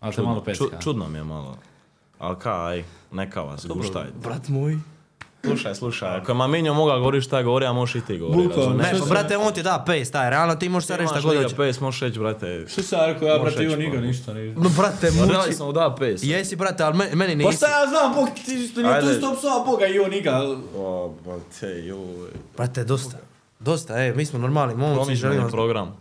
Ali 0.01 0.15
čudno, 0.15 0.31
malo 0.31 0.43
ču- 0.43 0.83
čudno 0.83 1.09
mi 1.09 1.19
je 1.19 1.25
malo. 1.25 1.57
Ali 2.19 2.37
ka, 2.39 2.65
aj, 2.65 2.85
neka 3.13 3.43
vas, 3.43 3.67
guštajte. 3.67 4.13
Brat 4.19 4.49
moj. 4.49 4.79
Slušaj, 5.45 5.75
slušaj, 5.75 6.09
ako 6.11 6.31
je 6.31 6.37
Maminjo 6.37 6.75
mogao 6.75 6.99
govoriti 6.99 7.25
šta 7.25 7.39
je 7.39 7.45
govorio, 7.45 7.69
a 7.69 7.73
možeš 7.73 7.95
i 7.95 8.01
ti 8.01 8.19
govoriti. 8.19 8.49
Ne, 8.61 8.91
pa 8.93 8.99
se- 8.99 9.11
brate, 9.11 9.37
on 9.37 9.53
ti 9.53 9.63
da 9.63 9.85
pace, 9.87 10.05
taj, 10.07 10.31
realno 10.31 10.55
ti 10.55 10.69
možeš 10.69 10.87
sad 10.87 10.97
reći 10.97 11.09
šta 11.11 11.21
god 11.21 11.37
hoće. 11.37 11.57
Pace, 11.57 11.81
možeš 11.81 12.01
reći, 12.01 12.19
brate. 12.19 12.65
Što 12.69 12.83
sam 12.83 12.99
ja 13.01 13.07
rekao, 13.07 13.29
ja 13.29 13.39
brate, 13.39 13.63
Ivan 13.65 13.75
reći, 13.75 13.83
Iga 13.85 13.95
pa. 13.95 14.01
ništa 14.01 14.35
ne 14.35 14.47
No, 14.47 14.69
brate, 14.71 15.09
Pa 15.11 15.27
dali 15.27 15.39
muči. 15.39 15.53
smo 15.53 15.67
mu 15.67 15.73
da 15.73 15.91
Pace. 15.91 16.17
Jesi, 16.23 16.57
brate, 16.57 16.83
ali 16.83 16.97
me- 16.97 17.11
meni 17.15 17.35
nisi. 17.37 17.47
Pa 17.47 17.53
šta 17.53 17.81
ja 17.81 17.87
znam, 17.87 18.15
Bog, 18.15 18.29
ti 18.37 18.69
što 18.69 18.83
nije 18.83 19.01
tu 19.01 19.07
stop 19.09 19.39
sva 19.39 19.65
Boga 19.67 19.87
Ivan 19.87 20.13
Iga. 20.13 20.41
O, 20.77 21.15
brate, 21.25 21.87
joj. 21.87 22.31
Brate, 22.57 22.85
dosta. 22.85 23.17
Dosta, 23.61 23.99
ej, 23.99 24.13
mi 24.13 24.25
smo 24.25 24.39
normalni 24.39 24.75
momci, 24.77 24.95
Promišljeni 24.97 25.17
želimo... 25.35 25.49
program. 25.49 25.97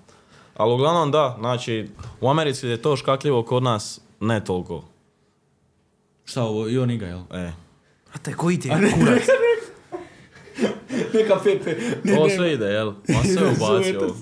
Ali 0.57 0.73
uglavnom 0.73 1.11
da, 1.11 1.35
znači, 1.39 1.87
u 2.21 2.29
Americi 2.29 2.67
je 2.67 2.81
to 2.81 2.95
škakljivo, 2.95 3.43
kod 3.43 3.63
nas 3.63 4.01
ne 4.19 4.43
toliko. 4.45 4.83
Šta 6.25 6.43
ovo, 6.43 6.67
Ivan 6.67 6.91
Iga, 6.91 7.05
jel? 7.05 7.19
E. 7.31 7.51
Brate, 8.07 8.33
koji 8.33 8.59
ti 8.59 8.67
je 8.67 8.91
kurac? 8.91 9.21
Neka 11.13 11.39
Pepe. 11.43 11.75
Ovo 12.17 12.29
sve 12.29 12.53
ide, 12.53 12.65
jel? 12.65 12.87
Ma 12.87 13.23
sve 13.23 13.47
ubaci 13.57 13.95
ovo. 13.97 14.15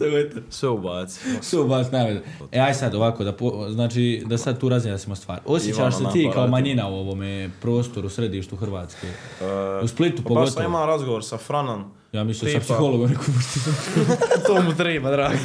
Sve 0.49 0.70
ubaci. 0.70 1.20
Sve 1.41 1.64
baš 1.64 1.91
najvede. 1.91 2.22
E, 2.52 2.60
aj 2.60 2.74
sad 2.74 2.95
ovako, 2.95 3.24
da 3.24 3.32
po, 3.34 3.66
znači, 3.70 4.24
da 4.26 4.38
sad 4.38 4.60
tu 4.60 4.70
razjasnimo 4.70 5.16
stvar. 5.16 5.40
Osjećaš 5.45 5.98
se 5.98 6.03
ti 6.14 6.30
kao 6.34 6.48
manjina 6.48 6.88
u 6.90 6.94
ovome 6.94 7.49
prostoru, 7.62 8.10
središtu 8.10 8.56
Hrvatske? 8.56 9.07
E, 9.41 9.45
U 9.84 9.88
Splitu 9.88 10.24
pa 10.24 10.34
baš 10.34 10.49
sam 10.49 10.53
pogotovo. 10.56 10.66
imao 10.66 10.86
razgovor 10.86 11.26
sa 11.26 11.38
Franom. 11.38 11.91
Ja 12.15 12.23
mislim 12.23 12.51
sa 12.51 12.59
psihologom 12.59 13.09
nekom 13.09 13.25
to 14.47 14.61
mu 14.61 14.75
treba, 14.75 15.11
dragi. 15.11 15.37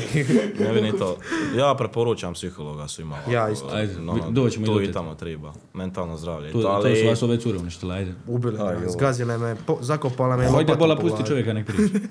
Ne 0.61 0.73
bi 0.73 0.81
ni 0.81 0.99
to. 0.99 1.17
Ja 1.57 1.75
preporučam 1.79 2.35
psihologa 2.35 2.89
svima. 2.89 3.19
Ja 3.31 3.51
isto. 3.51 3.69
Ajde, 3.73 3.97
ono, 3.99 4.31
doćemo 4.31 4.67
i 4.67 4.69
do 4.69 4.81
i 4.81 4.93
tamo 4.93 5.15
treba. 5.15 5.53
Mentalno 5.75 6.17
zdravlje. 6.17 6.49
i 6.49 6.53
To, 6.53 6.59
to, 6.59 6.63
to 6.63 6.69
ali... 6.69 6.97
su 6.97 7.07
vas 7.07 7.23
ove 7.23 7.41
cure 7.41 7.59
uništile, 7.59 7.95
ajde. 7.97 8.15
Ubili 8.27 8.59
Aj, 8.61 8.77
me, 8.77 8.83
joj. 8.83 8.91
zgazile 8.91 9.39
me, 9.39 9.57
po, 9.67 9.79
zakopala 9.81 10.37
me. 10.37 10.49
Hajde 10.49 10.77
bola, 10.77 10.97
pusti 10.97 11.27
čovjeka 11.27 11.53
nek 11.53 11.67
priča. 11.67 11.99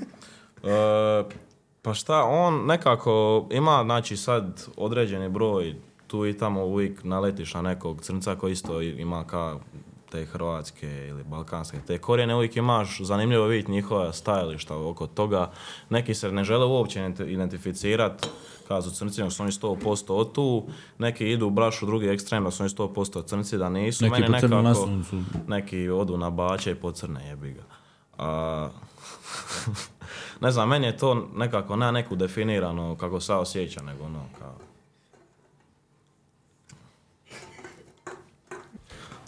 E, 0.64 1.24
pa 1.82 1.94
šta, 1.94 2.24
on 2.24 2.66
nekako 2.66 3.48
ima, 3.52 3.82
znači 3.84 4.18
sad 4.18 4.66
određeni 4.78 5.30
broj, 5.30 5.76
tu 6.08 6.26
i 6.26 6.38
tamo 6.38 6.66
uvijek 6.66 7.04
naletiš 7.04 7.54
na 7.54 7.62
nekog 7.62 8.02
crnca 8.02 8.36
koji 8.36 8.52
isto 8.52 8.82
ima 8.82 9.24
ka 9.24 9.58
te 10.12 10.26
hrvatske 10.26 11.08
ili 11.08 11.24
balkanske 11.24 11.78
te 11.88 11.98
korijene, 11.98 12.36
uvijek 12.36 12.58
imaš 12.58 13.02
zanimljivo 13.02 13.46
vidjeti 13.46 13.72
njihova 13.72 14.14
stajališta 14.14 14.78
oko 14.78 15.08
toga. 15.08 15.52
Neki 15.90 16.16
se 16.16 16.32
ne 16.32 16.44
žele 16.44 16.66
uopće 16.66 17.00
identi- 17.00 17.28
identificirati 17.28 18.28
kažu 18.68 18.92
crnci, 18.92 19.22
nego 19.22 19.32
su 19.32 19.44
oni 19.44 19.52
100% 19.52 20.10
od 20.10 20.32
tu, 20.32 20.68
neki 20.98 21.32
idu 21.32 21.48
u 21.48 21.54
drugi 21.82 22.08
ekstrem, 22.08 22.44
da 22.44 22.52
su 22.52 22.64
oni 22.64 22.70
100% 22.70 23.26
crnci, 23.26 23.58
da 23.58 23.70
nisu. 23.70 24.04
Neki 24.04 24.16
crnom 24.40 24.64
nekako- 24.64 24.86
neki 25.48 25.90
odu 25.90 26.18
na 26.18 26.30
bače 26.30 26.72
i 26.72 26.76
po 26.76 26.92
crne 26.92 27.28
jebi 27.28 27.52
ga. 27.52 27.64
A, 28.18 28.70
ne 30.42 30.52
znam, 30.52 30.70
meni 30.70 30.86
je 30.88 30.98
to 30.98 31.28
nekako 31.36 31.76
ne 31.76 31.92
neku 31.92 32.16
definirano 32.16 32.96
kako 32.96 33.20
se 33.20 33.32
ja 33.32 33.38
osjećam, 33.38 33.86
nego 33.86 34.04
ono 34.06 34.24
kao... 34.40 34.56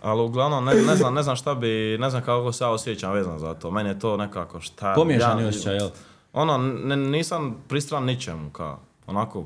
Ali 0.02 0.22
uglavnom, 0.22 0.66
ne, 0.66 0.74
ne, 0.74 0.96
znam, 0.96 1.14
ne 1.14 1.24
znam 1.24 1.36
šta 1.36 1.56
bi, 1.56 1.98
ne 2.00 2.10
znam 2.10 2.22
kako 2.24 2.52
se 2.52 2.64
ja 2.64 2.70
osjećam 2.70 3.12
vezan 3.14 3.40
za 3.40 3.54
to. 3.54 3.72
Meni 3.72 3.90
je 3.90 4.00
to 4.00 4.18
nekako 4.18 4.60
šta... 4.60 4.94
Pomiješani 4.96 5.42
ja- 5.42 5.48
osjećaj, 5.48 5.76
jel? 5.76 5.90
Ono, 6.34 6.58
ne, 6.58 6.96
nisam 6.98 7.56
pristran 7.68 8.04
ničemu, 8.06 8.50
kao, 8.50 8.80
onako, 9.08 9.46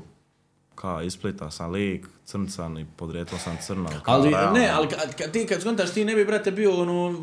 kao 0.76 1.02
isplita 1.02 1.50
sam 1.50 1.70
lik, 1.70 2.06
crncan 2.24 2.78
i 2.78 2.86
podrijetlom 2.96 3.40
sam 3.40 3.56
crna. 3.62 3.90
Ali, 4.04 4.30
realno. 4.30 4.58
ne, 4.58 4.70
ali 4.74 4.88
kad 5.18 5.32
ti 5.32 5.46
kad 5.46 5.60
skontaš 5.60 5.90
ti 5.90 6.04
ne 6.04 6.14
bi, 6.14 6.24
brate, 6.24 6.50
bio 6.50 6.80
ono, 6.80 7.14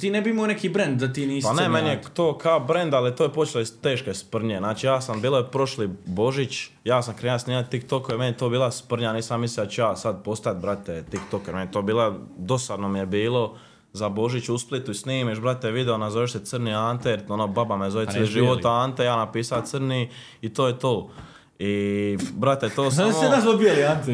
ti 0.00 0.10
ne 0.10 0.22
bi 0.22 0.30
imao 0.30 0.46
neki 0.46 0.68
brand 0.68 1.00
da 1.00 1.12
ti 1.12 1.26
nisi 1.26 1.48
Pa 1.48 1.52
ne, 1.52 1.68
meni 1.68 1.88
je 1.88 2.02
to 2.14 2.38
kao 2.38 2.60
brend, 2.60 2.94
ali 2.94 3.16
to 3.16 3.24
je 3.24 3.32
počelo 3.32 3.62
iz 3.62 3.80
teške 3.80 4.14
sprnje. 4.14 4.58
Znači 4.58 4.86
ja 4.86 5.00
sam, 5.00 5.20
bilo 5.20 5.38
je 5.38 5.50
prošli 5.50 5.90
Božić, 6.04 6.68
ja 6.84 7.02
sam 7.02 7.16
krenuo 7.16 7.38
snimati 7.38 7.70
TikTok 7.70 8.08
i 8.08 8.12
meni 8.12 8.30
je 8.30 8.36
to 8.36 8.48
bila 8.48 8.70
sprnja, 8.70 9.12
nisam 9.12 9.40
mislio 9.40 9.64
da 9.64 9.70
ću 9.70 9.80
ja 9.80 9.96
sad 9.96 10.22
postati, 10.24 10.60
brate, 10.60 11.04
TikToker. 11.10 11.54
Meni 11.54 11.66
je 11.66 11.72
to 11.72 11.82
bila, 11.82 12.18
dosadno 12.36 12.88
mi 12.88 12.98
je 12.98 13.06
bilo 13.06 13.56
za 13.92 14.08
Božić 14.08 14.48
u 14.48 14.58
Splitu 14.58 14.90
i 14.90 14.94
snimiš, 14.94 15.40
brate, 15.40 15.70
video, 15.70 15.98
nazoveš 15.98 16.32
se 16.32 16.44
Crni 16.44 16.74
Ante, 16.74 17.10
jer 17.10 17.22
ono, 17.28 17.46
baba 17.46 17.76
me 17.76 17.90
zove 17.90 18.06
cijeli 18.06 18.26
život 18.26 18.64
Ante, 18.64 19.04
ja 19.04 19.16
napisao 19.16 19.62
Crni 19.62 20.10
i 20.40 20.54
to 20.54 20.66
je 20.66 20.78
to. 20.78 21.10
I, 21.58 22.18
brate, 22.32 22.68
to 22.68 22.90
samo... 22.90 23.10
Znaš 23.10 23.24
se 23.24 23.30
nazvao 23.30 23.56
bijeli, 23.56 23.84
Ante? 23.84 24.12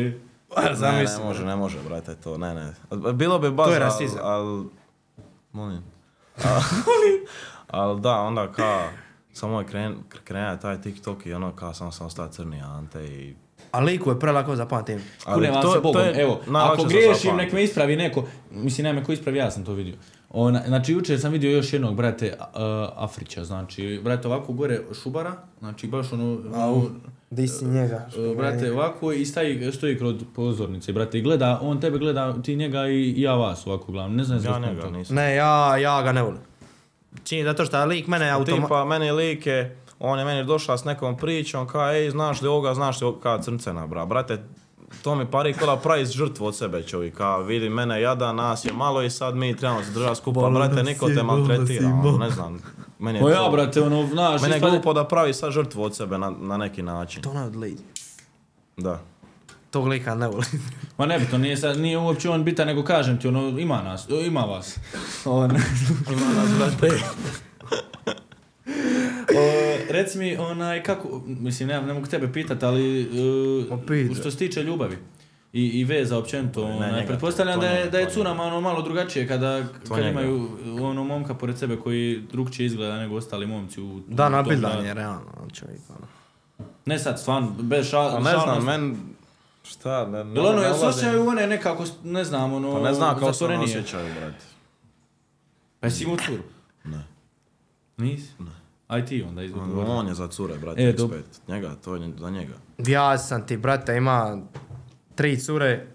Ne, 0.80 1.02
ne 1.02 1.24
može, 1.24 1.44
ne 1.44 1.56
može, 1.56 1.78
brate, 1.88 2.14
to, 2.14 2.38
ne, 2.38 2.54
ne. 2.54 2.74
Bilo 3.12 3.38
bi 3.38 3.50
baš, 3.50 3.66
To 3.66 3.72
je 3.72 3.80
al- 3.80 3.82
rasizam. 3.82 4.20
al, 4.22 4.64
molim. 5.52 5.82
Ali 7.68 8.00
da, 8.00 8.20
onda 8.20 8.52
ka, 8.52 8.88
samo 9.32 9.60
je 9.60 9.66
kren, 9.66 9.94
krenja 10.24 10.56
taj 10.56 10.80
TikTok 10.80 11.26
i 11.26 11.34
ono 11.34 11.56
ka 11.56 11.74
sam 11.74 11.92
sam 11.92 12.06
ostao 12.06 12.28
crni 12.28 12.60
Ante 12.60 13.04
i... 13.04 13.34
A 13.70 13.80
liku 13.80 14.10
je 14.10 14.20
prelako 14.20 14.56
zapamtim. 14.56 15.00
Kune 15.24 15.50
vam 15.50 15.62
se 15.72 15.80
Bogom, 15.80 16.02
evo, 16.14 16.40
najlakše 16.46 16.80
ako 16.82 16.88
griješim, 16.88 17.36
nek 17.36 17.52
me 17.52 17.64
ispravi 17.64 17.96
neko, 17.96 18.24
mislim, 18.50 18.84
nema 18.84 19.04
ko 19.04 19.12
ispravi, 19.12 19.38
ja 19.38 19.50
sam 19.50 19.64
to 19.64 19.72
vidio. 19.72 19.94
Ona, 20.34 20.62
znači, 20.66 20.92
jučer 20.92 21.20
sam 21.20 21.32
vidio 21.32 21.50
još 21.50 21.72
jednog, 21.72 21.94
brate, 21.94 22.34
a- 22.54 22.88
Afrića, 22.96 23.44
znači, 23.44 24.00
brate, 24.04 24.28
ovako 24.28 24.52
gore 24.52 24.80
šubara, 25.02 25.32
znači, 25.58 25.86
baš 25.86 26.12
ono, 26.12 26.38
ono, 26.54 26.90
Di 27.30 27.48
si 27.48 27.64
njega? 27.64 28.08
e, 28.32 28.34
brate, 28.36 28.72
ovako 28.72 29.12
i 29.12 29.24
staji, 29.24 29.72
stoji 29.72 29.98
kroz 29.98 30.14
pozornice, 30.34 30.92
brate, 30.92 31.18
i 31.18 31.22
gleda, 31.22 31.58
on 31.62 31.80
tebe 31.80 31.98
gleda, 31.98 32.42
ti 32.42 32.56
njega 32.56 32.86
i, 32.88 33.10
i 33.10 33.22
ja 33.22 33.34
vas 33.34 33.66
ovako 33.66 33.92
gledam, 33.92 34.16
ne 34.16 34.24
znam 34.24 34.44
Ja 34.44 34.58
njega 34.58 34.90
nisam. 34.90 35.16
Ne, 35.16 35.34
ja, 35.34 35.76
ja 35.76 36.02
ga 36.02 36.12
ne 36.12 36.22
volim. 36.22 36.40
Čini 37.24 37.44
zato 37.44 37.64
što 37.64 37.78
je 37.78 37.86
lik 37.86 38.06
mene 38.06 38.30
automa... 38.30 38.62
Tipa, 38.66 38.84
meni 38.84 39.06
je 39.06 39.12
like, 39.12 39.70
on 39.98 40.18
je 40.18 40.24
meni 40.24 40.44
došao 40.44 40.78
s 40.78 40.84
nekom 40.84 41.16
pričom, 41.16 41.66
ka, 41.66 41.92
ej, 41.92 42.10
znaš 42.10 42.42
li 42.42 42.48
ovoga, 42.48 42.74
znaš 42.74 43.00
li 43.00 43.06
ovoga, 43.06 43.20
ka 43.22 43.42
crncena, 43.42 43.86
bra. 43.86 44.06
Brate, 44.06 44.38
to 45.02 45.14
mi 45.14 45.26
pari 45.26 45.52
kola 45.52 45.76
pravi 45.76 46.06
žrtvu 46.06 46.46
od 46.46 46.56
sebe 46.56 46.82
čovjek, 46.82 47.16
ka, 47.16 47.36
vidi 47.36 47.68
mene 47.68 48.00
jada, 48.00 48.32
nas 48.32 48.64
je 48.64 48.72
malo 48.72 49.02
i 49.02 49.10
sad 49.10 49.36
mi 49.36 49.56
trebamo 49.56 49.84
se 49.84 49.90
držati 49.90 50.16
skupa, 50.16 50.50
brate, 50.50 50.82
niko 50.82 51.08
te 51.08 51.22
maltretira, 51.22 51.88
ono, 51.88 52.18
ne 52.18 52.30
znam. 52.30 52.62
Meni 52.98 53.18
je 53.18 53.22
to- 53.22 53.28
ja, 53.30 53.48
brate, 53.52 53.82
ono, 53.82 54.06
znaš, 54.06 54.42
Mene 54.42 54.56
je 54.56 54.60
glupo 54.60 54.92
da 54.92 55.04
pravi 55.04 55.34
sad 55.34 55.52
žrtvu 55.52 55.82
od 55.82 55.96
sebe 55.96 56.18
na, 56.18 56.30
na 56.32 56.56
neki 56.56 56.82
način. 56.82 57.22
To 57.22 57.32
ne 57.32 57.42
od 57.42 57.56
lidi. 57.56 57.82
Da. 58.76 59.00
Tog 59.70 59.86
lika 59.86 60.14
ne 60.14 60.26
volim. 60.26 60.62
Ma 60.98 61.06
ne 61.06 61.18
bi, 61.18 61.26
to 61.26 61.38
nije, 61.38 61.56
sad, 61.56 61.78
nije 61.78 61.98
uopće 61.98 62.30
on 62.30 62.44
bitan, 62.44 62.66
nego 62.66 62.84
kažem 62.84 63.18
ti, 63.18 63.28
ono, 63.28 63.48
ima 63.48 63.82
nas, 63.82 64.06
ima 64.20 64.40
vas. 64.40 64.78
On, 65.24 65.50
Ima 66.10 66.26
nas, 66.36 66.50
brate. 66.58 66.96
o, 69.36 69.76
reci 69.92 70.18
mi, 70.18 70.36
onaj, 70.36 70.82
kako, 70.82 71.22
mislim, 71.26 71.68
ne, 71.68 71.82
ne 71.82 71.92
mogu 71.92 72.06
tebe 72.06 72.32
pitat, 72.32 72.62
ali, 72.62 73.08
uh, 74.10 74.16
što 74.20 74.30
se 74.30 74.36
tiče 74.36 74.62
ljubavi 74.62 74.96
i, 75.52 75.66
i 75.80 75.84
veza 75.84 76.18
općenito, 76.18 76.64
onaj, 76.64 77.06
pretpostavljam 77.06 77.60
da 77.60 77.66
je, 77.66 77.90
da 77.90 77.98
je 77.98 78.04
to 78.06 78.10
curama 78.10 78.42
ono 78.42 78.60
malo 78.60 78.82
drugačije 78.82 79.28
kada, 79.28 79.62
kad 79.88 79.98
njega. 79.98 80.08
imaju 80.08 80.48
ono 80.80 81.04
momka 81.04 81.34
pored 81.34 81.58
sebe 81.58 81.76
koji 81.76 82.22
drugčije 82.32 82.66
izgleda 82.66 82.96
nego 82.96 83.16
ostali 83.16 83.46
momci 83.46 83.80
u, 83.80 83.96
u 83.96 84.00
Da, 84.08 84.28
nabildan 84.28 84.84
je, 84.84 84.94
realno, 84.94 85.48
čovjek. 85.52 85.80
ono. 85.88 86.06
Ne 86.86 86.98
sad, 86.98 87.20
stvarno, 87.20 87.54
bez 87.60 87.90
šal, 87.90 88.08
A 88.08 88.12
Pa 88.12 88.18
ne 88.18 88.30
znam, 88.30 88.64
men... 88.64 88.96
Šta, 89.64 90.06
ne, 90.06 90.24
ne, 90.24 90.40
ono, 90.40 90.60
ne 90.60 90.70
osjećaju 90.70 91.28
one 91.28 91.46
nekako, 91.46 91.84
ne 92.04 92.24
znam, 92.24 92.52
ono, 92.52 92.72
Pa 92.72 92.80
ne 92.80 92.94
znam 92.94 93.18
kako 93.18 93.32
se 93.32 93.44
ono 93.44 93.62
osjećaju, 93.62 94.14
brate. 94.20 94.44
Pa 95.80 95.86
jesi 95.86 96.04
imao 96.04 96.16
curu? 96.16 96.42
Ne. 96.84 97.04
Nisi? 97.96 98.32
Ne. 98.38 98.61
Aj 98.92 99.06
ti 99.06 99.22
onda 99.22 99.42
izvodi. 99.42 99.72
On, 99.72 99.84
on 99.88 100.08
je 100.08 100.14
za 100.14 100.28
cure, 100.28 100.54
brate, 100.54 100.82
E, 100.82 100.84
e, 100.84 100.92
dobro. 100.92 101.18
Njega, 101.48 101.74
to 101.74 101.94
je 101.94 102.12
za 102.18 102.30
njega. 102.30 102.52
Ja 102.78 103.18
sam 103.18 103.46
ti, 103.46 103.56
brate, 103.56 103.96
ima 103.96 104.38
tri 105.14 105.36
cure, 105.38 105.86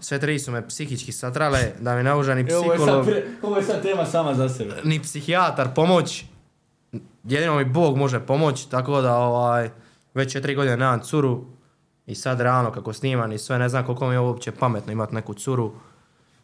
sve 0.00 0.18
tri 0.18 0.38
su 0.38 0.52
me 0.52 0.68
psihički 0.68 1.12
satrale, 1.12 1.72
da 1.80 1.96
mi 1.96 2.02
može 2.04 2.34
ni 2.34 2.40
E, 2.40 2.46
psiholog, 2.46 3.06
pre- 3.06 3.24
ovo 3.42 3.56
je 3.56 3.62
sad 3.62 3.82
tema 3.82 4.06
sama 4.06 4.34
za 4.34 4.48
sebe. 4.48 4.74
ni 4.84 5.00
psihijatar 5.00 5.74
pomoć. 5.74 6.24
Jedino 7.24 7.56
mi 7.56 7.64
Bog 7.64 7.96
može 7.96 8.20
pomoć, 8.20 8.64
tako 8.64 9.00
da 9.00 9.16
ovaj, 9.16 9.70
već 10.14 10.32
četiri 10.32 10.54
godine 10.54 10.76
nemam 10.76 11.00
curu 11.00 11.44
i 12.06 12.14
sad 12.14 12.40
realno 12.40 12.72
kako 12.72 12.92
snimam 12.92 13.32
i 13.32 13.38
sve, 13.38 13.58
ne 13.58 13.68
znam 13.68 13.84
koliko 13.86 14.08
mi 14.08 14.14
je 14.14 14.20
uopće 14.20 14.52
pametno 14.52 14.92
imati 14.92 15.14
neku 15.14 15.34
curu. 15.34 15.72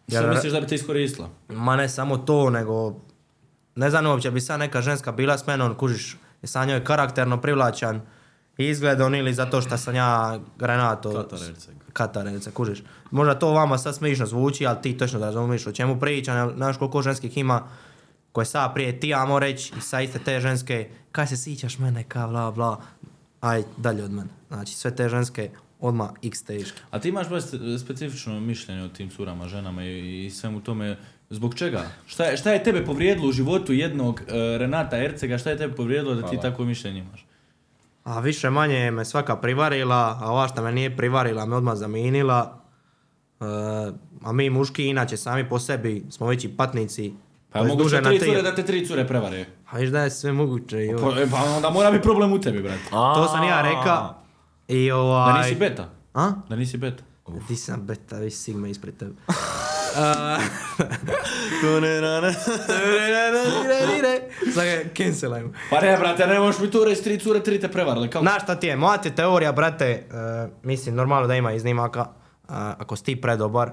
Što 0.08 0.16
Jer- 0.16 0.28
misliš 0.30 0.52
da 0.52 0.60
bi 0.60 0.66
te 0.66 0.74
iskoristila? 0.74 1.28
Ma 1.48 1.76
ne 1.76 1.88
samo 1.88 2.16
to, 2.18 2.50
nego 2.50 2.94
ne 3.76 3.90
znam 3.90 4.06
uopće 4.06 4.30
bi 4.30 4.40
sad 4.40 4.60
neka 4.60 4.82
ženska 4.82 5.12
bila 5.12 5.38
s 5.38 5.46
menom, 5.46 5.74
kužiš, 5.74 6.16
je 6.42 6.48
sa 6.48 6.64
njoj 6.64 6.84
karakterno 6.84 7.40
privlačan 7.40 8.00
izgledom 8.58 9.14
ili 9.14 9.34
zato 9.34 9.60
što 9.60 9.76
sam 9.76 9.94
ja 9.94 10.40
Renato 10.60 11.12
Katar 11.12 11.48
Erceg. 11.48 11.74
Katar 11.92 12.28
Erceg, 12.28 12.52
kužiš. 12.52 12.82
Možda 13.10 13.38
to 13.38 13.52
vama 13.52 13.78
sad 13.78 13.96
smišno 13.96 14.26
zvuči, 14.26 14.66
ali 14.66 14.82
ti 14.82 14.98
točno 14.98 15.18
da 15.18 15.26
razumiješ 15.26 15.66
o 15.66 15.72
čemu 15.72 16.00
pričam, 16.00 16.52
znaš 16.56 16.76
koliko 16.76 17.02
ženskih 17.02 17.38
ima 17.38 17.62
koje 18.32 18.44
sad 18.44 18.74
prije 18.74 19.00
ti 19.00 19.14
amo 19.14 19.38
reći 19.38 19.72
i 19.78 19.80
sa 19.80 20.00
iste 20.00 20.18
te 20.18 20.40
ženske, 20.40 20.88
kaj 21.12 21.26
se 21.26 21.36
sićaš 21.36 21.78
mene, 21.78 22.04
ka 22.04 22.26
bla 22.26 22.50
bla, 22.50 22.80
aj 23.40 23.62
dalje 23.76 24.04
od 24.04 24.10
mene. 24.10 24.28
Znači 24.48 24.74
sve 24.74 24.96
te 24.96 25.08
ženske 25.08 25.50
odmah 25.80 26.10
x 26.22 26.42
teške. 26.42 26.80
A 26.90 27.00
ti 27.00 27.08
imaš 27.08 27.28
baš 27.28 27.42
specifično 27.80 28.40
mišljenje 28.40 28.82
o 28.82 28.88
tim 28.88 29.10
curama, 29.10 29.48
ženama 29.48 29.84
i, 29.84 30.26
i 30.26 30.30
svemu 30.30 30.60
tome. 30.60 30.96
Zbog 31.30 31.54
čega? 31.54 31.82
Šta 32.06 32.24
je, 32.24 32.36
šta 32.36 32.52
je 32.52 32.62
tebe 32.62 32.84
povrijedilo 32.84 33.28
u 33.28 33.32
životu 33.32 33.72
jednog 33.72 34.20
e, 34.20 34.58
Renata 34.58 34.98
Ercega? 34.98 35.38
Šta 35.38 35.50
je 35.50 35.56
tebe 35.58 35.74
povrijedilo 35.74 36.14
da 36.14 36.22
ti 36.22 36.36
Hvala. 36.36 36.42
tako 36.42 36.64
mišljenje 36.64 36.98
imaš? 36.98 37.26
A 38.04 38.20
više 38.20 38.50
manje 38.50 38.90
me 38.90 39.04
svaka 39.04 39.36
privarila, 39.36 40.18
a 40.22 40.30
ova 40.32 40.48
što 40.48 40.62
me 40.62 40.72
nije 40.72 40.96
privarila 40.96 41.46
me 41.46 41.56
odmah 41.56 41.74
zaminila. 41.76 42.60
E, 43.40 43.44
a 44.22 44.32
mi 44.32 44.50
muški 44.50 44.86
inače 44.86 45.16
sami 45.16 45.48
po 45.48 45.58
sebi 45.58 46.04
smo 46.10 46.26
veći 46.26 46.48
patnici. 46.48 47.12
Pa 47.52 47.58
je 47.58 47.66
moguće 47.66 48.02
tri 48.02 48.18
tri- 48.18 48.28
cure 48.28 48.42
da 48.42 48.54
te 48.54 48.62
tri 48.64 48.86
cure 48.86 49.06
prevare. 49.06 49.46
A 49.70 49.78
viš 49.78 49.90
da 49.90 50.02
je 50.02 50.10
sve 50.10 50.32
moguće. 50.32 50.84
i. 50.86 50.90
Pa, 51.00 51.20
e, 51.20 51.26
pa 51.30 51.44
onda 51.56 51.70
mora 51.70 51.90
biti 51.90 52.02
problem 52.02 52.32
u 52.32 52.40
tebi, 52.40 52.62
brate. 52.62 52.90
To 52.90 53.28
sam 53.28 53.44
ja 53.44 53.62
reka. 53.62 54.14
I 54.68 54.90
ovaj... 54.90 55.32
Da 55.32 55.42
nisi 55.42 55.54
beta. 55.54 55.88
A? 56.14 56.32
Da 56.48 56.56
nisi 56.56 56.76
beta. 56.76 57.02
Ti 57.48 57.56
sam 57.56 57.86
beta, 57.86 58.18
vi 58.18 58.30
sigma 58.30 58.68
ispred 58.68 58.96
tebe. 58.96 59.12
Sad 64.54 64.64
ga 64.64 64.90
cancelajmo. 64.96 65.52
Pa 65.70 65.80
ne, 65.80 65.96
brate, 65.96 66.26
ne 66.26 66.38
možeš 66.40 66.60
mi 66.60 66.70
tu 66.70 66.84
reći 66.84 67.02
tri 67.04 67.18
cure, 67.18 67.42
tri 67.42 67.60
te 67.60 67.68
prevarale. 67.68 68.10
Kako? 68.10 68.22
Znaš 68.22 68.42
šta 68.42 68.54
ti 68.54 68.66
je, 68.66 68.76
moja 68.76 68.98
ti 68.98 69.10
teorija, 69.10 69.52
brate, 69.52 69.86
e, 69.86 70.06
mislim, 70.62 70.94
normalno 70.94 71.26
da 71.26 71.34
ima 71.34 71.52
iznimaka, 71.52 72.00
e, 72.00 72.06
ako 72.48 72.96
si 72.96 73.04
ti 73.04 73.20
predobar, 73.20 73.68
e, 73.68 73.72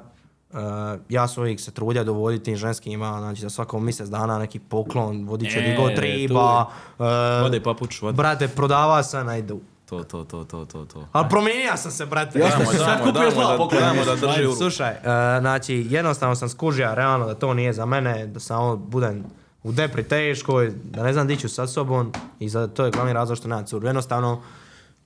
ja 1.09 1.27
sam 1.27 1.43
uvijek 1.43 1.59
se 1.59 1.71
trudio 1.71 2.03
dovoditi 2.03 2.43
tim 2.43 2.55
ženskima, 2.55 3.19
znači 3.19 3.41
za 3.41 3.49
svako 3.49 3.79
mjesec 3.79 4.07
dana 4.07 4.39
neki 4.39 4.59
poklon, 4.59 5.25
vodit 5.25 5.51
ću 5.51 5.59
E, 5.59 5.95
triba, 5.95 6.65
e, 6.99 7.03
Vode 7.41 7.63
papuč, 7.63 8.01
vode. 8.01 8.15
brate, 8.15 8.47
prodava 8.47 9.03
sam, 9.03 9.25
najdu. 9.25 9.61
To, 9.98 10.03
to, 10.03 10.24
to, 10.24 10.44
to, 10.44 10.65
to, 10.65 10.86
to. 10.86 11.07
Ali 11.11 11.30
promijenio 11.30 11.78
sam 11.78 11.91
se, 11.91 12.06
brate. 12.06 12.40
Ja 12.40 12.52
sam 12.52 12.65
sad 12.65 13.03
kupio 13.03 13.32
zla 13.32 13.57
da- 14.06 14.28
drži 14.28 14.45
u 14.45 14.56
Slušaj, 14.56 14.91
e, 14.91 14.99
znači 15.40 15.88
jednostavno 15.90 16.36
sam 16.36 16.49
skužio 16.49 16.95
realno 16.95 17.26
da 17.26 17.34
to 17.34 17.53
nije 17.53 17.74
za 17.74 17.86
mene, 17.86 18.28
da 18.28 18.40
samo 18.40 18.76
budem 18.76 19.24
u 19.64 19.72
depri 19.72 20.03
teškoj, 20.03 20.74
da 20.84 21.03
ne 21.03 21.14
znam 21.14 21.28
di 21.28 21.38
ću 21.38 21.49
sa 21.49 21.68
sobom 21.68 22.14
i 22.40 22.49
za, 22.49 22.68
to 22.68 22.86
je 22.86 22.91
glavni 22.91 23.14
razlog 23.14 23.38
što 23.38 23.48
nemam 23.48 23.65
curu. 23.65 23.88
Jednostavno, 23.88 24.41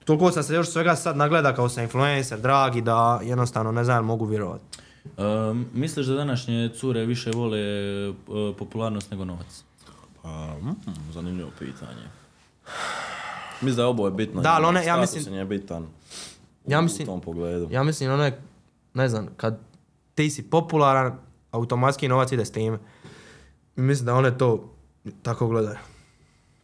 toliko 0.05 0.31
sam 0.31 0.43
se 0.43 0.53
još 0.53 0.69
svega 0.69 0.95
sad 0.95 1.17
nagleda 1.17 1.55
kao 1.55 1.69
sam 1.69 1.83
influencer, 1.83 2.39
dragi, 2.39 2.81
da 2.81 3.19
jednostavno 3.23 3.71
ne 3.71 3.83
znam 3.83 4.05
mogu 4.05 4.25
vjerovati. 4.25 4.63
Um, 5.17 5.65
misliš 5.73 6.05
da 6.07 6.13
današnje 6.13 6.69
cure 6.79 7.05
više 7.05 7.31
vole 7.31 7.59
e, 7.59 8.13
popularnost 8.57 9.11
nego 9.11 9.25
novac? 9.25 9.63
Pa, 10.21 10.29
mm, 10.61 10.75
zanimljivo 11.13 11.49
pitanje. 11.59 12.07
Mislim 13.57 13.75
da 13.75 13.81
je 13.81 13.87
oboje 13.87 14.11
bitno. 14.11 14.41
Da, 14.41 14.51
ali 14.51 14.65
one- 14.65 14.79
ja 14.79 14.95
Status 14.95 15.15
mislim- 15.15 15.35
je 15.35 15.45
bitan 15.45 15.83
u- 15.83 15.87
Ja 16.67 16.81
mislim- 16.81 17.03
u 17.03 17.11
tom 17.11 17.21
pogledu. 17.21 17.67
Ja 17.71 17.83
mislim 17.83 18.11
ono 18.11 18.25
je, 18.25 18.41
ne 18.93 19.09
znam, 19.09 19.27
kad 19.37 19.59
ti 20.15 20.29
si 20.29 20.43
popularan, 20.43 21.17
automatski 21.51 22.07
novac 22.07 22.31
ide 22.31 22.45
s 22.45 22.51
time. 22.51 22.77
Mislim 23.75 24.05
da 24.05 24.15
one 24.15 24.37
to 24.37 24.73
tako 25.23 25.47
gledaju. 25.47 25.77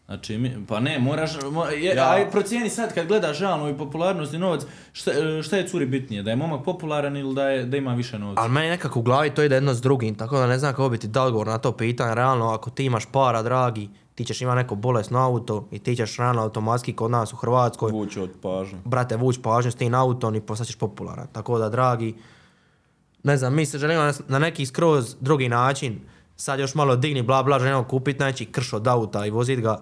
Znači, 0.05 0.37
mi- 0.37 0.65
pa 0.67 0.79
ne, 0.79 0.99
moraš, 0.99 1.31
mo, 1.43 1.65
je, 1.65 1.83
Ja- 1.85 2.11
aj 2.11 2.31
procijeni 2.31 2.69
sad 2.69 2.93
kad 2.93 3.07
gledaš 3.07 3.39
realno 3.39 3.69
i 3.69 3.77
popularnost 3.77 4.33
i 4.33 4.37
novac, 4.37 4.61
šta, 4.91 5.11
šta 5.43 5.57
je 5.57 5.67
curi 5.67 5.85
bitnije, 5.85 6.23
da 6.23 6.29
je 6.29 6.35
momak 6.35 6.65
popularan 6.65 7.17
ili 7.17 7.35
da, 7.35 7.43
je, 7.43 7.65
da 7.65 7.77
ima 7.77 7.93
više 7.93 8.19
novca? 8.19 8.41
Ali 8.41 8.51
meni 8.51 8.69
nekako 8.69 8.99
u 8.99 9.03
glavi 9.03 9.29
to 9.29 9.43
ide 9.43 9.55
jedno 9.55 9.73
s 9.73 9.81
drugim, 9.81 10.15
tako 10.15 10.37
da 10.37 10.47
ne 10.47 10.59
znam 10.59 10.71
kako 10.71 10.89
bi 10.89 10.97
ti 10.97 11.07
dao 11.07 11.25
odgovor 11.25 11.47
na 11.47 11.57
to 11.57 11.71
pitanje. 11.71 12.15
Realno, 12.15 12.45
ako 12.47 12.69
ti 12.69 12.85
imaš 12.85 13.05
para, 13.05 13.41
dragi, 13.41 13.89
ti 14.15 14.25
ćeš 14.25 14.41
imati 14.41 14.55
neko 14.57 14.75
bolesno 14.75 15.19
auto 15.19 15.67
i 15.71 15.79
ti 15.79 15.95
ćeš 15.95 16.17
realno 16.17 16.41
automatski 16.41 16.93
kod 16.95 17.11
nas 17.11 17.33
u 17.33 17.35
Hrvatskoj, 17.35 17.91
Vući 17.91 18.19
od 18.19 18.29
pažnje. 18.41 18.79
brate, 18.85 19.15
vući 19.15 19.41
pažnju 19.41 19.71
s 19.71 19.75
tim 19.75 19.93
autom 19.93 20.35
i 20.35 20.41
postaćeš 20.41 20.75
popularan. 20.75 21.27
Tako 21.31 21.57
da, 21.57 21.69
dragi, 21.69 22.15
ne 23.23 23.37
znam, 23.37 23.53
mi 23.55 23.65
se 23.65 23.77
želimo 23.77 24.11
na, 24.27 24.39
neki 24.39 24.65
skroz 24.65 25.15
drugi 25.19 25.49
način, 25.49 25.99
sad 26.35 26.59
još 26.59 26.75
malo 26.75 26.95
digni, 26.95 27.21
bla 27.21 27.43
bla, 27.43 27.59
želimo 27.59 27.83
kupiti 27.83 28.17
znači 28.17 28.45
krš 28.45 28.73
od 28.73 28.87
auta 28.87 29.25
i 29.25 29.29
vozit 29.29 29.59
ga. 29.59 29.79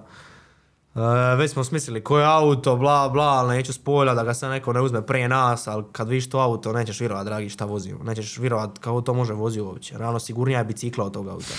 E, 0.96 1.36
već 1.36 1.52
smo 1.52 1.64
smislili 1.64 2.04
koje 2.04 2.26
auto, 2.26 2.76
bla 2.76 3.10
bla, 3.10 3.24
ali 3.24 3.56
neću 3.56 3.74
spojla 3.74 4.14
da 4.14 4.24
ga 4.24 4.34
sad 4.34 4.52
neko 4.52 4.74
ne 4.74 4.82
uzme 4.82 5.06
prije 5.06 5.30
nas, 5.30 5.68
ali 5.68 5.84
kad 5.92 6.08
vidiš 6.10 6.30
to 6.30 6.40
auto 6.40 6.74
nećeš 6.74 7.00
vjerovat, 7.00 7.26
dragi, 7.26 7.50
šta 7.50 7.66
vozimo. 7.66 8.04
Nećeš 8.04 8.38
vjerovat 8.38 8.78
kako 8.80 9.02
to 9.02 9.14
može 9.14 9.34
vozi 9.34 9.60
uopće. 9.60 9.98
Realno 9.98 10.20
sigurnija 10.20 10.60
je 10.60 10.66
bicikla 10.66 11.06
od 11.06 11.14
tog 11.14 11.28
auta. 11.28 11.54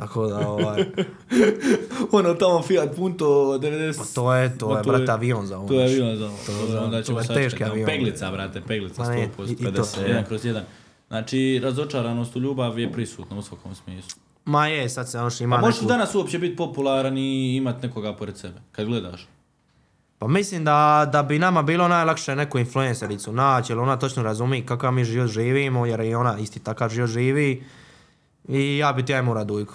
Tako 0.00 0.26
da, 0.26 0.48
ovaj, 0.48 0.84
ono 2.12 2.34
tamo 2.34 2.62
Fiat 2.62 2.96
Punto 2.96 3.24
90... 3.58 3.98
pa 3.98 4.04
to 4.14 4.34
je, 4.34 4.58
to 4.58 4.76
je, 4.76 4.82
brate, 4.84 5.12
avion 5.12 5.46
za 5.46 5.58
ovo. 5.58 5.68
To 5.68 5.74
je 5.74 5.84
avion 5.84 6.16
za 6.16 6.26
ovo. 6.26 6.36
To 6.46 6.52
Dobro, 6.52 6.66
za- 6.68 6.80
onda 6.80 6.96
to 6.98 7.02
ćemo 7.02 7.18
je 7.18 7.24
sačekati. 7.24 7.44
teški 7.44 7.64
avion. 7.64 7.86
Peglica, 7.86 8.30
brate, 8.30 8.60
peglica, 8.60 9.02
Ma 9.02 9.08
ne, 9.08 9.28
100%, 9.38 9.48
i- 9.48 9.52
i 9.52 9.56
to. 9.66 9.82
50, 9.82 10.02
jedan 10.02 10.24
kroz 10.24 10.44
jedan. 10.44 10.62
Znači, 11.08 11.60
razočaranost 11.62 12.36
u 12.36 12.40
ljubav 12.40 12.78
je 12.78 12.92
prisutna 12.92 13.38
u 13.38 13.42
svakom 13.42 13.74
smislu. 13.74 14.20
Ma 14.44 14.66
je, 14.66 14.88
sad 14.88 15.10
se 15.10 15.18
ono 15.18 15.30
što 15.30 15.44
ima 15.44 15.56
Pa 15.56 15.60
možeš 15.60 15.76
neku- 15.76 15.88
danas 15.88 16.14
uopće 16.14 16.38
biti 16.38 16.56
popularan 16.56 17.18
i 17.18 17.56
imat 17.56 17.82
nekoga 17.82 18.12
pored 18.12 18.36
sebe, 18.36 18.58
kad 18.72 18.86
gledaš. 18.86 19.26
Pa 20.18 20.28
mislim 20.28 20.64
da, 20.64 21.08
da 21.12 21.22
bi 21.22 21.38
nama 21.38 21.62
bilo 21.62 21.88
najlakše 21.88 22.36
neku 22.36 22.58
influencericu 22.58 23.32
naći, 23.32 23.72
jer 23.72 23.78
ona 23.78 23.96
točno 23.96 24.22
razumije 24.22 24.66
kakav 24.66 24.92
mi 24.92 25.04
život 25.04 25.28
živimo, 25.28 25.86
jer 25.86 26.00
i 26.00 26.14
ona 26.14 26.38
isti 26.38 26.58
takav 26.60 26.88
život 26.88 27.10
živi. 27.10 27.64
I 28.48 28.78
ja 28.78 28.92
bi 28.92 29.04
ti 29.04 29.14
ajmo 29.14 29.34
Radujku. 29.34 29.74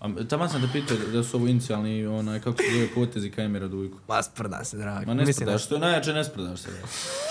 A 0.00 0.08
tamo 0.28 0.48
sam 0.48 0.60
te 0.60 0.68
pitao 0.72 0.96
da 1.12 1.22
su 1.22 1.36
ovo 1.36 1.46
inicijalni, 1.46 2.06
onaj, 2.06 2.40
kako 2.40 2.56
se 2.56 2.68
zove 2.72 2.88
potezi 2.94 3.30
ka 3.30 3.42
Emira 3.42 3.68
Dujku. 3.68 3.98
Ma 4.08 4.22
sprda 4.22 4.64
se, 4.64 4.76
dragi. 4.76 5.06
Ma 5.06 5.14
ne 5.14 5.24
Mislim 5.24 5.46
sprdaš, 5.46 5.64
što 5.64 5.74
je 5.74 5.80
najjače 5.80 6.12
ne 6.12 6.24
sprdaš 6.24 6.60
se. 6.60 6.68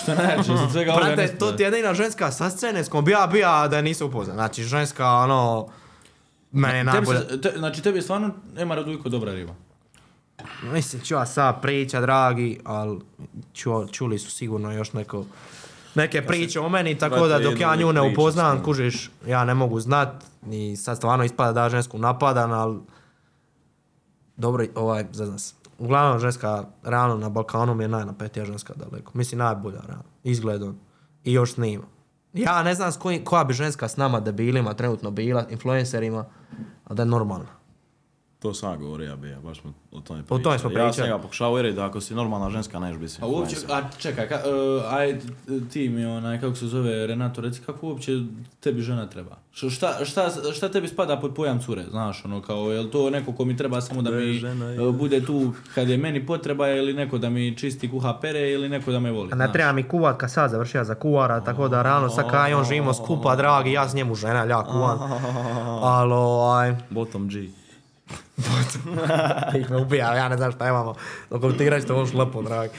Što 0.01 0.11
je 0.11 0.17
najjače, 0.17 0.43
za 0.57 0.69
svega 0.71 0.91
ovoga 0.91 1.15
ne 1.15 1.27
to 1.27 1.51
ti 1.51 1.63
je 1.63 1.67
jedina 1.67 1.93
ženska 1.93 2.31
sa 2.31 2.49
scene 2.49 2.83
s 2.83 2.89
kojom 2.89 3.05
bi 3.05 3.11
ja 3.11 3.27
bija 3.27 3.67
da 3.67 3.77
je 3.77 3.83
nisam 3.83 4.07
upoznat. 4.07 4.35
Znači, 4.35 4.63
ženska, 4.63 5.07
ono, 5.07 5.67
mene 6.51 6.77
je 6.77 6.83
najbolja. 6.83 7.19
te, 7.41 7.53
znači 7.57 7.81
tebi 7.81 7.97
je 7.97 8.01
stvarno 8.01 8.31
Emara 8.57 8.83
Dujko 8.83 9.09
dobra 9.09 9.33
riba. 9.33 9.53
Mislim, 10.61 11.01
ću 11.01 11.13
ja 11.13 11.25
sad 11.25 11.61
priča, 11.61 12.01
dragi, 12.01 12.59
ali 12.63 12.99
ču, 13.53 13.87
čuli 13.91 14.19
su 14.19 14.31
sigurno 14.31 14.71
još 14.71 14.93
neko, 14.93 15.25
neke 15.95 16.25
priče 16.25 16.59
o 16.59 16.69
meni, 16.69 16.97
tako 16.97 17.27
da 17.27 17.39
dok 17.39 17.59
ja 17.59 17.75
nju 17.75 17.93
ne 17.93 18.01
upoznam, 18.01 18.63
kužiš, 18.63 19.11
ja 19.27 19.45
ne 19.45 19.53
mogu 19.53 19.79
znat, 19.79 20.23
i 20.51 20.75
sad 20.75 20.97
stvarno 20.97 21.23
ispada 21.23 21.61
da 21.61 21.69
žensku 21.69 21.97
napadam, 21.97 22.51
ali 22.51 22.79
dobro, 24.37 24.65
ovaj, 24.75 25.05
zazna 25.11 25.37
se. 25.37 25.53
Uglavnom, 25.77 26.19
ženska, 26.19 26.63
realno 26.83 27.17
na 27.17 27.29
Balkanu 27.29 27.75
mi 27.75 27.83
je 27.83 27.87
najnapetija 27.87 28.45
ženska 28.45 28.73
daleko. 28.75 29.11
Mislim, 29.13 29.39
najbolja, 29.39 29.81
realno. 29.87 30.03
Izgledom. 30.23 30.79
I 31.23 31.33
još 31.33 31.53
snima. 31.53 31.83
Ja 32.33 32.63
ne 32.63 32.75
znam 32.75 32.91
s 32.91 32.97
koji, 32.97 33.23
koja 33.23 33.43
bi 33.43 33.53
ženska 33.53 33.87
s 33.87 33.97
nama 33.97 34.19
debilima 34.19 34.73
trenutno 34.73 35.11
bila, 35.11 35.45
influencerima, 35.49 36.25
a 36.85 36.93
da 36.93 37.01
je 37.01 37.05
normalna. 37.05 37.58
To 38.39 38.53
sam 38.53 38.79
govorio, 38.79 39.09
ja 39.09 39.15
bi, 39.15 39.29
ja, 39.29 39.39
baš 39.39 39.61
smo 39.61 39.73
o 39.91 39.99
tome 39.99 40.23
O 40.29 40.39
tome 40.39 40.59
smo 40.59 40.69
Ja 40.69 40.75
sam 40.75 40.87
pričali. 40.87 41.07
njega 41.07 41.21
pokušao 41.21 41.51
uvjeriti 41.51 41.75
da 41.75 41.85
ako 41.85 42.01
si 42.01 42.15
normalna 42.15 42.49
ženska, 42.49 42.79
neš 42.79 42.97
biti 42.97 43.13
A 43.21 43.27
uopće, 43.27 43.55
a 43.69 43.81
čekaj, 43.97 44.27
ka, 44.27 44.35
uh, 44.35 44.93
aj 44.93 45.19
ti 45.71 45.89
mi 45.89 46.05
onaj, 46.05 46.41
kako 46.41 46.55
se 46.55 46.67
zove, 46.67 47.07
Renato, 47.07 47.41
reci 47.41 47.61
kako 47.61 47.87
uopće 47.87 48.11
tebi 48.59 48.81
žena 48.81 49.05
treba? 49.05 49.35
Š- 49.53 49.69
Šta, 49.69 50.05
šta, 50.05 50.29
šta 50.53 50.69
tebi 50.69 50.87
spada 50.87 51.19
pod 51.19 51.33
pojam 51.33 51.59
cure, 51.59 51.83
znaš, 51.83 52.25
ono, 52.25 52.41
kao, 52.41 52.71
je 52.71 52.79
li 52.79 52.91
to 52.91 53.09
neko 53.09 53.31
ko 53.33 53.45
mi 53.45 53.57
treba 53.57 53.81
samo 53.81 54.01
da 54.01 54.11
mi 54.11 54.33
Žena 54.33 54.83
uh, 54.83 54.95
bude 54.95 55.25
tu 55.25 55.53
kad 55.75 55.89
je 55.89 55.97
meni 55.97 56.25
potreba 56.25 56.69
ili 56.69 56.93
neko 56.93 57.17
da 57.17 57.29
mi 57.29 57.57
čisti 57.57 57.91
kuha 57.91 58.13
pere 58.13 58.51
ili 58.51 58.69
neko 58.69 58.91
da 58.91 58.99
me 58.99 59.11
voli, 59.11 59.29
A 59.31 59.35
ne 59.35 59.51
treba 59.53 59.71
mi 59.71 59.83
kuvat 59.83 60.17
kad 60.17 60.31
sad 60.31 60.51
završija 60.51 60.83
za 60.83 60.95
kuvara, 60.95 61.41
tako 61.41 61.67
da 61.67 61.81
realno 61.81 62.09
sad 62.09 62.29
kaj 62.29 62.53
on 62.53 62.65
živimo 62.65 62.93
skupa, 62.93 63.35
dragi, 63.35 63.71
ja 63.71 63.89
s 63.89 63.93
njemu 63.93 64.15
žena, 64.15 64.43
ja 64.43 64.63
kuvam. 64.63 64.99
Ali 65.95 66.13
ovaj, 66.13 66.75
Bottom 66.89 67.27
G. 67.27 67.58
ih 69.59 69.71
me 69.71 69.77
ubija, 69.77 70.15
ja 70.15 70.29
ne 70.29 70.37
znam 70.37 70.51
šta 70.51 70.67
imamo. 70.67 70.93
Dok 71.29 71.57
ti 71.57 71.63
igraš 71.63 71.85
to 71.85 71.95
možeš 71.95 72.13
lepo, 72.13 72.41
dragi. 72.41 72.73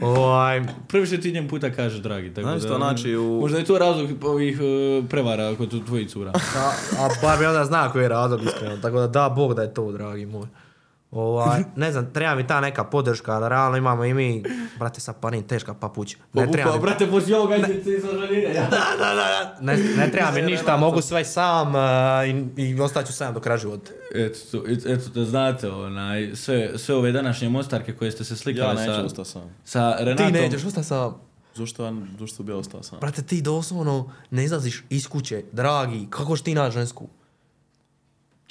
Ovaj, 0.00 0.62
Prvi 0.88 1.06
što 1.06 1.16
ti 1.16 1.32
njemu 1.32 1.48
puta 1.48 1.70
kažeš, 1.70 1.98
dragi, 1.98 2.30
tako 2.30 2.48
Znaš 2.48 2.62
da... 2.62 2.76
znači 2.76 3.16
u- 3.16 3.38
Možda 3.40 3.58
je 3.58 3.64
to 3.64 3.78
razlog 3.78 4.24
ovih 4.24 4.58
uh, 4.60 5.08
prevara 5.08 5.54
kod 5.54 5.86
tvojih 5.86 6.08
cura. 6.08 6.32
a, 6.56 6.70
a 6.98 7.08
bar 7.22 7.38
bi 7.38 7.46
onda 7.46 7.64
zna 7.64 7.92
koji 7.92 8.02
je 8.02 8.08
razlog 8.08 8.42
iskreno, 8.42 8.76
tako 8.76 8.98
da 8.98 9.06
da 9.06 9.28
Bog 9.28 9.54
da 9.54 9.62
je 9.62 9.74
to, 9.74 9.92
dragi 9.92 10.26
moj. 10.26 10.46
Ovaj, 11.12 11.62
ne 11.76 11.92
znam, 11.92 12.06
treba 12.06 12.34
mi 12.34 12.46
ta 12.46 12.60
neka 12.60 12.84
podrška, 12.84 13.40
da 13.40 13.48
realno 13.48 13.76
imamo 13.76 14.04
i 14.04 14.14
mi, 14.14 14.42
brate, 14.78 15.00
sa 15.00 15.12
parim 15.12 15.42
teška 15.42 15.74
papuća. 15.74 16.16
Ne 16.32 16.46
treba 16.48 16.70
Pa, 16.70 16.76
mi, 16.76 16.82
brate, 16.82 17.06
poslije 17.06 17.36
ovoga 17.38 17.56
ide 17.56 17.84
se 17.84 17.90
izlažaline, 17.90 18.54
ja. 18.54 18.68
ne, 19.60 19.76
ne 19.96 20.10
treba 20.10 20.30
mi 20.30 20.42
ništa, 20.42 20.76
mogu 20.76 21.00
sve 21.02 21.24
sam 21.24 21.76
eh, 21.76 21.80
i, 22.56 22.62
i 22.62 22.80
ostaću 22.80 23.12
sam 23.12 23.34
do 23.34 23.40
kraja 23.40 23.58
života. 23.58 23.90
Eto, 24.14 24.38
to- 24.52 24.64
et- 24.66 24.86
eto 24.88 25.08
da 25.10 25.24
znate, 25.24 25.70
onaj, 25.70 26.30
sve, 26.34 26.70
sve 26.76 26.94
ove 26.94 27.12
današnje 27.12 27.48
mostarke 27.48 27.92
koje 27.92 28.10
ste 28.12 28.24
se 28.24 28.32
Ja 28.32 28.36
slikali 28.36 28.76
neću 28.76 28.92
sa, 28.92 29.02
ostati 29.02 29.30
sam. 29.30 29.42
sa 29.64 29.96
Ti 29.98 30.04
Renatom. 30.04 30.32
nećeš, 30.32 30.64
ostati 30.64 30.86
sam. 30.86 31.14
Zašto, 31.54 31.84
ja- 31.84 31.92
zašto 32.18 32.42
bi 32.42 32.52
ja 32.52 32.56
ostao 32.56 32.82
sam? 32.82 32.98
Brate, 33.00 33.22
ti 33.22 33.42
doslovno 33.42 34.10
ne 34.30 34.44
izlaziš 34.44 34.84
iz 34.90 35.08
kuće, 35.08 35.42
dragi, 35.52 36.06
kako 36.10 36.36
ti 36.36 36.54
naći 36.54 36.74
žensku? 36.74 37.08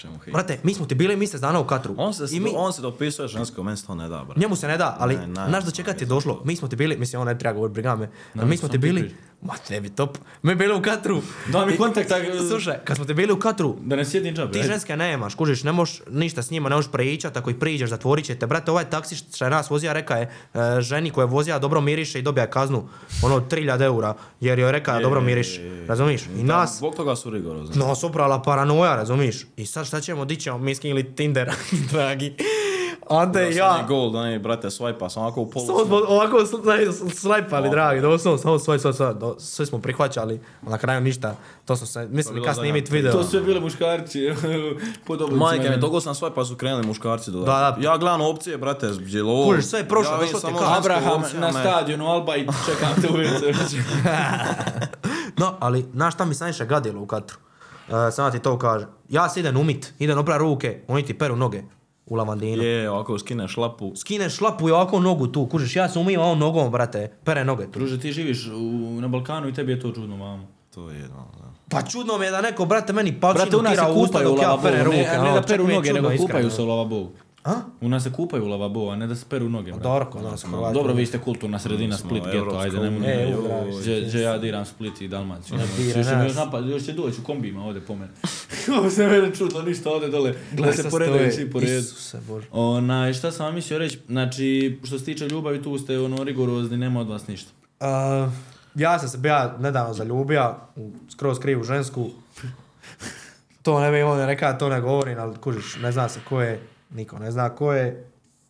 Čemu 0.02 0.18
hej? 0.26 0.34
Brate, 0.34 0.60
mi 0.64 0.74
smo 0.74 0.86
ti 0.86 0.96
bili 0.96 1.16
mjesec 1.16 1.42
dana 1.42 1.60
u 1.60 1.68
Katru. 1.68 1.94
On 1.98 2.14
se, 2.14 2.26
I 2.32 2.40
mi, 2.40 2.52
on 2.56 2.74
se 2.74 2.82
dopisuje 2.82 3.28
žensko, 3.28 3.64
meni 3.64 3.78
se 3.78 3.86
to 3.86 3.96
ne 3.96 4.10
da, 4.10 4.24
brate. 4.24 4.40
njemu 4.40 4.56
se 4.56 4.68
ne 4.68 4.78
da, 4.78 4.96
ali 5.00 5.16
Ne, 5.18 5.28
ne, 5.28 5.34
znaš 5.34 5.64
do 5.64 5.70
ne, 5.70 5.76
čega 5.76 5.94
ti 5.94 6.04
je 6.04 6.08
došlo? 6.08 6.42
Mi 6.46 6.56
smo 6.56 6.68
ti 6.68 6.76
bili, 6.76 6.98
mislim, 6.98 7.22
on 7.22 7.28
ne 7.28 7.38
treba 7.38 7.54
govoriti, 7.54 7.74
briga 7.74 7.96
me, 7.96 8.10
ali 8.36 8.44
Ne, 8.44 8.50
mi 8.50 8.58
smo 8.58 8.70
ti 8.70 8.78
bili. 8.78 9.16
Ma 9.44 9.54
tebi 9.60 9.90
top. 9.90 10.18
Mi 10.44 10.56
bili 10.56 10.74
u 10.74 10.82
Katru. 10.82 11.22
Da 11.48 11.66
mi 11.66 11.78
kontakt, 11.78 12.10
tak- 12.10 12.48
Slušaj, 12.50 12.76
kad 12.84 12.98
smo 12.98 13.06
te 13.06 13.14
bili 13.14 13.34
u 13.34 13.40
Katru, 13.40 13.76
Da 13.82 13.96
ne 13.96 14.06
sjedim 14.06 14.36
džabe. 14.36 14.52
ti 14.52 14.60
ajde. 14.60 14.68
ženske 14.68 14.98
nemaš, 14.98 15.36
kužiš, 15.36 15.64
ne 15.64 15.72
možeš 15.72 16.02
ništa 16.10 16.42
s 16.42 16.52
njima, 16.52 16.70
ne 16.70 16.76
možeš 16.76 16.92
pričat, 16.92 17.38
ako 17.38 17.50
ih 17.50 17.56
priđeš, 17.56 17.90
zatvorit 17.90 18.26
će 18.26 18.36
te. 18.36 18.48
Brate, 18.48 18.72
ovaj 18.72 18.86
taksi 18.86 19.16
što 19.16 19.46
je 19.46 19.52
nas 19.52 19.70
vozija, 19.70 19.94
reka 19.94 20.16
je 20.16 20.24
e, 20.54 20.82
ženi 20.82 21.10
koja 21.10 21.24
je 21.24 21.28
vozija 21.28 21.60
dobro 21.60 21.82
miriše 21.82 22.20
i 22.20 22.24
dobija 22.24 22.44
je 22.44 22.50
kaznu, 22.50 22.88
ono 23.24 23.40
3000 23.42 23.82
eura, 23.82 24.14
jer 24.40 24.60
joj 24.60 24.68
je 24.68 24.72
reka 24.72 24.94
da 24.94 25.00
dobro 25.00 25.20
Je, 25.20 25.26
miriš, 25.26 25.58
je, 25.58 25.66
je. 25.66 25.86
razumiš? 25.88 26.22
I 26.24 26.28
Da, 26.38 26.44
nas, 26.54 26.78
Zbog 26.78 26.96
toga 26.96 27.16
su 27.16 27.30
rigorozni. 27.30 27.76
nas 27.78 28.04
uprala 28.04 28.42
paranoja, 28.42 28.96
razumiš? 28.96 29.46
I 29.58 29.66
sad 29.66 29.88
šta 29.88 30.02
ćemo, 30.02 30.26
di 30.26 30.36
ćemo, 30.36 30.58
mi 30.58 30.76
skinuli 30.76 31.16
Tinder, 31.16 31.52
dragi. 31.92 32.34
Ante 33.12 33.50
i 33.50 33.56
ja, 33.56 33.86
Gol, 33.88 34.12
da 34.12 34.24
ne, 34.24 34.40
brate, 34.40 34.68
swipa, 34.68 35.10
sam 35.10 35.24
ovako 35.24 35.42
u 35.42 35.50
polu. 35.50 35.66
samo 35.66 35.86
smo 35.86 35.96
ovako 35.98 36.38
slajpali, 37.14 37.70
dragi, 37.70 38.02
doslovno, 38.02 38.38
samo 38.38 38.60
svoj, 38.60 38.80
svoj, 38.80 38.94
svoj, 38.94 39.14
do- 39.14 39.36
sve 39.40 39.66
smo 39.66 39.80
prihvaćali, 39.80 40.42
na 40.62 40.78
kraju 40.78 41.02
ništa, 41.02 41.36
to 41.66 41.76
smo 41.76 41.88
se, 41.88 42.08
bilo 42.08 42.46
kad 42.46 42.56
snimit 42.56 42.90
video. 42.90 43.12
To 43.12 43.24
su 43.24 43.30
sve 43.30 43.42
bile 43.42 43.60
muškarci. 43.60 44.20
Podobno. 45.08 45.38
Majke 45.38 45.70
mi, 45.70 45.80
togo 45.80 46.02
sam 46.02 46.14
swipa 46.14 46.46
su 46.46 46.56
krenuli 46.56 46.88
muškarci 46.88 47.32
dodati. 47.32 47.52
Da, 47.52 47.76
da. 47.78 47.90
Ja 47.90 47.98
gledam 47.98 48.22
opcije, 48.22 48.58
brate, 48.58 48.86
je 48.86 49.24
li 49.24 49.30
ovo... 49.30 49.46
Kužiš, 49.46 49.66
sve 49.66 49.80
je 49.80 49.88
prošlo, 49.88 50.18
došlo 50.18 50.40
ti 50.40 50.46
samo 50.46 50.58
kao 50.60 50.74
Abraham 50.78 51.24
na 51.34 51.52
stadionu 51.52 52.08
Alba 52.08 52.36
i 52.36 52.48
čekam 52.66 53.02
te 53.02 53.08
u 53.08 53.14
WC. 53.14 53.78
No, 55.38 55.54
ali 55.60 55.86
znaš 55.94 56.14
šta 56.14 56.26
mi 56.26 56.34
se 56.34 56.44
najviše 56.44 56.66
gadilo 56.66 57.02
u 57.02 57.06
Katru? 57.06 57.38
Uh, 57.88 57.94
samo 58.12 58.32
ti 58.32 58.40
to 58.40 58.58
kaže. 58.58 58.86
Ja 59.10 59.30
se 59.30 59.40
idem 59.40 59.58
umit, 59.58 59.94
idem 60.00 60.18
opra 60.18 60.38
ruke, 60.38 60.82
oni 60.88 61.06
ti 61.06 61.18
peru 61.18 61.36
noge 61.36 61.64
u 62.12 62.16
lavandinu. 62.16 62.64
Je, 62.64 62.90
ovako 62.90 63.20
skine 63.20 63.48
šlapu. 63.48 63.94
Skineš 63.96 64.36
šlapu 64.36 64.70
i 64.70 64.72
ovako 64.72 65.00
nogu 65.00 65.28
tu, 65.28 65.46
kužiš, 65.48 65.76
ja 65.76 65.90
se 65.90 66.00
umijem 66.00 66.22
ovom 66.22 66.40
nogom, 66.40 66.72
brate, 66.72 67.12
pere 67.24 67.46
noge 67.46 67.66
tu. 67.66 67.80
Druže, 67.80 68.00
ti 68.00 68.12
živiš 68.12 68.48
u, 68.48 68.98
na 69.02 69.08
Balkanu 69.08 69.48
i 69.48 69.54
tebi 69.54 69.72
je 69.72 69.80
to 69.80 69.92
čudno, 69.92 70.18
mamo. 70.18 70.48
To 70.76 70.90
je 70.90 71.00
jedno, 71.00 71.28
da. 71.40 71.52
Pa 71.70 71.82
čudno 71.82 72.18
mi 72.18 72.26
je 72.26 72.32
da 72.32 72.42
neko, 72.42 72.66
brate, 72.66 72.94
meni 72.94 73.20
palčinu 73.20 73.64
tira 73.70 73.92
u 73.92 74.02
usta 74.02 74.24
dok 74.24 74.42
ja 74.42 74.58
perem 74.64 74.86
ruke. 74.86 74.98
ne, 74.98 75.04
ne 75.14 75.20
ono, 75.20 75.34
da 75.34 75.42
čak 75.42 75.48
peru 75.48 75.68
noge, 75.68 75.94
nego 75.94 76.10
kupaju 76.18 76.50
se 76.50 76.62
u 76.62 76.66
lavabo. 76.66 77.10
A? 77.44 77.56
U 77.82 77.90
nas 77.90 78.04
se 78.04 78.12
kupaju 78.12 78.46
u 78.46 78.48
lavabo, 78.48 78.90
a 78.90 78.96
ne 78.96 79.08
da 79.08 79.16
se 79.16 79.26
peru 79.30 79.50
noge. 79.50 79.72
brate. 79.72 79.84
Dobro, 79.84 80.06
kod 80.06 80.24
nas 80.24 80.44
u 80.44 80.48
Hrvatskoj. 80.48 80.74
Dobro, 80.74 80.94
vi 80.94 81.06
ste 81.06 81.20
kulturna 81.20 81.60
sredina, 81.60 81.98
smo 81.98 82.10
Split, 82.10 82.24
geto, 82.24 82.58
ajde, 82.58 82.78
E, 83.06 83.34
Gdje 83.82 84.02
gdje 84.02 84.22
ja 84.22 84.38
diram 84.38 84.66
Split 84.66 85.02
i 85.02 85.08
Dalmaciju. 85.08 85.58
Ne 85.58 85.64
Još 85.86 85.96
još 86.26 86.36
napad, 86.36 86.68
još 86.68 86.84
će 86.84 86.94
doći 86.94 87.22
u 87.22 87.24
kombijima 87.24 87.66
ovdje 87.66 87.82
po 87.82 87.96
mene. 87.96 88.12
Ovo 88.80 88.90
se 88.90 89.08
mene 89.08 89.36
čudno, 89.36 89.62
ništa 89.62 89.90
ovdje 89.90 90.10
dole. 90.10 90.36
Da 90.52 90.74
se 90.74 90.90
poredaju 90.90 91.32
svi 91.32 91.52
po 91.52 91.60
redu. 91.60 91.72
Isuse 91.72 92.18
Bože. 92.28 92.48
Onaj, 92.52 93.14
šta 93.14 93.32
sam 93.32 93.46
vam 93.46 93.56
mislio 93.56 93.80
reći, 93.80 94.00
znači, 94.08 94.80
što 94.84 95.00
se 95.00 95.06
tiče 95.06 95.28
ljubavi, 95.28 95.64
tu 95.64 95.78
ste 95.78 96.00
ono 96.00 96.24
rigorozni, 96.24 96.78
nema 96.78 97.00
od 97.00 97.08
vas 97.10 97.28
ništa. 97.28 97.52
Uh, 97.80 98.32
ja 98.76 99.00
sam 99.00 99.10
se 99.10 99.18
bija 99.18 99.58
nedavno 99.60 99.94
zaljubio 99.94 100.56
u 100.76 100.92
skroz 101.10 101.40
krivu 101.40 101.64
žensku. 101.64 102.10
To 103.62 103.80
ne 103.80 103.92
bi 103.92 104.00
imao 104.00 104.16
ne 104.16 104.26
reka, 104.26 104.58
to 104.58 104.70
ne 104.70 104.82
govorim, 104.82 105.20
ali 105.20 105.36
kužiš, 105.38 105.76
ne 105.76 105.92
zna 105.92 106.10
se 106.10 106.20
ko 106.30 106.42
je, 106.42 106.62
niko 106.92 107.20
ne 107.20 107.32
zna 107.32 107.50
ko 107.50 107.74
je. 107.74 108.08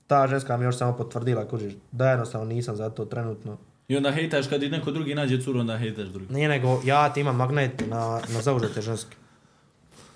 Ta 0.08 0.28
ženska 0.28 0.58
mi 0.58 0.66
još 0.66 0.78
samo 0.78 0.94
potvrdila, 0.94 1.46
kužiš, 1.46 1.74
da 1.92 2.10
jednostavno 2.10 2.46
nisam 2.48 2.76
za 2.76 2.90
to 2.90 3.06
trenutno. 3.06 3.58
I 3.88 3.98
onda 3.98 4.12
hejtaš 4.12 4.48
kad 4.48 4.64
i 4.64 4.70
neko 4.70 4.92
drugi 4.92 5.16
nađe 5.16 5.42
curu, 5.42 5.60
onda 5.60 5.78
hejtaš 5.78 6.08
drugi. 6.08 6.34
Nije 6.34 6.50
nego, 6.50 6.82
ja 6.84 7.10
ti 7.10 7.20
imam 7.20 7.36
magnet 7.36 7.82
na, 7.82 7.98
na 8.28 8.42
zaužete 8.42 8.82
ženske. 8.82 9.16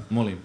Molim. 0.09 0.37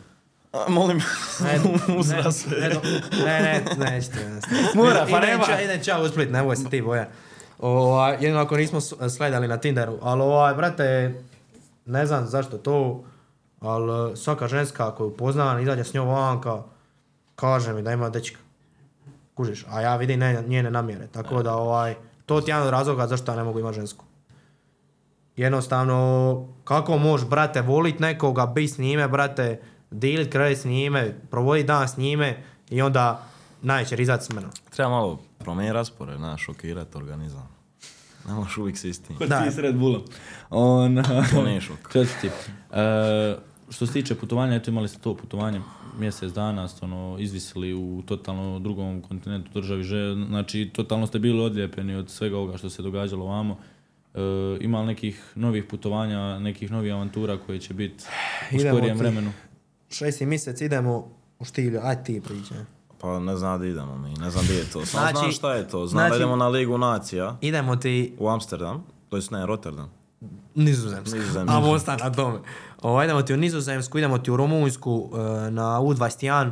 A, 0.53 0.65
molim, 0.69 1.01
Ne, 1.41 1.53
ne, 1.89 1.97
uzra 1.97 2.33
se. 2.33 2.49
ne, 2.51 2.69
ne, 2.69 2.81
ne, 3.25 3.63
ne, 3.79 3.91
nećete, 3.91 4.17
ne, 4.21 4.41
Mora, 4.75 5.07
pa 5.11 5.21
nema. 5.21 5.45
ča- 5.45 5.65
Idem 5.65 5.83
čao 5.83 6.03
u 6.03 6.09
Split, 6.09 6.31
nemoj 6.31 6.57
se 6.57 6.65
ti 6.65 6.83
boja. 6.83 7.09
Ovaj, 7.59 8.13
jedino 8.15 8.41
ako 8.41 8.57
nismo 8.57 8.81
s- 8.81 8.95
sledali 9.09 9.49
na 9.49 9.57
Tinderu, 9.57 9.99
ali 10.03 10.23
ovaj, 10.23 10.55
brate, 10.55 11.15
ne 11.87 12.07
znam 12.07 12.27
zašto 12.27 12.59
to, 12.59 13.05
ali 13.61 14.17
svaka 14.17 14.49
ženska 14.49 14.91
koju 14.91 15.11
poznam, 15.13 15.61
izađe 15.61 15.85
s 15.85 15.95
njom 15.95 16.09
vanka, 16.09 16.63
kaže 17.41 17.73
mi 17.73 17.83
da 17.83 17.93
ima 17.93 18.11
dečka. 18.11 18.39
Kužiš, 19.35 19.65
a 19.71 19.81
ja 19.81 19.97
vidim 19.97 20.21
ne, 20.21 20.45
njene 20.47 20.71
namjere, 20.71 21.07
tako 21.07 21.43
da 21.43 21.55
ovaj, 21.55 21.95
to 22.27 22.41
ti 22.41 22.51
je 22.51 22.53
jedan 22.53 22.67
od 22.67 22.73
razloga 22.73 23.07
zašto 23.07 23.33
ja 23.33 23.37
ne 23.37 23.45
mogu 23.45 23.59
imati 23.61 23.75
žensku. 23.75 24.05
Jednostavno, 25.37 26.49
kako 26.65 26.99
možeš, 26.99 27.29
brate, 27.29 27.61
volit 27.61 28.01
nekoga, 28.01 28.47
biti 28.47 28.69
s 28.69 28.79
njime, 28.79 29.09
brate, 29.09 29.61
dilit 29.91 30.33
kraj 30.33 30.57
s 30.57 30.65
njime, 30.65 31.15
provoditi 31.31 31.67
dan 31.67 31.89
s 31.89 31.97
njime 31.97 32.43
i 32.71 32.83
onda 32.83 33.23
najće 33.63 33.97
rizat 33.97 34.23
s 34.23 34.31
menom. 34.33 34.51
Treba 34.71 34.91
malo 34.91 35.19
promijeniti 35.39 35.75
raspored, 35.75 36.19
znaš, 36.19 36.45
šokirati 36.45 36.97
organizam. 36.97 37.49
Ne 38.29 38.35
možeš 38.35 38.57
uvijek 38.59 38.79
s 38.79 38.85
istim. 38.85 39.17
Ko 39.17 39.27
Da. 39.27 39.43
ti 39.45 39.51
s 39.51 39.59
Red 39.59 39.77
Bullom. 39.77 40.03
On, 40.51 41.03
To 41.33 41.43
nije 41.45 41.61
šok. 41.61 41.79
Četvrti. 41.93 42.31
E, 42.73 43.37
što 43.71 43.87
se 43.87 43.93
tiče 43.93 44.15
putovanja, 44.15 44.57
eto 44.57 44.71
imali 44.71 44.89
ste 44.89 44.99
to 44.99 45.15
putovanje 45.17 45.61
mjesec 46.01 46.33
dana, 46.33 46.69
ste 46.69 46.85
ono, 46.85 47.17
izvisili 47.19 47.75
u 47.75 48.03
totalno 48.03 48.59
drugom 48.59 49.03
kontinentu 49.03 49.51
državi, 49.55 49.83
že, 49.83 49.97
znači 50.29 50.71
totalno 50.73 51.07
ste 51.07 51.19
bili 51.19 51.41
odlijepeni 51.41 51.95
od 51.95 52.11
svega 52.11 52.37
ovoga 52.37 52.57
što 52.57 52.71
se 52.71 52.83
događalo 52.83 53.27
vamo. 53.27 53.59
E, 54.15 54.21
ima 54.61 54.81
li 54.81 54.87
nekih 54.87 55.33
novih 55.35 55.65
putovanja, 55.65 56.39
nekih 56.39 56.71
novih 56.71 56.93
avantura 56.93 57.39
koje 57.39 57.59
će 57.59 57.75
biti 57.75 58.05
u 58.53 58.55
Idemo 58.57 58.71
skorijem 58.71 58.97
ti. 58.97 59.03
vremenu? 59.03 59.33
Šesti 59.91 60.27
mjesec 60.27 60.61
idemo 60.61 61.09
u 61.39 61.45
štilju, 61.45 61.81
aj 61.83 62.05
ti 62.05 62.21
priđe. 62.21 62.55
Pa 63.01 63.19
ne 63.21 63.37
znam 63.37 63.61
da 63.61 63.67
idemo 63.67 63.99
mi, 63.99 64.09
ne 64.11 64.31
znam 64.31 64.45
gdje 64.45 64.55
je 64.55 64.65
to. 64.65 64.87
Samo 64.87 65.03
Znači- 65.03 65.17
znam 65.17 65.33
šta 65.33 65.55
je 65.55 65.69
to. 65.69 65.87
Znam 65.87 66.03
da 66.03 66.09
znači- 66.09 66.17
idemo 66.17 66.37
na 66.37 66.49
Ligu 66.49 66.79
nacija 66.79 67.37
Idemo 67.41 67.77
ti 67.77 68.15
u 68.19 68.29
Amsterdam. 68.29 68.85
To 69.09 69.17
jest 69.17 69.31
ne, 69.31 69.47
Rotterdam. 69.47 69.91
Nizozemsku. 70.55 71.19
A 71.49 71.59
ostan 71.61 71.99
na 71.99 72.13
tome. 72.13 72.39
Ovo, 72.83 73.03
idemo 73.03 73.23
ti 73.23 73.35
u 73.35 73.37
nizozemsku, 73.37 73.99
idemo 73.99 74.19
ti 74.19 74.31
u 74.31 74.37
Rumunjsku 74.37 75.11
e, 75.13 75.51
na 75.51 75.81
U21 75.81 76.51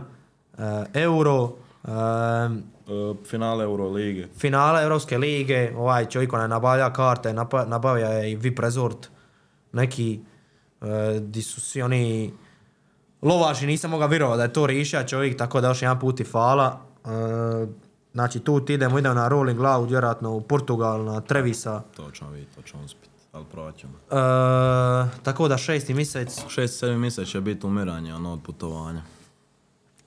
e, 0.58 0.84
euro. 0.94 1.52
e, 1.84 3.24
finale 3.24 3.64
Eurolige. 3.64 4.28
finale 4.38 4.82
Europske 4.82 5.18
lige, 5.18 5.72
ovaj 5.76 6.06
čovjek 6.06 6.32
onaj 6.32 6.48
nabavlja 6.48 6.92
karte, 6.92 7.32
nabavlja 7.66 8.08
je 8.08 8.32
i 8.32 8.36
VIP 8.36 8.58
resort, 8.58 9.08
neki, 9.72 10.20
di 11.20 11.42
su 11.42 11.60
svi 11.60 11.82
oni 11.82 12.32
lovaši, 13.22 13.66
nisam 13.66 13.90
mogao 13.90 14.08
vjerovati 14.08 14.36
da 14.36 14.42
je 14.42 14.52
to 14.52 14.66
riša 14.66 15.06
čovjek, 15.06 15.38
tako 15.38 15.60
da 15.60 15.68
još 15.68 15.82
jedan 15.82 16.00
put 16.00 16.20
i 16.20 16.24
fala. 16.24 16.80
Znači 18.12 18.40
tu 18.40 18.60
ti 18.60 18.74
idemo, 18.74 18.98
idemo 18.98 19.14
na 19.14 19.28
Rolling 19.28 19.60
Loud, 19.60 19.90
vjerojatno 19.90 20.32
u 20.32 20.40
Portugal, 20.40 21.04
na 21.04 21.20
Trevisa. 21.20 21.82
To 21.96 22.10
ćemo 22.10 22.30
vidjeti, 22.30 22.56
to 22.56 22.62
ćemo 22.62 22.84
uspjeti. 22.84 23.17
Ali 23.32 23.44
provat 23.52 23.76
ćemo. 23.76 23.92
E, 23.92 25.22
tako 25.22 25.48
da 25.48 25.58
šesti 25.58 25.94
mjesec, 25.94 26.40
Šest, 26.48 26.78
sedmi 26.78 26.98
mjesec 26.98 27.28
će 27.28 27.40
biti 27.40 27.66
umiranje 27.66 28.14
ono, 28.14 28.32
od 28.32 28.42
putovanja. 28.42 29.02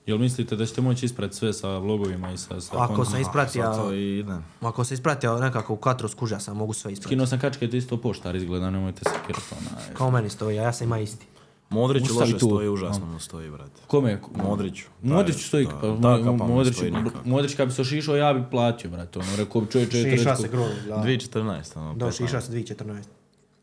Jel 0.06 0.18
mislite 0.18 0.56
da 0.56 0.66
ćete 0.66 0.80
moći 0.80 1.06
ispred 1.06 1.34
sve 1.34 1.52
sa 1.52 1.78
vlogovima 1.78 2.32
i 2.32 2.38
sa... 2.38 2.60
sa 2.60 2.82
ako 2.82 3.04
sam 3.04 3.20
ispratio, 3.20 3.92
i 3.94 4.18
idem. 4.18 4.44
ako 4.60 4.84
se 4.84 4.94
ispratio 4.94 5.38
nekako 5.38 5.72
u 5.72 5.76
katru 5.76 6.08
skuža 6.08 6.38
sam, 6.38 6.56
mogu 6.56 6.72
sve 6.72 6.92
ispratiti. 6.92 7.08
Skinuo 7.08 7.26
sam 7.26 7.40
kačke, 7.40 7.70
to 7.70 7.76
isto 7.76 7.96
poštar 7.96 8.36
izgleda, 8.36 8.70
nemojte 8.70 9.04
se 9.04 9.14
kirati 9.26 9.54
onaj. 9.58 9.94
Kao 9.94 10.10
meni 10.10 10.30
stoji, 10.30 10.58
a 10.58 10.62
ja 10.62 10.72
sam 10.72 10.86
ima 10.86 10.98
isti. 10.98 11.26
Modrić 11.72 12.02
Ustavi 12.02 12.20
loše 12.22 12.32
tu. 12.32 12.46
stoji, 12.46 12.68
užasno 12.68 13.06
mu 13.06 13.18
stoji, 13.18 13.50
brate. 13.50 13.80
Kome? 13.86 14.20
Modriću. 14.34 14.84
Modrić 15.02 15.36
Taj- 15.36 15.42
stoji, 15.42 15.66
da, 15.66 15.72
pa, 15.72 16.38
ta 16.38 16.44
Modrić. 16.44 16.76
Modrić 17.24 17.54
kad 17.54 17.68
bi 17.68 17.74
se 17.74 17.82
ošišao, 17.82 18.16
ja 18.16 18.32
bi 18.34 18.42
platio, 18.50 18.90
brate, 18.90 19.18
ono, 19.18 19.28
rekao 19.36 19.60
bi 19.60 19.70
čovječe, 19.70 20.10
Šiša 20.10 20.36
se 20.36 20.48
gruni, 20.48 20.74
da. 20.88 20.94
2014. 20.96 21.76
Ono, 21.76 21.94
Da, 21.94 22.06
15. 22.06 22.16
šiša 22.18 22.40
se 22.40 22.52
2014. 22.52 23.02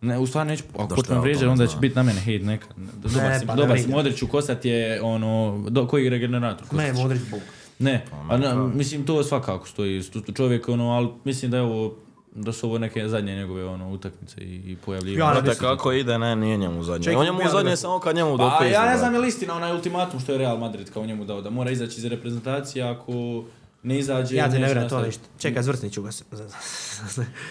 Ne, 0.01 0.19
u 0.19 0.27
stvari 0.27 0.49
neću, 0.49 0.63
ako 0.75 0.95
počnem 0.95 1.19
vrijeđati, 1.19 1.41
tome 1.41 1.51
onda 1.51 1.67
će 1.67 1.77
biti 1.77 1.95
na 1.95 2.03
mene 2.03 2.19
hejt 2.21 2.43
nekad. 2.43 2.69
Dobar 2.95 3.23
Ne, 3.23 3.39
si, 3.39 3.45
pa 3.47 3.55
ne 3.55 3.61
dobar 3.61 3.79
si. 3.79 3.87
Modrić 3.87 4.21
u 4.21 4.27
Kosat 4.27 4.65
je, 4.65 5.01
ono, 5.01 5.63
do, 5.69 5.87
koji 5.87 6.09
regenerator? 6.09 6.67
Ne? 6.73 6.93
Modrić 6.93 7.21
Bog. 7.31 7.39
Ne, 7.79 8.05
Pa, 8.27 8.37
na- 8.37 8.55
mislim, 8.65 9.05
to 9.05 9.23
svakako 9.23 9.67
stoji, 9.67 10.03
čovjek, 10.35 10.69
ono, 10.69 10.89
ali 10.89 11.09
mislim 11.23 11.51
da 11.51 11.57
je 11.57 11.63
ovo, 11.63 11.95
da 12.35 12.53
su 12.53 12.67
ovo 12.67 12.77
neke 12.77 13.07
zadnje 13.07 13.35
njegove, 13.35 13.65
ono, 13.65 13.91
utakmice 13.91 14.41
i, 14.41 14.55
i 14.55 14.75
pojavljivanje. 14.85 15.37
Ja 15.37 15.41
mislim 15.41 15.59
kako 15.59 15.91
ide, 15.91 16.17
ne, 16.17 16.35
nije 16.35 16.57
njemu 16.57 16.83
zadnje. 16.83 17.03
Ček, 17.03 17.17
On 17.17 17.25
njemu 17.25 17.37
ubija 17.37 17.49
zadnje 17.49 17.75
samo 17.75 17.99
kad 17.99 18.15
njemu 18.15 18.37
Pa 18.37 18.43
dopizde. 18.43 18.73
ja 18.73 18.85
ne 18.85 18.97
znam 18.97 19.13
je 19.13 19.19
li 19.19 19.27
istina 19.27 19.55
onaj 19.55 19.73
ultimatum 19.73 20.19
što 20.19 20.31
je 20.31 20.37
Real 20.37 20.57
Madrid 20.57 20.93
kao 20.93 21.05
njemu 21.05 21.25
dao, 21.25 21.41
da 21.41 21.49
mora 21.49 21.71
izaći 21.71 21.97
iz 21.97 22.05
reprezentacije 22.05 22.83
ako 22.83 23.43
ne 23.83 23.99
izađe... 23.99 24.35
Ja 24.35 24.51
ti 24.51 24.59
ne 24.59 24.65
vjerujem 24.65 24.89
to 24.89 25.01
ništa. 25.01 25.23
Čekaj, 25.39 25.63
zvrsnit 25.63 25.93
ću 25.93 26.01
ga 26.01 26.11
se. 26.11 26.23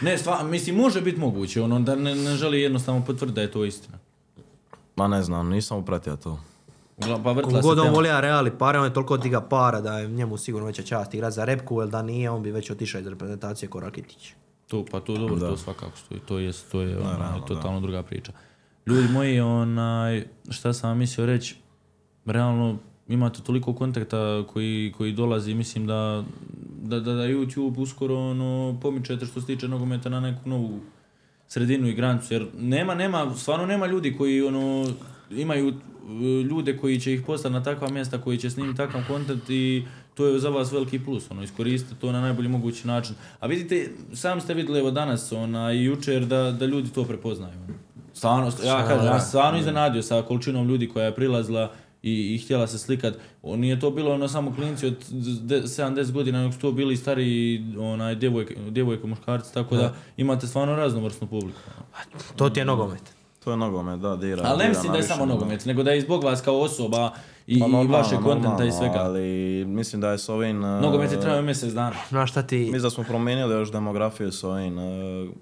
Ne, 0.01 0.19
stva, 0.19 0.43
mislim, 0.43 0.77
može 0.77 1.01
biti 1.01 1.21
moguće, 1.21 1.63
ono, 1.63 1.81
da 1.81 1.95
ne, 1.95 2.15
ne 2.15 2.37
želi 2.37 2.61
jednostavno 2.61 3.05
potvrditi 3.05 3.35
da 3.35 3.41
je 3.41 3.51
to 3.51 3.65
istina. 3.65 3.99
Ma 4.97 5.09
ne 5.09 5.23
znam, 5.23 5.49
nisam 5.49 5.79
upratio 5.79 6.17
to. 6.17 6.41
Pa 7.25 7.33
vrtla 7.33 7.51
se 7.51 7.69
Kogod 7.69 7.79
on 7.79 8.05
Real 8.05 8.47
i 8.47 8.51
pare, 8.51 8.79
on 8.79 8.85
je 8.85 8.95
toliko 8.95 9.17
diga 9.17 9.41
para 9.41 9.81
da 9.81 9.99
je 9.99 10.09
njemu 10.09 10.37
sigurno 10.37 10.67
veća 10.67 10.83
čast 10.83 11.15
igrat 11.15 11.33
za 11.33 11.45
repku, 11.45 11.81
jer 11.81 11.89
da 11.89 12.03
nije, 12.03 12.31
on 12.31 12.43
bi 12.43 12.51
već 12.51 12.71
otišao 12.71 13.01
iz 13.01 13.07
reprezentacije 13.07 13.69
ko 13.69 13.81
Rakitić. 13.81 14.35
To, 14.69 14.85
pa 14.91 15.01
to 15.01 15.17
dobro, 15.19 15.37
Da. 15.37 15.49
to 15.49 15.57
svakako 15.57 15.97
stoji, 15.97 16.21
to 16.21 16.39
je, 16.39 16.53
to 16.73 16.81
je 16.81 16.99
onaj, 16.99 17.13
Naravno, 17.13 17.47
totalno 17.47 17.81
druga 17.81 18.03
priča. 18.03 18.33
Ljudi 18.87 19.09
moji, 19.09 19.41
onaj, 19.41 20.25
šta 20.51 20.73
sam 20.73 20.99
mislio 20.99 21.27
reći, 21.27 21.57
realno 22.27 22.79
imate 23.09 23.43
toliko 23.43 23.75
kontakta 23.75 24.45
koji, 24.53 24.93
koji 24.97 25.13
dolazi, 25.13 25.55
mislim 25.55 25.87
da, 25.87 26.25
da, 26.83 27.01
da, 27.01 27.15
da 27.15 27.23
YouTube 27.23 27.79
uskoro 27.79 28.17
ono, 28.17 28.79
pomičete 28.83 29.27
što 29.27 29.41
se 29.41 29.47
tiče 29.47 29.69
nogometa 29.69 30.09
na 30.09 30.21
neku 30.21 30.49
novu 30.49 30.81
sredinu 31.49 31.89
i 31.89 31.95
granicu, 31.95 32.35
jer 32.35 32.47
nema, 32.59 32.95
nema, 32.95 33.35
stvarno 33.35 33.67
nema 33.67 33.87
ljudi 33.87 34.17
koji 34.17 34.43
ono, 34.43 34.87
imaju 35.31 35.69
uh, 35.69 35.77
ljude 36.51 36.77
koji 36.77 37.01
će 37.01 37.15
ih 37.15 37.23
poslati 37.27 37.53
na 37.53 37.63
takva 37.63 37.89
mjesta, 37.89 38.21
koji 38.21 38.39
će 38.39 38.51
snimiti 38.51 38.77
takav 38.77 39.01
kontent 39.07 39.51
i 39.51 39.85
to 40.19 40.27
je 40.27 40.39
za 40.39 40.49
vas 40.49 40.73
veliki 40.73 40.99
plus, 40.99 41.31
ono, 41.31 41.43
iskoristite 41.43 41.95
to 42.01 42.13
na 42.13 42.21
najbolji 42.21 42.49
mogući 42.49 42.87
način. 42.87 43.15
A 43.41 43.47
vidite, 43.47 43.91
sam 44.13 44.41
ste 44.41 44.55
vidjeli 44.55 44.79
evo 44.79 44.91
danas, 44.91 45.33
ona, 45.33 45.73
i 45.73 45.85
jučer, 45.85 46.27
da, 46.27 46.51
da 46.53 46.67
ljudi 46.67 46.89
to 46.91 47.05
prepoznaju. 47.05 47.53
ono. 47.65 47.75
Stvarno, 48.15 48.53
ja 48.65 48.87
kažem, 48.87 49.07
ja 49.07 49.21
stvarno 49.21 49.59
iznenadio 49.59 50.03
sa 50.03 50.23
količinom 50.23 50.69
ljudi 50.69 50.89
koja 50.89 51.05
je 51.07 51.15
prilazila 51.15 51.71
i, 52.03 52.35
i 52.35 52.39
htjela 52.39 52.67
se 52.67 52.79
slikat. 52.79 53.15
O, 53.43 53.57
Nije 53.57 53.81
to 53.81 53.91
bilo 53.91 54.15
ono 54.15 54.29
samo 54.29 54.55
klinci 54.55 54.87
od 54.87 54.97
de- 55.43 55.63
7-10 55.63 56.13
godina, 56.13 56.41
nego 56.41 56.53
su 56.53 56.59
to 56.59 56.73
bili 56.73 56.97
stari 56.97 57.63
onaj, 57.79 58.15
djevojke, 58.15 58.55
djevojke, 58.71 59.07
muškarci, 59.07 59.55
tako 59.55 59.77
da 59.77 59.95
imate 60.17 60.47
stvarno 60.47 60.77
raznovrsnu 60.77 61.27
publiku. 61.27 61.59
To 62.37 62.51
ti 62.51 62.61
je 62.61 62.65
nogomet. 62.65 63.18
To 63.49 63.53
je 63.53 63.57
nogomet, 63.57 64.01
da, 64.01 64.17
dira. 64.17 64.43
Ali 64.45 64.59
ne 64.59 64.69
mislim 64.69 64.93
da 64.93 64.99
je 64.99 65.05
samo 65.05 65.27
nogomet, 65.27 65.65
nego 65.65 65.83
da 65.83 65.91
je 65.91 66.01
zbog 66.01 66.25
vas 66.25 66.41
kao 66.41 66.61
osoba 66.61 67.13
i, 67.47 67.61
Pa 67.61 67.67
i 67.67 67.71
normalno, 67.71 67.99
vašeg 67.99 68.19
kontenta 68.19 68.65
i 68.65 68.73
svega. 68.73 68.99
Ali 68.99 69.21
mislim 69.65 70.01
da 70.01 70.11
je 70.11 70.19
s 70.19 70.29
ovim... 70.29 70.65
uh, 70.65 70.81
Nogomet 70.83 71.13
je 71.13 71.21
trebao 71.21 71.43
mjesec 71.43 71.73
dana. 71.73 71.97
Znaš 72.09 72.31
šta 72.31 72.43
ti... 72.43 72.59
Mislim 72.59 72.83
da 72.83 72.91
smo 72.91 73.05
promijenili 73.05 73.55
još 73.55 73.73
demografiju 73.73 74.33
s 74.33 74.45
ovim 74.45 74.79
uh, 74.79 74.85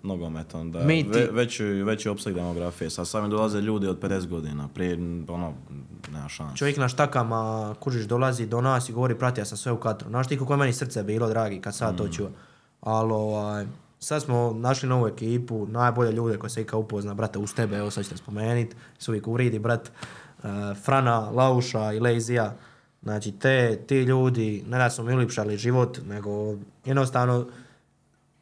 nogometom. 0.03 0.73
Da, 0.73 0.81
Mi 0.81 1.03
ti- 1.03 1.19
ve, 1.19 1.28
veći, 1.33 1.65
veći 1.65 2.09
opseg 2.09 2.35
demografije. 2.35 2.91
Sad 2.91 3.09
sami 3.09 3.28
dolaze 3.28 3.61
ljudi 3.61 3.87
od 3.87 4.01
50 4.01 4.27
godina. 4.27 4.69
Prije, 4.74 4.95
ono, 5.28 5.53
nema 6.12 6.28
šanse. 6.28 6.57
Čovjek 6.57 6.77
na 6.77 6.89
štakama, 6.89 7.74
kužiš, 7.81 8.05
dolazi 8.05 8.47
do 8.47 8.61
nas 8.61 8.89
i 8.89 8.93
govori, 8.93 9.15
prati, 9.15 9.41
ja 9.41 9.45
sam 9.45 9.59
sve 9.59 9.73
u 9.73 9.77
katru. 9.77 10.09
Znaš 10.09 10.28
ti 10.28 10.39
kako 10.39 10.53
je 10.53 10.57
meni 10.57 10.73
srce 10.73 11.03
bilo, 11.03 11.28
dragi, 11.28 11.61
kad 11.61 11.74
sad 11.74 11.99
to 11.99 12.09
čuo. 12.09 12.28
Ali, 12.81 13.12
ovaj, 13.12 13.66
sad 14.01 14.23
smo 14.23 14.52
našli 14.52 14.89
novu 14.89 15.06
ekipu, 15.06 15.66
najbolje 15.66 16.12
ljude 16.12 16.39
koje 16.39 16.51
se 16.51 16.62
ikad 16.62 16.81
upozna, 16.81 17.14
brate, 17.14 17.39
uz 17.39 17.55
tebe, 17.55 17.77
evo 17.77 17.90
sad 17.90 18.05
ćete 18.05 18.16
spomenit, 18.16 18.77
se 18.98 19.10
uvijek 19.10 19.27
uvridi, 19.27 19.59
brat, 19.59 19.89
eh, 19.89 20.48
Frana, 20.85 21.31
Lauša 21.31 21.93
i 21.93 22.01
Lejzija. 22.01 22.55
Znači, 23.02 23.32
te, 23.32 23.77
ti 23.86 24.02
ljudi, 24.02 24.64
ne 24.68 24.78
da 24.78 24.90
su 24.90 25.02
mi 25.02 25.14
ulipšali 25.14 25.56
život, 25.56 25.98
nego 26.09 26.55
jednostavno, 26.85 27.47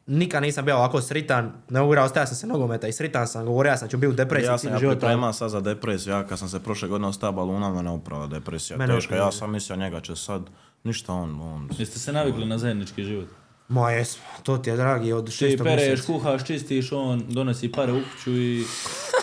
nikad 0.07 0.41
nisam 0.41 0.65
bio 0.65 0.75
ovako 0.75 1.01
sritan, 1.01 1.51
ne 1.69 1.81
mogu 1.81 1.95
ostaja 1.99 2.25
sam 2.25 2.35
se 2.35 2.47
nogometa 2.47 2.87
i 2.87 2.91
sritan 2.91 3.27
sam, 3.27 3.45
govorio 3.45 3.69
ja 3.69 3.77
sam 3.77 3.89
ću 3.89 3.97
biti 3.97 4.07
u 4.07 4.13
depresiji 4.13 4.47
Ja 4.47 4.57
sam 4.57 4.73
ja 4.73 4.79
pripremao 4.79 5.33
sad 5.33 5.49
za 5.49 5.61
depresiju. 5.61 6.13
Ja 6.13 6.27
kad 6.27 6.39
sam 6.39 6.49
se 6.49 6.59
prošle 6.59 6.87
godine 6.87 7.07
ostao 7.07 7.31
baluna, 7.31 7.73
mene 7.73 7.91
upravo 7.91 8.27
depresija. 8.27 8.77
Mene 8.77 8.95
teška. 8.95 9.15
Ja 9.15 9.31
sam 9.31 9.51
mislio 9.51 9.75
njega 9.75 10.01
će 10.01 10.15
sad, 10.15 10.41
ništa 10.83 11.13
on, 11.13 11.41
on 11.41 11.69
Jeste 11.77 11.99
se 11.99 12.13
navikli 12.13 12.45
na 12.45 12.57
zajednički 12.57 13.03
život? 13.03 13.27
Ma 13.67 13.91
jesmo, 13.91 14.23
to 14.43 14.57
ti 14.57 14.69
je 14.69 14.75
dragi 14.75 15.13
od 15.13 15.25
Ti 15.25 15.31
šestog 15.31 15.65
pereš, 15.67 15.87
mjeseca. 15.87 16.05
kuhaš, 16.13 16.45
čistiš, 16.45 16.91
on 16.91 17.23
donosi 17.27 17.71
pare 17.71 17.91
u 17.93 17.99
kuću 18.11 18.31
i... 18.31 18.63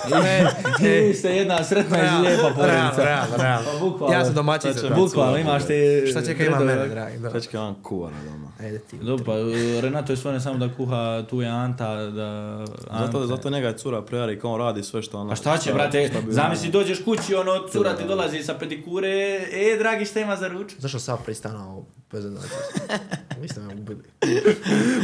I 0.86 1.06
vi 1.06 1.14
ste 1.14 1.36
jedna 1.36 1.64
sretna 1.64 1.98
i 1.98 2.22
lijepa 2.26 2.50
porodica. 2.56 3.04
realno, 3.04 3.36
realno. 3.36 3.68
Pa 3.72 3.78
bukvalno. 3.86 4.16
Ja 4.16 4.24
sam 4.24 4.34
domaćica. 4.34 4.74
Sad 4.74 4.82
brate. 4.82 5.00
Bukvalno 5.00 5.38
imaš 5.38 5.66
te... 5.66 6.06
Šta 6.10 6.24
čeka 6.24 6.44
ima 6.44 6.58
mene, 6.58 6.88
dragi. 6.88 7.18
Da. 7.18 7.32
Čečke 7.32 7.58
on 7.58 7.74
kuva 7.82 8.10
na 8.10 8.16
doma. 8.24 8.52
Ajde 8.60 8.78
ti. 8.78 8.96
Dobro, 8.96 9.24
pa 9.24 9.32
e, 9.32 9.80
Renato 9.80 10.12
je 10.12 10.32
ne 10.32 10.40
samo 10.40 10.58
da 10.58 10.74
kuha, 10.76 11.24
tu 11.30 11.40
je 11.40 11.48
Anta, 11.48 11.94
da... 11.96 12.64
Zato, 12.66 12.88
Ante. 12.90 13.26
zato 13.26 13.50
njega 13.50 13.68
je 13.68 13.78
cura 13.78 14.02
prijari 14.02 14.40
kao 14.40 14.52
on 14.52 14.60
radi 14.60 14.82
sve 14.82 15.02
što 15.02 15.18
ono... 15.18 15.30
Pa 15.30 15.36
šta 15.36 15.56
će, 15.58 15.62
šta- 15.62 15.74
brate, 15.74 16.08
šta 16.08 16.18
zamisli 16.28 16.70
dođeš 16.70 17.04
kući, 17.04 17.34
ono, 17.34 17.68
cura 17.72 17.96
ti 17.96 18.04
dolazi 18.08 18.42
sa 18.42 18.54
pedikure, 18.54 19.08
e, 19.52 19.76
dragi, 19.78 20.04
šta 20.04 20.20
ima 20.20 20.36
za 20.36 20.48
ručak? 20.48 20.80
Zašto 20.80 20.98
sam 20.98 21.18
pristanao 21.24 21.84
bez 22.12 22.24
znači? 22.24 22.48
Vi 23.40 23.48
ste 23.48 23.60
me 23.60 23.74
ubili. 23.74 24.02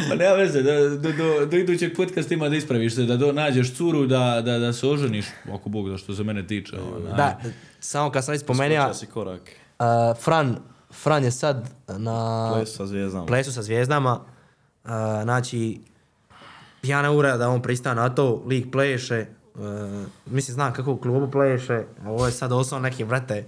Pa 0.08 0.14
nema 0.14 0.32
veze, 0.32 0.62
da, 0.62 0.88
do, 0.88 1.12
do, 1.12 1.46
do 1.46 1.56
idućeg 1.56 1.96
podcasta 1.96 2.34
ima 2.34 2.48
da 2.48 2.56
ispraviš 2.56 2.94
se, 2.94 3.02
da 3.02 3.16
do, 3.16 3.32
nađeš 3.32 3.74
curu, 3.74 4.06
da, 4.06 4.42
da, 4.44 4.58
da 4.58 4.72
se 4.72 4.86
oženiš, 4.86 5.26
ako 5.52 5.68
Bog 5.68 5.90
da 5.90 5.96
što 5.96 6.14
se 6.14 6.24
mene 6.24 6.46
tiče. 6.46 6.76
onaj. 6.96 7.12
Da, 7.12 7.40
samo 7.80 8.10
kad 8.10 8.24
sam 8.24 8.32
već 8.32 8.40
spomenuo, 8.42 8.78
Skočio 8.78 8.94
si 8.94 9.06
korak. 9.06 9.40
uh, 9.78 9.86
Fran, 10.18 10.56
Fran 10.92 11.24
je 11.24 11.30
sad 11.30 11.70
na 11.88 12.50
Ples 12.54 12.76
sa 12.76 12.86
zvijezdama. 12.86 13.26
plesu 13.26 13.52
sa 13.52 13.62
zvijezdama. 13.62 14.20
Uh, 14.84 14.90
znači, 15.22 15.80
ja 16.82 17.02
ne 17.02 17.10
ura 17.10 17.36
da 17.36 17.48
on 17.48 17.62
prista 17.62 17.94
na 17.94 18.08
to, 18.08 18.42
lik 18.46 18.72
pleše. 18.72 19.26
Uh, 19.54 19.62
mislim, 20.26 20.54
znam 20.54 20.72
kako 20.72 20.92
u 20.92 20.96
klubu 20.96 21.30
pleše. 21.30 21.74
a 22.04 22.10
Ovo 22.10 22.26
je 22.26 22.32
sad 22.32 22.52
osnovno 22.52 22.88
neki, 22.88 23.04
brate, 23.04 23.44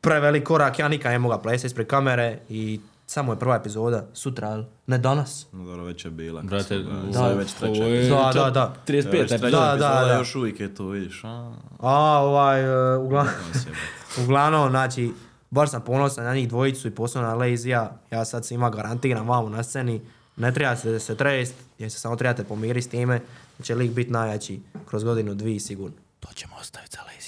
prevelik 0.00 0.44
korak. 0.44 0.78
Ja 0.78 0.88
nikad 0.88 1.12
ne 1.12 1.18
mogu 1.18 1.42
plesati 1.42 1.66
ispred 1.66 1.86
kamere 1.86 2.38
i 2.48 2.80
samo 3.06 3.32
je 3.32 3.38
prva 3.38 3.56
epizoda, 3.56 4.06
sutra, 4.12 4.48
ali 4.48 4.64
ne 4.86 4.98
danas. 4.98 5.46
No 5.52 5.64
dobro, 5.64 5.84
već 5.84 6.04
je 6.04 6.10
bila. 6.10 6.42
Brate, 6.42 6.78
da, 7.12 7.28
već 7.28 7.52
treća. 7.52 7.84
Da, 8.08 8.30
da, 8.34 8.50
da. 8.50 8.74
35 8.86 9.12
Već. 9.12 9.30
Da, 9.40 9.48
da, 9.48 10.04
da. 10.06 10.16
Još 10.18 10.34
uvijek 10.34 10.60
je 10.60 10.74
tu, 10.74 10.86
vidiš. 10.86 11.24
A, 11.24 11.54
A, 11.78 12.18
ovaj, 12.22 12.94
uh, 12.96 13.04
uglavnom, 13.04 13.34
se 13.52 13.68
jebe. 13.68 13.78
uglavnom, 14.24 14.70
znači, 14.70 15.12
baš 15.50 15.70
sam 15.70 15.80
ponosan 15.80 16.24
na 16.24 16.34
njih 16.34 16.48
dvojicu 16.48 16.88
i 16.88 16.90
posebno 16.90 17.28
na 17.28 17.34
Lejzija. 17.34 17.96
Ja 18.10 18.24
sad 18.24 18.46
svima 18.46 18.70
garantiram 18.70 19.28
vamo 19.28 19.48
na 19.48 19.62
sceni. 19.62 20.00
Ne 20.36 20.54
trebate 20.54 21.00
se 21.00 21.16
trest, 21.16 21.54
jer 21.78 21.90
se 21.90 21.98
samo 21.98 22.16
trebate 22.16 22.44
pomiriti 22.44 22.86
s 22.86 22.90
time. 22.90 23.20
Da 23.58 23.64
će 23.64 23.74
lik 23.74 23.92
biti 23.92 24.10
najjači 24.10 24.60
kroz 24.86 25.04
godinu, 25.04 25.34
dvije 25.34 25.60
sigurno. 25.60 25.96
To 26.20 26.28
ćemo 26.34 26.54
ostaviti 26.60 26.96
za 26.96 27.02
epizodu. 27.02 27.23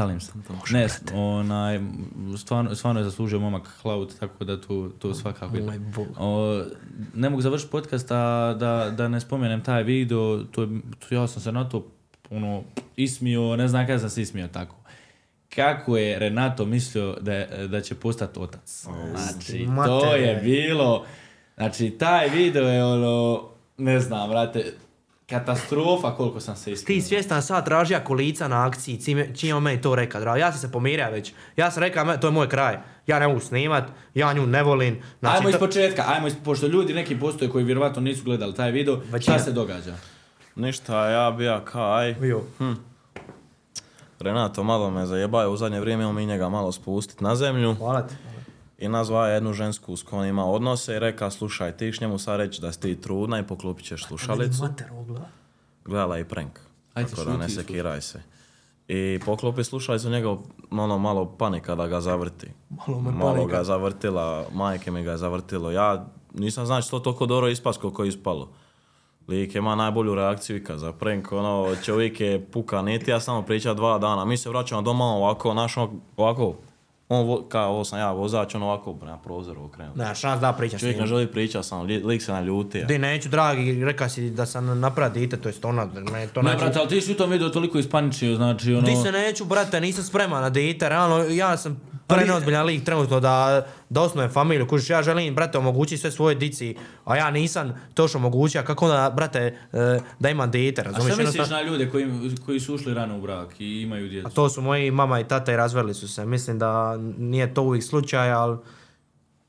Šalim 0.00 0.20
se. 0.20 0.32
Ne, 0.70 0.88
onaj, 1.14 1.80
stvarno, 2.38 2.74
stvarno 2.74 3.00
je 3.00 3.04
zaslužio 3.04 3.40
momak 3.40 3.68
Cloud, 3.80 4.18
tako 4.20 4.44
da 4.44 4.60
tu, 4.60 4.90
tu 4.98 5.14
svakako 5.14 5.56
ide. 5.56 5.80
O, 6.18 6.62
ne 7.14 7.30
mogu 7.30 7.42
završiti 7.42 7.70
podcast, 7.70 8.10
a 8.10 8.54
da, 8.58 8.92
da 8.96 9.08
ne 9.08 9.20
spomenem 9.20 9.64
taj 9.64 9.82
video, 9.82 10.44
to, 10.44 10.68
to 10.98 11.14
ja 11.14 11.26
sam 11.26 11.42
se 11.42 11.52
na 11.52 11.68
to 11.68 11.86
ono, 12.30 12.62
ismio, 12.96 13.56
ne 13.56 13.68
znam 13.68 13.86
kada 13.86 13.98
sam 13.98 14.10
se 14.10 14.22
ismio 14.22 14.48
tako. 14.48 14.76
Kako 15.54 15.96
je 15.96 16.18
Renato 16.18 16.64
mislio 16.64 17.16
da, 17.20 17.46
da 17.66 17.80
će 17.80 17.94
postati 17.94 18.40
otac? 18.40 18.86
Znači, 19.16 19.68
to 19.86 20.14
je 20.14 20.40
bilo... 20.44 21.04
Znači, 21.56 21.90
taj 21.90 22.28
video 22.28 22.68
je 22.68 22.84
ono, 22.84 23.48
ne 23.78 24.00
znam, 24.00 24.30
brate, 24.30 24.72
katastrofa 25.30 26.10
koliko 26.10 26.40
sam 26.40 26.56
se 26.56 26.72
ismio. 26.72 26.86
Ti 26.86 27.02
svjestan 27.02 27.42
sad 27.42 27.64
tražija 27.64 28.04
kolica 28.04 28.48
na 28.48 28.66
akciji, 28.66 29.00
čim, 29.34 29.56
on 29.56 29.62
meni 29.62 29.80
to 29.80 29.94
reka, 29.94 30.20
drago. 30.20 30.38
Ja 30.38 30.52
sam 30.52 30.60
se 30.60 30.72
pomirio 30.72 31.10
već. 31.10 31.32
Ja 31.56 31.70
sam 31.70 31.82
rekao, 31.82 32.04
"Me- 32.04 32.20
to 32.20 32.26
je 32.26 32.30
moj 32.30 32.48
kraj. 32.48 32.76
Ja 33.06 33.18
ne 33.18 33.28
mogu 33.28 33.40
snimat, 33.40 33.84
ja 34.14 34.32
nju 34.32 34.46
ne 34.46 34.62
volim. 34.62 35.02
Znači, 35.20 35.36
ajmo 35.36 35.48
iz 35.48 35.56
početka, 35.56 36.04
ajmo 36.06 36.26
iz, 36.26 36.34
pošto 36.44 36.66
ljudi 36.66 36.94
neki 36.94 37.20
postoje 37.20 37.50
koji 37.50 37.64
vjerovatno 37.64 38.02
nisu 38.02 38.24
gledali 38.24 38.54
taj 38.54 38.70
video, 38.70 39.00
šta 39.20 39.38
se 39.38 39.52
događa? 39.52 39.94
Ništa, 40.56 41.06
ja 41.06 41.30
bi 41.30 41.44
ja 41.44 41.64
kaj. 41.64 42.14
Jo. 42.20 42.42
Renato 44.20 44.62
malo 44.62 44.90
me 44.90 45.06
zajebaju 45.06 45.50
u 45.50 45.56
zadnje 45.56 45.80
vrijeme, 45.80 46.02
imamo 46.02 46.20
mi 46.20 46.26
njega 46.26 46.48
malo 46.48 46.72
spustit 46.72 47.20
na 47.20 47.36
zemlju. 47.36 47.74
Hvala 47.74 48.02
ti. 48.02 48.14
I 48.80 48.88
nazva 48.88 49.26
je 49.28 49.34
jednu 49.34 49.52
žensku 49.52 49.96
s 49.96 50.02
kojom 50.02 50.24
ima 50.24 50.44
odnose 50.44 50.96
i 50.96 50.98
reka, 50.98 51.30
slušaj, 51.30 51.76
ti 51.76 51.92
ćeš 51.92 52.00
njemu 52.00 52.18
sad 52.18 52.40
reći 52.40 52.60
da 52.60 52.72
si 52.72 52.80
ti 52.80 53.00
trudna 53.00 53.38
i 53.38 53.46
poklopit 53.46 53.86
ćeš 53.86 54.04
slušalicu. 54.06 54.68
Gledala 55.84 56.16
je 56.16 56.20
i 56.20 56.24
prank. 56.24 56.60
Ajde, 56.94 57.10
tako 57.10 57.24
da 57.24 57.36
ne 57.36 57.48
sekiraj 57.48 58.00
se. 58.00 58.22
I 58.88 59.20
poklopi 59.24 59.64
slušalicu, 59.64 60.10
njega 60.10 60.36
ono 60.70 60.98
malo 60.98 61.36
panika 61.38 61.74
da 61.74 61.86
ga 61.86 62.00
zavrti. 62.00 62.46
Malo 62.70 63.00
me 63.00 63.10
Malo 63.10 63.34
panika. 63.34 63.56
ga 63.56 63.64
zavrtila, 63.64 64.44
majke 64.52 64.90
mi 64.90 65.02
ga 65.02 65.10
je 65.10 65.16
zavrtilo. 65.16 65.70
Ja 65.70 66.06
nisam 66.34 66.66
znači 66.66 66.90
to 66.90 66.98
toliko 66.98 67.26
dobro 67.26 67.48
ispas 67.48 67.76
koliko 67.76 68.02
je 68.02 68.08
ispalo. 68.08 68.48
Lik 69.28 69.54
ima 69.54 69.74
najbolju 69.74 70.14
reakciju 70.14 70.56
ikad 70.56 70.78
za 70.78 70.92
prank, 70.92 71.32
ono, 71.32 71.76
čovjek 71.84 72.20
je 72.20 72.46
puka 72.52 72.82
niti, 72.82 73.10
ja 73.10 73.20
samo 73.20 73.42
priča 73.42 73.74
dva 73.74 73.98
dana. 73.98 74.24
Mi 74.24 74.36
se 74.36 74.48
vraćamo 74.48 74.82
doma 74.82 75.04
ovako, 75.04 75.54
naš 75.54 75.76
ono, 75.76 75.92
ovako, 76.16 76.54
on, 77.10 77.26
vo- 77.26 77.42
kao 77.42 77.70
ovo 77.70 77.84
sam 77.84 77.98
ja 77.98 78.12
vozač, 78.12 78.54
on 78.54 78.62
ovako 78.62 78.94
prema 78.94 79.18
prozoru 79.18 79.64
okrenuo. 79.64 79.94
Ne, 79.96 80.14
šans 80.14 80.40
da 80.40 80.52
pričaš 80.52 80.78
s 80.78 80.80
Čovjek 80.80 81.00
ne 81.00 81.06
želi 81.06 81.26
pričat 81.28 81.64
samo, 81.64 81.82
li- 81.82 81.98
lik 81.98 82.22
se 82.22 82.32
naljutio. 82.32 82.84
Di 82.84 82.98
neću, 82.98 83.28
dragi, 83.28 83.84
reka 83.84 84.08
si 84.08 84.30
da 84.30 84.46
sam 84.46 84.80
napravio 84.80 85.14
dite, 85.16 85.36
to 85.36 85.48
jest 85.48 85.64
ona, 85.64 85.84
ne, 85.84 86.26
to 86.26 86.42
Ne, 86.42 86.50
neću. 86.50 86.58
brate, 86.58 86.78
ali 86.78 86.88
ti 86.88 87.00
si 87.00 87.12
u 87.12 87.16
tom 87.16 87.30
videu 87.30 87.48
toliko 87.48 87.78
ispaničio, 87.78 88.36
znači, 88.36 88.72
ono... 88.72 88.82
Di 88.82 88.96
se 88.96 89.12
neću, 89.12 89.44
brate, 89.44 89.80
nisam 89.80 90.04
spreman 90.04 90.42
na 90.42 90.50
dite, 90.50 90.88
realno, 90.88 91.18
ja 91.20 91.56
sam 91.56 91.80
preneozbiljan 92.06 92.66
lik 92.66 92.84
trenutno 92.84 93.20
da, 93.20 93.66
da 93.90 94.02
osnujem 94.02 94.30
familiju, 94.30 94.66
kužiš, 94.66 94.90
ja 94.90 95.02
želim, 95.02 95.34
brate, 95.34 95.58
omogućiti 95.58 95.98
sve 95.98 96.10
svoje 96.10 96.34
dici, 96.34 96.74
a 97.04 97.16
ja 97.16 97.30
nisam 97.30 97.80
to 97.94 98.08
što 98.08 98.18
omogućio, 98.18 98.62
kako 98.62 98.84
onda, 98.84 99.10
brate, 99.10 99.38
e, 99.72 100.00
da 100.18 100.30
imam 100.30 100.50
dite, 100.50 100.80
A 100.80 100.84
razumiješ? 100.84 101.06
šta 101.06 101.22
misliš 101.22 101.34
Jednostavno- 101.36 101.64
na 101.64 101.70
ljude 101.70 101.90
koji, 101.90 102.06
koji 102.46 102.60
su 102.60 102.74
ušli 102.74 102.94
rano 102.94 103.18
u 103.18 103.22
brak 103.22 103.60
i 103.60 103.82
imaju 103.82 104.08
djecu? 104.08 104.26
A 104.26 104.30
to 104.30 104.48
su 104.48 104.62
moji 104.62 104.90
mama 104.90 105.20
i 105.20 105.24
tata 105.24 105.52
i 105.52 105.56
razveli 105.56 105.94
su 105.94 106.08
se. 106.08 106.26
Mislim 106.26 106.58
da 106.58 106.96
nije 107.18 107.54
to 107.54 107.62
uvijek 107.62 107.84
slučaj, 107.84 108.32
ali 108.32 108.58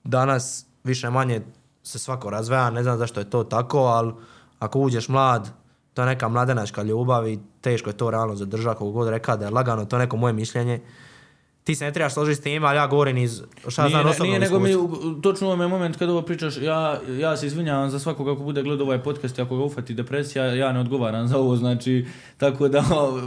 danas 0.04 0.66
više 0.84 1.10
manje 1.10 1.42
se 1.84 2.00
svako 2.00 2.30
razveja, 2.30 2.70
ne 2.70 2.84
znam 2.84 2.98
zašto 2.98 3.20
je 3.20 3.30
to 3.30 3.44
tako, 3.44 3.80
ali 3.80 4.14
ako 4.60 4.80
uđeš 4.80 5.10
mlad, 5.10 5.50
to 5.94 6.02
je 6.02 6.06
neka 6.06 6.28
mladenačka 6.28 6.84
ljubav 6.84 7.28
i 7.28 7.40
teško 7.62 7.90
je 7.90 7.98
to 7.98 8.12
realno 8.12 8.36
zadržati, 8.36 8.74
kako 8.74 8.92
god 8.92 9.10
reka 9.10 9.36
da 9.36 9.46
je 9.46 9.52
lagano, 9.52 9.86
to 9.86 9.96
je 9.96 10.00
neko 10.00 10.18
moje 10.18 10.34
mišljenje. 10.34 10.80
Ti 11.72 11.76
se 11.76 11.86
ne 11.86 11.94
trebaš 11.94 12.14
složiti 12.14 12.36
s 12.36 12.44
tim, 12.44 12.64
ali 12.64 12.78
ja 12.78 12.88
govorim 12.88 13.18
iz 13.18 13.42
šta 13.68 13.82
ja 13.82 13.86
Nije, 13.86 13.92
znam 13.92 14.04
ne- 14.04 14.10
osobnog 14.10 14.28
nije 14.30 14.40
nego 14.40 14.60
mi 14.60 14.76
u- 14.76 14.90
točno 15.14 15.48
u 15.48 15.50
ovome 15.50 15.68
moment 15.68 15.98
kad 15.98 16.10
ovo 16.10 16.22
pričaš, 16.22 16.58
ja, 16.58 17.00
ja 17.12 17.38
se 17.38 17.48
izvinjavam 17.48 17.90
za 17.90 18.00
svakog 18.00 18.30
ako 18.30 18.42
bude 18.42 18.64
gledao 18.64 18.86
ovaj 18.86 19.00
podcast 19.00 19.38
i 19.38 19.42
ako 19.42 19.58
ga 19.58 19.64
ufati 19.64 19.94
depresija, 19.94 20.46
ja 20.46 20.72
ne 20.72 20.80
odgovaram 20.80 21.28
za 21.28 21.38
ovo, 21.38 21.56
znači, 21.56 22.06
tako 22.38 22.68
da 22.68 22.84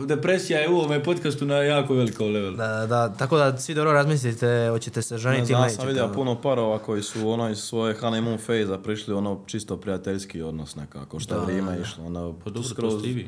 depresija 0.06 0.58
je 0.58 0.68
u 0.68 0.74
ovome 0.74 1.02
podcastu 1.02 1.46
na 1.46 1.54
jako 1.56 1.94
velikom 1.94 2.26
levelu. 2.26 2.56
Da, 2.56 2.86
da, 2.86 3.08
tako 3.10 3.36
da 3.36 3.58
svi 3.58 3.74
dobro 3.74 3.92
razmislite, 3.92 4.68
hoćete 4.70 5.02
se 5.02 5.18
ženiti 5.18 5.42
ili 5.42 5.62
ja 5.62 5.68
sam 5.68 5.86
nećete. 5.86 5.86
vidio 5.86 6.08
puno 6.08 6.34
parova 6.34 6.78
koji 6.78 7.02
su 7.02 7.28
ono 7.28 7.50
iz 7.50 7.58
svoje 7.58 7.96
honeymoon 7.96 8.36
phase 8.36 8.82
prišli 8.82 9.14
ono 9.14 9.40
čisto 9.46 9.76
prijateljski 9.76 10.42
odnos 10.42 10.76
nekako, 10.76 11.20
što 11.20 11.34
je 11.34 11.40
vrijeme 11.40 11.78
išlo. 11.82 12.04
Ono, 12.04 12.32
Pa 12.34 12.50
dobro, 12.50 12.68
skroz-. 12.70 13.26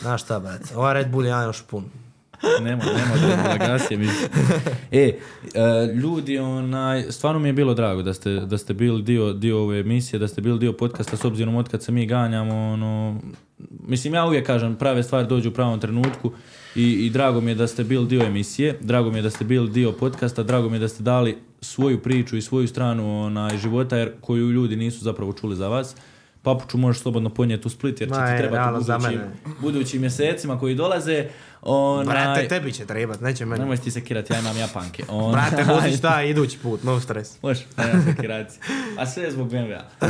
Znaš 0.00 0.22
šta, 0.22 0.38
brate, 0.38 0.76
ovaj 0.76 0.94
Red 0.94 1.10
Bull 1.10 1.24
je 1.24 1.28
jedan 1.28 1.44
još 1.44 1.62
pun. 1.62 1.84
Nema, 2.60 2.84
nema 2.84 3.42
delegacije. 3.42 4.00
E, 4.92 4.98
e, 4.98 5.18
ljudi, 5.94 6.38
onaj, 6.38 7.02
stvarno 7.10 7.40
mi 7.40 7.48
je 7.48 7.52
bilo 7.52 7.74
drago 7.74 8.02
da 8.02 8.14
ste, 8.14 8.30
da 8.30 8.58
ste 8.58 8.74
bili 8.74 9.02
dio, 9.02 9.32
dio 9.32 9.62
ove 9.62 9.80
emisije, 9.80 10.18
da 10.18 10.28
ste 10.28 10.40
bili 10.40 10.58
dio 10.58 10.72
podcasta 10.72 11.16
s 11.16 11.24
obzirom 11.24 11.56
od 11.56 11.68
kad 11.68 11.82
se 11.82 11.92
mi 11.92 12.06
ganjamo. 12.06 12.54
Ono, 12.54 13.20
mislim, 13.86 14.14
ja 14.14 14.26
uvijek 14.26 14.46
kažem, 14.46 14.76
prave 14.76 15.02
stvari 15.02 15.26
dođu 15.26 15.48
u 15.48 15.52
pravom 15.52 15.80
trenutku 15.80 16.32
i, 16.74 16.92
i 16.92 17.10
drago 17.10 17.40
mi 17.40 17.50
je 17.50 17.54
da 17.54 17.66
ste 17.66 17.84
bili 17.84 18.06
dio 18.06 18.22
emisije, 18.22 18.78
drago 18.80 19.10
mi 19.10 19.18
je 19.18 19.22
da 19.22 19.30
ste 19.30 19.44
bili 19.44 19.70
dio 19.70 19.92
podcasta, 19.92 20.42
drago 20.42 20.68
mi 20.68 20.76
je 20.76 20.80
da 20.80 20.88
ste 20.88 21.02
dali 21.02 21.38
svoju 21.60 22.02
priču 22.02 22.36
i 22.36 22.42
svoju 22.42 22.68
stranu 22.68 23.22
onaj, 23.22 23.56
života 23.56 23.96
jer 23.96 24.12
koju 24.20 24.50
ljudi 24.50 24.76
nisu 24.76 25.04
zapravo 25.04 25.32
čuli 25.32 25.56
za 25.56 25.68
vas. 25.68 25.96
Papuču 26.42 26.78
možeš 26.78 27.02
slobodno 27.02 27.30
ponijeti 27.30 27.66
u 27.66 27.70
Split 27.70 28.00
jer 28.00 28.08
će 28.08 28.14
Ma, 28.14 28.26
ti 28.26 28.32
je, 28.32 28.38
trebati 28.38 28.74
u 28.74 28.78
budućim, 28.78 29.20
budućim 29.60 30.00
mjesecima 30.00 30.58
koji 30.58 30.74
dolaze. 30.74 31.28
Onaj, 31.62 32.04
Brate, 32.04 32.48
tebi 32.48 32.72
će 32.72 32.86
trebat, 32.86 33.20
neće 33.20 33.46
meni. 33.46 33.60
Nemoj 33.60 33.76
ti 33.76 33.90
se 33.90 34.04
kirati, 34.04 34.32
ja 34.32 34.38
imam 34.38 34.56
japanke. 34.56 35.04
On, 35.12 35.32
Brate, 35.32 35.64
budi 35.64 35.96
šta 35.96 36.22
idući 36.22 36.58
put, 36.58 36.82
no 36.82 37.00
stres. 37.00 37.42
Može, 37.42 37.64
nema 37.76 38.02
se 38.02 38.14
kirati. 38.20 38.54
A 38.98 39.06
sve 39.06 39.24
je 39.24 39.30
zbog 39.30 39.50
BMW-a. 39.50 39.82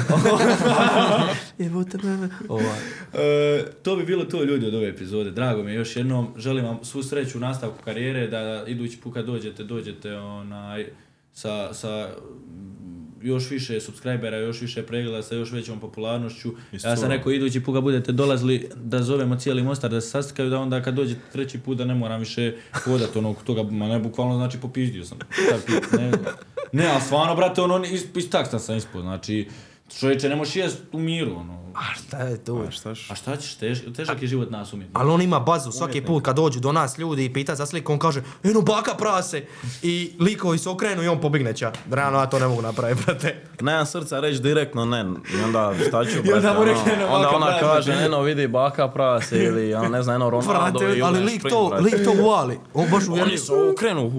Ovaj. 2.48 2.78
E, 3.14 3.64
to 3.82 3.96
bi 3.96 4.04
bilo 4.04 4.24
to 4.24 4.44
ljudi 4.44 4.66
od 4.66 4.74
ove 4.74 4.88
epizode. 4.88 5.30
Drago 5.30 5.62
mi 5.62 5.70
je 5.70 5.74
još 5.74 5.96
jednom. 5.96 6.34
Želim 6.36 6.64
vam 6.64 6.78
svu 6.82 7.02
sreću 7.02 7.38
u 7.38 7.40
nastavku 7.40 7.76
karijere, 7.84 8.26
da 8.26 8.64
idući 8.66 9.00
put 9.00 9.14
kad 9.14 9.26
dođete, 9.26 9.64
dođete 9.64 10.16
onaj, 10.16 10.86
sa, 11.32 11.74
sa 11.74 12.08
još 13.22 13.50
više 13.50 13.80
subscribera, 13.80 14.36
još 14.36 14.60
više 14.60 14.82
pregleda, 14.82 15.22
sa 15.22 15.34
još 15.34 15.52
većom 15.52 15.80
popularnošću. 15.80 16.52
Ja 16.72 16.96
sam 16.96 17.10
rekao, 17.10 17.32
idući 17.32 17.60
put 17.60 17.74
kad 17.74 17.82
budete 17.82 18.12
dolazili, 18.12 18.68
da 18.76 19.02
zovemo 19.02 19.36
cijeli 19.36 19.62
Mostar, 19.62 19.90
da 19.90 20.00
se 20.00 20.08
sastikaju, 20.08 20.50
da 20.50 20.58
onda 20.58 20.82
kad 20.82 20.94
dođete 20.94 21.20
treći 21.32 21.58
put 21.58 21.78
da 21.78 21.84
ne 21.84 21.94
moram 21.94 22.20
više 22.20 22.54
hodati 22.84 23.18
ono 23.18 23.34
toga, 23.44 23.62
ma 23.62 23.88
ne 23.88 23.98
bukvalno 23.98 24.36
znači 24.36 24.58
popizdio 24.60 25.04
sam. 25.04 25.18
Ne, 25.98 26.12
ne, 26.72 26.86
ali 26.86 27.00
stvarno, 27.00 27.36
brate, 27.36 27.60
ono, 27.60 27.84
is, 27.84 28.04
is, 28.16 28.30
tak 28.30 28.46
sam 28.60 28.76
ispod, 28.76 29.02
znači, 29.02 29.48
čovječe, 29.90 30.28
ne 30.28 30.36
možeš 30.36 30.56
jest 30.56 30.78
u 30.92 30.98
miru, 30.98 31.30
ono. 31.32 31.58
A 31.74 31.94
šta 31.94 32.18
je 32.18 32.36
tu? 32.38 32.64
A 32.68 32.70
šta 32.70 32.90
š- 32.90 33.12
A 33.12 33.14
šta 33.14 33.36
ćeš, 33.36 33.54
tež, 33.54 33.78
težak 33.96 34.22
je 34.22 34.28
život 34.28 34.50
nas 34.50 34.72
umjetnika. 34.72 35.00
Ali 35.00 35.10
on 35.10 35.22
ima 35.22 35.40
bazu, 35.40 35.72
svaki 35.72 36.02
put 36.02 36.24
kad 36.24 36.36
dođu 36.36 36.60
do 36.60 36.72
nas 36.72 36.98
ljudi 36.98 37.24
i 37.24 37.32
pita 37.32 37.54
za 37.54 37.66
sliku, 37.66 37.92
on 37.92 37.98
kaže 37.98 38.22
eno 38.44 38.60
baka 38.62 38.94
prase 38.94 39.44
i 39.82 40.12
likovi 40.20 40.58
se 40.58 40.68
okrenu 40.68 41.02
i 41.02 41.08
on 41.08 41.20
pobigne 41.20 41.54
ća. 41.54 41.72
Realno 41.90 42.18
ja 42.18 42.26
to 42.26 42.38
ne 42.38 42.46
mogu 42.46 42.62
napraviti, 42.62 43.02
brate. 43.04 43.42
Nemam 43.60 43.86
srca 43.86 44.20
reći 44.20 44.40
direktno 44.40 44.84
ne. 44.84 45.00
I 45.32 45.44
onda 45.44 45.74
šta 45.88 46.04
ću, 46.04 46.18
I 46.18 46.22
brate, 46.22 46.36
onda 46.38 46.52
mu 46.54 46.60
ono, 46.60 46.64
rekne, 46.64 46.92
"Eno, 46.94 47.06
onda 47.06 47.30
ona 47.30 47.46
prase." 47.46 47.60
kaže, 47.62 48.04
eno 48.04 48.22
vidi 48.22 48.48
baka 48.48 48.88
prase 48.88 49.38
ili 49.38 49.74
ono, 49.74 49.88
ne 49.88 50.02
znam, 50.02 50.16
eno 50.16 50.30
Ronaldo 50.30 50.78
Brate, 50.78 50.98
i 50.98 51.02
ali 51.02 51.20
lik 51.20 51.42
to, 51.42 51.78
lik 51.80 52.04
to 52.04 52.12
uvali. 52.14 52.58
On 52.74 52.90
baš 52.90 53.04
uvjerljiv. 53.04 53.22
Oni 53.24 53.38
su 53.38 53.54
okrenu. 53.72 54.12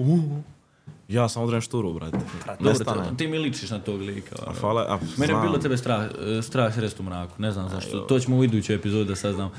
Ja 1.10 1.28
sam 1.28 1.42
odren 1.42 1.60
šturu, 1.60 1.92
brate. 1.92 2.18
Dobro, 2.60 2.84
ti, 2.84 3.16
ti 3.16 3.28
mi 3.28 3.38
ličiš 3.38 3.70
na 3.70 3.78
tog 3.78 4.00
lika. 4.00 4.36
ono. 4.42 4.50
A 4.50 4.60
hvala, 4.60 4.80
a, 4.88 4.98
Mene 5.16 5.32
je 5.32 5.40
bilo 5.42 5.58
tebe 5.58 5.76
strah, 5.76 6.02
e, 6.38 6.42
strah 6.42 6.74
srest 6.74 7.00
u 7.00 7.02
mraku, 7.02 7.32
ne 7.38 7.52
znam 7.52 7.68
zašto. 7.68 7.98
To 8.00 8.18
ćemo 8.18 8.36
u 8.36 8.44
idućoj 8.44 8.76
epizodi 8.76 9.08
da 9.08 9.16
saznamo. 9.16 9.50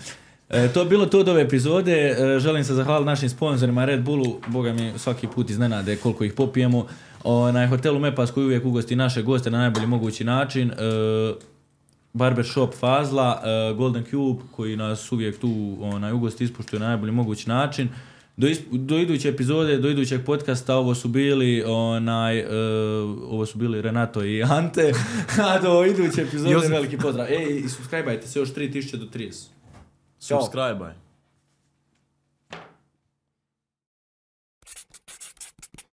E, 0.49 0.73
to 0.73 0.79
je 0.79 0.85
bilo 0.85 1.05
to 1.05 1.19
od 1.19 1.29
ove 1.29 1.41
epizode. 1.41 1.93
E, 1.93 2.39
želim 2.39 2.63
se 2.63 2.73
zahvaliti 2.73 3.05
našim 3.05 3.29
sponzorima 3.29 3.85
Red 3.85 4.03
Bullu. 4.03 4.39
Boga 4.47 4.73
mi 4.73 4.93
svaki 4.97 5.27
put 5.27 5.49
iznenade 5.49 5.95
koliko 5.95 6.23
ih 6.23 6.33
popijemo. 6.33 6.85
O, 7.23 7.51
na 7.51 7.67
hotelu 7.67 7.99
Mepas 7.99 8.31
koji 8.31 8.45
uvijek 8.45 8.65
ugosti 8.65 8.95
naše 8.95 9.21
goste 9.21 9.51
na 9.51 9.57
najbolji 9.57 9.87
mogući 9.87 10.23
način. 10.23 10.71
E, 10.71 10.75
Barbershop 12.13 12.73
Fazla, 12.73 13.41
e, 13.43 13.73
Golden 13.73 14.03
Cube 14.03 14.43
koji 14.51 14.77
nas 14.77 15.11
uvijek 15.11 15.39
tu 15.39 15.77
onaj, 15.81 16.11
ugosti 16.11 16.43
ispuštuje 16.43 16.79
na 16.79 16.87
najbolji 16.87 17.11
mogući 17.11 17.49
način. 17.49 17.89
Do, 18.41 18.47
isp- 18.47 18.71
do 18.71 18.97
iduće 18.97 19.29
epizode, 19.29 19.77
do 19.77 19.89
idućeg 19.89 20.25
podcasta 20.25 20.75
ovo 20.75 20.95
su 20.95 21.07
bili 21.07 21.63
onaj, 21.67 22.39
e, 22.39 22.45
ovo 23.23 23.45
su 23.45 23.57
bili 23.57 23.81
Renato 23.81 24.23
i 24.25 24.43
Ante, 24.43 24.91
a 25.47 25.59
do 25.59 25.85
iduće 25.85 26.21
epizode 26.21 26.67
veliki 26.67 26.97
pozdrav. 26.97 27.27
Ej, 27.27 27.61
i 27.65 27.69
subscribe 27.69 28.21
se 28.21 28.39
još 28.39 28.53
3000 28.53 28.95
do 28.95 29.05
30. 29.05 29.47
Ćao. 30.19 30.41
Subscribe. 30.41 30.95